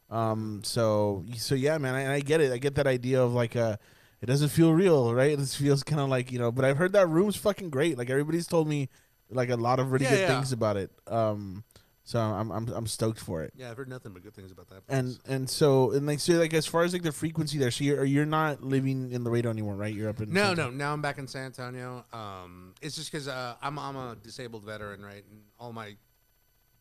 Um 0.09 0.61
so 0.63 1.25
so 1.37 1.55
yeah, 1.55 1.77
man, 1.79 1.95
I, 1.95 2.01
and 2.01 2.11
I 2.11 2.19
get 2.19 2.41
it. 2.41 2.51
I 2.51 2.57
get 2.57 2.75
that 2.75 2.85
idea 2.85 3.21
of 3.23 3.33
like 3.33 3.55
uh 3.55 3.77
it 4.21 4.27
doesn't 4.27 4.49
feel 4.49 4.71
real, 4.71 5.13
right? 5.13 5.37
This 5.37 5.55
feels 5.55 5.83
kind 5.83 5.99
of 5.99 6.07
like, 6.09 6.31
you 6.31 6.39
know, 6.39 6.51
but 6.51 6.63
I've 6.63 6.77
heard 6.77 6.93
that 6.93 7.09
room's 7.09 7.35
fucking 7.35 7.69
great. 7.71 7.97
Like 7.97 8.09
everybody's 8.09 8.47
told 8.47 8.67
me 8.67 8.87
like 9.29 9.49
a 9.49 9.55
lot 9.55 9.79
of 9.79 9.91
really 9.91 10.05
Yeah, 10.05 10.11
good 10.11 10.19
yeah. 10.21 10.27
things 10.35 10.51
about 10.51 10.77
it. 10.77 10.91
Um 11.07 11.63
so 12.05 12.19
I'm 12.19 12.51
I'm 12.51 12.67
I'm 12.69 12.85
stoked 12.87 13.19
for 13.19 13.43
it. 13.43 13.53
yeah 13.55 13.71
I've 13.71 13.77
heard 13.77 13.87
nothing 13.87 14.11
but 14.11 14.23
good 14.23 14.33
things 14.33 14.51
about 14.51 14.67
that 14.69 14.83
And 14.89 15.17
and 15.25 15.49
so 15.49 15.91
and 15.91 16.05
like 16.05 16.19
so 16.19 16.33
like 16.33 16.53
as 16.53 16.65
far 16.65 16.83
as 16.83 16.91
like 16.91 17.01
the 17.03 17.13
frequency 17.13 17.57
there, 17.57 17.71
so 17.71 17.83
you're 17.85 18.03
you're 18.03 18.25
not 18.25 18.61
living 18.61 19.11
in 19.13 19.23
Laredo 19.23 19.49
anymore, 19.49 19.75
right? 19.75 19.93
You're 19.95 20.09
up 20.09 20.19
in 20.21 20.33
No, 20.33 20.53
no. 20.53 20.69
Now 20.69 20.91
I'm 20.91 21.01
back 21.01 21.17
in 21.17 21.27
San 21.27 21.45
Antonio. 21.45 22.03
Um, 22.11 22.73
it's 22.81 22.95
just 22.97 23.09
because 23.11 23.27
uh, 23.29 23.55
I'm 23.61 23.79
I'm 23.79 23.95
a 23.95 24.15
disabled 24.21 24.65
veteran, 24.65 25.01
right? 25.01 25.23
And 25.29 25.43
all 25.57 25.71
my 25.71 25.95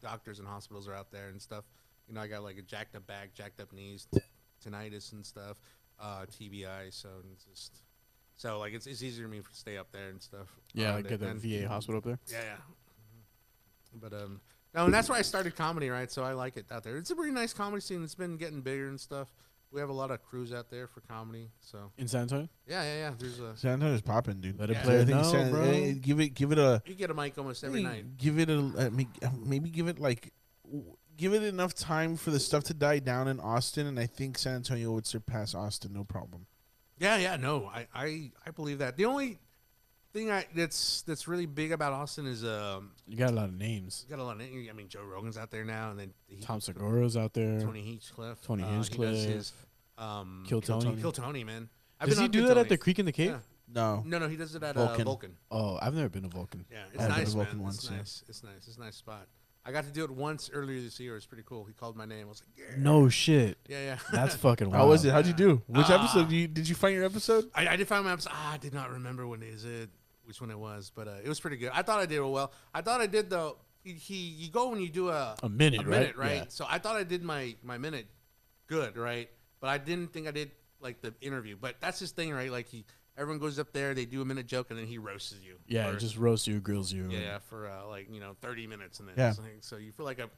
doctors 0.01 0.39
and 0.41 0.49
hospitals 0.49 0.89
are 0.89 0.95
out 0.95 1.13
there 1.13 1.29
and 1.29 1.41
stuff. 1.41 1.65
You 2.09 2.15
know, 2.15 2.21
I 2.21 2.27
got 2.27 2.43
like 2.43 2.59
a 2.59 2.63
jacked 2.63 2.97
up 2.97 3.07
back, 3.07 3.33
jacked 3.33 3.61
up 3.61 3.73
knees, 3.73 4.09
t- 4.13 4.21
tinnitus 4.67 5.13
and 5.13 5.25
stuff, 5.25 5.57
uh, 6.01 6.27
TBI. 6.27 6.93
So 6.93 7.09
it's 7.33 7.45
just 7.45 7.82
so 8.43 8.59
like 8.59 8.73
it's 8.75 8.87
it's 8.89 9.03
easier 9.05 9.25
for 9.27 9.31
me 9.31 9.39
to 9.39 9.45
stay 9.53 9.77
up 9.79 9.93
there 9.93 10.09
and 10.09 10.21
stuff. 10.21 10.49
Yeah, 10.75 10.95
like 10.97 11.11
at 11.13 11.21
the 11.21 11.35
VA 11.35 11.69
hospital 11.69 11.99
up 11.99 12.05
there. 12.05 12.19
Yeah, 12.29 12.39
yeah. 12.43 12.57
But 13.95 14.13
um, 14.15 14.41
no, 14.75 14.87
and 14.87 14.93
that's 14.95 15.09
why 15.09 15.19
I 15.19 15.23
started 15.23 15.55
comedy, 15.55 15.91
right? 15.91 16.11
So 16.11 16.25
I 16.25 16.33
like 16.33 16.57
it 16.57 16.67
out 16.71 16.83
there. 16.83 16.97
It's 16.97 17.11
a 17.11 17.17
pretty 17.17 17.33
nice 17.33 17.53
comedy 17.53 17.81
scene. 17.81 18.03
It's 18.03 18.15
been 18.15 18.37
getting 18.37 18.63
bigger 18.63 18.89
and 18.89 18.99
stuff. 19.01 19.29
We 19.71 19.81
have 19.81 19.89
a 19.91 19.93
lot 19.95 20.11
of 20.11 20.23
crews 20.23 20.53
out 20.53 20.71
there 20.71 20.87
for 20.87 21.01
comedy. 21.03 21.51
So 21.61 21.93
In 21.97 22.09
San 22.09 22.23
Antonio? 22.23 22.49
yeah, 22.67 22.83
yeah, 22.83 22.97
yeah. 22.97 23.11
There's 23.19 23.39
a 23.39 23.57
San 23.57 23.75
Antonio's 23.75 24.03
popping, 24.03 24.41
dude. 24.41 24.59
Let 24.59 24.71
it 24.71 24.75
Yeah. 24.75 24.83
play 24.83 24.95
I 24.97 24.99
it 25.01 25.07
think 25.07 25.17
now, 25.19 25.23
San- 25.23 25.51
bro. 25.53 25.63
eh, 25.63 25.93
give 26.01 26.21
it 26.21 26.31
give 26.31 26.51
it 26.53 26.59
a 26.59 26.83
you 26.85 26.95
get 26.95 27.11
a 27.11 27.15
mic 27.15 27.39
almost 27.39 27.63
every 27.65 27.83
night. 27.83 28.17
Give 28.19 28.39
it 28.39 28.51
a 28.51 28.59
uh, 28.59 28.87
uh, 28.89 29.31
maybe 29.45 29.71
give 29.71 29.89
it 29.89 29.99
like 29.99 30.33
w- 30.65 30.97
give 31.17 31.33
it 31.35 31.43
enough 31.45 31.75
time 31.75 32.17
for 32.17 32.31
the 32.31 32.41
stuff 32.41 32.65
to 32.65 32.75
die 32.75 32.99
down 32.99 33.29
in 33.29 33.39
Austin, 33.41 33.87
and 33.87 33.99
I 34.01 34.07
think 34.07 34.37
San 34.39 34.57
Antonio 34.57 34.91
would 34.93 35.07
surpass 35.07 35.55
Austin, 35.55 35.93
no 35.93 36.05
problem. 36.05 36.47
Yeah, 36.99 37.17
yeah, 37.17 37.37
no, 37.37 37.67
I, 37.67 37.87
I, 37.95 38.31
I 38.47 38.51
believe 38.51 38.79
that. 38.79 38.97
The 38.97 39.07
only 39.07 39.39
thing 40.13 40.31
I 40.31 40.47
that's 40.55 41.03
that's 41.03 41.27
really 41.27 41.47
big 41.47 41.73
about 41.73 41.93
Austin 41.93 42.27
is 42.27 42.45
um, 42.45 42.93
You 43.09 43.17
got 43.17 43.31
a 43.31 43.35
lot 43.35 43.47
of 43.49 43.55
names. 43.55 44.05
you 44.07 44.15
got 44.15 44.23
a 44.23 44.25
lot 44.25 44.37
of. 44.37 44.43
I 44.43 44.73
mean, 44.73 44.89
Joe 44.89 45.03
Rogan's 45.03 45.39
out 45.39 45.51
there 45.51 45.65
now, 45.65 45.91
and 45.91 45.99
then 45.99 46.13
he, 46.27 46.37
Tom 46.41 46.61
Segura's 46.61 47.17
out 47.17 47.33
there. 47.35 47.61
Tony 47.61 47.83
Hinchcliffe, 47.83 48.41
Tony 48.43 48.63
uh, 48.63 48.69
he 48.69 48.77
does 48.77 48.89
Hinchcliffe. 48.89 49.17
his, 49.17 49.53
um, 49.99 50.45
Kill 50.47 50.61
Tony. 50.61 51.01
Kill 51.01 51.13
Tony, 51.13 51.45
man. 51.45 51.69
I've 52.01 52.09
Does 52.09 52.19
been 52.19 52.25
he 52.25 52.29
do 52.29 52.39
Kill 52.41 52.49
that 52.49 52.59
at 52.59 52.69
the 52.69 52.79
Creek 52.79 52.99
and 52.99 53.09
the 53.09 53.13
Cave? 53.13 53.31
Yeah. 53.31 53.39
No, 53.75 54.03
No, 54.05 54.19
no, 54.19 54.29
he 54.29 54.37
does 54.37 54.55
it 54.55 54.63
at 54.63 54.75
Vulcan. 54.75 55.01
Uh, 55.01 55.05
Vulcan. 55.05 55.37
Oh, 55.51 55.79
I've 55.81 55.95
never 55.95 56.11
been 56.11 56.25
to 56.25 56.29
Vulcan. 56.29 56.67
Yeah, 56.71 56.79
it's 56.93 57.03
I've 57.03 57.09
been 57.09 57.17
to 57.17 57.23
nice, 57.23 57.33
Vulcan 57.33 57.57
man. 57.57 57.65
once, 57.65 57.77
it's 57.79 57.91
yeah. 57.91 57.97
nice. 57.97 58.25
It's 58.29 58.43
nice. 58.45 58.69
It's 58.69 58.77
a 58.77 58.81
nice 58.81 58.97
spot. 58.97 59.27
I 59.65 59.71
got 59.73 59.85
to 59.85 59.91
do 59.93 60.03
it 60.05 60.11
once 60.11 60.51
earlier 60.53 60.81
this 60.81 60.99
year. 60.99 61.17
It's 61.17 61.27
pretty 61.27 61.45
cool. 61.47 61.65
He 61.65 61.73
called 61.73 61.97
my 61.97 62.05
name. 62.05 62.27
I 62.27 62.29
was 62.29 62.43
like, 62.43 62.57
yeah, 62.69 62.75
No 62.83 63.09
shit. 63.09 63.59
yeah, 63.69 63.83
yeah. 63.85 63.99
That's 64.13 64.35
fucking 64.47 64.69
wild. 64.71 64.77
how 64.81 64.89
was 64.89 65.05
it? 65.05 65.13
How'd 65.13 65.27
you 65.27 65.33
do? 65.33 65.63
Which 65.69 65.87
Ah. 65.89 66.01
episode? 66.03 66.29
Did 66.29 66.35
you, 66.37 66.49
did 66.49 66.69
you 66.69 66.75
find 66.75 66.95
your 66.95 67.05
episode? 67.05 67.49
I, 67.55 67.69
I 67.69 67.77
did 67.77 67.87
find 67.87 68.05
my 68.05 68.13
episode. 68.13 68.33
Ah, 68.35 68.55
I 68.55 68.57
did 68.59 68.75
not 68.75 68.91
remember 68.91 69.27
when 69.27 69.43
is 69.43 69.65
it, 69.65 69.89
which 70.25 70.41
one 70.41 70.51
it 70.51 70.59
was, 70.59 70.91
but 70.95 71.07
uh, 71.07 71.15
it 71.23 71.29
was 71.29 71.39
pretty 71.39 71.57
good. 71.59 71.71
I 71.73 71.83
thought 71.83 72.01
I 72.01 72.07
did 72.07 72.21
well. 72.21 72.53
I 72.75 72.81
thought 72.81 73.01
I 73.01 73.07
did 73.07 73.31
though. 73.31 73.59
He, 73.85 73.93
he 73.95 74.15
you 74.17 74.51
go 74.51 74.69
when 74.71 74.81
you 74.81 74.89
do 74.89 75.11
a 75.11 75.35
A 75.43 75.49
minute, 75.49 75.81
a 75.81 75.85
minute, 75.85 76.17
right? 76.17 76.27
right? 76.31 76.37
Yeah. 76.39 76.45
So 76.49 76.65
I 76.69 76.79
thought 76.79 76.97
I 76.97 77.03
did 77.05 77.23
my 77.23 77.55
my 77.63 77.79
minute 77.79 78.07
good, 78.69 78.97
right? 78.97 79.29
But 79.61 79.71
I 79.71 79.79
didn't 79.79 80.13
think 80.13 80.27
I 80.29 80.31
did 80.33 80.51
like 80.81 81.03
the 81.03 81.15
interview. 81.21 81.57
But 81.61 81.77
that's 81.81 81.99
his 82.01 82.11
thing, 82.13 82.33
right? 82.33 82.51
Like 82.51 82.69
he 82.69 82.85
everyone 83.23 83.41
goes 83.41 83.59
up 83.59 83.73
there, 83.73 83.95
they 83.95 84.05
do 84.05 84.21
a 84.21 84.25
minute 84.25 84.47
joke, 84.47 84.67
and 84.71 84.79
then 84.79 84.87
he 84.87 84.99
roasts 84.99 85.35
you. 85.43 85.57
Yeah, 85.67 85.89
for- 85.91 85.97
it 85.97 86.01
just 86.01 86.17
roasts 86.19 86.47
you, 86.47 86.61
grills 86.61 86.93
you. 86.93 87.09
yeah, 87.11 87.19
yeah, 87.21 87.39
for 87.39 87.69
uh, 87.69 87.87
like 87.89 88.09
you 88.13 88.21
know 88.21 88.37
thirty 88.43 88.67
minutes, 88.67 89.01
and 89.01 89.09
then 89.09 89.15
Yeah. 89.17 89.33
it's 89.57 89.67
so 89.67 89.77
you 89.77 89.93
feel 89.93 90.05
like 90.07 90.19
a 90.19 90.29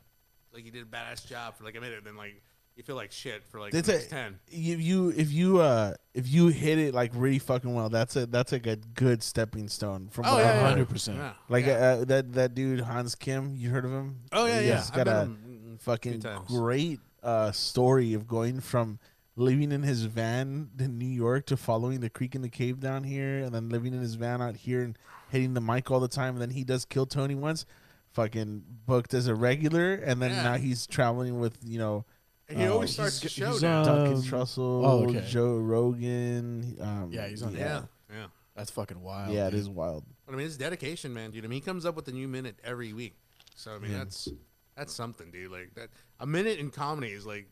like 0.53 0.65
you 0.65 0.71
did 0.71 0.83
a 0.83 0.87
badass 0.87 1.27
job 1.27 1.57
for 1.57 1.65
like 1.65 1.77
a 1.77 1.81
minute, 1.81 1.99
and 1.99 2.07
then 2.07 2.17
like 2.17 2.41
you 2.77 2.83
feel 2.83 2.97
like 2.97 3.13
shit 3.13 3.45
for 3.45 3.61
like 3.61 3.73
That's 3.73 3.87
the 3.87 3.93
next 3.95 4.07
a, 4.07 4.11
ten. 4.11 4.39
if 4.49 4.81
you 4.81 5.11
if 5.17 5.31
you 5.33 5.59
uh 5.61 5.95
if 6.13 6.29
you 6.29 6.49
hit 6.49 6.79
it 6.79 6.93
like 6.95 7.13
really 7.15 7.39
fucking 7.39 7.73
well, 7.73 7.89
that's 7.89 8.17
a 8.17 8.27
that's 8.27 8.51
like 8.53 8.67
a 8.67 8.77
good 8.77 9.23
stepping 9.23 9.69
stone 9.69 10.09
from 10.11 10.25
Oh 10.27 10.39
yeah, 10.39 10.67
I've 10.71 10.77
yeah, 10.79 10.85
100%. 10.85 11.17
Yeah. 11.17 11.33
Like 11.49 11.67
yeah. 11.67 11.73
uh, 11.73 12.05
that 12.07 12.33
that 12.33 12.55
dude 12.55 12.81
Hans 12.81 13.15
Kim, 13.15 13.55
you 13.57 13.71
heard 13.71 13.85
of 13.85 13.93
him? 13.93 14.21
oh 14.33 14.47
yeah, 14.47 14.61
yeah. 14.61 14.77
He's 14.77 14.91
I've 14.91 14.97
got 14.97 15.07
met 15.07 15.17
a 15.17 15.21
him, 15.21 15.79
fucking 15.81 16.25
great 16.49 16.99
uh, 17.23 17.53
story 17.53 18.15
of 18.15 18.27
going 18.27 18.61
from 18.61 18.99
living 19.37 19.73
in 19.73 19.83
his 19.83 20.03
van 20.05 20.71
in 20.79 20.99
New 20.99 21.07
York 21.09 21.47
to 21.47 21.57
following 21.57 22.01
the 22.01 22.11
creek 22.11 22.35
and 22.35 22.45
the 22.45 22.49
cave 22.49 22.81
down 22.81 23.05
here, 23.05 23.39
and 23.39 23.55
then 23.55 23.69
living 23.69 23.93
in 23.95 24.01
his 24.01 24.15
van 24.15 24.41
out 24.41 24.57
here 24.57 24.83
and 24.83 24.97
hitting 25.31 25.55
the 25.55 25.61
mic 25.61 25.91
all 25.91 26.01
the 26.01 26.09
time. 26.09 26.35
And 26.35 26.43
then 26.43 26.51
he 26.51 26.63
does 26.65 26.85
Kill 26.85 27.07
Tony 27.07 27.35
once, 27.35 27.67
fucking 28.13 28.63
booked 28.87 29.13
as 29.15 29.27
a 29.27 29.35
regular, 29.35 29.95
and 29.95 30.21
then 30.23 30.31
Yeah. 30.31 30.43
now 30.43 30.55
he's 30.57 30.87
traveling 30.87 31.41
with 31.41 31.59
you 31.65 31.79
know. 31.79 32.05
He 32.49 32.63
uh, 32.67 32.73
always 32.73 32.93
starts 32.93 33.21
the 33.21 33.29
show 33.31 33.53
he's 33.53 33.63
now. 33.63 33.81
on- 33.81 33.87
Duncan 33.87 34.15
Um, 34.17 34.23
Trussell, 34.23 34.59
oh, 34.87 35.07
okay. 35.09 35.25
Joe 35.29 35.57
Rogan. 35.57 36.77
Um, 36.81 37.09
Yeah, 37.11 37.27
he's 37.27 37.43
on 37.43 37.55
yeah, 37.55 37.83
yeah. 38.11 38.27
That's 38.55 38.71
fucking 38.71 39.01
wild. 39.01 39.33
Yeah, 39.35 39.49
it 39.49 39.53
dude. 39.53 39.61
is 39.61 39.69
wild. 39.69 40.05
But 40.27 40.35
I 40.35 40.37
mean, 40.39 40.47
it's 40.47 40.57
dedication, 40.57 41.13
man, 41.13 41.31
dude. 41.33 41.45
I 41.45 41.49
mean, 41.49 41.57
he 41.61 41.65
comes 41.65 41.85
up 41.87 41.97
with 41.97 42.07
a 42.09 42.13
new 42.13 42.29
minute 42.29 42.57
every 42.63 42.93
week. 42.93 43.17
So 43.57 43.75
I 43.75 43.79
mean, 43.79 43.93
Yeah. 43.93 43.99
that's 43.99 44.29
that's 44.77 44.93
something, 44.93 45.31
dude. 45.31 45.51
Like 45.51 45.75
that, 45.75 45.89
a 46.21 46.27
minute 46.27 46.59
in 46.59 46.71
comedy 46.71 47.13
is 47.13 47.25
like 47.27 47.49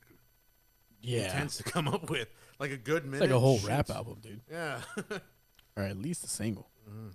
Yeah. 1.02 1.24
intense 1.24 1.56
to 1.58 1.62
come 1.64 1.88
up 1.88 2.08
with. 2.10 2.28
Like 2.58 2.70
a 2.70 2.76
good 2.76 3.02
It's 3.04 3.06
minute. 3.06 3.20
like 3.22 3.30
a 3.30 3.40
whole 3.40 3.58
shit. 3.58 3.68
rap 3.68 3.90
album, 3.90 4.18
dude. 4.22 4.40
Yeah. 4.50 4.80
Or 5.74 5.82
at 5.84 5.96
least 5.96 6.22
a 6.24 6.28
single. 6.28 6.68
Mm-hmm. 6.86 7.08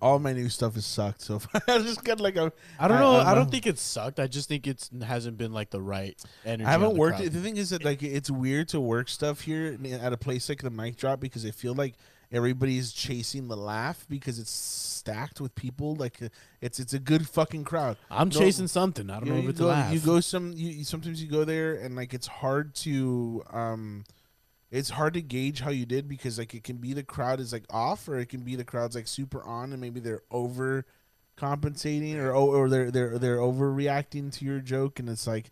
All 0.00 0.18
my 0.18 0.32
new 0.32 0.48
stuff 0.48 0.74
has 0.74 0.84
sucked 0.84 1.22
so 1.22 1.38
far. 1.38 1.62
I 1.68 1.78
just 1.78 2.02
got 2.02 2.18
like 2.18 2.34
a. 2.36 2.52
I 2.80 2.88
don't 2.88 2.98
know. 2.98 3.16
I, 3.20 3.30
know. 3.30 3.34
don't 3.36 3.50
think 3.50 3.66
it 3.68 3.78
sucked. 3.78 4.18
I 4.18 4.26
just 4.26 4.48
think 4.48 4.66
it 4.66 4.90
hasn't 5.06 5.38
been 5.38 5.52
like 5.52 5.70
the 5.70 5.80
right 5.80 6.20
energy. 6.44 6.66
I 6.66 6.72
haven't 6.72 6.88
on 6.88 6.94
the 6.94 6.98
worked. 6.98 7.16
crowd. 7.18 7.26
it. 7.28 7.32
The 7.32 7.40
thing 7.40 7.56
is 7.56 7.70
that 7.70 7.84
like 7.84 8.02
it's 8.02 8.28
weird 8.28 8.68
to 8.70 8.80
work 8.80 9.08
stuff 9.08 9.42
here 9.42 9.78
at 10.00 10.12
a 10.12 10.16
place 10.16 10.48
like 10.48 10.60
the 10.62 10.70
mic 10.70 10.96
drop 10.96 11.20
because 11.20 11.46
I 11.46 11.52
feel 11.52 11.74
like 11.74 11.94
everybody's 12.32 12.92
chasing 12.92 13.48
the 13.48 13.56
laugh 13.56 14.06
because 14.08 14.38
it's 14.38 14.50
stacked 14.50 15.40
with 15.40 15.54
people. 15.54 15.94
Like 15.94 16.22
uh, 16.22 16.28
it's 16.60 16.80
it's 16.80 16.92
a 16.94 16.98
good 16.98 17.28
fucking 17.28 17.64
crowd. 17.64 17.96
I'm 18.10 18.28
No- 18.28 18.38
chasing 18.38 18.68
something. 18.68 19.10
I 19.10 19.18
don't 19.20 19.26
you 19.26 19.32
know 19.34 19.38
if 19.40 19.48
it's 19.50 19.60
go, 19.60 19.66
a 19.66 19.68
laugh. 19.68 19.92
You 19.92 20.00
go 20.00 20.20
some. 20.20 20.52
You, 20.54 20.84
sometimes 20.84 21.22
you 21.22 21.28
go 21.30 21.44
there 21.44 21.74
and 21.74 21.94
like 21.94 22.14
it's 22.14 22.26
hard 22.26 22.74
to 22.76 23.42
um, 23.50 24.04
it's 24.70 24.90
hard 24.90 25.14
to 25.14 25.22
gauge 25.22 25.60
how 25.60 25.70
you 25.70 25.84
did 25.86 26.08
because 26.08 26.38
like 26.38 26.54
it 26.54 26.64
can 26.64 26.78
be 26.78 26.94
the 26.94 27.02
crowd 27.02 27.40
is 27.40 27.52
like 27.52 27.64
off 27.70 28.08
or 28.08 28.18
it 28.18 28.28
can 28.28 28.40
be 28.40 28.56
the 28.56 28.64
crowd's 28.64 28.94
like 28.96 29.06
super 29.06 29.42
on 29.44 29.72
and 29.72 29.80
maybe 29.80 30.00
they're 30.00 30.22
over 30.30 30.86
compensating 31.36 32.18
or 32.18 32.32
or 32.32 32.68
they're 32.68 32.90
they're 32.90 33.18
they're 33.18 33.38
overreacting 33.38 34.32
to 34.32 34.44
your 34.44 34.60
joke 34.60 34.98
and 34.98 35.08
it's 35.08 35.26
like 35.26 35.50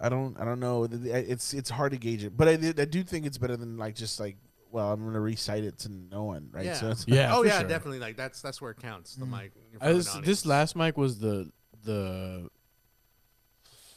I 0.00 0.08
don't 0.08 0.38
I 0.38 0.44
don't 0.44 0.60
know 0.60 0.84
it's 0.90 1.54
it's 1.54 1.70
hard 1.70 1.92
to 1.92 1.98
gauge 1.98 2.24
it 2.24 2.36
but 2.36 2.48
I 2.48 2.52
I 2.52 2.84
do 2.84 3.02
think 3.02 3.24
it's 3.24 3.38
better 3.38 3.56
than 3.56 3.78
like 3.78 3.94
just 3.94 4.18
like 4.20 4.36
well 4.70 4.92
I'm 4.92 5.04
gonna 5.04 5.20
recite 5.20 5.64
it 5.64 5.78
to 5.80 5.88
no 5.90 6.24
one 6.24 6.48
right 6.52 6.64
Yeah. 6.66 6.74
so 6.74 6.90
it's 6.90 7.06
Yeah, 7.08 7.34
oh 7.34 7.42
yeah, 7.44 7.60
sure. 7.60 7.68
definitely. 7.68 7.98
Like 8.00 8.16
that's 8.16 8.40
that's 8.42 8.60
where 8.60 8.70
it 8.72 8.78
counts. 8.78 9.14
The 9.16 9.24
Mm. 9.26 9.30
mic. 9.30 9.52
in 9.72 9.76
I 9.76 9.78
front 9.78 9.90
of 9.90 9.96
was- 9.96 10.20
this 10.26 10.46
last 10.46 10.76
mic 10.76 10.96
was 10.96 11.18
the 11.18 11.50
the 11.84 12.48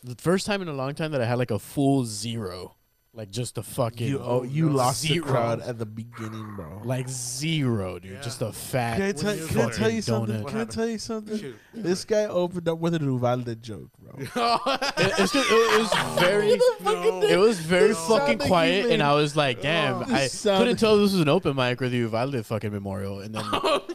the 0.03 0.15
first 0.15 0.45
time 0.45 0.61
in 0.61 0.67
a 0.67 0.73
long 0.73 0.95
time 0.95 1.11
that 1.11 1.21
I 1.21 1.25
had 1.25 1.37
like 1.37 1.51
a 1.51 1.59
full 1.59 2.05
zero, 2.05 2.75
like 3.13 3.31
just 3.31 3.57
a 3.57 3.63
fucking 3.63 4.07
you 4.07 4.19
oh 4.23 4.43
you 4.43 4.67
no. 4.69 4.75
lost 4.75 5.01
zero. 5.01 5.25
the 5.25 5.31
crowd 5.31 5.61
at 5.61 5.79
the 5.79 5.85
beginning 5.85 6.53
bro 6.55 6.79
like 6.83 7.09
zero, 7.09 7.97
dude. 7.99 8.11
Yeah. 8.13 8.21
Just 8.21 8.41
a 8.41 8.51
fat. 8.53 8.97
Can 8.97 9.05
I, 9.07 9.11
tell, 9.11 9.35
you 9.35 9.47
can 9.47 9.61
I 9.61 9.69
tell 9.71 9.89
you 9.89 10.01
something? 10.01 10.43
Can 10.45 10.57
I 10.61 10.65
tell 10.65 10.87
you 10.87 10.97
something? 10.99 11.37
Shoot. 11.37 11.55
This 11.73 12.05
guy 12.05 12.25
opened 12.25 12.67
up 12.69 12.77
with 12.77 12.93
a 12.95 12.99
Uvalde 13.03 13.61
joke, 13.63 13.89
bro. 13.99 14.13
It, 14.19 15.13
it's 15.19 15.33
just- 15.33 15.49
it 15.51 15.79
was 15.79 16.19
very. 16.19 16.55
No. 16.83 17.21
It 17.23 17.37
was 17.37 17.59
very 17.59 17.89
No. 17.89 17.95
fucking 17.95 18.37
quiet, 18.39 18.91
and 18.91 19.01
I 19.01 19.13
was 19.15 19.35
like, 19.35 19.61
"Damn!" 19.61 19.95
Oh. 20.03 20.05
I 20.13 20.27
couldn't 20.27 20.77
tell 20.77 20.95
this 20.97 21.11
was 21.13 21.21
an 21.21 21.29
open 21.29 21.55
mic 21.55 21.81
or 21.81 21.89
the 21.89 21.97
Uvalde 21.97 22.45
fucking 22.45 22.71
memorial, 22.71 23.19
and 23.21 23.33
then 23.35 23.43
oh, 23.53 23.85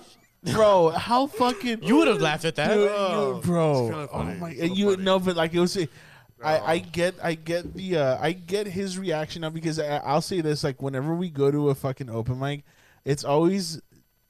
bro, 0.53 0.91
how 0.91 1.27
fucking 1.29 1.83
you 1.85 1.97
would 1.97 2.09
have 2.09 2.21
laughed 2.21 2.45
at 2.45 2.57
that. 2.57 2.75
Dude, 2.75 2.91
Oh, 2.93 3.37
you- 3.37 3.43
bro. 3.43 3.87
it's 3.87 3.91
kinda 3.95 4.09
Oh 4.13 4.23
my, 4.41 4.51
It's 4.51 4.77
you 4.77 4.91
funny. 4.93 5.03
know, 5.05 5.19
but 5.21 5.37
like 5.37 5.55
it 5.55 5.61
was. 5.61 5.77
I, 6.45 6.73
I 6.73 6.79
get 6.79 7.15
I 7.23 7.35
get 7.35 7.75
the 7.75 7.97
uh, 7.97 8.19
I 8.21 8.33
get 8.33 8.67
his 8.67 8.99
reaction 8.99 9.43
now 9.43 9.51
because 9.51 9.79
I, 9.79 9.97
I'll 9.99 10.21
say 10.21 10.41
this 10.41 10.63
like 10.63 10.83
whenever 10.83 11.15
we 11.15 11.31
go 11.31 11.51
to 11.51 11.71
a 11.71 11.75
fucking 11.75 12.11
open 12.11 12.39
mic, 12.39 12.65
it's 13.05 13.25
always 13.25 13.81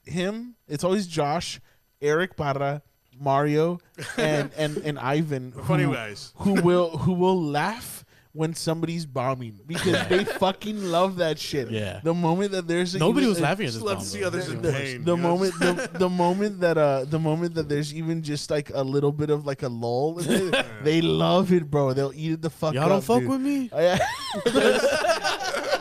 him, 0.05 0.55
it's 0.67 0.83
always 0.83 1.07
Josh, 1.07 1.59
Eric 2.01 2.37
Parra, 2.37 2.81
Mario, 3.19 3.79
and 4.17 4.51
and 4.57 4.77
and 4.77 4.97
Ivan. 4.99 5.51
Funny 5.51 5.85
guys. 5.85 6.31
who 6.37 6.61
will 6.61 6.97
who 6.97 7.13
will 7.13 7.41
laugh 7.41 8.04
when 8.35 8.53
somebody's 8.53 9.05
bombing 9.05 9.59
because 9.67 10.07
they 10.09 10.25
fucking 10.25 10.83
love 10.91 11.15
that 11.17 11.39
shit. 11.39 11.71
Yeah. 11.71 12.01
The 12.03 12.13
moment 12.13 12.51
that 12.51 12.67
there's 12.67 12.93
a, 12.93 12.99
Nobody 12.99 13.21
even 13.25 13.29
was 13.29 13.39
laughing 13.39 13.65
at 13.65 13.73
this. 13.73 13.75
Just 13.75 13.85
love 13.85 13.95
bomb, 13.97 14.03
to 14.03 14.09
see 14.09 14.23
others 14.23 14.49
in 14.49 14.61
the, 14.61 14.71
pain. 14.73 15.03
the 15.05 15.15
you 15.15 15.21
moment 15.21 15.53
the, 15.59 15.89
the 15.99 16.09
moment 16.09 16.59
that 16.59 16.77
uh 16.77 17.05
the 17.05 17.17
moment 17.19 17.55
that 17.55 17.69
there's 17.69 17.93
even 17.93 18.21
just 18.21 18.51
like 18.51 18.69
a 18.73 18.83
little 18.83 19.11
bit 19.13 19.29
of 19.29 19.45
like 19.45 19.63
a 19.63 19.69
lull 19.69 20.19
in 20.19 20.53
it, 20.53 20.65
they 20.83 21.01
love 21.01 21.51
it 21.53 21.71
bro 21.71 21.93
they'll 21.93 22.11
eat 22.13 22.33
it 22.33 22.41
the 22.41 22.49
fuck 22.49 22.73
Y'all 22.73 22.83
up, 22.83 22.89
don't 22.89 23.01
fuck 23.03 23.19
dude. 23.21 23.29
with 23.29 23.41
me. 23.41 23.69
Oh, 23.71 23.79
yeah. 23.81 23.97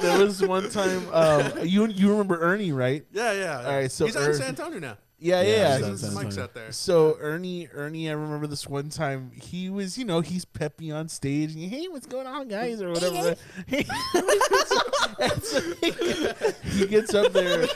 there, 0.00 0.18
was, 0.18 0.40
one 0.42 0.70
time 0.70 1.08
um 1.12 1.66
you 1.66 1.86
you 1.88 2.10
remember 2.10 2.38
Ernie 2.40 2.72
right 2.72 3.04
Yeah, 3.12 3.32
yeah. 3.32 3.40
yeah. 3.62 3.68
All 3.68 3.76
right, 3.76 3.90
so 3.90 4.06
he's 4.06 4.16
out 4.16 4.22
Er- 4.22 4.30
in 4.30 4.36
San 4.36 4.48
Antonio 4.48 4.78
now. 4.78 4.96
Yeah 5.24 5.40
yeah, 5.40 5.48
Yeah, 5.48 5.56
yeah. 5.56 5.76
he's 5.78 5.86
He's 5.86 6.00
San 6.00 6.14
the 6.14 6.20
mics 6.20 6.38
out 6.38 6.54
there. 6.54 6.70
so 6.70 7.16
Ernie 7.18 7.68
Ernie 7.72 8.08
I 8.10 8.12
remember 8.12 8.46
this 8.46 8.66
one 8.68 8.90
time 8.90 9.30
he 9.34 9.70
was 9.70 9.96
you 9.96 10.04
know 10.04 10.20
he's 10.20 10.44
peppy 10.44 10.90
on 10.92 11.08
stage 11.08 11.54
and 11.54 11.64
hey 11.70 11.88
what's 11.88 12.06
going 12.06 12.26
on 12.26 12.46
guys 12.48 12.82
or 12.82 12.90
whatever 12.90 13.34
And 15.20 15.42
so 15.42 15.60
he, 15.80 15.92
he 16.78 16.86
gets 16.86 17.14
up 17.14 17.32
there 17.32 17.66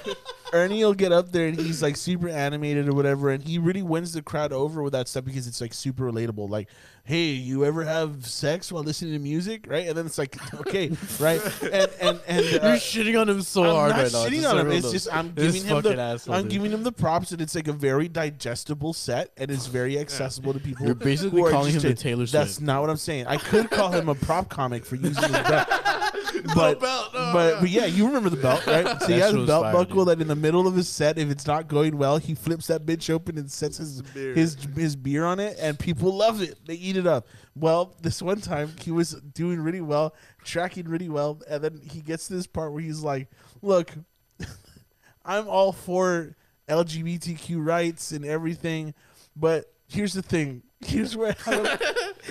Ernie 0.53 0.84
will 0.84 0.94
get 0.94 1.12
up 1.12 1.32
there 1.32 1.46
and 1.49 1.59
he's 1.59 1.82
like 1.82 1.96
super 1.96 2.28
animated 2.28 2.88
or 2.88 2.92
whatever, 2.94 3.30
and 3.30 3.42
he 3.42 3.59
really 3.59 3.82
wins 3.82 4.12
the 4.12 4.22
crowd 4.22 4.53
over 4.53 4.82
with 4.82 4.92
that 4.92 5.09
stuff 5.09 5.24
because 5.24 5.46
it's 5.46 5.61
like 5.61 5.74
super 5.74 6.05
relatable. 6.11 6.49
Like, 6.49 6.68
hey, 7.05 7.30
you 7.30 7.64
ever 7.64 7.84
have 7.84 8.26
sex 8.26 8.70
while 8.70 8.82
listening 8.82 9.12
to 9.14 9.18
music, 9.18 9.66
right? 9.68 9.88
And 9.88 9.96
then 9.96 10.07
it's 10.07 10.18
like, 10.18 10.36
okay, 10.61 10.90
right? 11.18 11.40
And 11.62 11.90
and 12.01 12.20
and 12.26 12.46
You're 12.46 12.61
uh, 12.62 12.76
shitting 12.76 13.20
on 13.20 13.28
him 13.28 13.42
so 13.42 13.62
I'm 13.64 13.74
hard 13.74 13.90
not 13.90 13.99
right 13.99 14.12
shitting 14.12 14.38
It's 14.38 14.46
on 14.46 14.59
him. 14.59 14.72
It's 14.72 14.90
just 14.90 15.09
I'm 15.12 15.32
giving 15.32 15.64
him 15.64 15.76
fucking 15.82 15.96
the 15.96 16.03
asshole, 16.03 16.34
I'm 16.34 16.42
dude. 16.42 16.53
giving 16.53 16.70
him 16.72 16.82
the 16.82 16.92
props 16.92 17.32
and 17.32 17.40
it's 17.40 17.55
like 17.55 17.68
a 17.68 17.72
very 17.72 18.09
digestible 18.09 18.92
set 18.92 19.30
and 19.36 19.51
it's 19.51 19.66
very 19.66 19.99
accessible 19.99 20.53
to 20.53 20.61
people. 20.61 20.86
You're 20.86 20.94
basically 20.94 21.42
calling 21.51 21.72
him 21.72 21.80
the 21.80 21.94
Taylor 21.94 22.26
Swift. 22.26 22.32
That's 22.32 22.61
not 22.61 22.80
what 22.80 22.90
I'm 22.90 22.96
saying. 22.96 23.26
I 23.26 23.36
could 23.36 23.70
call 23.70 23.90
him 23.90 24.09
a 24.09 24.14
prop 24.14 24.49
comic 24.49 24.84
for 24.84 24.96
using 24.96 25.22
his 25.22 25.32
belt, 25.32 25.68
but 26.55 26.80
belt, 26.80 27.11
oh, 27.14 27.32
but 27.32 27.55
yeah. 27.55 27.61
but 27.61 27.70
yeah, 27.70 27.84
you 27.86 28.07
remember 28.07 28.30
the 28.30 28.36
belt, 28.36 28.66
right? 28.66 28.86
So 29.01 29.07
he 29.09 29.18
has 29.20 29.34
a 29.34 29.45
belt 29.45 29.64
fire, 29.64 29.72
buckle 29.72 30.05
dude. 30.05 30.18
that 30.18 30.22
in 30.22 30.28
the 30.28 30.36
middle 30.36 30.66
of 30.66 30.74
his 30.74 30.89
set, 30.89 31.18
if 31.18 31.30
it's 31.30 31.47
not 31.47 31.68
going 31.68 31.97
well, 31.97 32.18
he 32.18 32.34
flips 32.34 32.66
that 32.68 32.84
bitch 32.84 33.11
open 33.11 33.39
and 33.39 33.51
sets 33.51 33.78
his 33.78 34.03
Beer. 34.03 34.34
his 34.34 34.57
his 34.76 34.97
beer 34.97 35.24
on 35.24 35.41
it, 35.41 35.57
and 35.61 35.78
people 35.78 36.14
love 36.16 36.43
it. 36.43 36.59
They 36.66 36.74
eat 36.74 36.97
it 36.97 37.07
up. 37.07 37.26
Well, 37.55 37.95
this 38.03 38.22
one 38.22 38.41
time 38.41 38.72
he 38.80 38.91
was 38.91 39.12
doing 39.12 39.61
really 39.61 39.80
well, 39.80 40.14
tracking 40.45 40.89
really 40.89 41.09
well, 41.09 41.41
and 41.49 41.62
then 41.62 41.80
he 41.82 42.01
gets 42.01 42.28
to 42.28 42.34
this 42.34 42.47
part 42.47 42.72
where 42.72 42.82
he's 42.82 43.01
like, 43.03 43.28
"Look, 43.62 43.93
I'm 45.24 45.49
all 45.49 45.72
for 45.72 46.36
LGBTQ 46.68 47.64
rights 47.64 48.12
and 48.12 48.24
everything, 48.24 48.95
but 49.36 49.72
here's 49.89 50.12
the 50.14 50.22
thing. 50.22 50.62
Here's 50.80 51.16
where 51.16 51.34
I 51.47 51.51
have 51.51 51.64
a, 51.64 51.80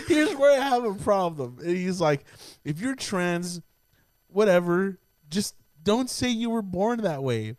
here's 0.08 0.34
where 0.36 0.60
I 0.60 0.64
have 0.64 0.84
a 0.86 0.94
problem." 0.94 1.58
And 1.60 1.76
he's 1.76 2.00
like, 2.00 2.26
"If 2.64 2.80
you're 2.80 2.96
trans, 2.96 3.62
whatever, 4.38 5.00
just 5.32 5.56
don't 5.82 6.10
say 6.12 6.30
you 6.30 6.52
were 6.52 6.62
born 6.62 7.02
that 7.02 7.24
way." 7.24 7.56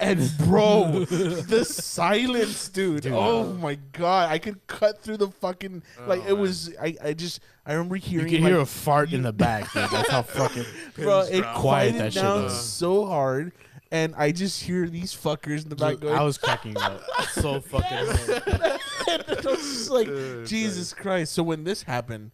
and 0.00 0.30
bro, 0.38 1.04
the 1.04 1.64
silence, 1.64 2.68
dude. 2.68 3.06
Oh 3.06 3.52
my 3.52 3.76
god, 3.92 4.30
I 4.30 4.38
could 4.38 4.66
cut 4.66 5.00
through 5.00 5.18
the 5.18 5.28
fucking 5.28 5.82
oh, 6.00 6.08
like 6.08 6.26
it 6.26 6.32
was. 6.32 6.74
I 6.80 6.96
I 7.02 7.12
just 7.12 7.40
I 7.64 7.74
remember 7.74 7.96
hearing. 7.96 8.26
You 8.28 8.38
can 8.38 8.44
like, 8.44 8.52
hear 8.52 8.60
a 8.60 8.66
fart 8.66 9.12
in 9.12 9.22
the 9.22 9.32
back, 9.32 9.72
dude. 9.72 9.88
That's 9.90 10.10
how 10.10 10.22
fucking. 10.22 10.64
bro, 10.96 11.20
it. 11.20 11.44
Quiet 11.54 11.96
that 11.98 12.12
shit 12.12 12.22
down 12.22 12.50
so 12.50 13.06
hard, 13.06 13.52
and 13.92 14.12
I 14.16 14.32
just 14.32 14.60
hear 14.60 14.88
these 14.88 15.14
fuckers 15.14 15.62
in 15.62 15.68
the 15.68 15.76
back 15.76 16.00
going. 16.00 16.14
I 16.14 16.22
was 16.24 16.36
cracking 16.36 16.76
up 16.76 17.00
so 17.30 17.60
fucking. 17.70 17.86
hard. 17.88 19.24
I 19.28 19.50
was 19.50 19.60
just 19.60 19.90
like, 19.90 20.08
Jesus 20.46 20.92
Christ. 20.92 21.32
So 21.32 21.44
when 21.44 21.62
this 21.62 21.84
happened, 21.84 22.32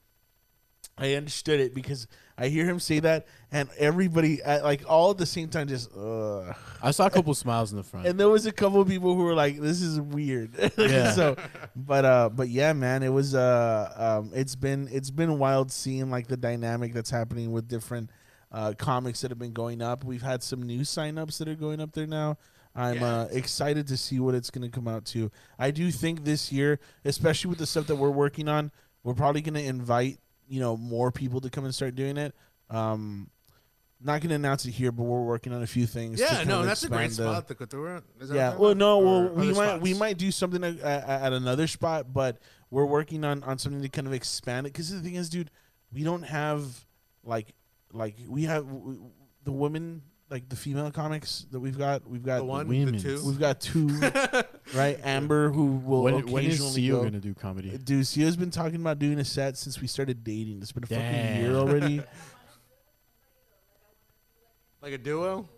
I 0.97 1.15
understood 1.15 1.61
it 1.61 1.75
because 1.75 2.07
I 2.39 2.49
hear 2.49 2.65
him 2.65 2.79
say 2.79 3.01
that, 3.01 3.27
and 3.51 3.69
everybody, 3.79 4.41
at, 4.43 4.63
like 4.63 4.85
all 4.89 5.11
at 5.11 5.19
the 5.19 5.27
same 5.27 5.49
time, 5.49 5.67
just, 5.67 5.91
ugh. 5.97 6.55
I 6.81 6.93
saw 6.93 7.07
a 7.07 7.11
couple 7.11 7.35
smiles 7.35 7.73
in 7.73 7.79
the 7.79 7.83
front. 7.83 8.07
And 8.07 8.19
there 8.19 8.29
was 8.29 8.47
a 8.47 8.53
couple 8.53 8.81
of 8.81 8.87
people 8.87 9.17
who 9.17 9.25
were 9.25 9.35
like, 9.35 9.61
"This 9.61 9.83
is 9.83 10.01
weird." 10.01 10.55
Yeah. 10.79 11.11
so, 11.11 11.37
but 11.75 12.05
uh, 12.05 12.29
but 12.29 12.49
yeah, 12.49 12.73
man, 12.73 13.03
it 13.03 13.09
was 13.09 13.35
uh, 13.35 14.21
um, 14.21 14.31
it's 14.33 14.55
been 14.55 14.89
it's 14.93 15.11
been 15.11 15.39
wild 15.39 15.73
seeing 15.73 16.11
like 16.11 16.29
the 16.29 16.37
dynamic 16.37 16.93
that's 16.93 17.11
happening 17.11 17.51
with 17.51 17.69
different 17.69 18.11
uh 18.53 18.73
comics 18.79 19.21
that 19.21 19.31
have 19.31 19.39
been 19.39 19.53
going 19.53 19.83
up. 19.83 20.05
We've 20.05 20.23
had 20.23 20.43
some 20.43 20.63
new 20.63 20.81
signups 20.81 21.39
that 21.39 21.49
are 21.49 21.57
going 21.57 21.81
up 21.81 21.93
there 21.93 22.07
now. 22.07 22.39
I'm 22.79 23.03
uh, 23.03 23.25
excited 23.33 23.89
to 23.89 23.97
see 23.97 24.21
what 24.21 24.37
it's 24.37 24.51
going 24.51 24.63
to 24.63 24.75
come 24.75 24.87
out 24.87 25.05
to. 25.07 25.33
I 25.59 25.73
do 25.73 25.91
think 25.91 26.25
this 26.25 26.53
year, 26.53 26.79
especially 27.05 27.49
with 27.49 27.59
the 27.59 27.67
stuff 27.67 27.89
that 27.89 27.97
we're 27.97 28.11
working 28.11 28.49
on, 28.49 28.71
we're 29.03 29.15
probably 29.15 29.41
going 29.41 29.55
to 29.55 29.65
invite 29.65 30.21
you 30.49 30.61
know 30.61 30.77
more 30.77 31.13
people 31.13 31.41
to 31.41 31.51
come 31.51 31.65
and 31.65 31.75
start 31.75 31.95
doing 31.95 32.17
it. 32.17 32.35
Um, 32.71 33.31
not 34.01 34.21
going 34.21 34.29
to 34.29 34.37
announce 34.37 34.65
it 34.65 34.71
here, 34.71 34.93
but 34.93 35.03
we're 35.03 35.25
working 35.25 35.53
on 35.53 35.63
a 35.63 35.67
few 35.67 35.87
things. 35.87 36.21
Yeah, 36.21 36.45
no, 36.45 36.63
that's 36.63 36.85
a 36.85 36.89
great 36.89 37.09
the- 37.09 37.15
spot. 37.15 37.49
The 37.49 37.55
Couture. 37.55 38.03
Is 38.21 38.29
that 38.29 38.35
yeah, 38.35 38.57
well, 38.57 38.75
no, 38.75 38.99
well, 38.99 39.29
we 39.29 39.53
might 39.53 39.81
we 39.81 39.95
might 39.95 40.19
do 40.19 40.31
something 40.31 40.63
at, 40.63 40.79
at, 40.81 41.33
another 41.33 41.67
spot, 41.67 42.13
but 42.13 42.39
we're 42.71 42.85
working 42.85 43.25
on 43.25 43.43
on 43.43 43.59
something 43.59 43.83
to 43.83 43.89
kind 43.89 44.07
of 44.07 44.13
expand 44.13 44.67
it. 44.67 44.73
Because 44.73 44.91
the 44.93 45.01
thing 45.01 45.17
is, 45.17 45.29
dude, 45.29 45.51
we 45.93 46.05
don't 46.05 46.23
have 46.23 46.65
like 47.25 47.55
like 47.93 48.17
we 48.29 48.45
have 48.45 48.67
the 49.43 49.53
women 49.53 50.03
like 50.31 50.49
the 50.49 50.57
female 50.57 50.91
comics 50.91 51.47
that 51.53 51.61
we've 51.61 51.79
got. 51.79 52.07
We've 52.09 52.23
got 52.23 52.39
The 52.39 52.45
one, 52.45 52.69
women's. 52.69 53.03
the 53.03 53.17
two. 53.17 53.27
We've 53.27 53.39
got 53.41 53.61
two, 53.61 53.89
right? 54.75 54.99
Amber, 55.03 55.51
who 55.51 55.67
will 55.77 56.03
when, 56.03 56.27
when 56.31 56.45
is 56.45 56.61
occasionally 56.61 56.83
CEO 56.83 56.91
go. 56.93 57.05
gonna 57.05 57.19
do 57.21 57.35
comedy? 57.35 57.79
Dude, 57.79 58.07
Sia's 58.07 58.37
been 58.37 58.51
talking 58.51 58.77
about 58.81 58.99
doing 58.99 59.19
a 59.19 59.25
set 59.25 59.57
since 59.57 59.81
we 59.81 59.87
started 59.87 60.23
dating. 60.25 60.61
It's 60.61 60.73
been 60.73 60.85
a 60.85 60.87
fucking 60.87 61.03
Damn. 61.03 61.41
year 61.43 61.55
already. 61.57 62.03
like 64.83 64.93
a 64.93 64.99
duo. 64.99 65.49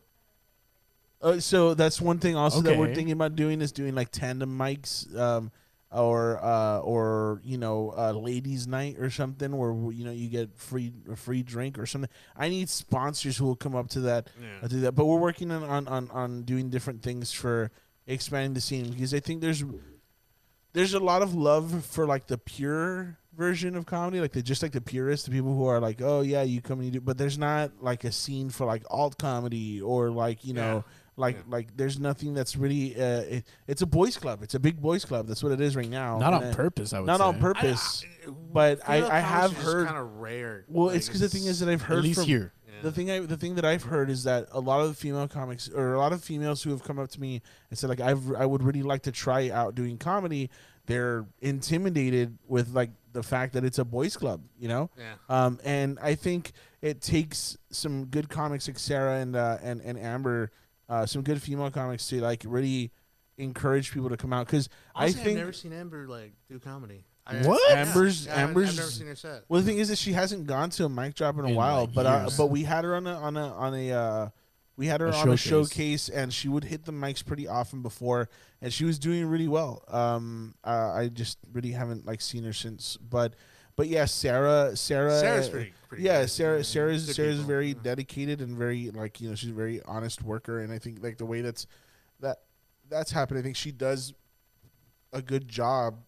Uh, 1.22 1.38
so 1.38 1.74
that's 1.74 2.00
one 2.00 2.18
thing 2.18 2.34
also 2.36 2.62
that 2.62 2.76
we're 2.78 2.84
Okay. 2.86 2.94
thinking 2.94 3.12
about 3.12 3.36
doing 3.36 3.60
is 3.60 3.72
doing 3.72 3.94
like 3.94 4.10
tandem 4.10 4.56
mics. 4.56 5.14
Um, 5.18 5.50
or 5.92 6.38
uh, 6.44 6.78
or 6.80 7.40
you 7.44 7.58
know 7.58 7.92
uh, 7.96 8.12
ladies 8.12 8.66
night 8.66 8.96
or 8.98 9.10
something 9.10 9.56
where 9.56 9.72
you 9.92 10.04
know 10.04 10.12
you 10.12 10.28
get 10.28 10.56
free 10.56 10.92
a 11.10 11.16
free 11.16 11.42
drink 11.42 11.78
or 11.78 11.86
something. 11.86 12.10
I 12.36 12.48
need 12.48 12.68
sponsors 12.68 13.36
who 13.36 13.44
will 13.46 13.56
come 13.56 13.74
up 13.74 13.88
to 13.90 14.00
that 14.02 14.28
Yeah. 14.40 14.46
uh, 14.64 14.68
do 14.68 14.80
that. 14.80 14.92
But 14.92 15.06
we're 15.06 15.18
working 15.18 15.50
on, 15.50 15.64
on 15.64 15.88
on 15.88 16.10
on 16.12 16.42
doing 16.42 16.70
different 16.70 17.02
things 17.02 17.32
for 17.32 17.70
expanding 18.06 18.54
the 18.54 18.60
scene 18.60 18.90
because 18.90 19.12
I 19.14 19.20
think 19.20 19.40
there's 19.40 19.64
there's 20.72 20.94
a 20.94 21.00
lot 21.00 21.22
of 21.22 21.34
love 21.34 21.84
for 21.84 22.06
like 22.06 22.28
the 22.28 22.38
pure 22.38 23.18
version 23.36 23.74
of 23.74 23.86
comedy, 23.86 24.20
like 24.20 24.32
the 24.32 24.42
just 24.42 24.62
like 24.62 24.72
the 24.72 24.80
purists, 24.80 25.26
the 25.26 25.32
people 25.32 25.54
who 25.56 25.66
are 25.66 25.80
like, 25.80 26.00
oh 26.00 26.20
yeah, 26.20 26.42
you 26.42 26.60
come 26.60 26.78
and 26.78 26.86
you 26.86 26.92
do, 26.92 27.00
but 27.00 27.18
there's 27.18 27.38
not 27.38 27.72
like 27.82 28.04
a 28.04 28.12
scene 28.12 28.50
for 28.50 28.64
like 28.66 28.84
alt 28.90 29.18
comedy 29.18 29.80
or 29.80 30.10
like 30.10 30.44
you 30.44 30.54
know. 30.54 30.84
Like, 31.20 31.44
like, 31.48 31.76
there's 31.76 32.00
nothing 32.00 32.34
that's 32.34 32.56
really. 32.56 32.96
Uh, 32.96 33.20
it, 33.36 33.44
it's 33.68 33.82
a 33.82 33.86
boys' 33.86 34.16
club. 34.16 34.42
It's 34.42 34.54
a 34.54 34.58
big 34.60 34.80
boys' 34.80 35.04
club. 35.04 35.26
That's 35.28 35.42
what 35.42 35.52
it 35.52 35.60
is 35.60 35.76
right 35.76 35.88
now. 35.88 36.18
Not 36.18 36.34
And 36.34 36.44
on 36.44 36.50
it- 36.50 36.56
purpose, 36.56 36.92
I 36.92 36.98
would 37.00 37.06
not 37.06 37.20
on 37.20 37.34
say. 37.34 37.40
purpose. 37.40 38.04
but 38.52 38.80
I, 38.88 38.96
I 39.06 39.20
have 39.20 39.52
heard. 39.56 39.86
kind 39.86 39.98
of 39.98 40.16
rare. 40.16 40.64
Well, 40.68 40.86
Like, 40.88 40.96
it's 40.96 41.06
because 41.06 41.20
the 41.20 41.28
thing 41.28 41.44
is 41.46 41.60
that 41.60 41.68
I've 41.68 41.82
heard 41.82 41.98
at 41.98 42.04
least 42.04 42.20
from, 42.20 42.26
here. 42.26 42.52
The 42.82 42.90
thing 42.90 43.10
I 43.10 43.18
the 43.20 43.36
thing 43.36 43.56
that 43.56 43.64
I've 43.66 43.82
heard 43.82 44.08
is 44.08 44.24
that 44.24 44.48
a 44.52 44.58
lot 44.60 44.80
of 44.80 44.88
the 44.88 44.94
female 44.94 45.28
comics 45.28 45.68
or 45.68 45.92
a 45.92 45.98
lot 45.98 46.14
of 46.14 46.24
females 46.24 46.62
who 46.62 46.70
have 46.70 46.82
come 46.82 46.98
up 46.98 47.10
to 47.10 47.20
me 47.20 47.42
and 47.68 47.78
said 47.78 47.90
like 47.90 48.00
I've 48.00 48.32
I 48.32 48.46
would 48.46 48.62
really 48.62 48.82
like 48.82 49.02
to 49.02 49.12
try 49.12 49.50
out 49.50 49.74
doing 49.74 49.98
comedy. 49.98 50.48
They're 50.86 51.26
intimidated 51.42 52.38
with 52.48 52.70
like 52.74 52.88
the 53.12 53.22
fact 53.22 53.52
that 53.52 53.64
it's 53.64 53.78
a 53.78 53.84
boys 53.84 54.16
club, 54.16 54.40
you 54.58 54.68
know. 54.68 54.88
Yeah. 54.96 55.14
Um, 55.28 55.58
and 55.62 55.98
I 56.00 56.14
think 56.14 56.52
it 56.80 57.02
takes 57.02 57.58
some 57.70 58.06
good 58.06 58.30
comics 58.30 58.66
like 58.66 58.78
Sarah 58.78 59.16
and 59.20 59.36
uh, 59.36 59.58
and 59.62 59.82
and 59.82 59.98
Amber, 59.98 60.50
uh, 60.90 61.06
some 61.06 61.22
good 61.22 61.40
female 61.40 61.70
comics 61.70 62.06
to 62.08 62.20
like 62.20 62.42
really 62.46 62.90
encourage 63.38 63.92
people 63.92 64.10
to 64.10 64.16
come 64.18 64.32
out 64.34 64.44
because 64.46 64.68
I 64.94 65.10
think 65.12 65.28
I've 65.28 65.34
never 65.36 65.52
seen 65.52 65.72
Amber 65.72 66.06
like 66.06 66.34
do 66.50 66.58
comedy. 66.58 67.06
I- 67.26 67.36
What? 67.46 67.60
Yeah, 67.70 67.82
Amber's 67.86 68.26
yeah, 68.26 68.32
I've- 68.34 68.42
Amber's. 68.42 68.70
I've 68.70 68.76
never 68.76 68.90
seen 68.90 69.06
her 69.06 69.14
set. 69.16 69.44
Well, 69.48 69.60
the 69.60 69.66
thing 69.66 69.78
is 69.78 69.88
that 69.88 69.96
she 69.98 70.12
hasn't 70.12 70.46
gone 70.46 70.68
to 70.70 70.84
a 70.84 70.88
mic 70.88 71.14
drop 71.14 71.38
in 71.38 71.44
a 71.44 71.48
In, 71.48 71.54
while, 71.54 71.82
like, 71.86 71.94
but 71.94 72.04
uh, 72.06 72.20
years. 72.22 72.36
but 72.36 72.46
we 72.46 72.64
had 72.64 72.84
her 72.84 72.94
on 72.96 73.06
a 73.06 73.14
on 73.14 73.36
a 73.36 73.46
on 73.54 73.74
a 73.74 73.92
uh, 73.92 74.28
we 74.76 74.86
had 74.86 75.00
her 75.00 75.06
A 75.08 75.12
on 75.14 75.28
a 75.30 75.36
showcase. 75.36 75.40
showcase, 75.72 76.08
and 76.08 76.32
she 76.34 76.48
would 76.48 76.64
hit 76.64 76.84
the 76.86 76.92
mics 76.92 77.24
pretty 77.24 77.46
often 77.46 77.82
before, 77.82 78.28
and 78.60 78.72
she 78.72 78.84
was 78.84 78.98
doing 78.98 79.26
really 79.26 79.48
well. 79.48 79.84
Um, 79.88 80.54
uh, 80.64 80.92
I 80.94 81.08
just 81.08 81.38
really 81.52 81.72
haven't 81.72 82.04
like 82.06 82.20
seen 82.20 82.44
her 82.44 82.52
since, 82.52 82.96
but. 82.96 83.34
But 83.76 83.88
yeah, 83.88 84.04
Sarah, 84.04 84.76
Sarah, 84.76 85.18
Sarah's 85.20 85.48
pretty- 85.48 85.72
pretty 85.90 86.04
yeah, 86.04 86.22
good. 86.22 86.30
Sarah, 86.30 86.56
Yeah, 86.58 86.62
Sarah's 86.62 87.06
good 87.06 87.16
Sarah's 87.16 87.36
people. 87.36 87.48
very 87.48 87.74
dedicated 87.74 88.40
and 88.40 88.56
very 88.56 88.90
like 88.90 89.20
you 89.20 89.28
know 89.28 89.34
she's 89.34 89.50
a 89.50 89.54
very 89.54 89.82
honest 89.82 90.22
worker, 90.22 90.60
and 90.60 90.72
I 90.72 90.78
think 90.78 91.02
like 91.02 91.18
the 91.18 91.26
way 91.26 91.42
that's 91.42 91.66
that 92.20 92.38
that's 92.88 93.10
happened, 93.10 93.38
I 93.38 93.42
think 93.42 93.56
she 93.56 93.72
does 93.72 94.14
a 95.12 95.20
good 95.20 95.48
job 95.48 95.98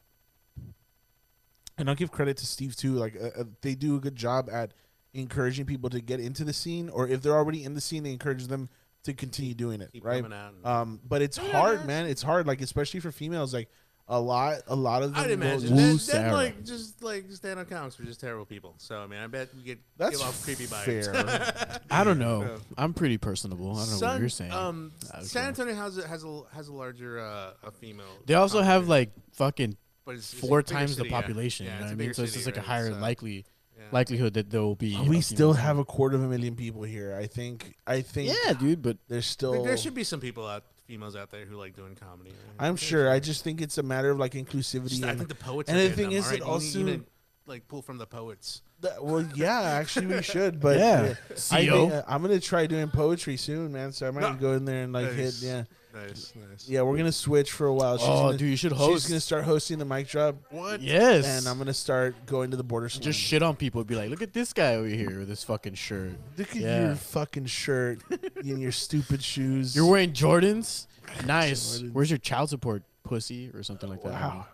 and 1.78 1.88
I'll 1.88 1.96
give 1.96 2.12
credit 2.12 2.36
to 2.38 2.46
Steve 2.46 2.76
too. 2.76 2.94
Like 2.94 3.16
uh, 3.20 3.40
uh, 3.40 3.44
they 3.60 3.74
do 3.74 3.96
a 3.96 4.00
good 4.00 4.16
job 4.16 4.48
at 4.50 4.72
encouraging 5.14 5.66
people 5.66 5.90
to 5.90 6.00
get 6.00 6.20
into 6.20 6.44
the 6.44 6.52
scene, 6.52 6.88
or 6.88 7.08
if 7.08 7.22
they're 7.22 7.36
already 7.36 7.64
in 7.64 7.74
the 7.74 7.80
scene, 7.80 8.02
they 8.02 8.12
encourage 8.12 8.46
them 8.46 8.68
to 9.04 9.12
continue 9.12 9.54
doing 9.54 9.80
it. 9.80 9.92
Keep 9.92 10.04
right? 10.04 10.22
coming 10.22 10.38
out 10.38 10.54
Um, 10.64 11.00
but 11.06 11.22
it's 11.22 11.36
hard, 11.36 11.84
man. 11.86 12.06
It's 12.06 12.22
hard, 12.22 12.46
like 12.46 12.60
especially 12.60 13.00
for 13.00 13.10
females. 13.10 13.52
Like 13.52 13.68
a 14.08 14.20
lot, 14.20 14.58
a 14.66 14.74
lot 14.76 15.02
of 15.02 15.12
them. 15.14 15.20
I'd 15.22 15.28
go- 15.28 15.32
imagine 15.34 15.74
Woo 15.76 15.92
that, 15.92 15.98
Sarah. 16.00 16.24
that 16.30 16.34
like 16.34 16.64
just 16.64 17.02
like 17.02 17.24
stand 17.30 17.58
up 17.60 17.70
comics 17.70 17.98
are 17.98 18.04
just 18.04 18.20
terrible 18.20 18.44
people. 18.44 18.74
So 18.78 19.00
I 19.00 19.06
mean, 19.06 19.20
I 19.20 19.26
bet 19.26 19.48
we 19.56 19.62
get 19.62 19.78
That's 19.96 20.18
give 20.18 20.26
off 20.26 20.42
creepy 20.44 20.66
vibes. 20.66 20.84
fair. 20.84 21.80
I 21.90 22.04
don't 22.04 22.18
know. 22.18 22.58
I'm 22.76 22.94
pretty 22.94 23.18
personable. 23.18 23.76
I 23.76 23.86
don't 23.86 24.00
know 24.00 24.06
what 24.08 24.20
you're 24.20 24.28
saying. 24.28 24.52
Um, 24.52 24.92
San 25.22 25.42
wrong. 25.42 25.48
Antonio 25.48 25.74
has 25.74 25.98
a, 25.98 26.06
has 26.06 26.24
a 26.24 26.42
has 26.54 26.68
a 26.68 26.72
larger 26.72 27.20
uh, 27.20 27.52
a 27.62 27.70
female. 27.70 28.04
They 28.26 28.34
also 28.34 28.58
comic 28.58 28.66
have 28.66 28.88
like 28.88 29.10
fucking 29.32 29.76
but 30.04 30.16
it's, 30.16 30.32
it's 30.32 30.40
four 30.40 30.62
bigger 30.62 30.74
times 30.78 30.96
city, 30.96 31.08
the 31.08 31.14
population. 31.14 31.66
Yeah, 31.66 31.72
you 31.74 31.78
know 31.78 31.84
what 31.86 31.90
a 31.90 31.92
I 31.92 31.96
mean? 31.96 32.14
So 32.14 32.22
it's 32.24 32.32
just 32.32 32.46
like 32.46 32.56
a 32.56 32.60
higher 32.60 32.90
So- 32.90 32.98
likely 32.98 33.46
Yeah. 33.78 33.84
likelihood 33.92 34.34
that 34.34 34.50
there 34.50 34.62
will 34.62 34.74
be. 34.74 34.98
we 35.08 35.20
still 35.20 35.52
have 35.54 35.78
a 35.78 35.84
quarter 35.84 36.16
of 36.16 36.22
a 36.22 36.28
million 36.28 36.56
people 36.56 36.82
here. 36.82 37.14
I 37.14 37.26
think. 37.26 37.76
I 37.86 38.00
think. 38.02 38.32
Yeah, 38.44 38.52
dude, 38.54 38.82
but 38.82 38.98
There's 39.08 39.26
still. 39.26 39.62
there 39.64 39.76
should 39.76 39.94
be 39.94 40.04
some 40.04 40.18
people 40.20 40.44
out, 40.46 40.64
females 40.86 41.16
out 41.16 41.30
there 41.30 41.44
who 41.44 41.56
like 41.56 41.74
doing 41.76 41.94
comedy. 41.94 42.30
right? 42.30 42.66
I'm 42.66 42.76
sure. 42.76 43.10
I 43.10 43.20
just 43.20 43.44
think 43.44 43.60
it's 43.60 43.78
a 43.78 43.82
matter 43.82 44.10
of 44.10 44.18
like 44.18 44.32
inclusivity. 44.32 44.88
Just- 44.90 45.04
I 45.04 45.10
and, 45.10 45.18
think 45.18 45.28
the 45.28 45.34
poets. 45.34 45.68
and 45.70 45.78
are 45.78 45.82
the 45.88 45.90
thing 45.94 46.10
them, 46.10 46.18
is, 46.18 46.24
alright? 46.26 46.40
it 46.40 46.44
also. 46.44 46.78
you 46.78 46.84
need 46.84 47.00
to, 47.00 47.06
like 47.46 47.66
pull 47.68 47.82
from 47.82 47.98
the 47.98 48.06
poets. 48.06 48.62
That, 48.80 49.02
well, 49.04 49.24
yeah, 49.34 49.60
actually, 49.60 50.06
we 50.06 50.22
should. 50.22 50.60
But 50.60 50.78
Yeah. 50.78 51.14
I 51.50 51.66
CO. 51.66 51.80
think, 51.88 51.92
uh, 51.92 52.02
I'm 52.08 52.22
gonna 52.22 52.40
try 52.40 52.66
doing 52.66 52.88
poetry 52.88 53.36
soon, 53.36 53.72
man. 53.72 53.92
So 53.92 54.06
I 54.08 54.10
might 54.10 54.20
No. 54.22 54.34
go 54.34 54.52
in 54.54 54.64
there 54.64 54.84
and 54.84 54.92
like 54.92 55.06
Nice. 55.16 55.40
hit. 55.40 55.48
Yeah, 55.48 55.64
Nice, 55.94 56.32
nice. 56.50 56.68
yeah. 56.68 56.82
We're 56.82 56.96
gonna 56.96 57.12
switch 57.12 57.50
for 57.52 57.66
a 57.66 57.74
while. 57.74 57.98
She's 57.98 58.08
Oh, 58.08 58.22
gonna, 58.26 58.38
dude, 58.38 58.48
you 58.50 58.56
should 58.56 58.72
host. 58.72 59.02
She's 59.04 59.10
gonna 59.10 59.20
start 59.20 59.44
hosting 59.44 59.78
the 59.78 59.84
mic 59.84 60.08
drop, 60.08 60.36
What? 60.50 60.80
yes, 60.80 61.26
and 61.26 61.46
I'm 61.46 61.58
gonna 61.58 61.74
start 61.74 62.14
going 62.26 62.50
to 62.52 62.56
the 62.56 62.62
border. 62.64 62.88
just 62.88 63.02
slam. 63.02 63.12
shit 63.12 63.42
on 63.42 63.56
people. 63.56 63.84
Be 63.84 63.94
like, 63.94 64.08
look 64.10 64.22
at 64.22 64.32
this 64.32 64.52
guy 64.52 64.76
over 64.76 64.88
here 64.88 65.18
with 65.20 65.28
this 65.28 65.44
fucking 65.44 65.74
shirt. 65.74 66.12
Look 66.38 66.50
at 66.50 66.56
Yeah. 66.56 66.86
your 66.86 66.94
fucking 66.94 67.46
shirt 67.46 68.00
and 68.36 68.60
your 68.60 68.72
stupid 68.72 69.22
shoes. 69.22 69.76
You're 69.76 69.86
wearing 69.86 70.12
Jordans. 70.12 70.86
Nice. 71.26 71.78
Jordans. 71.80 71.92
Where's 71.92 72.10
your 72.10 72.18
child 72.18 72.48
support, 72.48 72.82
pussy, 73.04 73.50
or 73.52 73.62
something 73.62 73.90
like 73.90 74.02
that? 74.02 74.12
Wow. 74.12 74.46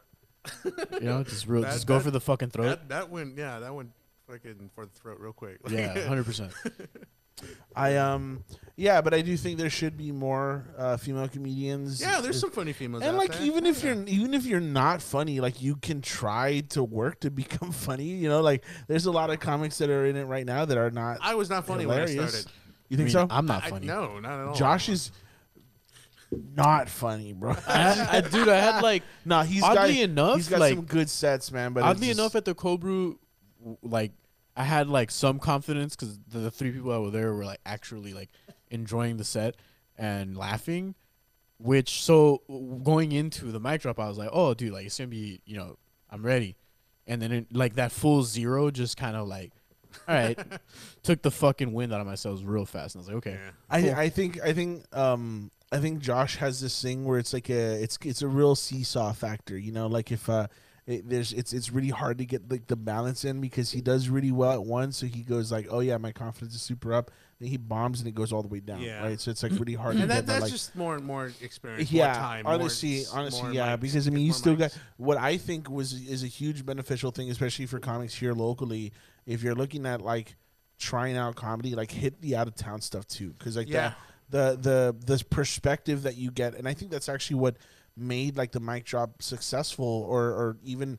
You 0.64 1.00
know, 1.00 1.22
just 1.22 1.46
real, 1.46 1.62
That- 1.62 1.72
just 1.72 1.86
go 1.86 1.94
that- 1.98 2.04
for 2.04 2.10
the 2.10 2.20
fucking 2.20 2.50
throat. 2.50 2.66
That, 2.66 2.88
that 2.88 3.10
went, 3.10 3.36
yeah, 3.38 3.60
that 3.60 3.72
went 3.74 3.90
fucking 4.28 4.70
for 4.74 4.86
the 4.86 4.90
throat 4.92 5.18
real 5.20 5.32
quick. 5.32 5.58
yeah, 5.68 5.98
hundred 6.08 6.24
percent. 6.24 6.52
I 7.76 7.96
um, 7.96 8.42
yeah, 8.76 9.00
but 9.00 9.12
I 9.14 9.20
do 9.22 9.36
think 9.36 9.58
there 9.58 9.70
should 9.70 9.96
be 9.96 10.10
more 10.12 10.64
uh, 10.76 10.96
female 10.96 11.28
comedians. 11.28 12.00
yeah, 12.00 12.20
there's 12.20 12.38
some 12.40 12.50
funny 12.50 12.72
females. 12.72 13.02
and 13.02 13.12
out 13.14 13.18
like 13.18 13.32
there. 13.32 13.42
even 13.42 13.66
if 13.66 13.82
you're 13.82 14.02
even 14.06 14.34
if 14.34 14.44
you're 14.46 14.60
not 14.60 15.02
funny 15.02 15.40
like 15.40 15.60
you 15.62 15.76
can 15.76 16.00
try 16.00 16.60
to 16.70 16.82
work 16.82 17.20
to 17.20 17.30
become 17.42 17.70
funny 17.72 18.04
you 18.04 18.28
know 18.28 18.40
like 18.40 18.64
there's 18.86 19.06
a 19.06 19.10
lot 19.12 19.30
of 19.30 19.38
comics 19.40 19.78
that 19.78 19.90
are 19.90 20.06
in 20.06 20.16
it 20.16 20.24
right 20.24 20.46
now 20.46 20.64
that 20.64 20.78
are 20.78 20.90
not 20.90 21.18
I 21.20 21.34
was 21.34 21.48
not 21.50 21.66
funny 21.66 21.86
when 21.86 22.00
I 22.00 22.06
started. 22.06 22.46
you 22.88 22.94
I 22.94 22.96
think 22.96 22.98
mean, 23.00 23.08
so 23.10 23.26
I'm 23.30 23.46
not 23.46 23.64
I- 23.64 23.70
funny. 23.70 23.86
no, 23.86 24.18
not 24.20 24.40
at 24.40 24.46
all. 24.48 24.54
josh 24.54 24.88
is 24.88 25.12
not 26.54 26.88
funny 26.88 27.32
bro 27.32 27.54
I, 27.66 28.08
I, 28.18 28.20
dude, 28.20 28.48
I 28.48 28.56
had 28.60 28.82
like 28.82 29.02
no 29.24 29.40
he's 29.42 29.62
Oddly 29.62 29.94
got 29.94 30.02
enough, 30.02 30.36
he's 30.36 30.48
got 30.48 30.60
like- 30.60 30.74
some 30.74 30.84
good 30.84 31.08
sets 31.08 31.50
man 31.52 31.72
but 31.72 31.82
oddly 31.84 32.08
just- 32.08 32.18
enough 32.18 32.34
at 32.36 32.44
the 32.44 32.54
cold 32.54 32.80
brew, 32.80 33.18
w- 33.60 33.78
like 33.82 34.12
I 34.58 34.64
had 34.64 34.88
like 34.88 35.12
some 35.12 35.38
confidence 35.38 35.94
because 35.94 36.18
the, 36.28 36.40
the 36.40 36.50
three 36.50 36.72
people 36.72 36.90
that 36.90 37.00
were 37.00 37.10
there 37.10 37.32
were 37.32 37.44
like 37.44 37.60
actually 37.64 38.12
like 38.12 38.28
enjoying 38.70 39.16
the 39.16 39.24
set 39.24 39.54
and 39.96 40.36
laughing. 40.36 40.96
Which 41.60 42.02
so 42.02 42.42
going 42.84 43.12
into 43.12 43.46
the 43.46 43.60
mic 43.60 43.82
drop, 43.82 43.98
I 43.98 44.08
was 44.08 44.18
like, 44.18 44.30
oh, 44.32 44.54
dude, 44.54 44.72
like 44.72 44.86
it's 44.86 44.98
gonna 44.98 45.08
be, 45.08 45.40
you 45.46 45.56
know, 45.56 45.76
I'm 46.10 46.24
ready. 46.24 46.56
And 47.06 47.22
then 47.22 47.32
it, 47.32 47.46
like 47.52 47.76
that 47.76 47.92
full 47.92 48.22
zero 48.24 48.70
just 48.70 48.96
kind 48.96 49.16
of 49.16 49.26
like, 49.26 49.52
all 50.06 50.14
right, 50.14 50.38
took 51.02 51.22
the 51.22 51.30
fucking 51.30 51.72
wind 51.72 51.92
out 51.92 52.00
of 52.00 52.06
myself 52.06 52.40
real 52.44 52.64
fast. 52.66 52.94
And 52.94 53.00
I 53.00 53.02
was 53.02 53.08
like, 53.08 53.16
okay, 53.18 53.38
Yeah. 53.70 53.94
I, 53.96 54.02
I 54.02 54.08
think 54.08 54.40
I 54.42 54.52
think 54.52 54.84
um 54.96 55.50
I 55.70 55.78
think 55.78 56.00
Josh 56.00 56.36
has 56.36 56.60
this 56.60 56.80
thing 56.82 57.04
where 57.04 57.18
it's 57.18 57.32
like 57.32 57.48
a 57.48 57.82
it's 57.82 57.98
it's 58.02 58.22
a 58.22 58.28
real 58.28 58.54
seesaw 58.54 59.12
factor, 59.12 59.56
you 59.56 59.72
know, 59.72 59.86
like 59.86 60.10
if 60.12 60.28
uh 60.28 60.46
it, 60.88 61.06
there's 61.08 61.32
it's 61.34 61.52
it's 61.52 61.70
really 61.70 61.90
hard 61.90 62.16
to 62.18 62.24
get 62.24 62.50
like 62.50 62.66
the 62.66 62.74
balance 62.76 63.24
in 63.24 63.40
because 63.42 63.70
he 63.70 63.80
does 63.82 64.08
really 64.08 64.32
well 64.32 64.52
at 64.52 64.64
one, 64.64 64.90
so 64.90 65.04
he 65.06 65.20
goes 65.22 65.52
like, 65.52 65.66
oh 65.70 65.80
yeah, 65.80 65.98
my 65.98 66.12
confidence 66.12 66.54
is 66.54 66.62
super 66.62 66.94
up, 66.94 67.10
then 67.38 67.50
he 67.50 67.58
bombs 67.58 68.00
and 68.00 68.08
it 68.08 68.14
goes 68.14 68.32
all 68.32 68.40
the 68.40 68.48
way 68.48 68.60
down, 68.60 68.80
Yeah. 68.80 69.02
right? 69.02 69.20
So 69.20 69.30
it's 69.30 69.42
like 69.42 69.52
really 69.60 69.74
hard 69.74 69.96
to 69.96 70.00
And 70.02 70.08
get 70.10 70.14
that, 70.14 70.26
that, 70.26 70.32
that's 70.32 70.42
like 70.44 70.50
just 70.52 70.74
more 70.74 70.96
and 70.96 71.04
more 71.04 71.30
experience. 71.42 71.92
yeah, 71.92 72.06
more 72.06 72.14
time, 72.14 72.44
more 72.44 72.54
honestly, 72.54 73.00
s- 73.00 73.12
honestly, 73.12 73.42
more 73.42 73.52
yeah, 73.52 73.76
mics, 73.76 73.80
because 73.80 74.06
I 74.08 74.10
mean, 74.10 74.22
you 74.22 74.28
more 74.30 74.34
still 74.38 74.56
got 74.56 74.70
mics. 74.70 74.78
what 74.96 75.18
I 75.18 75.36
think 75.36 75.68
was 75.68 75.92
is 75.92 76.22
a 76.24 76.26
huge 76.26 76.64
beneficial 76.64 77.10
thing, 77.10 77.30
especially 77.30 77.66
for 77.66 77.78
comics 77.78 78.14
here 78.14 78.32
locally. 78.32 78.92
If 79.26 79.42
you're 79.42 79.54
looking 79.54 79.84
at 79.84 80.00
like 80.00 80.36
trying 80.78 81.18
out 81.18 81.36
comedy, 81.36 81.74
like 81.74 81.90
hit 81.90 82.20
the 82.22 82.34
out 82.34 82.48
of 82.48 82.54
town 82.54 82.80
stuff 82.80 83.06
too, 83.06 83.34
because 83.38 83.58
like 83.58 83.68
Yeah. 83.68 83.92
that 84.30 84.62
the 84.62 84.94
the 85.06 85.14
the 85.18 85.24
perspective 85.24 86.04
that 86.04 86.16
you 86.16 86.30
get, 86.30 86.54
and 86.54 86.66
I 86.66 86.72
think 86.72 86.90
that's 86.90 87.10
actually 87.10 87.36
what 87.40 87.56
made 87.98 88.36
like 88.36 88.52
the 88.52 88.60
mic 88.60 88.84
drop 88.84 89.22
successful, 89.22 90.06
or 90.08 90.22
or 90.28 90.56
even 90.62 90.98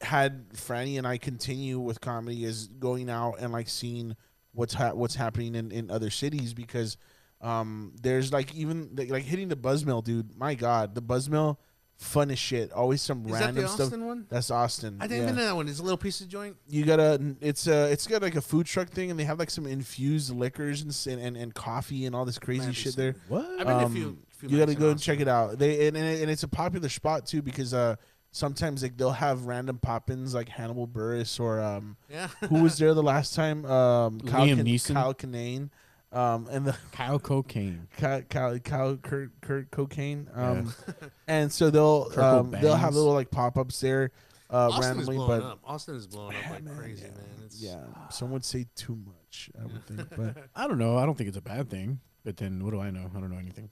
had 0.00 0.50
Franny 0.50 0.98
and 0.98 1.06
I 1.06 1.18
continue 1.18 1.78
with 1.78 2.00
comedy 2.00 2.44
is 2.44 2.66
going 2.66 3.08
out 3.08 3.36
and 3.38 3.52
like 3.52 3.68
seeing 3.68 4.16
what's 4.52 4.74
ha- 4.74 4.92
what's 4.92 5.14
happening 5.14 5.54
in, 5.54 5.70
in 5.70 5.90
other 5.90 6.10
cities 6.10 6.54
because 6.54 6.96
um 7.40 7.92
there's 8.02 8.32
like 8.32 8.54
even 8.54 8.90
like, 8.94 9.10
like 9.10 9.24
hitting 9.24 9.48
the 9.48 9.56
Buzzmill 9.56 10.02
dude 10.02 10.36
my 10.36 10.54
god 10.54 10.94
the 10.94 11.02
Buzzmill 11.02 11.58
fun 11.96 12.30
as 12.30 12.38
shit 12.38 12.72
always 12.72 13.00
some 13.00 13.24
Is 13.26 13.32
that 13.32 13.40
random 13.40 13.62
the 13.62 13.68
stuff 13.68 13.86
Austin 13.86 14.06
one? 14.06 14.26
that's 14.28 14.50
Austin 14.50 14.98
I 15.00 15.06
didn't 15.06 15.18
yeah. 15.18 15.24
even 15.24 15.36
know 15.36 15.44
that 15.46 15.56
one. 15.56 15.68
It's 15.68 15.78
a 15.78 15.82
little 15.82 15.96
piece 15.96 16.20
of 16.20 16.28
joint. 16.28 16.56
you 16.68 16.84
gotta 16.84 17.36
it's 17.40 17.66
a 17.66 17.90
it's 17.90 18.06
got 18.06 18.20
like 18.20 18.36
a 18.36 18.42
food 18.42 18.66
truck 18.66 18.90
thing 18.90 19.10
and 19.10 19.18
they 19.18 19.24
have 19.24 19.38
like 19.38 19.50
some 19.50 19.66
infused 19.66 20.34
liquors 20.34 20.82
and 20.82 20.94
and, 21.06 21.26
and, 21.26 21.36
and 21.36 21.54
coffee 21.54 22.04
and 22.04 22.14
all 22.14 22.26
this 22.26 22.38
crazy 22.38 22.66
Man, 22.66 22.72
shit 22.72 22.96
there 22.96 23.16
what? 23.28 23.46
I've 23.46 23.66
been 23.66 23.78
to 23.78 23.82
a 23.82 23.86
um, 23.86 23.94
few. 23.94 24.18
Few 24.48 24.56
you 24.58 24.62
got 24.64 24.70
to 24.72 24.74
go 24.78 24.86
and 24.86 24.94
Austin. 24.96 25.14
check 25.14 25.20
it 25.20 25.28
out. 25.28 25.58
They 25.58 25.88
and, 25.88 25.96
and, 25.96 26.06
it- 26.06 26.22
and 26.22 26.30
it's 26.30 26.42
a 26.42 26.48
popular 26.48 26.88
spot 26.88 27.26
too 27.26 27.42
because 27.42 27.72
uh 27.74 27.96
sometimes 28.32 28.82
like 28.82 28.96
they'll 28.96 29.10
have 29.12 29.46
random 29.46 29.78
pop-ins 29.78 30.34
like 30.34 30.48
Hannibal 30.48 30.86
Buress 30.86 31.40
or 31.40 31.60
um 31.60 31.96
Yeah. 32.10 32.28
who 32.48 32.62
was 32.62 32.76
there 32.78 32.92
the 32.94 33.02
last 33.02 33.34
time 33.34 33.64
um 33.64 34.20
Kyle 34.20 34.46
Liam 34.46 34.56
Kin- 34.56 34.66
Neeson? 34.66 34.94
Kyle 34.94 35.14
Kinane. 35.14 35.70
um, 36.12 36.46
and 36.50 36.66
the 36.66 36.76
Kyle 36.92 37.18
Cocaine. 37.18 37.88
Kyle, 37.96 38.22
Kyle, 38.22 38.58
Kyle 38.58 38.96
Kurt, 38.96 39.30
Kurt 39.40 39.70
Cocaine. 39.70 40.28
Um, 40.34 40.72
and 41.26 41.50
so 41.52 41.70
they'll 41.70 42.10
um, 42.16 42.50
they'll 42.50 42.76
have 42.76 42.94
little 42.94 43.12
like 43.14 43.30
pop 43.30 43.56
ups 43.58 43.80
there 43.80 44.10
uh, 44.48 44.68
Austin 44.68 44.78
is 44.78 44.86
randomly, 45.08 45.16
blowing 45.16 45.40
but 45.40 45.46
up. 45.46 45.58
Austin 45.64 45.96
is 45.96 46.06
blowing 46.06 46.36
up 46.36 46.50
like 46.50 46.76
crazy, 46.78 47.02
man. 47.02 47.12
It's, 47.44 47.60
yeah, 47.60 47.80
some 48.10 48.30
would 48.30 48.44
say 48.44 48.66
too 48.76 48.96
much. 49.04 49.50
I 49.60 49.64
would 49.64 49.84
think, 49.86 50.08
but 50.16 50.44
I 50.54 50.68
don't 50.68 50.78
know. 50.78 50.96
I 50.98 51.04
don't 51.04 51.16
think 51.18 51.26
it's 51.28 51.36
a 51.36 51.42
bad 51.42 51.68
thing. 51.68 51.98
But 52.24 52.36
then 52.36 52.64
what 52.64 52.70
do 52.72 52.80
I 52.80 52.90
know? 52.90 53.10
I 53.14 53.20
don't 53.20 53.30
know 53.30 53.38
anything. 53.38 53.70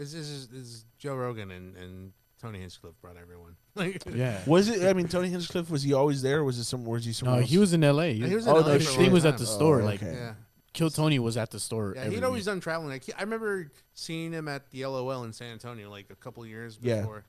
So 0.00 0.04
This, 0.04 0.12
this 0.14 0.28
is 0.30 0.48
this 0.48 0.62
is 0.66 0.84
Joe 0.98 1.14
Rogan 1.14 1.50
and, 1.50 1.76
and 1.76 2.12
Tony 2.40 2.58
Hinchcliffe 2.60 2.94
brought 3.00 3.16
everyone. 3.20 3.56
Like, 3.76 4.02
yeah. 4.12 4.40
was 4.46 4.68
it? 4.68 4.82
I 4.88 4.92
mean, 4.94 5.06
Tony 5.06 5.28
Hinchcliffe 5.28 5.70
was 5.70 5.82
he 5.84 5.92
always 5.94 6.22
there? 6.22 6.40
Or 6.40 6.44
was 6.44 6.58
it 6.58 6.64
somewhere? 6.64 6.94
Was 6.94 7.04
he 7.04 7.12
somewhere? 7.12 7.36
No, 7.36 7.40
else? 7.42 7.50
he 7.50 7.56
was 7.58 7.72
in 7.72 7.84
L.A. 7.84 8.14
He 8.14 8.34
was 8.34 8.44
in 8.46 8.52
Oh, 8.52 8.56
LA 8.56 8.66
no 8.66 8.72
His 8.74 8.84
for 8.86 8.90
a 8.90 8.94
thing 8.96 9.04
long 9.04 9.12
was 9.12 9.24
at 9.24 9.30
time. 9.30 9.38
the 9.38 9.46
store. 9.46 9.80
Oh, 9.80 9.84
like 9.84 10.02
okay. 10.02 10.12
Yeah. 10.12 10.34
Kill 10.72 10.90
Tony 10.90 11.18
was 11.20 11.36
at 11.36 11.50
the 11.50 11.60
store. 11.60 11.92
Yeah, 11.96 12.08
he'd 12.10 12.24
always 12.24 12.40
week. 12.42 12.46
done 12.46 12.60
traveling. 12.60 12.90
Like, 12.90 13.04
he- 13.04 13.12
I 13.12 13.22
remember 13.22 13.70
seeing 13.94 14.32
him 14.32 14.48
at 14.48 14.68
the 14.70 14.84
LOL 14.86 15.22
in 15.24 15.32
San 15.32 15.52
Antonio 15.52 15.88
like 15.90 16.06
a 16.10 16.16
couple 16.16 16.44
years 16.46 16.78
Yeah. 16.82 17.00
before 17.02 17.24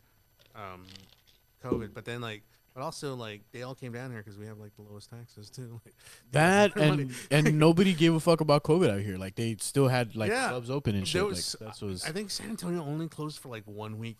um, 0.55 0.85
COVID. 1.63 1.93
But 1.93 2.05
then 2.05 2.21
like, 2.21 2.41
but 2.73 2.81
also 2.83 3.15
like 3.15 3.41
they 3.51 3.63
all 3.63 3.75
came 3.75 3.91
down 3.91 4.11
here 4.11 4.19
because 4.19 4.37
we 4.37 4.45
have 4.45 4.57
like 4.57 4.75
the 4.75 4.81
lowest 4.83 5.09
taxes 5.09 5.49
too. 5.49 5.79
Like, 5.85 5.95
that 6.31 6.75
and 6.77 7.13
and 7.29 7.59
nobody 7.59 7.93
gave 7.93 8.13
a 8.13 8.19
fuck 8.19 8.41
about 8.41 8.63
COVID 8.63 8.89
out 8.89 9.01
here. 9.01 9.17
Like 9.17 9.35
they 9.35 9.55
still 9.59 9.87
had 9.87 10.15
like 10.15 10.31
Yeah. 10.31 10.49
clubs 10.49 10.69
open 10.69 10.95
and 10.95 11.07
shit. 11.07 11.25
was- 11.25 11.55
like 11.59 11.67
that's 11.69 11.81
was 11.81 12.05
I 12.05 12.11
think 12.11 12.29
San 12.31 12.49
Antonio 12.49 12.81
only 12.83 13.07
closed 13.07 13.39
for 13.39 13.49
like 13.49 13.63
one 13.65 13.97
week 13.97 14.17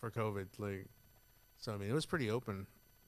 for 0.00 0.10
COVID. 0.10 0.46
Like, 0.58 0.86
so 1.58 1.72
I 1.72 1.76
mean, 1.76 1.90
it 1.90 1.94
was 1.94 2.06
pretty 2.06 2.30
open. 2.30 2.66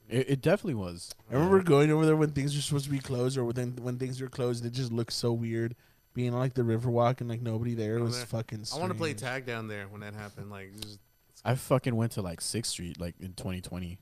it, 0.09 0.29
it 0.31 0.41
definitely 0.41 0.73
was. 0.75 1.11
I 1.29 1.35
remember 1.35 1.61
going 1.61 1.91
over 1.91 2.05
there 2.05 2.15
when 2.17 2.31
things 2.31 2.55
were 2.55 2.61
supposed 2.61 2.85
to 2.85 2.91
be 2.91 2.99
closed, 2.99 3.37
or 3.37 3.45
when 3.45 3.75
when 3.81 3.97
things 3.97 4.19
were 4.19 4.27
closed. 4.29 4.65
It 4.65 4.73
just 4.73 4.91
looked 4.91 5.13
so 5.13 5.31
weird, 5.31 5.75
being 6.13 6.33
like 6.33 6.53
the 6.53 6.63
Riverwalk 6.63 7.21
and 7.21 7.29
like 7.29 7.41
nobody 7.41 7.75
there. 7.75 7.97
It 7.97 8.01
was 8.01 8.17
there- 8.17 8.25
fucking. 8.25 8.65
I 8.73 8.77
want 8.79 8.91
to 8.91 8.97
play 8.97 9.13
tag 9.13 9.45
down 9.45 9.67
there 9.67 9.87
when 9.87 10.01
that 10.01 10.13
happened. 10.15 10.49
Like, 10.49 10.73
just, 10.81 10.99
I 11.45 11.55
fucking 11.55 11.95
went 11.95 12.11
to 12.13 12.21
like 12.21 12.41
Sixth 12.41 12.71
Street 12.71 12.99
like 12.99 13.15
in 13.21 13.33
2020 13.33 13.87
and 13.87 13.97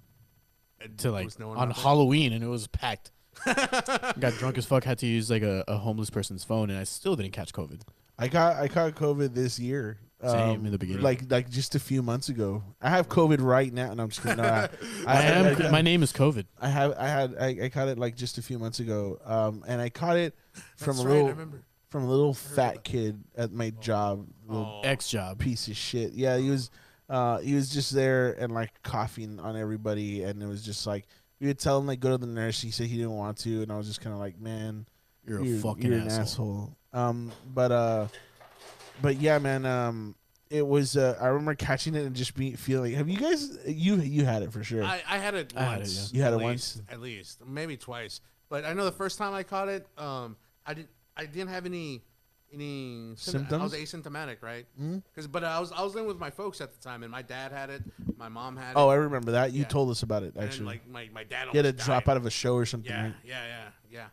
to 0.98 1.12
like 1.12 1.26
was 1.26 1.40
no 1.40 1.52
on. 1.52 1.72
Halloween 1.72 2.34
and 2.34 2.44
it 2.44 2.48
was 2.48 2.68
packed. 2.68 3.12
Got 3.46 4.34
drunk 4.38 4.58
as 4.58 4.66
fuck. 4.66 4.84
Had 4.84 5.00
to 5.00 5.06
use 5.08 5.30
like 5.30 5.44
a, 5.44 5.64
a 5.68 5.78
homeless 5.78 6.10
person's 6.10 6.44
phone 6.44 6.70
and 6.70 6.80
I 6.80 6.84
still 6.84 7.16
didn't 7.16 7.32
catch 7.32 7.54
COVID. 7.54 7.82
I 8.18 8.28
got 8.28 8.58
I 8.58 8.68
caught 8.68 8.96
COVID 8.96 9.34
this 9.34 9.58
year. 9.60 9.98
um, 10.22 10.30
Same 10.32 10.66
in 10.66 10.72
the 10.74 10.78
beginning. 10.78 11.04
like 11.04 11.24
like 11.32 11.50
just 11.50 11.76
a 11.76 11.80
few 11.80 12.02
months 12.04 12.28
ago. 12.28 12.64
I 12.82 12.90
have 12.90 13.08
COVID 13.08 13.38
right 13.42 13.72
now, 13.74 13.92
and 13.92 14.02
I'm 14.02 14.10
just 14.10 14.22
kidding. 14.22 14.38
No, 14.38 14.44
I, 14.44 14.70
I 15.08 15.22
am. 15.22 15.62
I, 15.62 15.70
my 15.70 15.82
name 15.82 16.04
is 16.04 16.12
COVID. 16.12 16.46
I 16.60 16.68
have 16.68 16.94
I 16.98 17.08
had 17.08 17.36
I, 17.40 17.58
I 17.64 17.70
caught 17.70 17.88
it 17.88 17.98
like 17.98 18.18
just 18.18 18.38
a 18.38 18.42
few 18.42 18.60
months 18.60 18.82
ago, 18.82 19.20
um, 19.24 19.64
and 19.68 19.80
I 19.80 19.88
caught 19.88 20.18
it 20.18 20.36
from 20.76 20.98
That's 20.98 21.00
a 21.00 21.08
right, 21.08 21.12
I 21.12 21.14
little 21.16 21.30
remember. 21.30 21.64
from 21.92 22.04
a 22.04 22.10
little 22.10 22.34
fat 22.34 22.84
kid 22.84 23.24
at 23.38 23.54
my 23.54 23.70
job, 23.80 24.28
little 24.48 24.82
Oh. 24.84 24.88
X 24.88 25.08
job. 25.10 25.40
piece 25.40 25.70
of 25.70 25.78
shit. 25.78 26.12
Yeah, 26.12 26.36
he 26.38 26.50
was 26.50 26.72
uh, 27.10 27.40
he 27.40 27.56
was 27.56 27.70
just 27.70 27.92
there 27.94 28.34
and 28.34 28.54
like 28.54 28.72
coughing 28.84 29.40
on 29.40 29.58
everybody, 29.58 30.24
and 30.24 30.42
it 30.42 30.48
was 30.48 30.64
just 30.64 30.86
like 30.88 31.06
we 31.40 31.48
would 31.48 31.60
tell 31.60 31.78
him 31.80 31.88
like 31.88 32.00
go 32.00 32.10
to 32.12 32.18
the 32.18 32.28
nurse. 32.28 32.62
He 32.62 32.72
said 32.72 32.88
he 32.88 32.98
didn't 32.98 33.16
want 33.16 33.38
to, 33.40 33.64
and 33.64 33.72
I 33.72 33.78
was 33.78 33.88
just 33.88 34.02
kind 34.02 34.14
of 34.14 34.20
like, 34.20 34.40
man, 34.40 34.86
You're 35.26 35.40
a 35.42 35.46
you're, 35.46 35.60
fucking 35.60 35.92
you're 35.92 36.00
asshole. 36.02 36.16
an 36.16 36.22
asshole. 36.22 36.78
Um, 36.94 37.32
but 37.54 37.72
uh, 37.72 38.08
but 39.02 39.18
yeah, 39.18 39.40
man. 39.40 39.66
Um, 39.66 40.16
it 40.50 40.66
was. 40.66 40.98
Uh, 40.98 41.16
I 41.22 41.28
remember 41.28 41.54
catching 41.54 41.94
it 41.94 42.06
and 42.06 42.16
just 42.16 42.36
be 42.36 42.54
feeling. 42.54 42.94
Have 42.96 43.08
you 43.08 43.18
guys? 43.18 43.56
You 43.68 43.98
you 43.98 44.26
had 44.26 44.42
it 44.42 44.52
for 44.52 44.64
sure. 44.64 44.84
I, 44.84 45.02
I 45.08 45.18
had 45.20 45.36
it 45.36 45.54
I 45.56 45.64
had 45.64 45.74
it, 45.74 45.80
once. 45.82 46.12
yeah. 46.12 46.18
You 46.18 46.24
had 46.24 46.34
at 46.34 46.42
it 46.42 46.46
least, 46.48 46.76
once? 46.78 46.82
at 46.92 47.00
least, 47.02 47.46
maybe 47.46 47.78
twice. 47.78 48.20
But 48.50 48.66
I 48.66 48.74
know 48.74 48.84
the 48.86 48.92
first 48.92 49.20
time 49.20 49.36
I 49.36 49.44
caught 49.44 49.70
it, 49.70 49.86
um, 49.96 50.36
I 50.66 50.74
didn't, 50.74 50.90
I 51.16 51.28
didn't 51.28 51.50
have 51.50 51.68
any, 51.68 52.02
any 52.54 53.14
sympt- 53.16 53.52
I 53.54 53.58
was 53.64 53.74
asymptomatic, 53.74 54.38
right? 54.42 54.66
Because, 54.78 55.28
but 55.28 55.44
I 55.44 55.60
was, 55.60 55.72
I 55.72 55.82
was 55.84 55.94
living 55.96 56.08
with 56.08 56.20
my 56.20 56.30
folks 56.30 56.62
at 56.62 56.74
the 56.74 56.82
time, 56.82 57.04
and 57.04 57.12
my 57.12 57.22
dad 57.22 57.52
had 57.52 57.70
it, 57.70 57.84
my 58.18 58.30
mom 58.30 58.58
had 58.58 58.74
oh, 58.76 58.82
it. 58.82 58.86
Oh, 58.86 58.90
I 58.90 58.96
remember 58.96 59.32
that. 59.34 59.54
You 59.54 59.62
Yeah. 59.62 59.68
told 59.68 59.90
us 59.92 60.04
about 60.04 60.24
it 60.24 60.28
and 60.28 60.36
then, 60.36 60.44
actually. 60.46 60.66
like 60.66 60.88
my, 60.88 61.10
my 61.14 61.24
dad. 61.24 61.48
he 61.52 61.58
had 61.58 61.64
to 61.66 61.72
drop 61.72 62.08
out 62.10 62.18
of 62.18 62.26
a 62.26 62.30
show 62.32 62.56
or 62.56 62.66
something. 62.66 62.92
Yeah, 62.92 63.04
right? 63.04 63.14
yeah, 63.26 63.44
yeah, 63.48 63.70
yeah. 63.92 64.08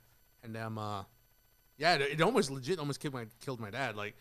And 0.44 0.56
um, 0.56 0.78
uh, 0.78 1.02
yeah, 1.78 1.94
it, 1.94 2.02
it 2.02 2.20
almost 2.20 2.50
legit 2.50 2.78
almost 2.78 3.00
killed 3.00 3.14
my 3.14 3.26
killed 3.44 3.60
my 3.60 3.70
dad. 3.70 3.96
Like 3.96 4.14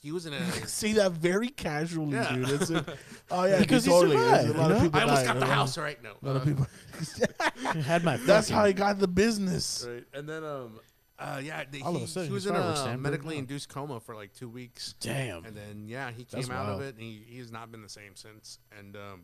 he 0.00 0.12
was 0.12 0.26
in 0.26 0.32
a. 0.32 0.52
See 0.68 0.92
that 0.94 1.12
very 1.12 1.48
casually, 1.48 2.14
Yeah. 2.14 2.32
dude. 2.34 2.48
It's 2.50 2.70
a, 2.70 2.84
oh 3.30 3.44
yeah, 3.44 3.58
Because 3.58 3.84
he 3.84 3.90
totally. 3.90 4.16
survived, 4.16 4.44
There's 4.44 4.54
a 4.54 4.58
lot 4.58 4.70
of 4.72 4.82
people 4.82 5.00
I 5.00 5.02
almost 5.02 5.24
died. 5.24 5.26
got 5.26 5.34
the 5.34 5.38
A 5.40 5.46
lot 5.46 5.48
of- 5.50 5.54
house 5.56 5.78
right. 5.78 6.02
No, 6.02 6.12
A 6.22 6.26
lot 6.26 6.36
of 6.36 6.42
uh, 6.42 6.44
people. 6.44 7.82
had 7.82 8.04
my. 8.04 8.16
That's 8.18 8.48
how 8.48 8.64
he 8.64 8.72
got 8.72 8.98
the 9.00 9.08
business. 9.08 9.84
Right, 9.88 10.04
and 10.14 10.28
then 10.28 10.44
um, 10.44 10.78
uh, 11.18 11.40
yeah, 11.42 11.64
the, 11.68 11.82
All 11.82 11.94
of 11.94 11.98
he, 11.98 12.04
a 12.04 12.06
sudden 12.06 12.28
he 12.28 12.34
was 12.34 12.46
in 12.46 12.54
fireworks 12.54 12.78
a 12.78 12.82
stand 12.82 13.02
medically 13.02 13.38
induced 13.38 13.68
coma 13.68 13.98
for 13.98 14.14
like 14.14 14.32
two 14.34 14.48
weeks. 14.48 14.94
Damn. 15.00 15.44
And 15.44 15.56
then 15.56 15.88
yeah, 15.88 16.10
he 16.10 16.24
That's 16.30 16.46
came 16.46 16.56
out 16.56 16.68
of 16.68 16.80
it, 16.80 16.94
and 16.94 17.02
he, 17.02 17.22
he 17.26 17.38
has 17.38 17.50
not 17.50 17.72
been 17.72 17.82
the 17.82 17.88
same 17.88 18.14
since. 18.14 18.60
And 18.78 18.96
um, 18.96 19.22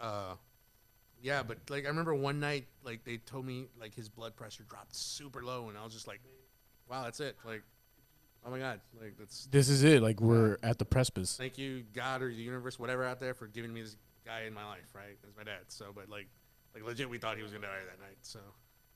uh, 0.00 0.34
yeah, 1.20 1.42
but 1.42 1.58
like 1.68 1.86
I 1.86 1.88
remember 1.88 2.14
one 2.14 2.38
night, 2.38 2.66
like 2.84 3.04
they 3.04 3.16
told 3.16 3.46
me 3.46 3.66
like 3.80 3.94
his 3.94 4.08
blood 4.08 4.36
pressure 4.36 4.64
dropped 4.68 4.94
super 4.94 5.42
low, 5.42 5.68
and 5.68 5.76
I 5.76 5.82
was 5.82 5.92
just 5.92 6.06
like, 6.06 6.20
wow, 6.88 7.02
that's 7.02 7.18
it. 7.18 7.36
Like, 7.44 7.62
oh 8.46 8.50
my 8.50 8.60
god, 8.60 8.80
like 9.00 9.16
that's 9.18 9.46
This 9.46 9.68
is 9.68 9.82
it. 9.82 10.02
Like 10.02 10.20
we're 10.20 10.58
at 10.62 10.78
the 10.78 10.84
precipice. 10.84 11.36
thank 11.36 11.58
you 11.58 11.82
God 11.94 12.22
or 12.22 12.28
the 12.28 12.34
universe, 12.34 12.78
whatever 12.78 13.04
out 13.04 13.18
there, 13.18 13.34
for 13.34 13.48
giving 13.48 13.74
me 13.74 13.82
this 13.82 13.96
guy 14.24 14.42
in 14.42 14.54
my 14.54 14.64
life, 14.66 14.94
right? 14.94 15.18
As 15.26 15.36
my 15.36 15.42
dad. 15.42 15.62
So, 15.66 15.86
but 15.92 16.08
like, 16.08 16.28
like 16.74 16.84
legit, 16.84 17.10
we 17.10 17.18
thought 17.18 17.36
he 17.36 17.42
was 17.42 17.50
gonna 17.50 17.66
die 17.66 17.72
that 17.90 18.00
night. 18.00 18.18
So, 18.22 18.38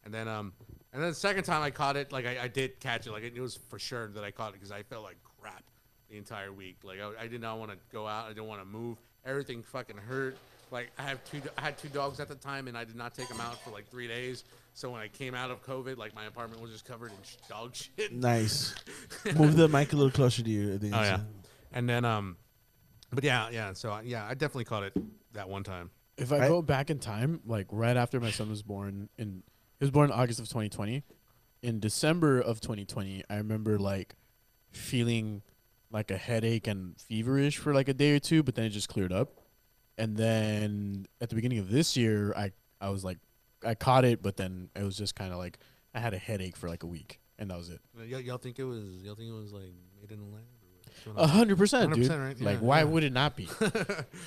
and 0.04 0.14
then 0.14 0.28
um, 0.28 0.52
and 0.92 1.02
then 1.02 1.10
the 1.10 1.14
second 1.14 1.44
time 1.44 1.62
I 1.62 1.70
caught 1.70 1.96
it, 1.96 2.12
like 2.12 2.26
I, 2.26 2.44
I 2.44 2.48
did 2.48 2.80
catch 2.80 3.06
it, 3.06 3.12
like 3.12 3.22
it 3.22 3.38
was 3.40 3.56
for 3.68 3.78
sure 3.78 4.08
that 4.08 4.24
I 4.24 4.30
caught 4.30 4.50
it 4.50 4.54
because 4.54 4.72
I 4.72 4.82
felt 4.82 5.02
like 5.04 5.16
crap 5.40 5.62
the 6.10 6.16
entire 6.16 6.52
week. 6.52 6.78
Like 6.84 6.98
I, 7.00 7.24
I 7.24 7.26
did 7.28 7.40
not 7.40 7.58
want 7.58 7.70
to 7.70 7.78
go 7.92 8.06
out. 8.06 8.26
I 8.26 8.28
didn't 8.28 8.46
want 8.46 8.60
to 8.60 8.66
move. 8.66 8.98
Everything 9.26 9.62
fucking 9.62 9.96
hurt. 9.96 10.36
Like 10.70 10.90
I 10.98 11.02
have 11.02 11.22
two, 11.24 11.40
I 11.56 11.62
had 11.62 11.78
two 11.78 11.88
dogs 11.88 12.20
at 12.20 12.28
the 12.28 12.34
time, 12.34 12.68
and 12.68 12.76
I 12.76 12.84
did 12.84 12.96
not 12.96 13.14
take 13.14 13.28
them 13.28 13.40
out 13.40 13.58
for 13.62 13.70
like 13.70 13.88
three 13.90 14.06
days. 14.08 14.44
So 14.74 14.90
when 14.90 15.00
I 15.00 15.08
came 15.08 15.34
out 15.34 15.50
of 15.50 15.62
COVID, 15.64 15.96
like 15.96 16.14
my 16.14 16.26
apartment 16.26 16.60
was 16.62 16.70
just 16.70 16.84
covered 16.84 17.10
in 17.10 17.16
sh- 17.24 17.36
dog 17.48 17.74
shit. 17.74 18.12
Nice. 18.12 18.74
Move 19.34 19.56
the 19.56 19.66
mic 19.68 19.92
a 19.92 19.96
little 19.96 20.10
closer 20.12 20.42
to 20.42 20.50
you. 20.50 20.74
I 20.74 20.78
think 20.78 20.94
Oh 20.94 21.02
yeah, 21.02 21.20
and 21.72 21.88
then 21.88 22.04
um, 22.04 22.36
but 23.12 23.24
yeah, 23.24 23.48
yeah. 23.50 23.72
So 23.72 23.92
uh, 23.92 24.00
yeah, 24.04 24.24
I 24.26 24.34
definitely 24.34 24.64
caught 24.66 24.82
it 24.84 24.92
that 25.32 25.48
one 25.48 25.64
time. 25.64 25.90
If 26.16 26.32
I, 26.32 26.44
I- 26.44 26.48
go 26.48 26.62
back 26.62 26.90
in 26.90 26.98
time, 26.98 27.40
like 27.46 27.66
right 27.70 27.96
after 27.96 28.20
my 28.20 28.30
son 28.30 28.50
was 28.50 28.62
born, 28.62 29.08
in 29.18 29.42
he 29.78 29.84
was 29.84 29.90
born 29.90 30.10
in 30.10 30.16
August 30.16 30.38
of 30.40 30.46
2020. 30.48 31.02
In 31.62 31.80
December 31.80 32.40
of 32.40 32.60
2020, 32.60 33.24
I 33.28 33.36
remember 33.36 33.78
like 33.78 34.14
feeling 34.70 35.42
like 35.90 36.10
a 36.10 36.16
headache 36.16 36.66
and 36.66 36.98
feverish 37.00 37.56
for 37.58 37.74
like 37.74 37.88
a 37.88 37.94
day 37.94 38.14
or 38.14 38.18
two, 38.18 38.42
but 38.42 38.54
then 38.54 38.64
it 38.66 38.70
just 38.70 38.88
cleared 38.88 39.12
up. 39.12 39.40
And 39.96 40.16
then 40.16 41.06
at 41.20 41.28
the 41.28 41.34
beginning 41.34 41.58
of 41.58 41.70
this 41.70 41.96
year, 41.96 42.32
I 42.36 42.52
I 42.80 42.90
was 42.90 43.04
like, 43.04 43.18
I 43.64 43.74
caught 43.74 44.04
it, 44.04 44.22
but 44.22 44.36
then 44.36 44.70
it 44.76 44.84
was 44.84 44.96
just 44.96 45.14
kind 45.16 45.32
of 45.32 45.38
like 45.38 45.58
I 45.94 46.00
had 46.00 46.14
a 46.14 46.18
headache 46.18 46.56
for 46.56 46.68
like 46.68 46.84
a 46.84 46.86
week, 46.86 47.18
and 47.38 47.50
that 47.50 47.56
was 47.58 47.70
it. 47.70 47.80
Uh, 47.98 48.04
Y'all, 48.04 48.20
y'all 48.20 48.38
think 48.38 48.58
it 48.60 48.64
was? 48.64 49.02
Y'all 49.02 49.16
think 49.16 49.30
it 49.30 49.32
was 49.34 49.52
like 49.52 49.72
made 50.00 50.12
in 50.12 50.20
the 50.20 50.26
lab? 50.26 50.44
Or 51.06 51.12
A 51.24 51.26
hundred 51.26 51.58
percent, 51.58 51.94
dude. 51.94 52.10
100%, 52.10 52.24
right? 52.26 52.40
Like, 52.40 52.56
Yeah, 52.56 52.60
why 52.66 52.78
yeah. 52.78 52.84
would 52.84 53.04
it 53.04 53.12
not 53.12 53.36
be? 53.36 53.48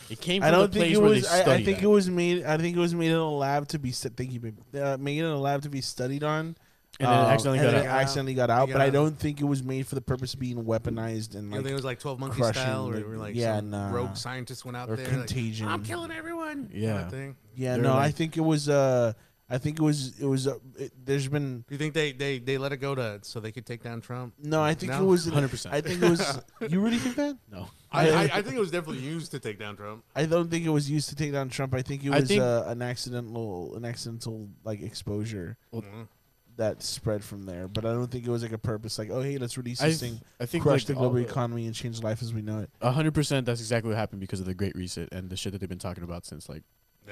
It 0.10 0.20
came 0.22 0.42
from 0.42 0.48
I 0.48 0.52
don't 0.52 0.72
the 0.72 0.80
think 0.80 0.86
place 0.86 0.98
it 0.98 1.02
where 1.02 1.10
was. 1.10 1.30
they 1.30 1.44
I, 1.52 1.56
I 1.56 1.64
think 1.64 1.78
at. 1.80 1.84
it 1.84 1.88
was 1.88 2.10
made. 2.10 2.44
I 2.46 2.58
think 2.58 2.76
it 2.76 2.80
was 2.80 2.94
made 2.96 3.12
in 3.12 3.18
a 3.18 3.30
lab 3.30 3.68
to 3.70 3.80
be. 3.80 3.92
stu- 3.92 4.10
Thank 4.10 4.32
you, 4.34 4.40
babe. 4.40 4.58
Uh, 4.76 4.98
made 5.00 5.20
in 5.20 5.26
a 5.26 5.38
lab 5.38 5.62
to 5.64 5.70
be 5.70 5.82
studied 5.82 6.24
on. 6.24 6.56
And 7.00 7.08
then 7.10 7.18
it 7.18 7.22
um, 7.24 7.32
accidentally 7.32 7.60
and 7.60 7.68
got 7.72 7.78
then 7.82 7.90
out. 7.90 8.02
accidentally 8.02 8.34
got 8.34 8.50
out. 8.50 8.64
It 8.70 8.74
But 8.74 8.80
got 8.80 8.88
I 8.88 8.90
don't 8.90 9.18
think 9.18 9.40
it 9.42 9.46
was 9.46 9.64
made 9.64 9.88
for 9.88 9.96
the 9.96 10.02
purpose 10.02 10.34
of 10.34 10.40
being 10.42 10.64
weaponized 10.66 11.36
and 11.36 11.46
You 11.46 11.52
like 11.52 11.60
think 11.62 11.72
it 11.72 11.76
was 11.76 11.86
like 11.86 12.00
Twelve 12.00 12.20
Monkeys 12.20 12.38
crushing, 12.38 12.62
style, 12.62 12.90
or 12.90 12.96
like- 12.96 13.08
were 13.08 13.18
like 13.18 13.36
yeah, 13.36 13.56
some 13.58 13.70
nah. 13.72 13.92
rogue 13.92 14.16
scientists 14.18 14.66
went 14.66 14.76
out 14.78 14.90
or 14.90 14.98
there, 14.98 15.06
contagion. 15.08 15.66
Like, 15.68 15.74
I'm 15.76 15.84
killing 15.84 16.12
everyone. 16.12 16.70
Yeah. 16.74 16.94
Kind 16.94 17.04
of 17.06 17.12
thing. 17.12 17.36
yeah, 17.56 17.74
They're 17.76 17.84
no, 17.84 17.96
I 17.98 18.12
think 18.12 18.38
it 18.38 18.42
was. 18.42 18.68
Uh, 18.70 19.14
I 19.52 19.58
think 19.58 19.80
it 19.80 19.82
was. 19.84 20.20
It 20.20 20.26
was. 20.26 20.48
Uh, 20.48 20.58
it, 20.78 20.94
there's 21.06 21.28
been 21.28 21.66
Do 21.68 21.74
you 21.76 21.78
think 21.78 21.94
they, 21.94 22.14
they 22.14 22.40
they 22.40 22.58
let 22.58 22.72
it 22.72 22.78
go 22.78 22.96
to 22.96 23.20
so 23.22 23.40
they 23.42 23.52
could 23.52 23.66
take 23.66 23.84
down 23.84 24.00
Trump? 24.02 24.34
no. 24.42 24.62
I 24.64 24.74
think 24.74 24.92
No? 24.94 25.04
it 25.04 25.06
was 25.06 25.28
100%. 25.28 25.72
I 25.74 25.82
think 25.82 26.02
it 26.02 26.10
was. 26.10 26.42
you 26.70 26.80
really 26.80 26.98
think 26.98 27.16
that? 27.18 27.38
No. 27.52 27.68
I, 27.92 28.10
I- 28.10 28.14
I, 28.14 28.24
I 28.36 28.42
think 28.42 28.56
it 28.56 28.60
was 28.60 28.72
definitely 28.72 29.04
used 29.04 29.32
to 29.32 29.40
take 29.40 29.60
down 29.60 29.76
Trump. 29.76 30.04
I 30.16 30.26
don't 30.26 30.50
think 30.50 30.66
it 30.66 30.70
was 30.70 30.90
used 30.90 31.10
to 31.10 31.16
take 31.16 31.34
down 31.34 31.50
Trump. 31.50 31.74
I 31.74 31.82
think 31.82 32.04
it 32.06 32.10
was 32.10 32.28
think- 32.30 32.42
uh, 32.42 32.64
an 32.68 32.82
accidental, 32.82 33.76
an 33.76 33.84
accidental 33.84 34.48
like 34.64 34.82
exposure 34.82 35.58
Mhm. 35.74 36.08
that 36.56 36.82
spread 36.82 37.22
from 37.24 37.44
there. 37.44 37.68
But 37.68 37.86
I 37.86 37.92
don't 37.92 38.10
think 38.10 38.26
it 38.26 38.30
was 38.30 38.44
like 38.44 38.54
a 38.54 38.58
purpose. 38.58 38.98
Like, 38.98 39.10
oh 39.12 39.22
hey, 39.22 39.38
let's 39.38 39.58
release 39.58 39.82
I, 39.82 39.88
this 39.90 40.00
thing, 40.00 40.22
I 40.40 40.46
think 40.46 40.64
crush 40.64 40.82
like, 40.84 40.88
the 40.88 40.94
global 40.94 41.18
all 41.18 41.24
economy, 41.26 41.66
and 41.66 41.76
change 41.76 42.02
life 42.02 42.22
as 42.22 42.34
we 42.34 42.42
know 42.42 42.60
it. 42.60 42.70
A 42.82 42.92
hundred 42.92 43.14
percent. 43.14 43.46
That's 43.46 43.60
exactly 43.60 43.90
what 43.90 43.98
happened 43.98 44.22
because 44.22 44.40
of 44.40 44.46
the 44.46 44.54
Great 44.54 44.76
Reset 44.76 45.10
and 45.12 45.30
the 45.30 45.36
shit 45.36 45.52
that 45.52 45.60
they've 45.60 45.68
been 45.68 45.78
talking 45.78 46.04
about 46.06 46.26
since 46.26 46.48
like 46.48 46.64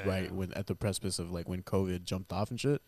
right 0.05 0.31
when 0.31 0.53
at 0.53 0.67
the 0.67 0.75
precipice 0.75 1.19
of 1.19 1.31
like 1.31 1.47
when 1.49 1.61
COVID 1.63 2.03
jumped 2.03 2.31
off 2.31 2.49
and 2.51 2.59
shit. 2.59 2.81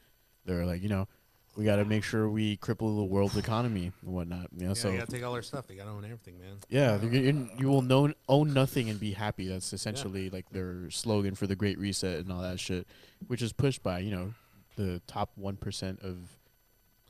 They're 0.46 0.66
like, 0.66 0.82
you 0.82 0.90
know, 0.90 1.08
we 1.56 1.66
got 1.66 1.76
to 1.76 1.86
make 1.86 2.04
sure 2.04 2.30
we 2.30 2.58
cripple 2.58 2.98
the 2.98 3.04
world's 3.04 3.38
economy 3.38 3.92
and 4.04 4.14
whatnot. 4.14 4.48
You 4.56 4.64
know, 4.64 4.68
Yeah, 4.70 4.74
so 4.74 4.90
they 4.92 4.98
gotta 4.98 5.12
take 5.12 5.24
all 5.24 5.34
our 5.36 5.42
stuff. 5.42 5.68
They 5.68 5.76
gotta 5.76 5.90
own 5.92 6.04
everything, 6.06 6.40
man. 6.40 6.58
yeah, 6.70 7.00
you, 7.02 7.10
you, 7.10 7.50
you 7.60 7.68
will 7.68 7.82
know, 7.82 8.12
own 8.30 8.54
nothing 8.54 8.90
and 8.90 9.00
be 9.00 9.12
happy. 9.12 9.48
That's 9.48 9.72
essentially 9.74 10.30
like 10.30 10.50
their 10.50 10.90
slogan 10.90 11.36
for 11.36 11.48
the 11.48 11.56
Great 11.56 11.78
Reset 11.78 12.20
and 12.20 12.32
all 12.32 12.42
that 12.42 12.60
shit, 12.60 12.88
which 13.28 13.42
is 13.42 13.52
pushed 13.54 13.84
by 13.84 14.00
you 14.00 14.12
know 14.12 14.34
the 14.78 15.02
top 15.08 15.32
one 15.36 15.58
percent 15.58 16.00
of 16.02 16.18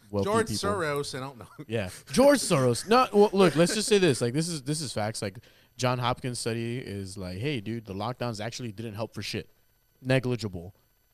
wealthy 0.10 0.30
George 0.30 0.48
people. 0.50 0.70
Soros, 0.72 1.16
I 1.16 1.20
don't 1.22 1.38
know. 1.40 1.48
Yeah, 1.68 1.90
George 2.12 2.40
Soros. 2.40 2.88
No, 2.90 3.08
well, 3.14 3.30
look. 3.32 3.56
Let's 3.56 3.76
just 3.76 3.88
say 3.88 3.98
this. 4.00 4.20
Like, 4.22 4.34
this 4.34 4.50
is 4.50 4.64
this 4.64 4.82
is 4.82 4.92
facts. 4.92 5.22
Like, 5.22 5.38
John 5.78 6.00
Hopkins 6.00 6.40
study 6.40 6.80
is 6.80 7.18
like, 7.18 7.38
hey, 7.38 7.62
dude, 7.62 7.86
the 7.86 7.94
lockdowns 7.94 8.44
actually 8.44 8.72
didn't 8.72 8.96
help 8.96 9.14
for 9.14 9.22
shit. 9.22 9.50
Negligible 10.02 10.74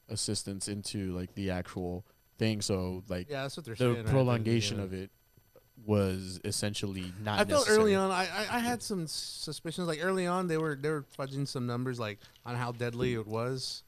assistance 0.10 0.68
into 0.68 1.12
like 1.12 1.34
the 1.36 1.52
actual 1.52 2.06
thing. 2.38 2.62
So 2.62 3.04
like, 3.08 3.30
Yeah, 3.30 3.44
that's 3.44 3.58
what 3.58 3.66
they're 3.66 3.76
the 3.76 3.84
saying 3.84 3.96
right 3.98 4.06
prolongation 4.06 4.78
yeah. 4.78 4.84
of 4.84 4.94
it 4.94 5.12
was 5.86 6.40
essentially 6.44 7.12
not. 7.24 7.40
I 7.40 7.46
felt 7.46 7.70
early 7.70 7.96
on. 7.96 8.10
I, 8.12 8.24
I 8.24 8.58
I 8.58 8.60
had 8.60 8.82
some 8.82 9.06
suspicions. 9.08 9.88
Like 9.88 10.00
early 10.02 10.26
on, 10.26 10.48
they 10.48 10.58
were 10.58 10.76
they 10.76 10.90
were 10.90 11.06
fudging 11.18 11.48
some 11.48 11.68
numbers 11.68 12.00
like 12.00 12.20
on 12.46 12.56
how 12.56 12.72
deadly 12.72 13.14
it 13.14 13.28
was. 13.28 13.84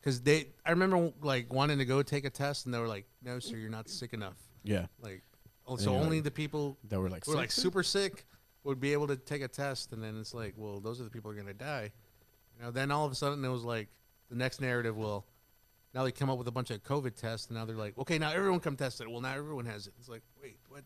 Because 0.00 0.22
they, 0.22 0.48
I 0.64 0.70
remember 0.70 1.12
like 1.20 1.52
wanting 1.52 1.76
to 1.78 1.84
go 1.84 2.02
take 2.02 2.24
a 2.24 2.30
test, 2.30 2.64
and 2.64 2.74
they 2.74 2.78
were 2.78 2.88
like, 2.88 3.04
"No, 3.22 3.38
sir, 3.38 3.56
you're 3.56 3.68
not 3.68 3.88
sick 3.90 4.14
enough." 4.14 4.36
Yeah. 4.62 4.86
Like, 5.02 5.22
oh, 5.66 5.76
so 5.76 5.94
only 5.94 6.16
like- 6.18 6.24
the 6.24 6.30
people 6.30 6.78
that 6.88 6.98
were 6.98 7.10
like 7.10 7.26
were 7.26 7.34
like 7.34 7.50
super 7.50 7.82
sick 7.82 8.24
would 8.64 8.80
be 8.80 8.94
able 8.94 9.08
to 9.08 9.16
take 9.16 9.42
a 9.42 9.48
test, 9.48 9.92
and 9.92 10.02
then 10.02 10.18
it's 10.18 10.32
like, 10.32 10.54
well, 10.56 10.80
those 10.80 11.00
are 11.00 11.04
the 11.04 11.10
people 11.10 11.30
who 11.30 11.36
are 11.36 11.40
gonna 11.40 11.52
die. 11.52 11.92
You 12.56 12.64
know, 12.64 12.70
then 12.70 12.90
all 12.90 13.04
of 13.04 13.12
a 13.12 13.14
sudden 13.14 13.44
it 13.44 13.48
was 13.48 13.62
like 13.62 13.88
the 14.30 14.36
next 14.36 14.60
narrative. 14.60 14.96
will 14.96 15.26
now 15.94 16.04
they 16.04 16.12
come 16.12 16.30
up 16.30 16.38
with 16.38 16.46
a 16.48 16.52
bunch 16.52 16.70
of 16.70 16.82
COVID 16.84 17.16
tests, 17.16 17.48
and 17.48 17.56
now 17.58 17.64
they're 17.64 17.76
like, 17.76 17.98
okay, 17.98 18.18
now 18.18 18.30
everyone 18.32 18.60
come 18.60 18.76
test 18.76 19.00
it. 19.00 19.10
Well, 19.10 19.20
now 19.20 19.34
everyone 19.34 19.66
has 19.66 19.86
it. 19.88 19.94
It's 19.98 20.08
like, 20.08 20.22
wait, 20.42 20.56
what? 20.68 20.84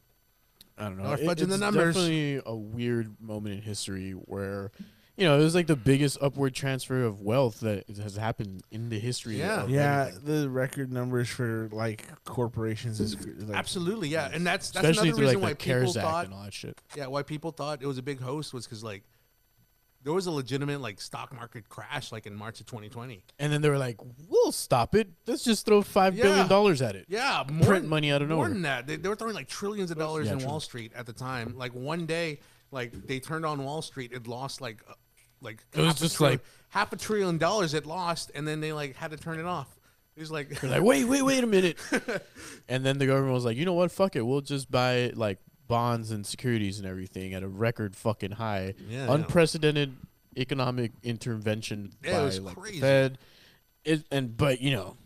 I 0.78 0.84
don't 0.84 0.96
know. 0.98 1.08
They're 1.14 1.18
It- 1.18 1.26
fudging 1.28 1.48
the 1.48 1.54
it's 1.54 1.60
numbers. 1.60 1.94
Definitely 1.94 2.40
a 2.46 2.54
weird 2.54 3.14
moment 3.20 3.54
in 3.56 3.62
history 3.62 4.12
where, 4.12 4.72
you 5.16 5.26
know, 5.26 5.38
it 5.38 5.42
was 5.42 5.54
like 5.54 5.66
the 5.66 5.76
biggest 5.76 6.18
upward 6.20 6.54
transfer 6.54 7.04
of 7.04 7.20
wealth 7.20 7.60
that 7.60 7.84
has 7.98 8.16
happened 8.16 8.62
in 8.72 8.88
the 8.88 8.98
history. 8.98 9.40
of 9.42 9.68
yeah. 9.70 10.06
everything. 10.08 10.24
The 10.42 10.48
record 10.48 10.90
numbers 10.90 11.28
for 11.28 11.68
like 11.70 12.04
corporations 12.24 12.98
is 12.98 13.14
like, 13.46 13.56
Absolutely, 13.56 14.08
yeah, 14.08 14.30
and 14.32 14.44
that's 14.46 14.70
that's 14.70 14.88
Especially 14.88 15.10
another 15.10 15.18
through, 15.18 15.26
reason 15.26 15.40
like, 15.40 15.42
why 15.42 15.50
the 15.50 15.56
people 15.56 15.74
CARES 15.74 15.96
Act 15.98 16.06
thought 16.06 16.24
and 16.24 16.34
all 16.34 16.42
that 16.44 16.54
shit. 16.54 16.80
Yeah, 16.96 17.06
why 17.08 17.22
people 17.22 17.50
thought 17.52 17.82
it 17.82 17.86
was 17.86 17.98
a 17.98 18.02
big 18.02 18.20
host 18.20 18.52
was 18.54 18.66
because 18.66 18.82
like 18.82 19.04
there 20.05 20.12
was 20.12 20.26
a 20.26 20.31
legitimate 20.31 20.81
like 20.81 21.01
stock 21.01 21.35
market 21.35 21.68
crash 21.68 22.12
like 22.12 22.26
in 22.26 22.35
March 22.36 22.60
of 22.60 22.66
2020. 22.66 23.24
And 23.39 23.52
then 23.52 23.62
they 23.62 23.68
were 23.70 23.78
like, 23.78 23.97
"We'll 24.28 24.52
stop 24.52 24.94
it. 24.94 25.09
Let's 25.26 25.43
just 25.43 25.64
throw 25.66 25.82
five 25.82 26.14
billion 26.14 26.39
Yeah. 26.39 26.48
dollars 26.48 26.81
at 26.82 26.94
it. 26.94 27.06
Yeah, 27.09 27.43
more, 27.51 27.66
print 27.66 27.89
money 27.89 28.12
out 28.12 28.22
of 28.22 28.28
nowhere." 28.28 28.47
more 28.47 28.52
than 28.55 28.62
that. 28.62 28.86
They, 28.86 28.97
they 28.97 29.09
were 29.09 29.16
throwing 29.16 29.35
like 29.35 29.48
trillions 29.48 29.90
of 29.90 29.98
dollars 29.98 30.26
Yeah, 30.26 30.35
in 30.35 30.39
true. 30.40 30.48
Wall 30.48 30.60
Street 30.60 30.93
at 30.94 31.06
the 31.06 31.12
time. 31.12 31.55
Like 31.56 31.72
one 31.74 32.06
day, 32.06 32.40
like 32.70 32.93
they 33.06 33.18
turned 33.18 33.44
on 33.47 33.64
Wall 33.64 33.82
Street, 33.82 34.12
it 34.12 34.26
lost 34.26 34.60
like 34.60 34.82
uh, 34.89 34.93
like 35.40 35.64
It 35.72 35.78
was 35.78 35.86
half 35.89 35.97
a 35.97 36.01
just 36.01 36.16
trillion- 36.16 36.39
like- 36.40 36.47
half 36.68 36.93
a 36.93 36.97
trillion 36.97 37.39
dollars. 37.39 37.72
It 37.74 37.86
lost, 37.86 38.31
and 38.35 38.47
then 38.47 38.60
they 38.60 38.72
like 38.72 38.97
had 38.97 39.10
to 39.10 39.16
turn 39.16 39.39
it 39.40 39.47
off. 39.47 39.74
It 40.16 40.20
was 40.20 40.31
like 40.31 40.48
They're 40.60 40.70
like, 40.70 40.82
wait, 40.82 41.05
wait, 41.06 41.22
wait 41.22 41.43
a 41.43 41.47
minute. 41.47 41.76
and 42.68 42.85
then 42.86 42.98
the 42.98 43.06
government 43.06 43.35
was 43.35 43.44
like, 43.44 43.56
you 43.56 43.64
know 43.64 43.72
what? 43.72 43.90
Fuck 43.90 44.14
it. 44.16 44.22
We'll 44.22 44.43
just 44.43 44.70
buy 44.70 45.10
like 45.14 45.39
bonds 45.66 46.11
and 46.11 46.27
securities 46.27 46.78
and 46.78 46.86
everything 46.89 47.35
at 47.35 47.43
a 47.43 47.49
record 47.49 47.97
fucking 47.97 48.32
high. 48.32 48.74
Yeah, 48.89 49.07
yeah. 49.07 49.15
Unprecedented 49.15 49.97
economic 50.36 50.93
intervention 51.03 51.93
Yeah, 52.03 52.11
it 52.11 52.15
by 52.15 52.23
was 52.24 52.41
like 52.41 52.55
the 52.55 52.61
crazy. 52.61 52.81
Fed. 52.81 53.19
It, 53.85 54.05
and 54.11 54.36
but 54.36 54.61
you 54.61 54.70
know, 54.70 54.97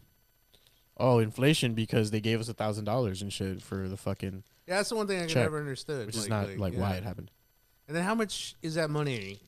oh 0.97 1.19
inflation 1.19 1.75
because 1.75 2.11
they 2.11 2.21
gave 2.21 2.41
us 2.41 2.49
a 2.49 2.55
thousand 2.55 2.85
dollars 2.85 3.23
and 3.23 3.33
shit 3.33 3.61
for 3.63 3.89
the 3.89 3.97
fucking 3.97 4.45
yeah, 4.69 4.77
that's 4.77 4.91
the 4.91 4.97
one 4.97 5.07
thing 5.07 5.23
I 5.23 5.27
check, 5.27 5.45
never 5.45 5.59
understood. 5.59 6.07
which 6.07 6.17
is 6.17 6.29
not 6.29 6.57
like, 6.59 6.75
why 6.75 6.91
yeah. 6.91 6.97
it 6.97 7.03
happened. 7.03 7.31
And 7.87 7.97
then 7.97 8.05
how 8.05 8.15
much 8.15 8.55
is 8.61 8.75
that 8.75 8.91
money? 8.91 9.41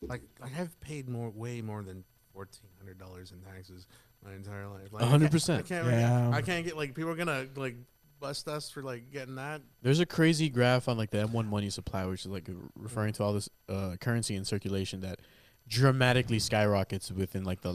Like, 0.00 0.22
like 0.40 0.52
I've 0.56 0.78
paid 0.80 1.08
more, 1.08 1.30
way 1.30 1.60
more 1.60 1.82
than 1.82 2.04
fourteen 2.32 2.70
hundred 2.78 2.96
dollars 2.96 3.32
in 3.32 3.40
taxes 3.40 3.88
my 4.24 4.32
entire 4.34 4.68
life. 4.68 4.92
Like, 4.92 5.02
I 5.02 5.08
can't- 5.18 5.22
100%. 5.24 5.58
I 5.58 5.62
can't. 5.62 5.86
Yeah. 5.88 6.30
I 6.32 6.42
can't 6.42 6.64
get 6.64 6.76
like 6.76 6.94
people 6.94 7.10
are 7.10 7.16
gonna 7.16 7.46
like 7.56 7.74
bust 8.20 8.48
us 8.48 8.70
for 8.70 8.82
like 8.82 9.10
getting 9.10 9.36
that. 9.36 9.62
There's 9.82 10.00
a 10.00 10.06
crazy 10.06 10.48
graph 10.48 10.88
on 10.88 10.96
like 10.96 11.10
the 11.10 11.18
M1 11.26 11.46
money 11.46 11.70
supply, 11.70 12.04
which 12.06 12.20
is 12.20 12.26
like 12.26 12.48
referring 12.76 13.12
to 13.14 13.22
all 13.22 13.32
this 13.32 13.48
uh, 13.68 13.96
currency 14.00 14.34
in 14.36 14.44
circulation 14.44 15.00
that 15.02 15.20
dramatically 15.68 16.38
skyrockets 16.38 17.10
within 17.12 17.44
like 17.44 17.60
the 17.60 17.74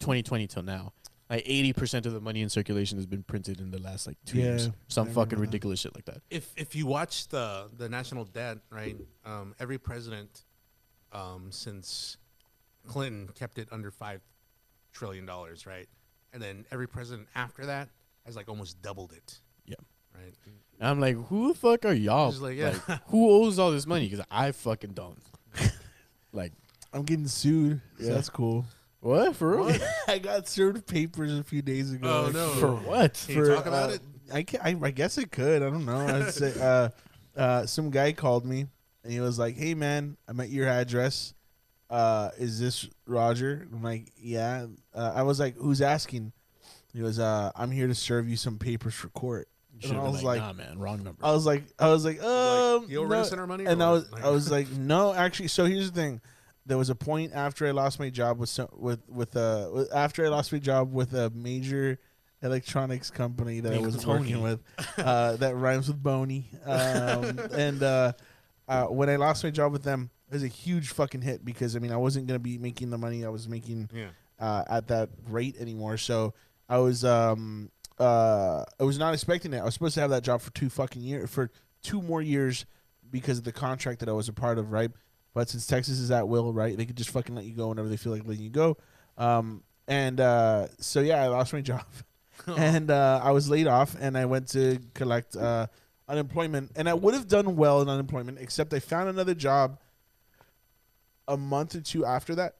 2020 0.00 0.46
till 0.46 0.62
now. 0.62 0.92
Like 1.30 1.44
80% 1.44 2.06
of 2.06 2.14
the 2.14 2.20
money 2.20 2.40
in 2.40 2.48
circulation 2.48 2.96
has 2.96 3.04
been 3.04 3.22
printed 3.22 3.60
in 3.60 3.70
the 3.70 3.78
last 3.78 4.06
like 4.06 4.16
two 4.24 4.38
Yeah, 4.38 4.44
years. 4.44 4.70
Some 4.88 5.06
fucking 5.08 5.14
remember 5.16 5.36
that. 5.36 5.40
ridiculous 5.40 5.80
shit 5.80 5.94
like 5.94 6.06
that. 6.06 6.22
If 6.30 6.52
if 6.56 6.74
you 6.74 6.86
watch 6.86 7.28
the 7.28 7.68
the 7.76 7.88
national 7.88 8.24
debt, 8.24 8.58
right? 8.70 8.96
Um, 9.26 9.54
every 9.60 9.76
president, 9.76 10.44
um, 11.12 11.48
since 11.50 12.16
Clinton 12.86 13.28
kept 13.34 13.58
it 13.58 13.68
under 13.70 13.90
five 13.90 14.22
trillion 14.94 15.26
dollars, 15.26 15.66
right? 15.66 15.86
And 16.32 16.42
then 16.42 16.64
every 16.72 16.88
president 16.88 17.28
after 17.34 17.66
that 17.66 17.90
has 18.28 18.36
like 18.36 18.48
almost 18.48 18.80
doubled 18.82 19.12
it. 19.12 19.38
Yeah. 19.66 19.74
Right. 20.14 20.34
And 20.78 20.88
I'm 20.88 21.00
like, 21.00 21.16
who 21.26 21.48
the 21.48 21.54
fuck 21.54 21.84
are 21.84 21.92
y'all? 21.92 22.30
Just 22.30 22.42
like, 22.42 22.56
yeah. 22.56 22.74
who 23.08 23.30
owes 23.30 23.58
all 23.58 23.70
this 23.70 23.86
money? 23.86 24.08
Because 24.08 24.24
I 24.30 24.52
fucking 24.52 24.92
don't. 24.92 25.18
like, 26.32 26.52
I'm 26.92 27.02
getting 27.02 27.26
sued. 27.26 27.80
so 28.00 28.06
that's 28.06 28.30
cool. 28.30 28.64
what? 29.00 29.34
For 29.34 29.56
real? 29.56 29.76
I 30.08 30.18
got 30.18 30.48
served 30.48 30.86
papers 30.86 31.36
a 31.36 31.42
few 31.42 31.62
days 31.62 31.92
ago. 31.92 32.26
Oh, 32.26 32.30
no. 32.30 32.48
For 32.50 32.74
what? 32.74 33.24
Can 33.26 33.36
you 33.36 33.54
talk 33.54 33.66
about 33.66 33.90
uh, 33.90 33.94
it? 33.94 34.00
I, 34.32 34.42
can, 34.44 34.60
I 34.62 34.86
I 34.86 34.90
guess 34.90 35.18
it 35.18 35.32
could. 35.32 35.62
I 35.62 35.70
don't 35.70 35.86
know. 35.86 36.06
I'd 36.06 36.32
say, 36.32 36.54
uh, 36.60 36.90
uh, 37.36 37.66
some 37.66 37.90
guy 37.90 38.12
called 38.12 38.44
me 38.44 38.66
and 39.08 39.12
he 39.12 39.20
was 39.20 39.38
like, 39.38 39.56
"Hey 39.56 39.74
man, 39.74 40.18
I'm 40.28 40.38
at 40.40 40.50
your 40.50 40.68
address. 40.68 41.32
Uh, 41.88 42.30
is 42.38 42.60
this 42.60 42.88
Roger?" 43.06 43.66
I'm 43.72 43.82
like, 43.82 44.12
"Yeah." 44.18 44.66
Uh, 44.94 45.12
I 45.14 45.22
was 45.22 45.40
like, 45.40 45.56
"Who's 45.56 45.80
asking?" 45.80 46.32
He 46.92 47.02
was, 47.02 47.18
uh, 47.18 47.50
"I'm 47.54 47.70
here 47.70 47.86
to 47.86 47.94
serve 47.94 48.28
you 48.28 48.36
some 48.36 48.58
papers 48.58 48.94
for 48.94 49.08
court." 49.08 49.48
And 49.84 49.96
I 49.96 50.02
was 50.02 50.24
like, 50.24 50.40
like, 50.40 50.40
nah, 50.40 50.52
man, 50.64 50.78
wrong 50.78 51.04
number. 51.04 51.24
I 51.24 51.30
was 51.30 51.46
like, 51.46 51.62
I 51.78 51.88
was 51.88 52.04
like, 52.04 52.20
um, 52.22 52.86
"You 52.88 52.98
over 53.02 53.08
no." 53.14 53.24
our 53.38 53.46
money 53.46 53.64
and 53.64 53.80
I 53.82 53.92
was, 53.92 54.10
Like- 54.10 54.24
I 54.24 54.30
was 54.30 54.50
like, 54.56 54.68
no, 54.70 55.14
actually. 55.14 55.48
So 55.48 55.66
here's 55.66 55.90
the 55.92 56.00
thing: 56.00 56.20
there 56.66 56.76
was 56.78 56.90
a 56.90 56.94
point 56.96 57.32
after 57.34 57.66
I 57.66 57.70
lost 57.70 58.00
my 58.00 58.10
job 58.10 58.38
with 58.38 58.48
some, 58.48 58.68
with 58.72 59.00
with 59.08 59.36
uh 59.36 59.68
with- 59.72 59.92
after 59.94 60.24
I 60.24 60.28
lost 60.28 60.52
my 60.52 60.58
job 60.58 60.92
with 60.92 61.14
a 61.14 61.30
major 61.30 61.98
electronics 62.42 63.10
company 63.10 63.60
that 63.60 63.72
I 63.74 63.78
was 63.78 64.06
working 64.06 64.42
with, 64.42 64.60
uh, 64.98 65.36
that 65.36 65.54
rhymes 65.56 65.88
with 65.88 66.02
Boney. 66.02 66.48
Um, 66.64 67.38
and 67.52 67.82
uh, 67.82 68.12
uh, 68.68 68.84
when 68.86 69.08
I 69.10 69.16
lost 69.16 69.44
my 69.44 69.50
job 69.50 69.72
with 69.72 69.82
them, 69.82 70.10
it 70.30 70.34
was 70.34 70.42
a 70.42 70.48
huge 70.48 70.88
fucking 70.88 71.22
hit 71.22 71.44
because 71.44 71.74
I 71.76 71.78
mean 71.78 71.92
I 71.92 71.96
wasn't 71.96 72.26
gonna 72.26 72.38
be 72.38 72.58
making 72.58 72.90
the 72.90 72.98
money 72.98 73.24
I 73.24 73.28
was 73.28 73.48
making 73.48 73.90
Yeah. 73.94 74.08
uh, 74.40 74.64
at 74.68 74.88
that 74.88 75.10
rate 75.28 75.56
anymore. 75.60 75.96
So 75.98 76.34
I 76.68 76.78
was 76.78 77.04
um 77.04 77.70
uh 77.98 78.64
I 78.78 78.84
was 78.84 78.98
not 78.98 79.14
expecting 79.14 79.52
it. 79.52 79.58
I 79.58 79.64
was 79.64 79.74
supposed 79.74 79.94
to 79.94 80.00
have 80.00 80.10
that 80.10 80.22
job 80.22 80.40
for 80.40 80.50
two 80.52 80.68
fucking 80.68 81.02
years 81.02 81.30
for 81.30 81.50
two 81.82 82.02
more 82.02 82.22
years 82.22 82.66
because 83.10 83.38
of 83.38 83.44
the 83.44 83.52
contract 83.52 84.00
that 84.00 84.08
I 84.08 84.12
was 84.12 84.28
a 84.28 84.32
part 84.32 84.58
of, 84.58 84.70
right? 84.72 84.90
But 85.34 85.48
since 85.48 85.66
Texas 85.66 85.98
is 85.98 86.10
at 86.10 86.28
will, 86.28 86.52
right, 86.52 86.76
they 86.76 86.84
could 86.84 86.96
just 86.96 87.10
fucking 87.10 87.34
let 87.34 87.44
you 87.44 87.54
go 87.54 87.68
whenever 87.68 87.88
they 87.88 87.96
feel 87.96 88.12
like 88.12 88.26
letting 88.26 88.42
you 88.42 88.50
go. 88.50 88.76
Um, 89.16 89.62
and 89.86 90.20
uh, 90.20 90.66
so 90.78 91.00
yeah, 91.00 91.22
I 91.22 91.28
lost 91.28 91.52
my 91.52 91.60
job, 91.62 91.84
and 92.46 92.90
uh, 92.90 93.20
I 93.22 93.30
was 93.30 93.48
laid 93.48 93.66
off, 93.66 93.96
and 93.98 94.16
I 94.18 94.26
went 94.26 94.48
to 94.48 94.78
collect 94.94 95.36
uh, 95.36 95.66
unemployment, 96.08 96.72
and 96.76 96.88
I 96.88 96.94
would 96.94 97.14
have 97.14 97.28
done 97.28 97.56
well 97.56 97.80
in 97.82 97.88
unemployment, 97.88 98.38
except 98.40 98.74
I 98.74 98.80
found 98.80 99.08
another 99.08 99.34
job 99.34 99.78
a 101.26 101.36
month 101.36 101.74
or 101.74 101.80
two 101.80 102.04
after 102.04 102.34
that. 102.34 102.56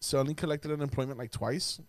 So 0.00 0.18
I 0.18 0.20
only 0.20 0.34
collected 0.34 0.70
unemployment 0.70 1.18
like 1.18 1.30
twice. 1.30 1.80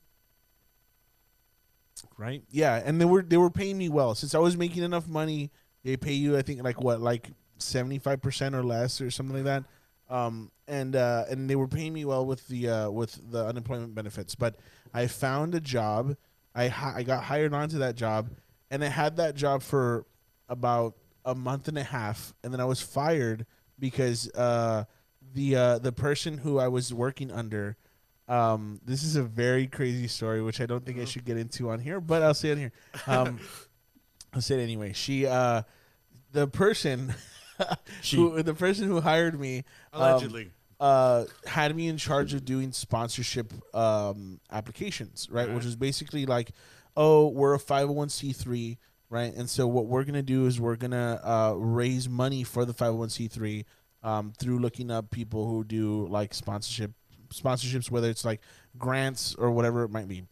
Right? 2.18 2.44
Yeah, 2.49 2.82
and 2.84 2.99
they 2.99 3.06
were 3.06 3.22
they 3.22 3.38
were 3.38 3.49
paying 3.49 3.78
me 3.78 3.90
well 3.90 4.15
since 4.15 4.36
I 4.36 4.40
was 4.40 4.57
making 4.57 4.84
enough 4.84 5.07
money. 5.07 5.52
They 5.84 5.98
pay 5.98 6.14
you, 6.14 6.38
I 6.38 6.41
think, 6.41 6.64
like 6.64 6.82
what, 6.82 7.02
like 7.02 7.30
seventy 7.57 7.99
five 7.99 8.22
percent 8.22 8.56
or 8.56 8.64
less, 8.64 9.02
or 9.02 9.11
something 9.11 9.36
like 9.36 9.45
that. 9.45 9.64
Um, 10.10 10.52
and 10.68 10.95
uh, 10.95 11.26
and 11.30 11.49
they 11.49 11.56
were 11.56 11.68
paying 11.68 11.94
me 11.94 12.06
well 12.06 12.26
with 12.26 12.48
the 12.48 12.70
uh, 12.70 12.90
with 12.90 13.20
the 13.32 13.45
unemployment 13.45 13.95
benefits. 13.95 14.36
But 14.36 14.56
I 14.94 15.07
found 15.07 15.56
a 15.56 15.60
job. 15.60 16.15
I 16.56 16.68
hi- 16.68 16.94
I 16.98 17.03
got 17.03 17.24
hired 17.24 17.53
onto 17.53 17.80
that 17.80 17.95
job, 17.95 18.30
and 18.70 18.84
I 18.84 18.88
had 18.88 19.18
that 19.18 19.36
job 19.36 19.61
for 19.64 20.06
about 20.49 20.95
a 21.26 21.34
month 21.36 21.68
and 21.68 21.78
a 21.78 21.84
half, 21.84 22.34
and 22.44 22.53
then 22.53 22.60
I 22.60 22.65
was 22.65 22.82
fired 22.82 23.45
because 23.80 24.30
uh, 24.36 24.86
the 25.34 25.56
uh, 25.56 25.78
the 25.80 25.91
person 25.91 26.40
who 26.40 26.60
I 26.60 26.68
was 26.68 26.94
working 26.94 27.32
under. 27.32 27.78
Um, 28.27 28.79
this 28.85 29.03
is 29.03 29.15
a 29.15 29.23
very 29.23 29.67
crazy 29.67 30.07
story, 30.07 30.41
which 30.41 30.61
I 30.61 30.65
don't 30.65 30.85
think 30.85 30.99
I 30.99 31.05
should 31.05 31.25
get 31.25 31.37
into 31.37 31.69
on 31.69 31.79
here, 31.79 31.99
but 31.99 32.21
I'll 32.23 32.33
say 32.33 32.49
it 32.49 32.57
here. 32.57 32.71
Um, 33.07 33.39
I'll 34.33 34.41
say 34.41 34.59
it 34.59 34.63
anyway. 34.63 34.93
She, 34.93 35.25
uh, 35.25 35.63
the 36.31 36.47
person, 36.47 37.13
who, 38.11 38.41
the 38.41 38.53
person 38.53 38.87
who 38.87 39.01
hired 39.01 39.39
me, 39.39 39.63
um, 39.91 40.01
Allegedly. 40.01 40.51
uh, 40.79 41.25
had 41.45 41.75
me 41.75 41.87
in 41.87 41.97
charge 41.97 42.33
of 42.33 42.45
doing 42.45 42.71
sponsorship 42.71 43.53
um, 43.75 44.39
applications, 44.51 45.27
right? 45.29 45.51
Which 45.53 45.65
is 45.65 45.75
basically 45.75 46.25
like, 46.25 46.51
oh, 46.97 47.27
we're 47.27 47.53
a 47.53 47.59
501c3, 47.59 48.77
right? 49.09 49.33
And 49.35 49.49
so 49.49 49.67
what 49.67 49.85
we're 49.85 50.03
going 50.03 50.13
to 50.15 50.23
do 50.23 50.47
is 50.47 50.59
we're 50.59 50.75
going 50.77 50.91
to 50.91 51.19
uh, 51.23 51.53
raise 51.53 52.09
money 52.09 52.43
for 52.43 52.65
the 52.65 52.73
501c3 52.73 53.65
um, 54.01 54.33
through 54.37 54.59
looking 54.59 54.89
up 54.89 55.11
people 55.11 55.47
who 55.47 55.63
do 55.63 56.07
like 56.07 56.33
sponsorship 56.33 56.91
sponsorships, 57.34 57.89
whether 57.91 58.10
it's 58.10 58.23
like 58.26 58.41
grants 58.77 59.35
or 59.35 59.51
whatever 59.51 59.84
it 59.84 59.89
might 59.89 60.07
be. 60.07 60.23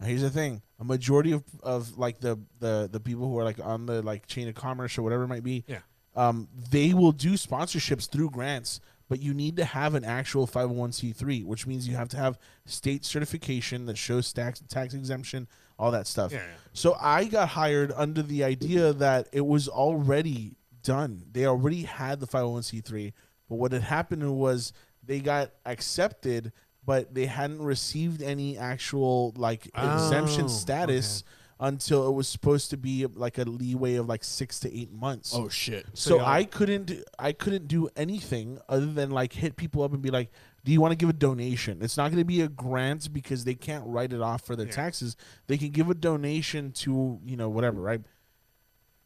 Now, 0.00 0.06
here's 0.06 0.22
the 0.22 0.30
thing: 0.30 0.62
a 0.78 0.84
majority 0.84 1.32
of, 1.32 1.42
of 1.62 1.98
like 1.98 2.20
the, 2.20 2.38
the 2.60 2.88
the 2.90 3.00
people 3.00 3.28
who 3.28 3.38
are 3.38 3.44
like 3.44 3.58
on 3.60 3.86
the 3.86 4.02
like 4.02 4.26
chain 4.26 4.48
of 4.48 4.54
commerce 4.54 4.96
or 4.98 5.02
whatever 5.02 5.24
it 5.24 5.28
might 5.28 5.42
be, 5.44 5.64
Yeah. 5.66 5.78
um, 6.14 6.48
they 6.70 6.94
will 6.94 7.12
do 7.12 7.32
sponsorships 7.32 8.08
through 8.08 8.30
grants, 8.30 8.80
but 9.08 9.20
you 9.20 9.34
need 9.34 9.56
to 9.56 9.64
have 9.64 9.94
an 9.94 10.04
actual 10.04 10.46
501c3, 10.46 11.44
which 11.44 11.66
means 11.66 11.88
you 11.88 11.96
have 11.96 12.08
to 12.10 12.16
have 12.16 12.38
state 12.66 13.04
certification 13.04 13.86
that 13.86 13.98
shows 13.98 14.32
tax 14.32 14.62
tax 14.68 14.94
exemption, 14.94 15.48
all 15.80 15.90
that 15.90 16.06
stuff. 16.06 16.30
Yeah, 16.32 16.38
yeah. 16.38 16.54
So 16.74 16.96
I 17.00 17.24
got 17.24 17.48
hired 17.48 17.92
under 17.96 18.22
the 18.22 18.44
idea 18.44 18.92
that 18.92 19.28
it 19.32 19.46
was 19.46 19.66
already 19.68 20.54
done. 20.84 21.24
They 21.32 21.44
already 21.46 21.82
had 21.82 22.20
the 22.20 22.26
501c3, 22.28 23.12
but 23.48 23.56
what 23.56 23.72
had 23.72 23.82
happened 23.82 24.36
was 24.36 24.72
they 25.08 25.18
got 25.20 25.50
accepted, 25.66 26.52
but 26.86 27.12
they 27.14 27.26
hadn't 27.26 27.60
received 27.62 28.22
any 28.22 28.56
actual 28.56 29.32
like 29.36 29.66
exemption 29.66 30.44
Oh, 30.44 30.48
status 30.48 31.24
until 31.60 32.06
it 32.08 32.12
was 32.12 32.28
supposed 32.28 32.70
to 32.70 32.76
be 32.76 33.04
like 33.06 33.36
a 33.38 33.42
leeway 33.42 33.94
of 33.96 34.06
like 34.06 34.22
six 34.22 34.60
to 34.60 34.72
eight 34.72 34.92
months. 34.92 35.32
Oh 35.34 35.48
shit. 35.48 35.86
So, 35.94 36.18
y'all- 36.18 36.26
I 36.26 36.44
couldn't 36.44 36.92
I 37.18 37.32
couldn't 37.32 37.66
do 37.66 37.88
anything 37.96 38.60
other 38.68 38.86
than 38.86 39.10
like 39.10 39.32
hit 39.32 39.56
people 39.56 39.82
up 39.82 39.92
and 39.92 40.00
be 40.00 40.10
like, 40.10 40.30
"Do 40.64 40.70
you 40.70 40.80
want 40.80 40.92
to 40.92 40.96
give 40.96 41.08
a 41.08 41.12
donation?" 41.14 41.78
It's 41.82 41.96
not 41.96 42.12
going 42.12 42.18
to 42.20 42.24
be 42.24 42.42
a 42.42 42.48
grant 42.48 43.12
because 43.12 43.42
they 43.44 43.54
can't 43.54 43.84
write 43.86 44.12
it 44.12 44.20
off 44.20 44.42
for 44.42 44.54
their 44.54 44.66
Yeah. 44.66 44.72
taxes. 44.72 45.16
They 45.48 45.58
can 45.58 45.70
give 45.70 45.90
a 45.90 45.94
donation 45.94 46.70
to 46.72 47.18
you 47.24 47.36
know 47.36 47.48
whatever, 47.48 47.80
right? 47.80 48.02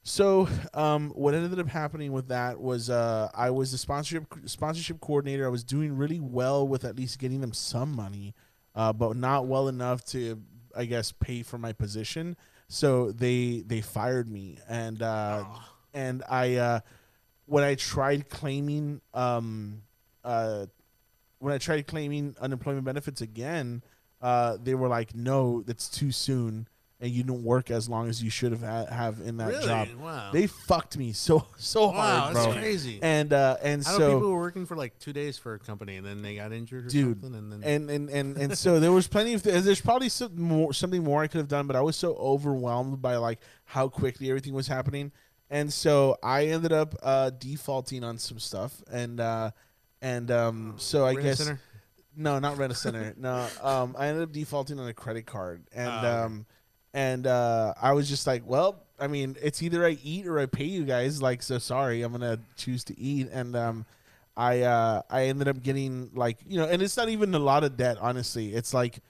So 0.04 0.48
um, 0.74 1.10
what 1.10 1.34
ended 1.34 1.58
up 1.58 1.68
happening 1.68 2.12
with 2.12 2.28
that 2.28 2.60
was 2.60 2.90
uh, 2.90 3.30
I 3.34 3.50
was 3.50 3.70
the 3.70 3.78
sponsorship 3.78 4.26
sponsorship 4.46 5.00
coordinator. 5.00 5.46
I 5.46 5.50
was 5.50 5.62
doing 5.62 5.96
really 5.96 6.18
well 6.20 6.66
with 6.66 6.84
at 6.84 6.96
least 6.96 7.18
getting 7.20 7.40
them 7.40 7.52
some 7.52 7.94
money, 7.94 8.34
uh, 8.74 8.92
but 8.92 9.16
not 9.16 9.46
well 9.46 9.68
enough 9.68 10.04
to 10.06 10.42
I 10.76 10.86
guess 10.86 11.12
pay 11.12 11.42
for 11.42 11.56
my 11.58 11.72
position. 11.72 12.36
So 12.68 13.12
they 13.12 13.62
they 13.64 13.80
fired 13.80 14.28
me 14.28 14.58
and 14.68 15.00
uh, 15.02 15.44
and 15.94 16.22
I 16.28 16.56
uh, 16.56 16.80
when 17.46 17.62
I 17.62 17.76
tried 17.76 18.28
claiming 18.28 19.00
um, 19.14 19.82
uh, 20.24 20.66
when 21.38 21.52
I 21.54 21.58
tried 21.58 21.86
claiming 21.86 22.34
unemployment 22.40 22.84
benefits 22.84 23.20
again, 23.20 23.82
uh, 24.20 24.56
they 24.60 24.74
were 24.74 24.88
like, 24.88 25.14
"No, 25.14 25.62
that's 25.62 25.88
too 25.88 26.10
soon, 26.12 26.66
and 27.02 27.10
you 27.10 27.22
don't 27.24 27.42
work 27.42 27.70
as 27.70 27.88
long 27.88 28.08
as 28.08 28.22
you 28.22 28.30
should 28.30 28.52
have 28.52 28.62
ha- 28.62 28.86
have 28.86 29.20
in 29.20 29.36
that 29.38 29.48
Really? 29.48 29.66
job." 29.66 29.88
Wow. 30.00 30.30
They 30.32 30.46
fucked 30.46 30.96
me 30.96 31.12
so 31.12 31.46
so 31.58 31.88
hard. 31.90 31.96
Wow, 31.96 32.20
hard, 32.20 32.36
that's 32.36 32.46
bro. 32.46 32.54
crazy. 32.54 32.98
And 33.02 33.32
uh, 33.32 33.56
and 33.62 33.84
I 33.86 33.90
know 33.92 33.98
so 33.98 34.14
people 34.14 34.30
were 34.32 34.40
working 34.40 34.64
for 34.64 34.76
like 34.76 34.98
two 34.98 35.12
days 35.12 35.36
for 35.36 35.52
a 35.54 35.58
company 35.58 35.96
and 35.96 36.06
then 36.06 36.22
they 36.22 36.36
got 36.36 36.52
injured 36.52 36.86
or 36.86 36.88
dude 36.88 37.20
something. 37.20 37.38
And 37.38 37.52
then 37.52 37.62
and, 37.64 37.90
and 37.90 38.08
and 38.08 38.36
and 38.38 38.56
so 38.56 38.80
there 38.80 38.92
was 38.92 39.08
plenty 39.08 39.34
of 39.34 39.42
th- 39.42 39.62
there's 39.64 39.80
probably 39.82 40.08
some 40.08 40.40
more 40.40 40.72
something 40.72 41.02
more 41.04 41.22
i 41.22 41.26
could 41.26 41.38
have 41.38 41.48
done 41.48 41.66
but 41.66 41.76
i 41.76 41.80
was 41.80 41.96
so 41.96 42.14
overwhelmed 42.14 43.02
by 43.02 43.16
like 43.16 43.40
how 43.64 43.88
quickly 43.88 44.28
everything 44.30 44.54
was 44.54 44.68
happening 44.68 45.10
and 45.50 45.72
so 45.72 46.16
i 46.22 46.46
ended 46.46 46.72
up 46.72 46.94
uh 47.02 47.30
defaulting 47.30 48.04
on 48.04 48.16
some 48.18 48.38
stuff 48.38 48.80
and 48.90 49.18
uh 49.20 49.50
and 50.00 50.30
um 50.30 50.74
so 50.78 51.04
i 51.04 51.14
guess 51.14 51.24
Rent-A-Center? 51.40 51.60
no 52.16 52.38
not 52.38 52.58
rent 52.58 52.72
a 52.72 52.74
center 52.76 53.14
no 53.16 53.46
um 53.62 53.96
i 53.98 54.06
ended 54.08 54.22
up 54.24 54.32
defaulting 54.32 54.78
on 54.78 54.86
a 54.88 54.94
credit 54.94 55.26
card 55.26 55.62
and 55.74 55.88
Oh, 55.90 55.98
okay. 55.98 56.08
um 56.08 56.46
and 56.94 57.26
uh 57.26 57.72
i 57.80 57.92
was 57.92 58.08
just 58.08 58.26
like 58.26 58.42
well 58.46 58.82
i 58.98 59.06
mean 59.06 59.36
it's 59.42 59.62
either 59.62 59.84
i 59.86 59.96
eat 60.02 60.26
or 60.26 60.38
i 60.38 60.46
pay 60.46 60.64
you 60.64 60.84
guys 60.84 61.22
like 61.22 61.42
so 61.42 61.58
sorry 61.58 62.02
i'm 62.02 62.12
gonna 62.12 62.38
choose 62.56 62.84
to 62.84 62.98
eat 62.98 63.28
and 63.32 63.56
um 63.56 63.86
I 64.34 64.62
uh 64.62 65.02
I 65.10 65.24
ended 65.24 65.46
up 65.46 65.62
getting 65.62 66.10
like 66.14 66.38
you 66.48 66.56
know, 66.58 66.64
and 66.64 66.80
it's 66.80 66.96
not 66.96 67.10
even 67.10 67.34
a 67.34 67.38
lot 67.38 67.64
of 67.64 67.76
debt. 67.76 67.98
Honestly, 68.00 68.54
it's 68.54 68.72
like 68.72 69.00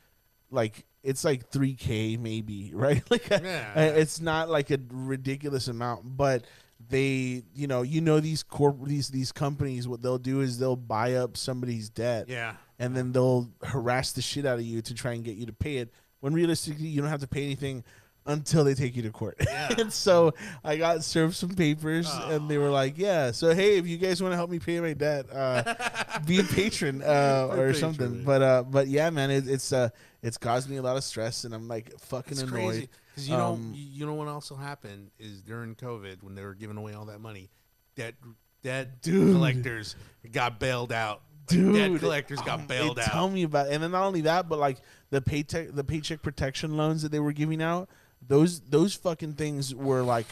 like 0.50 0.84
it's 1.04 1.22
like 1.24 1.48
three 1.48 1.74
k 1.74 2.16
maybe, 2.16 2.72
right? 2.74 3.08
Like 3.08 3.28
Yeah. 3.30 3.72
it's 3.84 4.20
not 4.20 4.50
like 4.50 4.72
a 4.72 4.80
ridiculous 4.90 5.68
amount, 5.68 6.16
but 6.16 6.44
they 6.90 7.44
you 7.54 7.68
know 7.68 7.82
you 7.82 8.00
know 8.00 8.18
these 8.18 8.42
corp 8.42 8.84
these 8.84 9.10
these 9.10 9.30
companies 9.30 9.86
what 9.86 10.02
they'll 10.02 10.18
do 10.18 10.40
is 10.40 10.58
they'll 10.58 10.74
buy 10.74 11.14
up 11.14 11.36
somebody's 11.36 11.88
debt 11.88 12.24
Yeah. 12.28 12.54
and 12.80 12.96
then 12.96 13.12
they'll 13.12 13.48
harass 13.62 14.10
the 14.10 14.22
shit 14.22 14.44
out 14.44 14.58
of 14.58 14.64
you 14.64 14.82
to 14.82 14.92
try 14.92 15.12
and 15.12 15.22
get 15.22 15.36
you 15.36 15.46
to 15.46 15.52
pay 15.52 15.76
it 15.76 15.92
when 16.22 16.32
realistically 16.32 16.86
you 16.86 17.00
don't 17.00 17.10
have 17.10 17.20
to 17.20 17.26
pay 17.26 17.44
anything 17.44 17.82
until 18.26 18.62
they 18.62 18.74
take 18.74 18.94
you 18.94 19.02
to 19.02 19.10
court. 19.10 19.36
and 19.78 19.92
so 19.92 20.32
I 20.62 20.76
got 20.76 21.02
served 21.02 21.34
some 21.34 21.50
papers 21.50 22.08
and 22.12 22.48
they 22.48 22.56
were 22.56 22.70
like, 22.70 22.96
yeah, 22.96 23.32
so 23.32 23.52
hey, 23.52 23.76
if 23.78 23.86
you 23.88 23.98
guys 23.98 24.22
want 24.22 24.32
to 24.32 24.36
help 24.36 24.48
me 24.48 24.60
pay 24.60 24.78
my 24.78 24.92
debt, 24.92 25.26
uh, 25.32 25.74
be 26.26 26.38
a 26.38 26.44
patron 26.44 27.02
uh, 27.02 27.48
or 27.50 27.56
patron, 27.56 27.74
something. 27.74 28.24
But 28.24 28.42
uh, 28.42 28.62
but 28.62 28.86
yeah, 28.86 29.10
man, 29.10 29.32
it, 29.32 29.48
it's 29.48 29.72
uh, 29.72 29.88
it's 30.22 30.38
caused 30.38 30.70
me 30.70 30.76
a 30.76 30.82
lot 30.82 30.96
of 30.96 31.02
stress 31.02 31.42
and 31.42 31.52
I'm 31.52 31.66
like 31.66 31.98
fucking 31.98 32.32
It's 32.32 32.42
annoyed. 32.42 32.52
crazy 32.52 32.88
because 33.10 33.28
you 33.28 33.36
know 33.36 33.54
Um, 33.54 33.72
you 33.74 33.84
you 33.90 34.06
know 34.06 34.14
what 34.14 34.28
also 34.28 34.54
happened 34.54 35.10
is 35.18 35.42
during 35.42 35.74
COVID 35.74 36.22
when 36.22 36.36
they 36.36 36.44
were 36.44 36.54
giving 36.54 36.76
away 36.76 36.94
all 36.94 37.06
that 37.06 37.20
money, 37.20 37.50
debt 37.96 38.14
debt 38.62 39.02
Dude. 39.02 39.34
collectors 39.34 39.96
got 40.30 40.60
bailed 40.60 40.92
out. 40.92 41.22
Like, 41.50 41.58
Dude, 41.58 41.74
debt 41.74 42.00
collectors 42.00 42.40
got 42.42 42.60
oh, 42.60 42.66
bailed 42.68 42.98
out. 43.00 43.06
Tell 43.10 43.28
me 43.28 43.42
about, 43.42 43.66
it. 43.66 43.72
and 43.74 43.82
then 43.82 43.90
not 43.90 44.04
only 44.04 44.20
that, 44.22 44.48
but 44.48 44.60
like 44.60 44.78
the 45.12 45.20
paycheck, 45.22 45.68
the 45.72 45.84
paycheck 45.84 46.22
protection 46.22 46.76
loans 46.76 47.02
that 47.02 47.12
they 47.12 47.20
were 47.20 47.32
giving 47.32 47.62
out. 47.62 47.88
Those 48.26 48.60
those 48.60 48.94
fucking 48.94 49.34
things 49.34 49.74
were 49.74 50.02
like, 50.02 50.26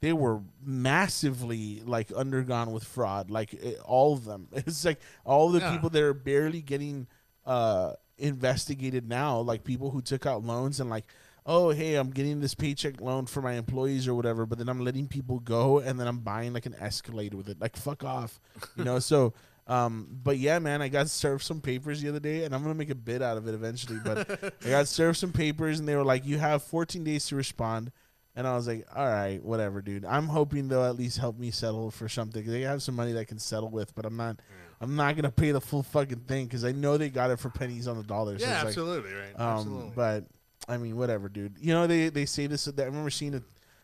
they 0.00 0.12
were 0.12 0.40
massively 0.64 1.82
like 1.84 2.10
undergone 2.12 2.72
with 2.72 2.84
fraud. 2.84 3.30
Like 3.30 3.52
it, 3.54 3.78
all 3.84 4.12
of 4.14 4.24
them. 4.24 4.48
It's 4.52 4.84
like 4.84 5.00
all 5.24 5.50
the 5.50 5.60
Yeah. 5.60 5.72
people 5.72 5.90
that 5.90 6.02
are 6.02 6.14
barely 6.14 6.62
getting 6.62 7.06
uh 7.46 7.92
investigated 8.16 9.08
now, 9.08 9.38
like 9.40 9.64
people 9.64 9.90
who 9.90 10.00
took 10.00 10.26
out 10.26 10.42
loans 10.44 10.80
and 10.80 10.90
like. 10.90 11.04
Oh 11.46 11.68
hey, 11.72 11.96
I'm 11.96 12.08
getting 12.08 12.40
this 12.40 12.54
paycheck 12.54 13.02
loan 13.02 13.26
for 13.26 13.42
my 13.42 13.52
employees 13.52 14.08
or 14.08 14.14
whatever, 14.14 14.46
but 14.46 14.56
then 14.56 14.66
I'm 14.66 14.80
letting 14.82 15.06
people 15.06 15.40
go 15.40 15.78
and 15.78 16.00
then 16.00 16.06
I'm 16.06 16.20
buying 16.20 16.54
like 16.54 16.64
an 16.64 16.74
escalator 16.80 17.36
with 17.36 17.50
it. 17.50 17.60
Like 17.60 17.76
fuck 17.76 18.02
off, 18.02 18.40
you 18.76 18.82
know. 18.84 18.98
So 18.98 19.34
um, 19.66 20.08
but 20.22 20.38
yeah, 20.38 20.58
man, 20.58 20.82
I 20.82 20.88
got 20.88 21.08
served 21.08 21.42
some 21.42 21.60
papers 21.60 22.02
the 22.02 22.08
other 22.08 22.20
day, 22.20 22.44
and 22.44 22.54
I'm 22.54 22.62
gonna 22.62 22.74
make 22.74 22.90
a 22.90 22.94
bid 22.94 23.22
out 23.22 23.36
of 23.36 23.48
it 23.48 23.54
eventually. 23.54 23.98
But 24.04 24.54
I 24.64 24.68
got 24.68 24.88
served 24.88 25.18
some 25.18 25.32
papers, 25.32 25.78
and 25.78 25.88
they 25.88 25.96
were 25.96 26.04
like, 26.04 26.26
"You 26.26 26.38
have 26.38 26.62
14 26.62 27.02
days 27.02 27.26
to 27.28 27.36
respond." 27.36 27.90
And 28.36 28.46
I 28.46 28.56
was 28.56 28.66
like, 28.66 28.86
"All 28.94 29.06
right, 29.06 29.42
whatever, 29.42 29.80
dude. 29.80 30.04
I'm 30.04 30.26
hoping 30.26 30.68
they'll 30.68 30.84
at 30.84 30.96
least 30.96 31.18
help 31.18 31.38
me 31.38 31.50
settle 31.50 31.90
for 31.90 32.08
something. 32.08 32.44
They 32.44 32.62
have 32.62 32.82
some 32.82 32.94
money 32.94 33.12
that 33.12 33.20
I 33.20 33.24
can 33.24 33.38
settle 33.38 33.70
with, 33.70 33.94
but 33.94 34.04
I'm 34.04 34.16
not. 34.16 34.38
I'm 34.80 34.96
not 34.96 35.16
gonna 35.16 35.30
pay 35.30 35.52
the 35.52 35.60
full 35.62 35.82
fucking 35.82 36.24
thing 36.28 36.44
because 36.46 36.64
I 36.64 36.72
know 36.72 36.98
they 36.98 37.08
got 37.08 37.30
it 37.30 37.38
for 37.38 37.48
pennies 37.48 37.88
on 37.88 37.96
the 37.96 38.02
dollar. 38.02 38.38
So 38.38 38.46
yeah, 38.46 38.58
like, 38.58 38.66
absolutely 38.66 39.12
right. 39.12 39.32
um, 39.36 39.58
absolutely. 39.58 39.92
But 39.94 40.24
I 40.68 40.76
mean, 40.76 40.96
whatever, 40.96 41.30
dude. 41.30 41.56
You 41.58 41.72
know, 41.72 41.86
they 41.86 42.10
they 42.10 42.26
say 42.26 42.46
this. 42.48 42.68
I 42.68 42.82
remember 42.82 43.08
seeing 43.08 43.34
a 43.34 43.42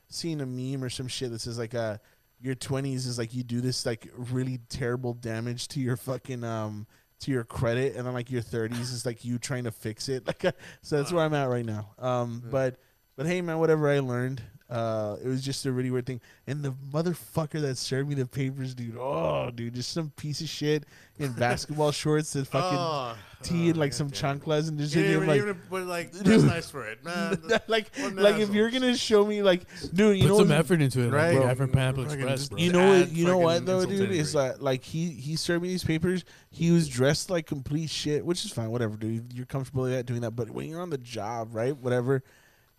seeing 0.08 0.42
a 0.42 0.46
meme 0.46 0.84
or 0.84 0.90
some 0.90 1.08
shit 1.08 1.30
that 1.30 1.40
says 1.40 1.58
like, 1.58 1.74
uh, 1.74 1.96
your 2.40 2.54
twenties 2.54 3.06
is 3.06 3.18
like 3.18 3.34
you 3.34 3.42
do 3.42 3.60
this 3.60 3.84
like 3.84 4.08
really 4.16 4.60
terrible 4.68 5.14
damage 5.14 5.68
to 5.68 5.80
your 5.80 5.96
fucking 5.96 6.42
um 6.44 6.86
to 7.20 7.30
your 7.30 7.44
credit, 7.44 7.96
and 7.96 8.06
then 8.06 8.14
like 8.14 8.30
your 8.30 8.42
thirties 8.42 8.90
is 8.92 9.04
like 9.04 9.24
you 9.24 9.38
trying 9.38 9.64
to 9.64 9.70
fix 9.70 10.08
it. 10.08 10.24
Like, 10.26 10.44
uh, 10.44 10.52
so 10.82 10.96
that's 10.96 11.12
where 11.12 11.24
I'm 11.24 11.34
at 11.34 11.48
right 11.48 11.64
now. 11.64 11.90
Um, 11.98 12.42
but 12.50 12.76
but 13.16 13.26
hey, 13.26 13.42
man, 13.42 13.58
whatever 13.58 13.88
I 13.88 13.98
learned. 14.00 14.42
Uh, 14.70 15.16
it 15.24 15.26
was 15.26 15.42
just 15.44 15.66
a 15.66 15.72
really 15.72 15.90
weird 15.90 16.06
thing, 16.06 16.20
and 16.46 16.62
the 16.62 16.72
motherfucker 16.92 17.60
that 17.60 17.76
served 17.76 18.08
me 18.08 18.14
the 18.14 18.24
papers, 18.24 18.72
dude. 18.72 18.96
Oh, 18.96 19.50
dude, 19.52 19.74
just 19.74 19.90
some 19.92 20.10
piece 20.10 20.40
of 20.40 20.48
shit 20.48 20.84
in 21.18 21.32
basketball 21.38 21.90
shorts 21.90 22.32
that 22.34 22.46
fucking 22.46 22.78
Oh, 22.78 23.16
tee 23.42 23.68
and 23.70 23.76
oh, 23.78 23.80
like 23.80 23.92
some 23.92 24.06
goddamn. 24.10 24.38
chanclas 24.38 24.68
and 24.68 24.78
just 24.78 24.94
You 24.94 25.02
sitting 25.02 25.20
didn't 25.20 25.22
even, 25.24 25.28
like, 25.28 25.38
even 25.40 25.54
put 25.68 25.86
like 25.86 26.12
Dude. 26.22 26.44
nice 26.44 26.70
for 26.70 26.86
it, 26.86 27.04
man. 27.04 27.42
like, 27.66 27.90
What 27.96 28.12
an 28.12 28.16
like 28.22 28.36
if 28.38 28.50
you're 28.54 28.70
gonna 28.70 28.96
show 28.96 29.26
me 29.26 29.42
like, 29.42 29.62
dude, 29.92 30.16
you 30.18 30.22
Put 30.22 30.28
know, 30.28 30.38
some 30.38 30.52
effort 30.52 30.80
into 30.80 31.00
it, 31.00 31.10
Right. 31.10 31.30
right? 31.30 31.36
Bro, 31.38 31.46
Effort 31.48 31.72
Pineapple 31.72 32.04
fucking 32.04 32.20
Express, 32.20 32.48
bro. 32.50 32.58
You 32.58 32.72
know 32.72 32.88
what? 33.00 33.10
You 33.10 33.24
know 33.26 33.38
what 33.38 33.66
though, 33.66 33.80
insult 33.80 33.90
to 33.98 34.06
dude? 34.06 34.10
Is 34.12 34.34
injury. 34.36 34.48
that 34.50 34.62
like 34.62 34.84
he 34.84 35.08
he 35.10 35.34
served 35.34 35.62
me 35.64 35.68
these 35.68 35.82
papers. 35.82 36.24
He 36.52 36.70
was 36.70 36.88
dressed 36.88 37.28
like 37.28 37.46
complete 37.46 37.90
shit, 37.90 38.24
which 38.24 38.44
is 38.44 38.52
fine. 38.52 38.70
Whatever, 38.70 38.96
dude. 38.96 39.32
You're 39.32 39.46
comfortable 39.46 39.82
with 39.82 39.92
that 39.92 40.06
doing 40.06 40.20
that. 40.20 40.32
But 40.32 40.50
when 40.50 40.68
you're 40.68 40.80
on 40.80 40.90
the 40.90 40.98
job, 40.98 41.48
right? 41.56 41.76
Whatever. 41.76 42.22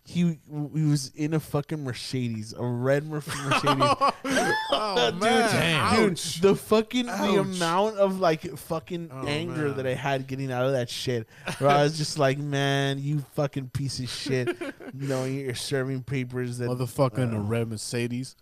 He 0.04 0.40
he 0.74 0.82
was 0.84 1.12
in 1.14 1.32
a 1.32 1.38
fucking 1.38 1.84
Mercedes, 1.84 2.52
a 2.58 2.64
red 2.64 3.04
Mer- 3.06 3.22
Mercedes. 3.44 4.12
oh 4.72 5.10
dude, 5.12 5.20
man, 5.20 5.96
dude, 5.96 6.10
Ouch. 6.12 6.40
the 6.40 6.56
fucking 6.56 7.06
the 7.06 7.12
Ouch. 7.12 7.36
amount 7.38 7.96
of 7.98 8.18
like 8.18 8.42
fucking 8.58 9.10
Oh, 9.12 9.26
anger 9.26 9.68
man. 9.68 9.76
that 9.76 9.86
I 9.86 9.94
had 9.94 10.26
getting 10.26 10.50
out 10.50 10.66
of 10.66 10.72
that 10.72 10.90
shit. 10.90 11.28
Where 11.58 11.70
I 11.70 11.84
was 11.84 11.96
just 11.96 12.18
like, 12.18 12.36
man, 12.38 12.98
you 12.98 13.20
fucking 13.34 13.68
piece 13.68 14.00
of 14.00 14.08
shit. 14.08 14.56
knowing 14.94 15.38
you're 15.38 15.54
serving 15.54 16.02
papers 16.02 16.58
that 16.58 16.68
Motherfucker 16.68 17.18
in 17.18 17.32
a 17.34 17.38
uh, 17.38 17.42
red 17.44 17.68
Mercedes. 17.68 18.34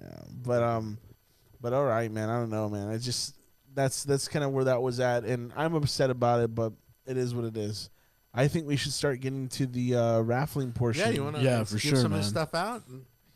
yeah, 0.00 0.08
but 0.42 0.62
um, 0.62 0.98
but 1.60 1.72
all 1.72 1.84
right, 1.84 2.10
man. 2.10 2.28
I 2.30 2.38
don't 2.40 2.50
know, 2.50 2.68
man. 2.68 2.88
I 2.88 2.98
just 2.98 3.36
that's 3.74 4.02
that's 4.02 4.26
kind 4.26 4.44
of 4.44 4.50
where 4.50 4.64
that 4.64 4.82
was 4.82 4.98
at, 4.98 5.22
and 5.24 5.52
I'm 5.56 5.74
upset 5.74 6.10
about 6.10 6.40
it, 6.40 6.52
but 6.52 6.72
it 7.06 7.16
is 7.16 7.32
what 7.32 7.44
it 7.44 7.56
is. 7.56 7.90
I 8.36 8.48
think 8.48 8.66
we 8.66 8.76
should 8.76 8.92
start 8.92 9.20
getting 9.20 9.48
to 9.50 9.66
the 9.66 9.94
uh, 9.96 10.20
raffling 10.20 10.72
portion. 10.72 11.06
Yeah, 11.06 11.10
you 11.10 11.24
want 11.24 11.36
to 11.36 11.42
Yeah, 11.42 11.64
for 11.64 11.72
give 11.74 11.80
sure, 11.80 11.96
some 11.96 12.12
of 12.12 12.18
this 12.18 12.28
stuff 12.28 12.54
out? 12.54 12.82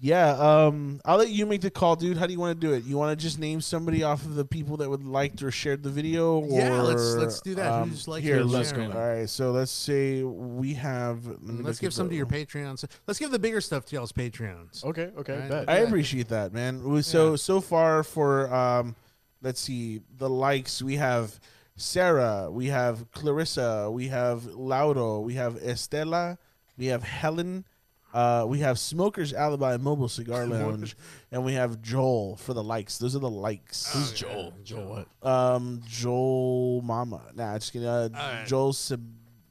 Yeah, 0.02 0.30
um, 0.30 0.98
I'll 1.04 1.18
let 1.18 1.28
you 1.28 1.44
make 1.44 1.60
the 1.60 1.70
call, 1.70 1.94
dude. 1.94 2.16
How 2.16 2.26
do 2.26 2.32
you 2.32 2.40
want 2.40 2.58
to 2.58 2.66
do 2.66 2.72
it? 2.72 2.84
You 2.84 2.96
want 2.96 3.18
to 3.18 3.22
just 3.22 3.38
name 3.38 3.60
somebody 3.60 4.02
off 4.02 4.24
of 4.24 4.34
the 4.34 4.46
people 4.46 4.78
that 4.78 4.88
would 4.88 5.04
liked 5.04 5.42
or 5.42 5.50
shared 5.50 5.82
the 5.82 5.90
video? 5.90 6.38
Or, 6.40 6.46
Yeah, 6.48 6.80
let's- 6.80 7.14
let's 7.16 7.40
do 7.42 7.54
that. 7.56 7.70
Um, 7.70 7.90
Who's 7.90 8.08
liked 8.08 8.24
here, 8.24 8.42
let's 8.42 8.70
sharing? 8.70 8.92
All 8.92 8.98
right, 8.98 9.28
so 9.28 9.52
let's 9.52 9.70
say 9.70 10.22
we 10.22 10.72
have. 10.74 11.26
Let 11.26 11.64
let's 11.64 11.78
give 11.78 11.92
some 11.92 12.08
to 12.08 12.14
your 12.14 12.24
Patreons. 12.24 12.82
Let's 13.06 13.18
give 13.18 13.30
the 13.30 13.38
bigger 13.38 13.60
stuff 13.60 13.84
to 13.86 13.96
y'all's 13.96 14.12
Patreons. 14.12 14.82
Okay, 14.84 15.10
okay, 15.18 15.38
Right? 15.38 15.50
bet. 15.50 15.68
I 15.68 15.80
Yeah. 15.80 15.84
appreciate 15.88 16.28
that, 16.28 16.54
man. 16.54 16.82
We- 16.82 17.02
So 17.02 17.36
so 17.36 17.60
far 17.60 18.02
for 18.02 18.52
um, 18.54 18.96
let's 19.42 19.60
see 19.60 20.00
the 20.16 20.30
likes 20.30 20.80
we 20.80 20.96
have 20.96 21.38
Sarah, 21.80 22.50
we 22.50 22.66
have 22.66 23.10
Clarissa, 23.12 23.90
we 23.90 24.08
have 24.08 24.44
Lauro, 24.44 25.20
we 25.20 25.34
have 25.34 25.54
Estela, 25.54 26.36
we 26.76 26.86
have 26.86 27.02
Helen, 27.02 27.64
uh, 28.12 28.44
we 28.46 28.58
have 28.58 28.78
Smokers 28.78 29.32
Alibi 29.32 29.78
Mobile 29.78 30.08
Cigar 30.08 30.46
Lounge, 30.46 30.94
and 31.32 31.42
we 31.42 31.54
have 31.54 31.80
Joel 31.80 32.36
for 32.36 32.52
the 32.52 32.62
likes. 32.62 32.98
Those 32.98 33.16
are 33.16 33.20
the 33.20 33.30
likes. 33.30 33.92
Who's 33.94 34.12
Joel? 34.12 34.52
Joel 34.62 35.06
what? 35.22 35.28
Um, 35.28 35.80
Joel 35.86 36.82
Mama. 36.82 37.22
Nah, 37.34 37.54
I 37.54 37.58
just 37.58 37.72
kidding. 37.72 37.88
Uh, 37.88 38.10
right. 38.12 38.46
Joel 38.46 38.74
Sib. 38.74 39.02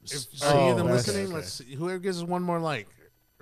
If 0.04 0.26
oh, 0.42 0.58
any 0.58 0.70
of 0.70 0.78
them 0.78 0.86
listening, 0.86 1.26
okay. 1.26 1.34
let's 1.34 1.52
see. 1.52 1.74
whoever 1.74 1.98
gives 1.98 2.22
us 2.22 2.28
one 2.28 2.42
more 2.42 2.60
like. 2.60 2.88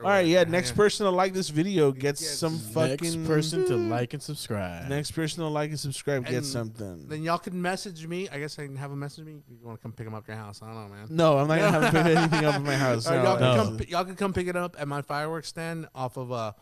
All 0.04 0.10
right, 0.10 0.26
yeah. 0.26 0.44
Next 0.44 0.72
person 0.76 1.06
to 1.06 1.10
like 1.10 1.32
this 1.32 1.48
video 1.48 1.90
gets 1.90 2.20
Gets- 2.20 2.38
some 2.38 2.58
fucking 2.58 2.98
Next 3.22 3.26
person 3.26 3.66
to 3.66 3.76
like 3.76 4.12
and 4.14 4.22
subscribe. 4.22 4.88
Next 4.88 5.10
person 5.10 5.42
to 5.42 5.48
like 5.48 5.70
and 5.70 5.80
subscribe 5.80 6.18
And 6.24 6.28
gets 6.28 6.48
something. 6.50 7.06
Then 7.08 7.22
y'all 7.22 7.38
can 7.38 7.60
message 7.60 8.06
me. 8.06 8.28
I 8.28 8.38
guess 8.38 8.58
I 8.58 8.66
can 8.66 8.76
have 8.76 8.90
them 8.90 9.00
message 9.00 9.24
me. 9.24 9.42
You 9.48 9.58
want 9.62 9.78
to 9.78 9.82
come 9.82 9.92
pick 9.92 10.06
them 10.06 10.14
up 10.14 10.22
at 10.24 10.28
your 10.28 10.36
house? 10.36 10.60
I 10.62 10.66
don't 10.66 10.74
know, 10.76 10.94
man. 10.94 11.06
No, 11.10 11.38
I'm 11.38 11.48
not 11.48 11.58
gonna 11.58 11.72
have 11.72 11.92
to 11.92 12.02
pick 12.04 12.16
anything 12.16 12.44
up 12.44 12.54
at 12.54 12.62
my 12.62 12.76
house. 12.76 13.06
All 13.06 13.16
right, 13.16 13.22
No, 13.24 13.30
y'all, 13.30 13.38
can 13.38 13.56
no. 13.56 13.64
come, 13.78 13.86
y'all 13.88 14.04
can 14.04 14.14
come 14.16 14.32
pick 14.32 14.46
it 14.46 14.56
up 14.56 14.76
at 14.78 14.86
my 14.86 15.02
fireworks 15.02 15.48
stand 15.48 15.88
off 15.94 16.16
of 16.16 16.30
uh, 16.30 16.52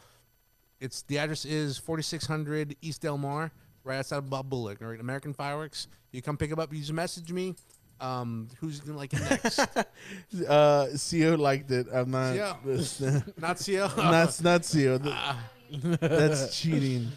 it's 0.81 1.03
the 1.03 1.19
address 1.19 1.45
is 1.45 1.79
4600 1.79 2.77
East 2.83 3.03
Del 3.03 3.19
Mar, 3.19 3.51
right 3.85 3.99
outside 3.99 4.19
of 4.19 4.31
Bob 4.31 4.49
Bullock. 4.49 4.81
All 4.83 4.89
right, 4.89 5.01
American 5.01 5.33
Fireworks. 5.35 5.89
You 6.13 6.23
come 6.23 6.37
pick 6.37 6.51
it 6.53 6.59
up. 6.59 6.73
You 6.73 6.81
just 6.81 6.93
message 6.93 7.31
me. 7.33 7.55
Um, 8.01 8.49
who's 8.61 8.81
gonna 8.81 8.99
like 8.99 9.13
it 9.15 9.21
next? 9.31 9.59
Uh, 9.59 10.87
CEO 10.95 11.39
liked 11.39 11.71
it. 11.71 11.87
I'm 11.93 12.11
not. 12.11 12.37
CO. 12.37 12.57
That's, 12.65 13.01
Not 13.39 13.59
CO. 13.65 13.89
that's 13.97 14.41
not 14.43 14.61
CEO. 14.63 15.03
Th- 15.83 15.99
That's 16.01 16.57
cheating. 16.59 17.11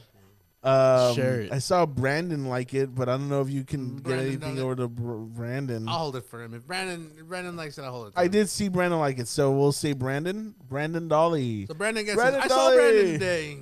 Um, 0.61 1.15
Share 1.15 1.41
it. 1.41 1.53
I 1.53 1.60
saw 1.60 1.85
Brandon 1.85 2.45
like 2.49 2.73
it, 2.73 2.93
but 2.93 3.07
I 3.07 3.14
don't 3.14 3.30
know 3.30 3.41
if 3.41 3.49
you 3.49 3.64
can 3.64 3.97
get 3.97 4.19
anything 4.19 4.39
done 4.39 4.57
it. 4.57 4.61
over 4.61 4.76
to 4.76 4.88
Br- 4.89 5.14
Brandon. 5.15 5.88
I'll 5.88 5.99
hold 5.99 6.15
it 6.18 6.26
for 6.26 6.43
him. 6.43 6.53
If 6.53 6.68
Brandon 6.68 7.11
Brandon 7.27 7.56
likes 7.56 7.77
it, 7.77 7.84
I'll 7.84 7.91
hold 7.91 8.07
it. 8.10 8.11
To 8.15 8.19
I 8.19 8.26
him. 8.26 8.31
did 8.31 8.49
see 8.49 8.68
Brandon 8.68 8.99
like 8.99 9.19
it, 9.19 9.27
so 9.30 9.51
we'll 9.51 9.72
say 9.72 9.93
Brandon. 9.93 10.53
Brandon 10.68 11.07
Dolly. 11.07 11.65
So 11.68 11.76
Brandon 11.76 12.03
gets. 12.03 12.15
Brandon 12.15 12.41
it. 12.41 12.45
I 12.45 12.47
saw 12.49 12.56
Dolly. 12.72 12.76
Brandon 12.77 13.06
today. 13.14 13.57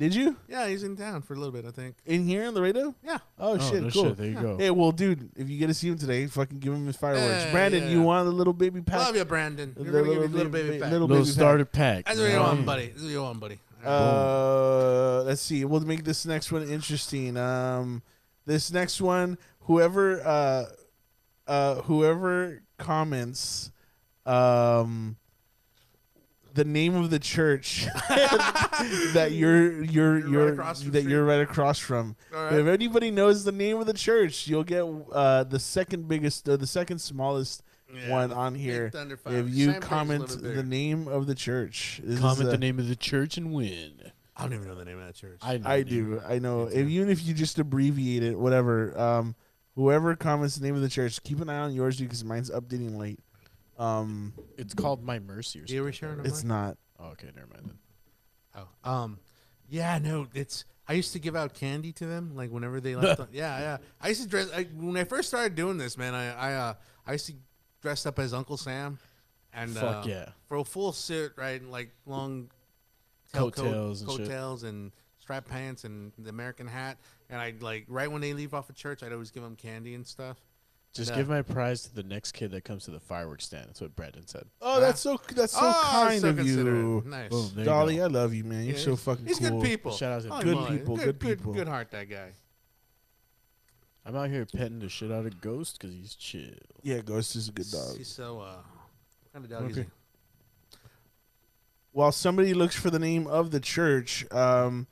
Did 0.00 0.14
you 0.14 0.34
Yeah, 0.48 0.66
he's 0.66 0.82
in 0.82 0.96
town 0.96 1.20
for 1.22 1.34
a 1.34 1.36
little 1.36 1.52
bit. 1.52 1.64
I 1.66 1.70
think. 1.70 1.94
in 2.06 2.24
here 2.26 2.46
on 2.46 2.54
the 2.54 2.62
radio? 2.62 2.94
Yeah. 3.04 3.18
Oh, 3.38 3.52
Oh, 3.52 3.58
shit, 3.58 3.82
no 3.82 3.90
cool. 3.90 4.04
shit, 4.06 4.16
there 4.16 4.26
you 4.26 4.40
go. 4.40 4.56
Hey, 4.56 4.70
well, 4.70 4.90
dude, 4.92 5.30
if 5.36 5.48
you 5.50 5.58
get 5.58 5.66
to 5.68 5.74
see 5.74 5.88
him 5.88 5.98
today, 5.98 6.26
fucking 6.26 6.58
give 6.58 6.72
him 6.72 6.86
his 6.86 6.96
fireworks. 6.96 7.44
Yeah, 7.44 7.52
Brandon, 7.52 7.82
yeah. 7.84 7.90
you 7.90 8.02
want 8.02 8.26
a 8.26 8.30
little 8.30 8.54
baby 8.54 8.80
pack? 8.80 8.98
Love 8.98 9.14
you, 9.16 9.24
Brandon. 9.26 9.74
The 9.76 9.84
You're 9.84 9.92
gonna 9.92 10.04
give 10.04 10.12
me 10.12 10.16
a 10.16 10.20
little 10.20 10.36
little 10.36 10.52
baby- 10.52 10.68
baby 10.70 10.80
pack. 10.80 10.90
little 10.92 11.06
Little 11.06 11.22
baby 11.24 11.28
pack. 11.28 11.34
starter 11.34 11.64
pack. 11.66 12.04
That's 12.06 12.18
what 12.18 12.30
you 12.32 12.40
want, 12.40 12.64
buddy. 12.66 12.86
That's 12.88 13.02
what 13.02 13.10
you 13.10 13.22
want, 13.22 13.40
buddy. 13.40 13.58
Uh, 13.84 15.22
let's 15.22 15.42
see. 15.42 15.64
We'll 15.64 15.80
make 15.80 16.04
this 16.04 16.24
next 16.26 16.50
one 16.50 16.62
interesting. 16.68 17.36
Um, 17.36 18.02
this 18.46 18.72
next 18.72 19.00
one, 19.00 19.36
whoever, 19.60 20.20
uh, 20.26 20.64
uh, 21.46 21.74
whoever 21.82 22.62
comments, 22.78 23.70
um, 24.26 25.16
the 26.54 26.64
name 26.64 26.94
of 26.94 27.10
the 27.10 27.18
church 27.18 27.86
that 28.08 29.30
you're 29.32 29.82
you're 29.84 29.84
You're 29.84 30.14
right 30.20 30.30
you're, 30.30 30.48
across 30.52 30.80
that 30.82 30.88
street. 30.90 31.06
you're 31.06 31.24
right 31.24 31.40
across 31.40 31.78
from. 31.78 32.16
All 32.34 32.44
right. 32.44 32.54
If 32.54 32.66
anybody 32.66 33.10
knows 33.10 33.44
the 33.44 33.52
name 33.52 33.78
of 33.78 33.86
the 33.86 33.92
church, 33.94 34.46
you'll 34.48 34.64
get 34.64 34.84
uh, 35.12 35.44
the 35.44 35.58
second 35.58 36.08
biggest, 36.08 36.48
uh, 36.48 36.56
the 36.56 36.66
second 36.66 36.98
smallest 37.00 37.62
Yeah, 37.94 38.10
one 38.10 38.32
on 38.32 38.54
here. 38.54 38.90
If 39.26 39.50
you 39.50 39.72
Same 39.72 39.80
comment 39.80 40.28
the 40.42 40.62
name 40.62 41.08
of 41.08 41.26
the 41.26 41.34
church, 41.34 42.00
This 42.04 42.20
Comment 42.20 42.48
a- 42.48 42.52
the 42.52 42.58
name 42.58 42.78
of 42.78 42.88
the 42.88 42.96
church 42.96 43.36
and 43.36 43.52
win. 43.52 43.92
I 44.36 44.44
don't 44.44 44.54
even 44.54 44.68
know 44.68 44.74
the 44.74 44.84
name 44.86 44.98
of 44.98 45.06
that 45.06 45.14
church. 45.16 45.38
I 45.42 45.60
I 45.64 45.82
do. 45.82 46.20
I 46.26 46.38
know. 46.38 46.62
If, 46.62 46.88
even 46.88 47.10
if 47.10 47.22
you 47.26 47.34
just 47.34 47.58
abbreviate 47.58 48.22
it, 48.22 48.38
whatever. 48.38 48.98
Um, 48.98 49.34
whoever 49.74 50.16
comments 50.16 50.56
the 50.56 50.64
name 50.64 50.74
of 50.74 50.80
the 50.82 50.88
church, 50.88 51.22
keep 51.22 51.40
an 51.40 51.50
eye 51.50 51.58
on 51.58 51.74
yours 51.74 52.00
because 52.00 52.24
mine's 52.24 52.50
updating 52.50 52.96
late. 52.96 53.18
Um, 53.80 54.34
It's 54.58 54.74
called 54.74 55.02
My 55.02 55.18
Mercy 55.18 55.58
or 55.58 55.62
You 55.62 55.66
something. 55.66 55.82
were 55.84 55.92
sharing 55.92 56.26
it's 56.26 56.44
not. 56.44 56.76
Oh, 56.98 57.06
okay, 57.12 57.28
never 57.34 57.46
mind 57.48 57.64
then. 57.66 57.78
Oh, 58.84 58.90
um, 58.90 59.18
yeah, 59.68 59.98
no, 59.98 60.26
it's. 60.34 60.64
I 60.86 60.94
used 60.94 61.12
to 61.12 61.18
give 61.18 61.36
out 61.36 61.54
candy 61.54 61.92
to 61.92 62.06
them, 62.06 62.34
like 62.34 62.50
whenever 62.50 62.80
they 62.80 62.96
left. 62.96 63.20
on, 63.20 63.28
yeah, 63.32 63.58
yeah. 63.60 63.76
I 64.00 64.08
used 64.08 64.22
to 64.22 64.28
dress. 64.28 64.50
I, 64.54 64.64
when 64.64 64.96
I 64.96 65.04
first 65.04 65.28
started 65.28 65.54
doing 65.54 65.78
this, 65.78 65.96
man, 65.96 66.14
I, 66.14 66.34
I, 66.34 66.52
uh, 66.54 66.74
I 67.06 67.12
used 67.12 67.26
to 67.26 67.34
dress 67.80 68.04
up 68.06 68.18
as 68.18 68.34
Uncle 68.34 68.56
Sam, 68.56 68.98
and 69.54 69.70
Fuck 69.70 70.04
uh, 70.04 70.08
yeah. 70.08 70.28
for 70.46 70.56
a 70.58 70.64
full 70.64 70.92
suit, 70.92 71.32
right, 71.36 71.60
and 71.60 71.70
like 71.70 71.90
long 72.06 72.50
tailcoat- 73.32 73.54
Coattails 73.54 74.02
and 74.02 74.10
shit. 74.10 74.18
coattails 74.20 74.62
and 74.64 74.92
strap 75.20 75.46
pants 75.46 75.84
and 75.84 76.12
the 76.18 76.28
American 76.30 76.66
hat, 76.66 76.98
and 77.30 77.40
I'd 77.40 77.62
like 77.62 77.86
right 77.88 78.10
when 78.10 78.20
they 78.20 78.34
leave 78.34 78.52
off 78.52 78.68
of 78.68 78.74
church, 78.74 79.02
I'd 79.02 79.12
always 79.12 79.30
give 79.30 79.42
them 79.44 79.54
candy 79.56 79.94
and 79.94 80.04
stuff. 80.06 80.38
Just 80.92 81.10
And, 81.10 81.14
uh, 81.14 81.20
give 81.20 81.28
my 81.28 81.42
prize 81.42 81.82
to 81.84 81.94
the 81.94 82.02
next 82.02 82.32
kid 82.32 82.50
that 82.50 82.64
comes 82.64 82.84
to 82.86 82.90
the 82.90 82.98
fireworks 82.98 83.44
stand. 83.44 83.68
That's 83.68 83.80
what 83.80 83.94
Brandon 83.94 84.26
said. 84.26 84.44
Oh, 84.60 84.80
that's 84.80 85.00
so. 85.00 85.20
That's 85.36 85.52
so 85.52 85.60
Oh, 85.62 85.88
kind 85.92 86.20
so 86.20 86.30
of 86.30 86.44
you. 86.44 87.04
Nice. 87.06 87.30
Boom, 87.30 87.50
there 87.54 87.64
Dolly. 87.64 87.96
you 87.96 88.02
I 88.02 88.06
love 88.06 88.34
you, 88.34 88.42
man. 88.42 88.64
You're 88.64 88.74
Yeah, 88.76 88.82
so 88.82 88.90
he's- 88.90 89.02
fucking 89.04 89.26
He's 89.26 89.38
cool. 89.38 89.60
good 89.60 89.68
people. 89.68 89.92
Shout 89.92 90.12
out 90.12 90.22
to 90.22 90.34
Oh, 90.34 90.42
Good 90.42 90.56
my- 90.56 90.68
people, 90.78 90.96
good 90.96 91.20
people. 91.20 91.52
Good 91.54 91.68
heart, 91.68 91.92
that 91.92 92.10
guy. 92.10 92.32
I'm 94.04 94.16
out 94.16 94.30
here 94.30 94.44
petting 94.46 94.80
the 94.80 94.88
shit 94.88 95.12
out 95.12 95.26
of 95.26 95.40
Ghost 95.40 95.78
because 95.78 95.94
he's 95.94 96.14
chill. 96.16 96.50
Yeah, 96.82 97.00
Ghost 97.02 97.36
is 97.36 97.48
a 97.48 97.52
good 97.52 97.70
dog. 97.70 97.96
He's 97.96 98.08
so. 98.08 98.40
Uh, 98.40 98.56
what 98.56 99.32
kind 99.32 99.44
of 99.44 99.50
dog 99.50 99.70
is 99.70 99.76
he? 99.76 99.84
While 101.92 102.12
somebody 102.12 102.54
looks 102.54 102.74
for 102.74 102.90
the 102.90 102.98
name 102.98 103.26
of 103.26 103.50
the 103.50 103.60
church, 103.60 104.24
um, 104.32 104.86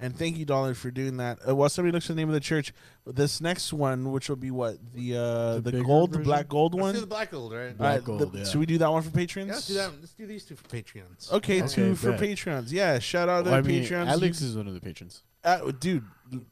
and 0.00 0.16
thank 0.16 0.36
you, 0.38 0.44
Dollar, 0.44 0.74
for 0.74 0.90
doing 0.90 1.16
that. 1.16 1.38
Uh, 1.48 1.54
while 1.56 1.68
somebody 1.68 1.92
looks 1.92 2.06
for 2.06 2.12
the 2.12 2.16
name 2.20 2.28
of 2.28 2.34
the 2.34 2.40
church, 2.40 2.72
this 3.06 3.40
next 3.40 3.72
one, 3.72 4.12
which 4.12 4.28
will 4.28 4.36
be 4.36 4.50
what 4.50 4.76
the 4.94 5.16
uh, 5.16 5.54
The 5.54 5.60
the, 5.60 5.72
bigger 5.72 5.84
gold, 5.84 6.12
the 6.12 6.18
black 6.20 6.48
gold 6.48 6.74
Let's 6.74 6.82
one. 6.82 6.94
do 6.94 7.00
the 7.00 7.06
black 7.06 7.30
gold, 7.30 7.52
right? 7.52 7.76
Black 7.76 7.94
right, 7.96 8.04
gold, 8.04 8.32
the- 8.32 8.38
yeah. 8.38 8.44
Should 8.44 8.60
we 8.60 8.66
do 8.66 8.78
that 8.78 8.90
one 8.92 9.02
for 9.02 9.10
patrons? 9.10 9.48
Yeah, 9.48 9.54
let's 9.54 9.66
do 9.66 9.74
that. 9.74 9.90
Let's 10.00 10.12
do 10.12 10.26
these 10.26 10.44
two 10.44 10.56
for 10.56 10.64
Patreons. 10.68 11.32
Okay, 11.32 11.62
Okay, 11.62 11.68
two 11.68 11.94
for 11.96 12.12
bet. 12.12 12.20
Patreons. 12.20 12.70
Yeah, 12.70 12.98
shout 13.00 13.28
out 13.28 13.44
to 13.46 13.52
I 13.52 13.60
the 13.60 13.68
mean, 13.68 13.84
Patreons. 13.84 14.06
Alex 14.08 14.40
is 14.40 14.56
one 14.56 14.68
of 14.68 14.74
the 14.74 14.80
patrons. 14.80 15.22
uh, 15.44 15.70
dude, 15.80 16.04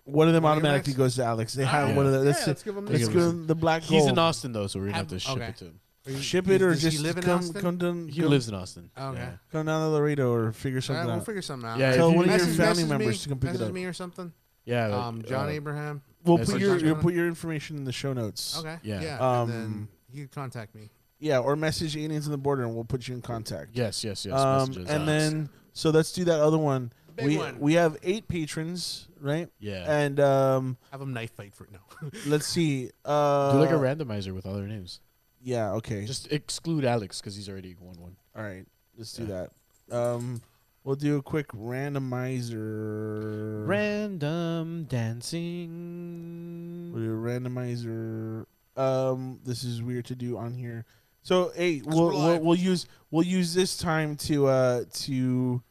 one 0.04 0.26
of 0.28 0.34
them 0.34 0.44
automatically 0.44 0.94
goes 0.94 1.16
to 1.16 1.24
Alex. 1.24 1.54
They 1.54 1.64
have 1.64 1.82
Alright. 1.82 1.96
one 1.96 2.06
of 2.06 2.12
the. 2.12 2.18
Yeah, 2.18 2.24
Let's, 2.24 2.46
let's 2.46 2.62
give 2.62 2.76
him 2.76 2.86
let's 2.86 3.06
give 3.08 3.14
one. 3.16 3.24
him 3.30 3.46
the 3.46 3.54
black 3.54 3.82
gold. 3.82 3.92
He's 3.92 4.06
in 4.06 4.18
Austin 4.18 4.52
though, 4.52 4.66
so 4.66 4.78
we're 4.78 4.86
gonna 4.86 4.96
have 4.98 5.08
to 5.08 5.18
ship 5.18 5.36
okay. 5.36 5.46
it 5.48 5.56
to 5.58 5.64
him. 5.66 5.80
Ship 6.20 6.48
it 6.48 6.62
or 6.62 6.70
Does 6.70 6.82
he 6.82 6.90
just 6.90 7.02
live 7.02 7.16
in 7.16 7.22
come 7.24 7.38
Austin? 7.40 7.60
come 7.62 7.78
down. 7.78 8.08
He 8.08 8.20
come, 8.20 8.30
lives 8.30 8.48
in 8.48 8.54
Austin. 8.54 8.90
Okay. 8.96 9.18
Yeah. 9.18 9.30
come 9.50 9.66
down 9.66 9.80
to 9.82 9.88
Laredo 9.88 10.32
or 10.32 10.52
figure 10.52 10.78
All 10.78 10.82
something 10.82 11.00
right, 11.00 11.06
we'll 11.06 11.16
out. 11.16 11.26
figure 11.26 11.42
something 11.42 11.68
out. 11.68 11.78
Yeah, 11.78 11.94
Tell 11.96 12.08
if 12.08 12.12
you- 12.12 12.16
one 12.18 12.24
of 12.26 12.30
your 12.30 12.38
Message- 12.38 12.56
family 12.56 12.68
message 12.74 12.88
members 12.88 13.08
me, 13.08 13.14
to 13.18 13.28
come 13.28 13.38
pick 13.38 13.48
it 13.50 13.52
message 13.54 13.68
up. 13.68 13.74
me 13.74 13.84
or 13.84 13.92
something. 13.92 14.32
Yeah. 14.64 14.86
Um, 15.06 15.22
John 15.22 15.46
uh, 15.46 15.50
Abraham. 15.50 16.02
We'll 16.24 16.38
Message 16.38 16.52
put 16.54 16.60
your 16.60 16.76
John 16.78 16.86
you'll 16.86 16.96
put 16.96 17.14
your 17.14 17.26
information 17.28 17.76
in 17.76 17.84
the 17.84 17.92
show 17.92 18.12
notes. 18.12 18.58
Okay. 18.58 18.76
Yeah. 18.82 19.00
Yeah. 19.02 19.18
Um, 19.18 19.50
and 19.50 19.52
then 19.52 19.88
you 20.12 20.22
can 20.26 20.28
contact 20.42 20.74
me. 20.74 20.90
Yeah, 21.18 21.38
or 21.38 21.56
message 21.56 21.96
aliens 21.96 22.26
in 22.26 22.32
the 22.32 22.38
border 22.38 22.62
and 22.64 22.74
we'll 22.74 22.84
put 22.84 23.08
you 23.08 23.14
in 23.14 23.22
contact. 23.22 23.70
Yes, 23.74 24.04
yes, 24.04 24.26
yes. 24.26 24.38
um, 24.38 24.68
messages, 24.68 24.88
and 24.90 25.02
uh, 25.02 25.06
then 25.06 25.48
so 25.72 25.90
let's 25.90 26.12
do 26.12 26.24
that 26.24 26.40
other 26.40 26.58
one. 26.58 26.92
Big 27.16 27.26
we 27.26 27.38
one. 27.38 27.58
we 27.58 27.72
have 27.74 27.96
eight 28.02 28.28
patrons, 28.28 29.08
right? 29.20 29.48
yeah, 29.58 29.90
And 29.90 30.20
um, 30.20 30.76
Have 30.90 31.00
them 31.00 31.14
knife 31.14 31.30
fight 31.32 31.54
for 31.54 31.64
it. 31.64 31.70
No. 31.72 32.10
let's 32.26 32.46
see. 32.46 32.90
Uh, 33.06 33.52
do 33.52 33.58
like 33.60 33.70
a 33.70 33.72
randomizer 33.72 34.34
with 34.34 34.44
other 34.44 34.66
names. 34.66 35.00
Yeah. 35.46 35.74
Okay. 35.74 36.04
Just 36.04 36.32
exclude 36.32 36.84
Alex 36.84 37.20
because 37.20 37.36
he's 37.36 37.48
already 37.48 37.76
won 37.78 37.94
one. 38.00 38.16
All 38.36 38.42
right. 38.42 38.66
Let's 38.98 39.12
do 39.12 39.26
that. 39.26 39.52
Um, 39.92 40.42
we'll 40.82 40.96
do 40.96 41.18
a 41.18 41.22
quick 41.22 41.46
randomizer. 41.52 43.64
Random 43.64 44.86
dancing. 44.88 46.90
We'll 46.92 47.04
do 47.04 47.12
a 47.12 47.16
randomizer. 47.16 48.46
Um, 48.76 49.38
this 49.44 49.62
is 49.62 49.82
weird 49.82 50.06
to 50.06 50.16
do 50.16 50.36
on 50.36 50.52
here. 50.52 50.84
So, 51.22 51.52
hey, 51.54 51.80
we'll, 51.84 52.10
we'll 52.10 52.40
we'll 52.40 52.58
use 52.58 52.86
we'll 53.12 53.24
use 53.24 53.54
this 53.54 53.76
time 53.76 54.16
to 54.16 54.48
uh 54.48 54.82
to 54.92 55.62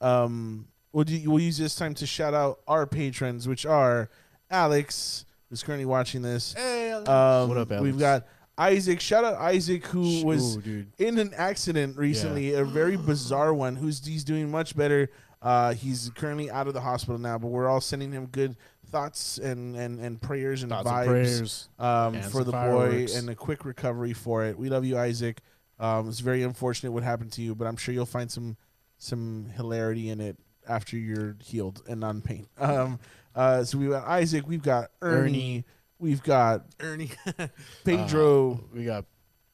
um 0.00 0.68
we'll 0.92 1.04
do, 1.04 1.30
we'll 1.30 1.42
use 1.42 1.58
this 1.58 1.76
time 1.76 1.92
to 1.96 2.06
shout 2.06 2.32
out 2.32 2.60
our 2.66 2.86
patrons, 2.86 3.46
which 3.46 3.66
are 3.66 4.08
Alex, 4.50 5.26
who's 5.50 5.62
currently 5.62 5.84
watching 5.84 6.22
this. 6.22 6.54
Hey. 6.54 6.92
Um, 6.92 7.48
What 7.48 7.58
up, 7.58 7.70
Alex? 7.72 7.82
We've 7.82 7.98
got 7.98 8.26
Isaac. 8.58 9.00
Shout 9.00 9.24
out 9.24 9.34
Isaac, 9.36 9.84
who 9.86 10.24
was 10.24 10.56
ooh, 10.58 10.86
in 10.98 11.18
an 11.18 11.32
accident 11.36 11.96
recently, 11.96 12.54
a 12.54 12.64
very 12.64 12.96
bizarre 12.96 13.52
one. 13.52 13.76
Who's 13.76 14.04
he's 14.04 14.24
doing 14.24 14.50
much 14.50 14.76
better. 14.76 15.10
Uh, 15.42 15.74
he's 15.74 16.10
currently 16.14 16.50
out 16.50 16.66
of 16.66 16.74
the 16.74 16.80
hospital 16.80 17.18
now, 17.18 17.38
but 17.38 17.48
we're 17.48 17.68
all 17.68 17.80
sending 17.80 18.10
him 18.10 18.26
good 18.26 18.56
thoughts 18.86 19.38
and 19.38 19.76
and, 19.76 20.00
and 20.00 20.20
prayers 20.20 20.62
and 20.62 20.70
Thoughts 20.70 20.88
and 20.88 20.96
vibes 20.96 21.06
prayers. 21.06 21.68
um, 21.78 22.14
and 22.14 22.24
for 22.24 22.42
the 22.44 22.52
fireworks. 22.52 23.12
boy 23.12 23.18
and 23.18 23.30
a 23.30 23.34
quick 23.34 23.64
recovery 23.64 24.12
for 24.12 24.44
it. 24.44 24.58
We 24.58 24.68
love 24.70 24.84
you, 24.84 24.98
Isaac. 24.98 25.40
Um, 25.78 26.08
it's 26.08 26.20
very 26.20 26.42
unfortunate 26.42 26.92
what 26.92 27.02
happened 27.02 27.32
to 27.32 27.42
you, 27.42 27.54
but 27.54 27.66
I'm 27.66 27.76
sure 27.76 27.92
you'll 27.92 28.06
find 28.06 28.30
some 28.30 28.56
some 28.98 29.50
hilarity 29.54 30.08
in 30.08 30.20
it 30.20 30.38
after 30.66 30.96
you're 30.96 31.36
healed 31.44 31.82
and 31.86 32.02
on 32.02 32.22
pain. 32.22 32.48
Um, 32.58 32.98
uh, 33.34 33.62
so 33.64 33.76
we 33.76 33.88
got 33.88 34.08
Isaac, 34.08 34.48
we've 34.48 34.62
got 34.62 34.90
Ernie, 35.02 35.20
Ernie. 35.28 35.64
We've 35.98 36.22
got 36.22 36.66
Ernie. 36.80 37.10
Pedro. 37.84 38.52
Uh, 38.52 38.56
we 38.74 38.84
got 38.84 39.04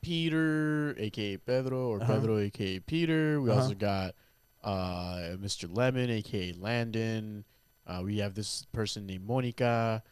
Peter, 0.01 0.95
aka 0.99 1.37
Pedro, 1.37 1.89
or 1.89 2.03
Uh-huh. 2.03 2.15
Pedro, 2.15 2.39
aka 2.39 2.81
Peter. 2.81 3.41
We 3.41 3.51
Uh-huh. 3.51 3.61
also 3.63 3.75
got 3.75 4.15
uh, 4.65 5.37
Mr. 5.41 5.69
Lemon, 5.75 6.11
aka 6.11 6.53
Landon. 6.53 7.45
Uh, 7.87 8.01
we 8.05 8.19
have 8.19 8.35
this 8.35 8.65
person 8.73 9.07
named 9.07 9.27
Monica. 9.27 10.03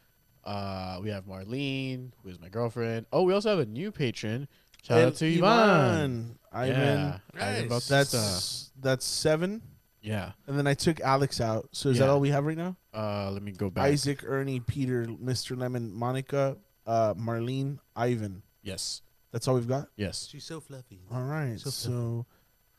Uh, 0.45 0.99
we 1.03 1.11
have 1.11 1.25
Marlene, 1.27 2.11
who 2.23 2.31
is 2.31 2.41
my 2.41 2.49
girlfriend. 2.49 3.07
Oh, 3.13 3.23
we 3.25 3.33
also 3.33 3.51
have 3.51 3.59
a 3.59 3.67
new 3.67 3.93
patron. 3.93 4.49
Shout 4.83 4.99
And 4.99 5.07
out 5.09 5.15
to 5.17 5.27
Ivan. 5.27 6.39
Ivan. 6.53 6.75
Yeah, 6.75 7.19
Ivan 7.35 7.61
Nice. 7.61 7.69
Bautista. 7.69 8.17
That's 8.17 8.71
that's 8.81 9.05
seven. 9.05 9.63
Yeah. 10.03 10.33
And 10.47 10.59
then 10.59 10.67
I 10.67 10.75
took 10.75 11.01
Alex 11.01 11.41
out. 11.41 11.69
So 11.73 11.89
is 11.91 11.99
that 11.99 12.05
Yeah. 12.07 12.11
all 12.11 12.21
we 12.21 12.31
have 12.31 12.45
right 12.45 12.57
now? 12.57 12.77
Uh, 12.95 13.31
let 13.31 13.43
me 13.43 13.53
go 13.53 13.71
back. 13.71 13.85
Isaac, 13.85 14.23
Ernie, 14.27 14.61
Peter, 14.61 15.05
Mr. 15.07 15.57
Lemon, 15.59 15.93
Monica, 15.93 16.57
uh, 16.87 17.15
Marlene, 17.15 17.79
Ivan. 17.95 18.43
Yes. 18.63 19.03
That's 19.33 19.47
all 19.47 19.55
we've 19.55 19.69
got. 19.69 19.89
Yes. 19.97 20.27
She's 20.31 20.45
so 20.45 20.61
fluffy. 20.61 21.01
All 21.13 21.23
right. 21.23 21.59
So 21.61 21.71
So, 21.71 22.27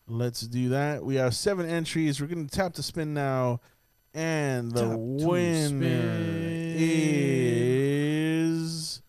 let's 0.08 0.42
do 0.42 0.70
that. 0.70 1.04
We 1.04 1.16
have 1.16 1.34
seven 1.36 1.66
entries. 1.66 2.20
We're 2.20 2.28
gonna 2.28 2.48
tap 2.48 2.74
the 2.74 2.84
spin 2.84 3.14
now, 3.14 3.62
and 4.14 4.72
the 4.72 4.82
Tap 4.82 4.92
to 4.92 4.98
winner 4.98 5.68
spin. 5.68 6.76
is 7.72 9.02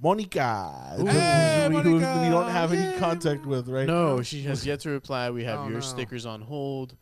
Monica. 0.00 0.96
Ooh. 0.98 1.02
who- 1.02 1.06
Hey, 1.08 1.68
who, 1.70 1.78
who 1.80 1.94
we 1.94 2.00
Monica, 2.00 2.30
don't 2.30 2.50
have 2.50 2.72
any 2.72 2.98
contact 2.98 3.46
with, 3.46 3.68
right? 3.68 3.86
No, 3.86 4.22
she 4.22 4.42
has 4.42 4.66
yet 4.66 4.80
to 4.80 4.90
reply. 4.90 5.30
We 5.30 5.44
have 5.44 5.60
Oh, 5.60 5.64
your 5.64 5.74
no. 5.74 5.80
stickers 5.80 6.26
on 6.26 6.42
hold 6.42 6.96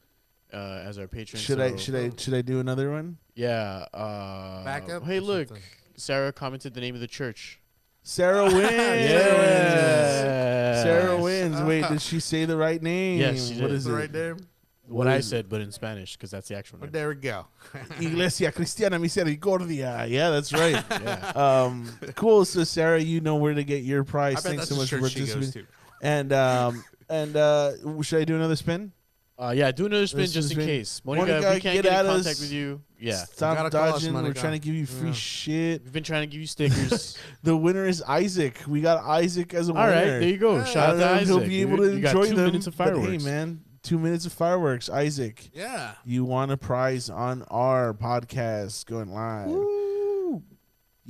uh, 0.53 0.83
as 0.85 0.99
our 0.99 1.07
patron. 1.09 1.41
Should 1.41 1.61
I 1.61 1.71
so- 1.73 1.77
should 1.77 1.95
I 1.95 2.11
should 2.17 2.35
I 2.35 2.43
do 2.43 2.61
another 2.61 2.91
one? 2.91 3.19
Yeah. 3.35 3.87
Uh, 3.95 4.65
Backup 4.65 5.05
Hey, 5.05 5.21
look. 5.21 5.49
something? 5.49 5.65
Sarah 5.97 6.33
commented 6.33 6.75
the 6.75 6.81
name 6.81 6.95
of 6.95 7.01
the 7.01 7.07
church. 7.07 7.61
Sarah 8.03 8.45
wins. 8.45 8.71
Yes. 8.71 10.83
Sarah 10.83 11.21
wins. 11.21 11.61
Wait, 11.63 11.87
did 11.89 12.01
she 12.01 12.21
say 12.21 12.45
the 12.45 12.57
right 12.57 12.83
name? 12.83 13.21
Yes, 13.21 13.49
she 13.49 13.55
What 13.61 13.69
did. 13.69 13.77
is 13.77 13.85
The 13.85 13.93
it? 13.93 13.97
right 13.97 14.13
there. 14.13 14.35
What 14.35 15.05
What 15.05 15.09
I 15.09 15.17
is 15.17 15.27
it? 15.27 15.31
said, 15.31 15.49
but 15.51 15.61
in 15.61 15.71
Spanish, 15.71 16.17
because 16.17 16.31
that's 16.31 16.49
the 16.49 16.57
actual 16.57 16.79
But 16.79 16.87
name. 16.87 16.93
there 16.93 17.09
we 17.11 17.17
go. 17.17 17.47
Iglesia 18.01 18.51
Cristiana 18.53 18.99
Misericordia. 18.99 20.07
Yeah, 20.09 20.31
that's 20.31 20.53
right. 20.53 20.83
Yeah. 20.91 21.33
um, 21.35 21.91
cool. 22.15 22.47
So 22.47 22.65
Sarah, 22.65 22.99
you 22.99 23.21
know 23.21 23.37
where 23.37 23.53
to 23.53 23.65
get 23.65 23.83
your 23.83 24.05
prize. 24.05 24.33
I 24.33 24.35
bet 24.37 24.43
Thanks 24.45 24.57
that's 24.61 24.71
so 24.71 24.77
much 24.77 24.89
for 24.91 25.01
church 25.01 25.13
she 25.13 25.21
goes 25.21 25.33
participating. 25.33 25.67
to. 25.67 26.07
And 26.07 26.33
um, 26.33 26.85
and 27.11 27.37
uh, 27.37 28.03
should 28.03 28.23
I 28.23 28.25
do 28.25 28.37
another 28.37 28.57
spin? 28.57 28.93
Uh, 29.41 29.53
yeah, 29.57 29.71
do 29.71 29.87
another 29.87 30.07
spin 30.09 30.23
This 30.23 30.33
just 30.33 30.51
in 30.51 30.57
been- 30.59 30.67
case. 30.67 31.01
Monica, 31.05 31.27
Monica, 31.31 31.49
if 31.49 31.55
we 31.55 31.61
can't 31.61 31.75
get 31.77 31.85
get, 31.85 31.93
at 31.93 32.05
in 32.07 32.11
us. 32.11 32.17
contact 32.25 32.41
with 32.41 32.51
you. 32.53 32.81
Yeah. 32.99 33.15
Stop 33.25 33.57
gotta 33.57 33.71
call 33.71 33.83
us, 33.85 33.93
dodging. 33.93 34.13
We're 34.15 34.23
Monica. 34.23 34.41
trying 34.41 34.53
to 34.55 34.59
give 34.59 34.75
you 34.75 34.85
free 34.85 35.09
Yeah. 35.11 35.15
shit. 35.15 35.85
We've 35.85 35.93
been 35.93 36.03
trying 36.03 36.23
to 36.23 36.27
give 36.27 36.41
you 36.41 36.47
stickers. 36.49 37.17
The 37.45 37.57
winner 37.57 37.87
is 37.87 38.03
Isaac. 38.03 38.61
We 38.67 38.81
got 38.81 39.05
Isaac 39.05 39.55
as 39.55 39.69
a 39.69 39.73
All 39.73 39.79
winner. 39.79 39.93
right, 39.93 40.05
there 40.07 40.23
you 40.25 40.39
go. 40.39 40.59
Hey. 40.61 40.73
Shout 40.73 40.77
out 40.77 40.99
don't 40.99 40.99
to 40.99 41.05
know 41.05 41.13
if 41.13 41.21
Isaac. 41.23 41.29
he'll 41.29 41.49
be 41.49 41.61
able 41.61 41.77
dude. 41.77 41.91
to 41.91 41.97
you 41.97 42.03
got 42.03 42.17
enjoy 42.17 42.29
two 42.31 42.35
them. 42.37 42.45
minutes 42.47 42.67
of 42.67 42.77
but 42.77 42.85
fireworks. 42.89 43.25
hey, 43.25 43.31
man, 43.31 43.61
two 43.85 43.99
minutes 44.01 44.27
of 44.27 44.33
fireworks. 44.33 44.91
Isaac, 44.91 45.51
Yeah. 45.55 45.93
you 46.05 46.25
won 46.25 46.51
a 46.51 46.57
prize 46.57 47.09
on 47.09 47.45
our 47.45 47.95
podcast 47.95 48.87
going 48.87 49.13
live. 49.13 49.51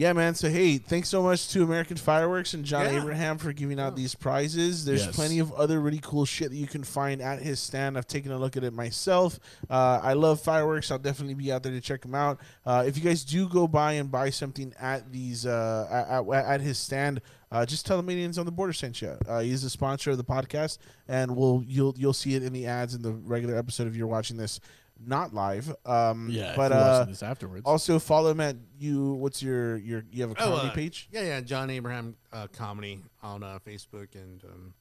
Yeah, 0.01 0.12
man. 0.12 0.37
So 0.37 0.49
hey, 0.49 0.79
thanks 0.79 1.09
so 1.09 1.25
much 1.25 1.49
to 1.49 1.65
American 1.65 1.97
Fireworks 1.97 2.55
and 2.55 2.65
John 2.65 2.85
Yeah. 2.85 3.01
Abraham 3.03 3.37
for 3.37 3.53
giving 3.53 3.81
out 3.81 3.97
these 3.97 4.15
prizes. 4.15 4.85
There's 4.85 5.07
Yes. 5.07 5.16
plenty 5.16 5.41
of 5.41 5.53
other 5.55 5.81
really 5.81 5.99
cool 6.01 6.25
shit 6.25 6.51
that 6.51 6.57
you 6.57 6.69
can 6.69 6.85
find 6.85 7.20
at 7.20 7.43
his 7.43 7.59
stand. 7.59 7.99
I've 7.99 8.07
taken 8.07 8.31
a 8.31 8.39
look 8.39 8.57
at 8.57 8.62
it 8.62 8.73
myself. 8.73 9.41
Uh, 9.69 9.99
I 10.01 10.12
love 10.12 10.41
fireworks. 10.41 10.93
I'll 10.93 11.01
definitely 11.01 11.35
be 11.35 11.51
out 11.51 11.65
there 11.65 11.73
to 11.73 11.81
check 11.81 12.03
them 12.03 12.15
out. 12.15 12.39
Uh, 12.65 12.85
if 12.87 12.97
you 12.97 13.03
guys 13.03 13.25
do 13.25 13.49
go 13.49 13.66
by 13.66 13.95
and 13.95 14.09
buy 14.09 14.31
something 14.31 14.73
at 14.79 15.11
these 15.11 15.45
uh, 15.45 15.89
at, 15.91 16.25
at, 16.33 16.45
at 16.47 16.61
his 16.61 16.79
stand, 16.79 17.20
uh, 17.51 17.66
just 17.66 17.85
tell 17.85 17.99
him 17.99 18.09
Indians 18.09 18.39
on 18.39 18.47
the 18.47 18.53
Border 18.53 18.73
sent 18.75 19.03
you. 19.03 19.16
Uh, 19.27 19.41
he's 19.41 19.62
the 19.62 19.70
sponsor 19.70 20.12
of 20.12 20.16
the 20.16 20.23
podcast, 20.25 20.79
and 21.09 21.35
we'll 21.35 21.65
you'll 21.66 21.95
you'll 21.99 22.12
see 22.12 22.37
it 22.37 22.45
in 22.45 22.53
the 22.53 22.66
ads 22.66 22.95
in 22.95 23.03
the 23.03 23.11
regular 23.11 23.57
episode 23.57 23.89
if 23.89 23.97
you're 23.97 24.07
watching 24.07 24.37
this 24.37 24.61
not 24.99 25.33
live. 25.35 25.75
Um, 25.87 26.29
Yeah, 26.31 26.55
but 26.57 26.73
uh, 26.73 27.05
this 27.05 27.23
afterwards. 27.23 27.62
also 27.65 27.99
follow 27.99 28.31
him 28.31 28.41
at 28.41 28.57
you. 28.79 29.12
What's 29.15 29.43
your 29.43 29.77
your 29.77 30.05
you 30.11 30.23
have 30.23 30.31
a 30.33 30.43
Oh, 30.43 30.51
comedy 30.51 30.69
uh, 30.69 30.73
page? 30.73 31.09
Yeah, 31.12 31.23
yeah. 31.23 31.41
John 31.41 31.70
Abraham 31.70 32.16
uh, 32.33 32.47
comedy 32.53 33.03
on 33.23 33.43
uh, 33.43 33.59
Facebook 33.66 34.15
and 34.15 34.43
um, 34.45 34.75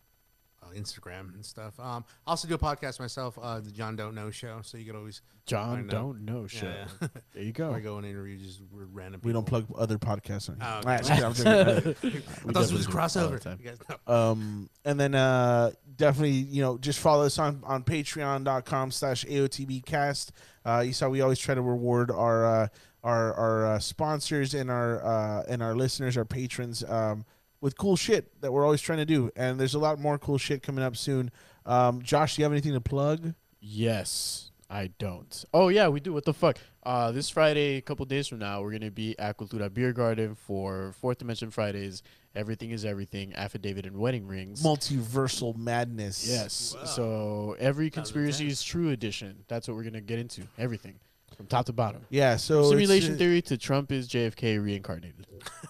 Instagram 0.75 1.33
and 1.33 1.45
stuff. 1.45 1.79
Um, 1.79 2.03
I 2.25 2.31
also 2.31 2.47
do 2.47 2.55
a 2.55 2.57
podcast 2.57 2.99
myself, 2.99 3.37
uh, 3.41 3.59
the 3.59 3.71
John 3.71 3.95
Don't 3.95 4.15
Know 4.15 4.29
Show. 4.31 4.59
So 4.63 4.77
you 4.77 4.85
can 4.85 4.95
always 4.95 5.21
John 5.45 5.75
find 5.77 5.85
out- 5.93 5.97
Don't 5.97 6.25
Know 6.25 6.47
Show. 6.47 6.65
Yeah, 6.67 6.87
yeah. 7.01 7.07
There 7.33 7.43
you 7.43 7.51
go. 7.53 7.73
I 7.73 7.79
go 7.79 7.97
and 7.97 8.05
interview 8.05 8.37
just 8.37 8.61
weird 8.71 8.93
random. 8.93 9.21
We 9.23 9.31
don't 9.33 9.45
plug 9.45 9.65
other 9.77 9.97
podcasts. 9.97 10.49
Oh, 10.49 10.79
okay. 10.79 11.13
I'm 11.13 11.33
joking. 11.33 11.47
I 11.47 12.51
thought 12.51 12.61
this 12.61 12.71
was 12.73 12.85
a 12.85 12.89
crossover. 12.89 13.39
time. 13.39 13.59
You 13.61 13.69
guys 13.69 13.77
know. 14.07 14.13
um, 14.13 14.69
and 14.85 14.99
then 14.99 15.15
uh, 15.15 15.71
definitely 15.95 16.31
you 16.31 16.61
know 16.61 16.77
just 16.77 16.99
follow 16.99 17.25
us 17.25 17.39
on 17.39 17.61
on 17.65 17.83
patreon.com 17.83 18.91
slash 18.91 19.25
aotbcast 19.25 20.31
uh, 20.65 20.83
you 20.85 20.93
saw 20.93 21.07
we 21.09 21.21
always 21.21 21.39
try 21.39 21.55
to 21.55 21.61
reward 21.61 22.11
our 22.11 22.45
uh, 22.45 22.67
our 23.03 23.33
our 23.33 23.65
uh, 23.67 23.79
sponsors 23.79 24.53
and 24.53 24.69
our 24.69 25.03
uh, 25.05 25.43
and 25.47 25.61
our 25.63 25.75
listeners 25.75 26.17
our 26.17 26.25
patrons 26.25 26.83
um, 26.83 27.25
with 27.61 27.77
cool 27.77 27.95
shit 27.95 28.39
that 28.41 28.51
we're 28.51 28.63
always 28.63 28.81
trying 28.81 28.99
to 28.99 29.05
do 29.05 29.31
and 29.35 29.59
there's 29.59 29.73
a 29.73 29.79
lot 29.79 29.99
more 29.99 30.17
cool 30.17 30.37
shit 30.37 30.61
coming 30.63 30.83
up 30.83 30.95
soon 30.95 31.31
um, 31.65 32.01
josh 32.01 32.35
do 32.35 32.41
you 32.41 32.43
have 32.45 32.51
anything 32.51 32.73
to 32.73 32.81
plug 32.81 33.33
Yes, 33.59 34.51
I 34.69 34.91
don't. 34.99 35.43
Oh 35.53 35.67
yeah, 35.69 35.87
we 35.87 35.99
do. 35.99 36.13
What 36.13 36.25
the 36.25 36.33
fuck? 36.33 36.57
Uh, 36.83 37.11
this 37.11 37.29
Friday, 37.29 37.77
a 37.77 37.81
couple 37.81 38.05
days 38.05 38.27
from 38.27 38.39
now, 38.39 38.61
we're 38.61 38.71
gonna 38.71 38.91
be 38.91 39.17
at 39.19 39.37
Cultura 39.37 39.73
Beer 39.73 39.91
Garden 39.93 40.35
for 40.35 40.93
Fourth 41.01 41.17
Dimension 41.17 41.51
Fridays. 41.51 42.03
Everything 42.35 42.69
is 42.71 42.85
everything. 42.85 43.33
Affidavit 43.33 43.85
and 43.85 43.97
wedding 43.97 44.27
rings. 44.27 44.61
multiversal 44.63 45.55
madness 45.57 46.29
yes. 46.29 46.75
So 46.85 47.55
every 47.59 47.89
conspiracy 47.89 48.47
is 48.47 48.63
true 48.63 48.89
edition. 48.91 49.43
That's 49.47 49.67
what 49.67 49.75
we're 49.75 49.83
gonna 49.83 50.01
get 50.01 50.19
into. 50.19 50.43
Everything 50.57 50.95
from 51.37 51.45
top 51.47 51.65
to 51.67 51.73
bottom. 51.73 52.01
yeah 52.09 52.35
so 52.35 52.59
it's, 52.61 52.69
Simulation 52.69 53.13
uh, 53.13 53.17
theory 53.17 53.41
to 53.43 53.57
Trump 53.57 53.91
is 53.91 54.09
JFK 54.09 54.61
reincarnated. 54.63 55.27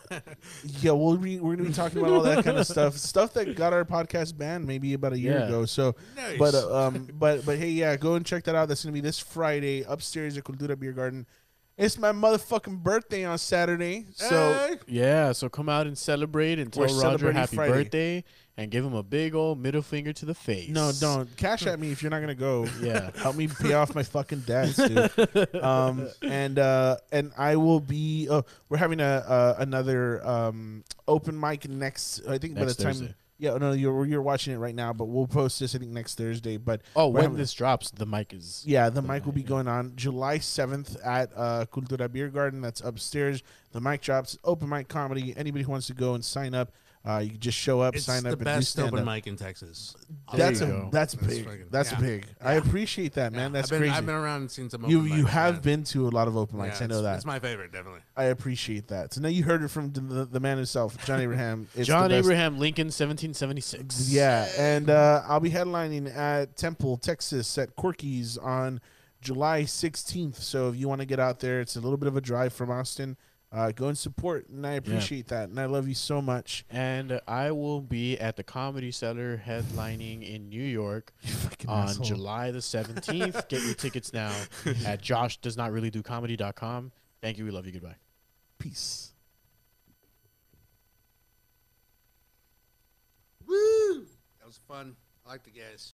yeah 0.82 0.92
we'll 0.92 1.18
be, 1.18 1.40
we're 1.40 1.56
gonna 1.56 1.68
be 1.68 1.74
talking 1.76 2.00
about 2.00 2.12
all 2.12 2.24
that 2.24 2.44
kind 2.44 2.58
of 2.58 2.66
stuff 2.76 2.98
stuff 2.98 3.34
that 3.34 3.56
got 3.56 3.74
our 3.74 3.84
podcast 3.86 4.38
banned 4.38 4.66
maybe 4.66 4.94
about 4.94 5.14
a 5.14 5.20
year 5.20 5.34
Yeah. 5.40 5.48
ago 5.48 5.66
so 5.66 5.96
Nice. 6.16 6.38
But 6.40 6.56
uh, 6.56 6.88
um, 6.88 7.08
but 7.14 7.46
but 7.46 7.58
hey, 7.58 7.70
yeah, 7.70 7.96
go 7.98 8.16
and 8.16 8.26
check 8.26 8.44
that 8.46 8.56
out. 8.56 8.68
That's 8.70 8.84
gonna 8.84 8.94
be 8.94 9.02
this 9.02 9.20
Friday 9.20 9.84
upstairs 9.88 10.38
at 10.38 10.44
Cultura 10.46 10.80
Beer 10.80 10.94
Garden. 10.94 11.28
It's 11.78 12.00
my 12.00 12.12
motherfucking 12.12 12.82
birthday 12.82 13.24
on 13.24 13.38
Saturday, 13.38 14.08
so 14.16 14.54
Hey! 14.54 14.78
Yeah. 14.88 15.32
So 15.32 15.48
come 15.48 15.70
out 15.70 15.86
and 15.86 15.96
celebrate 15.96 16.58
and 16.58 16.74
tell 16.74 16.82
We're 16.82 16.88
Roger 16.88 17.00
celebrating 17.02 17.36
happy 17.40 17.56
Friday. 17.56 17.72
birthday 17.84 18.24
and 18.58 18.72
give 18.72 18.84
him 18.84 18.96
a 18.96 19.04
big 19.04 19.36
old 19.36 19.60
middle 19.60 19.84
finger 19.84 20.12
to 20.14 20.26
the 20.26 20.34
face. 20.34 20.70
no, 20.70 20.92
don't 21.00 21.30
cash 21.38 21.68
at 21.68 21.80
me 21.80 21.92
if 21.92 22.02
you're 22.02 22.10
not 22.10 22.22
gonna 22.22 22.34
go. 22.34 22.66
Yeah. 22.82 23.12
help 23.18 23.36
me 23.36 23.48
pay 23.48 23.74
off 23.74 23.94
my 23.94 24.02
fucking 24.02 24.40
debts, 24.42 24.76
dude. 24.76 25.56
um, 25.64 26.10
and 26.24 26.58
uh, 26.58 26.98
and 27.12 27.32
I 27.38 27.56
will 27.58 27.80
be. 27.80 28.28
Oh, 28.28 28.44
we're 28.70 28.78
having 28.78 29.00
a 29.00 29.04
uh, 29.06 29.56
another 29.60 30.26
um 30.28 30.84
open 31.08 31.40
mic 31.40 31.70
next. 31.70 32.22
I 32.28 32.40
think 32.40 32.56
by 32.56 32.62
Next 32.62 32.78
the 32.78 32.84
time. 32.86 32.94
Thursday. 32.94 33.16
Yeah, 33.40 33.58
no, 33.58 33.72
you're 33.72 34.06
you're 34.06 34.22
watching 34.22 34.54
it 34.54 34.58
right 34.58 34.74
now, 34.74 34.94
but 34.94 35.06
we'll 35.06 35.28
post 35.28 35.60
this 35.60 35.76
I 35.76 35.78
think 35.78 35.92
next 35.92 36.16
Thursday. 36.16 36.58
But 36.58 36.82
Oh, 36.96 37.08
when 37.10 37.24
having- 37.24 37.38
this 37.38 37.54
drops, 37.54 37.92
the 37.92 38.06
mic 38.08 38.34
is. 38.34 38.64
Yeah, 38.66 38.90
the 38.90 39.02
mic 39.04 39.26
will 39.26 39.32
be 39.34 39.44
going 39.44 39.68
on 39.68 39.94
July 39.96 40.40
7th 40.40 40.98
at 41.06 41.32
uh, 41.36 41.66
Cultura 41.72 42.12
Beer 42.12 42.30
Garden. 42.30 42.62
That's 42.62 42.82
upstairs. 42.82 43.44
The 43.74 43.82
mic 43.82 44.02
drops, 44.02 44.38
open 44.44 44.70
mic 44.70 44.88
comedy. 44.88 45.36
Anybody 45.38 45.64
who 45.66 45.72
wants 45.72 45.86
to 45.88 45.94
go 45.94 46.16
and 46.16 46.26
sign 46.26 46.56
up, 46.56 46.72
uh, 47.08 47.20
you 47.20 47.30
can 47.32 47.40
just 47.40 47.58
show 47.58 47.80
up, 47.80 47.96
It's 47.96 48.06
sign 48.06 48.24
the 48.24 48.30
up, 48.30 48.34
and 48.34 48.40
do 48.40 48.46
best 48.46 48.72
stand 48.72 48.88
open 48.90 49.00
up. 49.00 49.06
mic 49.06 49.28
in 49.28 49.36
Texas. 49.38 49.96
I'll 50.28 50.38
That's 50.38 50.60
say 50.60 50.66
a 50.66 50.68
you 50.68 50.74
that. 50.74 50.82
go. 50.82 50.90
that's 50.92 51.14
That's 51.14 51.28
big. 51.34 51.46
fucking- 51.46 51.66
That's 51.72 51.92
yeah. 51.94 52.00
big. 52.00 52.26
I 52.42 52.52
Yeah. 52.54 52.58
appreciate 52.60 53.14
that, 53.14 53.32
man. 53.32 53.52
Yeah, 53.54 53.62
That's 53.62 53.68
I've 53.72 53.80
been, 53.80 53.80
crazy. 53.90 53.94
I've 53.98 54.06
been 54.06 54.16
around 54.16 54.42
and 54.42 54.52
seen 54.52 54.70
some. 54.70 54.84
you 54.90 55.00
open 55.00 55.18
you 55.18 55.24
mics, 55.26 55.30
have 55.30 55.54
man. 55.54 55.62
been 55.62 55.84
to 55.86 56.08
a 56.08 56.10
lot 56.10 56.28
of 56.28 56.36
open 56.36 56.58
Yeah, 56.60 56.66
mics. 56.66 56.68
I 56.68 56.74
it's- 56.74 56.90
know 56.90 57.02
that. 57.04 57.16
It's 57.16 57.26
my 57.26 57.40
favorite, 57.40 57.72
definitely. 57.72 58.02
I 58.18 58.26
appreciate 58.26 58.88
that. 58.90 59.14
So 59.14 59.22
now 59.22 59.30
you 59.30 59.44
heard 59.44 59.64
it 59.64 59.70
from 59.70 59.92
the, 59.94 60.02
the, 60.02 60.26
the 60.26 60.40
man 60.40 60.58
himself, 60.58 60.98
John 61.06 61.22
Abraham. 61.22 61.68
It's 61.76 61.76
the 61.76 61.84
John 61.86 62.10
best. 62.10 62.26
Abraham 62.26 62.60
Lincoln, 62.60 62.88
1776. 62.88 64.10
Yeah, 64.10 64.48
and 64.58 64.90
uh, 64.90 65.24
I'll 65.28 65.40
be 65.40 65.52
headlining 65.52 66.14
at 66.16 66.58
Temple, 66.58 66.98
Texas, 66.98 67.58
at 67.58 67.76
Corky's 67.76 68.38
on 68.38 68.82
July 69.22 69.64
16th. 69.64 70.36
So 70.36 70.70
if 70.70 70.76
you 70.76 70.88
want 70.88 71.02
to 71.02 71.06
get 71.08 71.20
out 71.20 71.40
there, 71.40 71.62
it's 71.62 71.76
a 71.76 71.80
little 71.82 71.98
bit 71.98 72.08
of 72.08 72.16
a 72.18 72.22
drive 72.22 72.54
from 72.54 72.70
Austin. 72.70 73.18
Uh, 73.50 73.72
go 73.72 73.88
and 73.88 73.98
support, 73.98 74.50
and 74.50 74.68
I 74.68 74.74
appreciate 74.74 75.28
that, 75.30 75.48
and 75.48 75.58
I 75.58 75.66
love 75.68 75.88
you 75.88 75.94
so 75.94 76.22
much. 76.22 76.66
And 76.70 77.14
uh, 77.14 77.22
I 77.28 77.52
will 77.52 77.80
be 77.80 78.18
at 78.18 78.36
the 78.36 78.44
Comedy 78.44 78.92
Cellar 78.92 79.42
headlining 79.46 80.30
in 80.30 80.50
New 80.50 80.64
York 80.64 81.14
on 81.68 81.88
asshole. 81.88 82.06
July 82.06 82.52
the 82.52 82.60
17th. 82.60 83.48
Get 83.48 83.64
your 83.64 83.74
tickets 83.74 84.12
now 84.12 84.34
at 84.86 85.02
joshdoesnotreallydo 85.02 86.04
comedy.com. 86.04 86.92
Thank 87.22 87.38
you. 87.38 87.46
We 87.46 87.52
love 87.52 87.66
you. 87.66 87.72
Goodbye. 87.72 87.96
Peace. 88.60 89.12
Woo! 93.48 94.06
That 94.40 94.46
was 94.46 94.60
fun. 94.68 94.98
I 95.26 95.30
like 95.30 95.44
the 95.44 95.52
guys. 95.52 95.94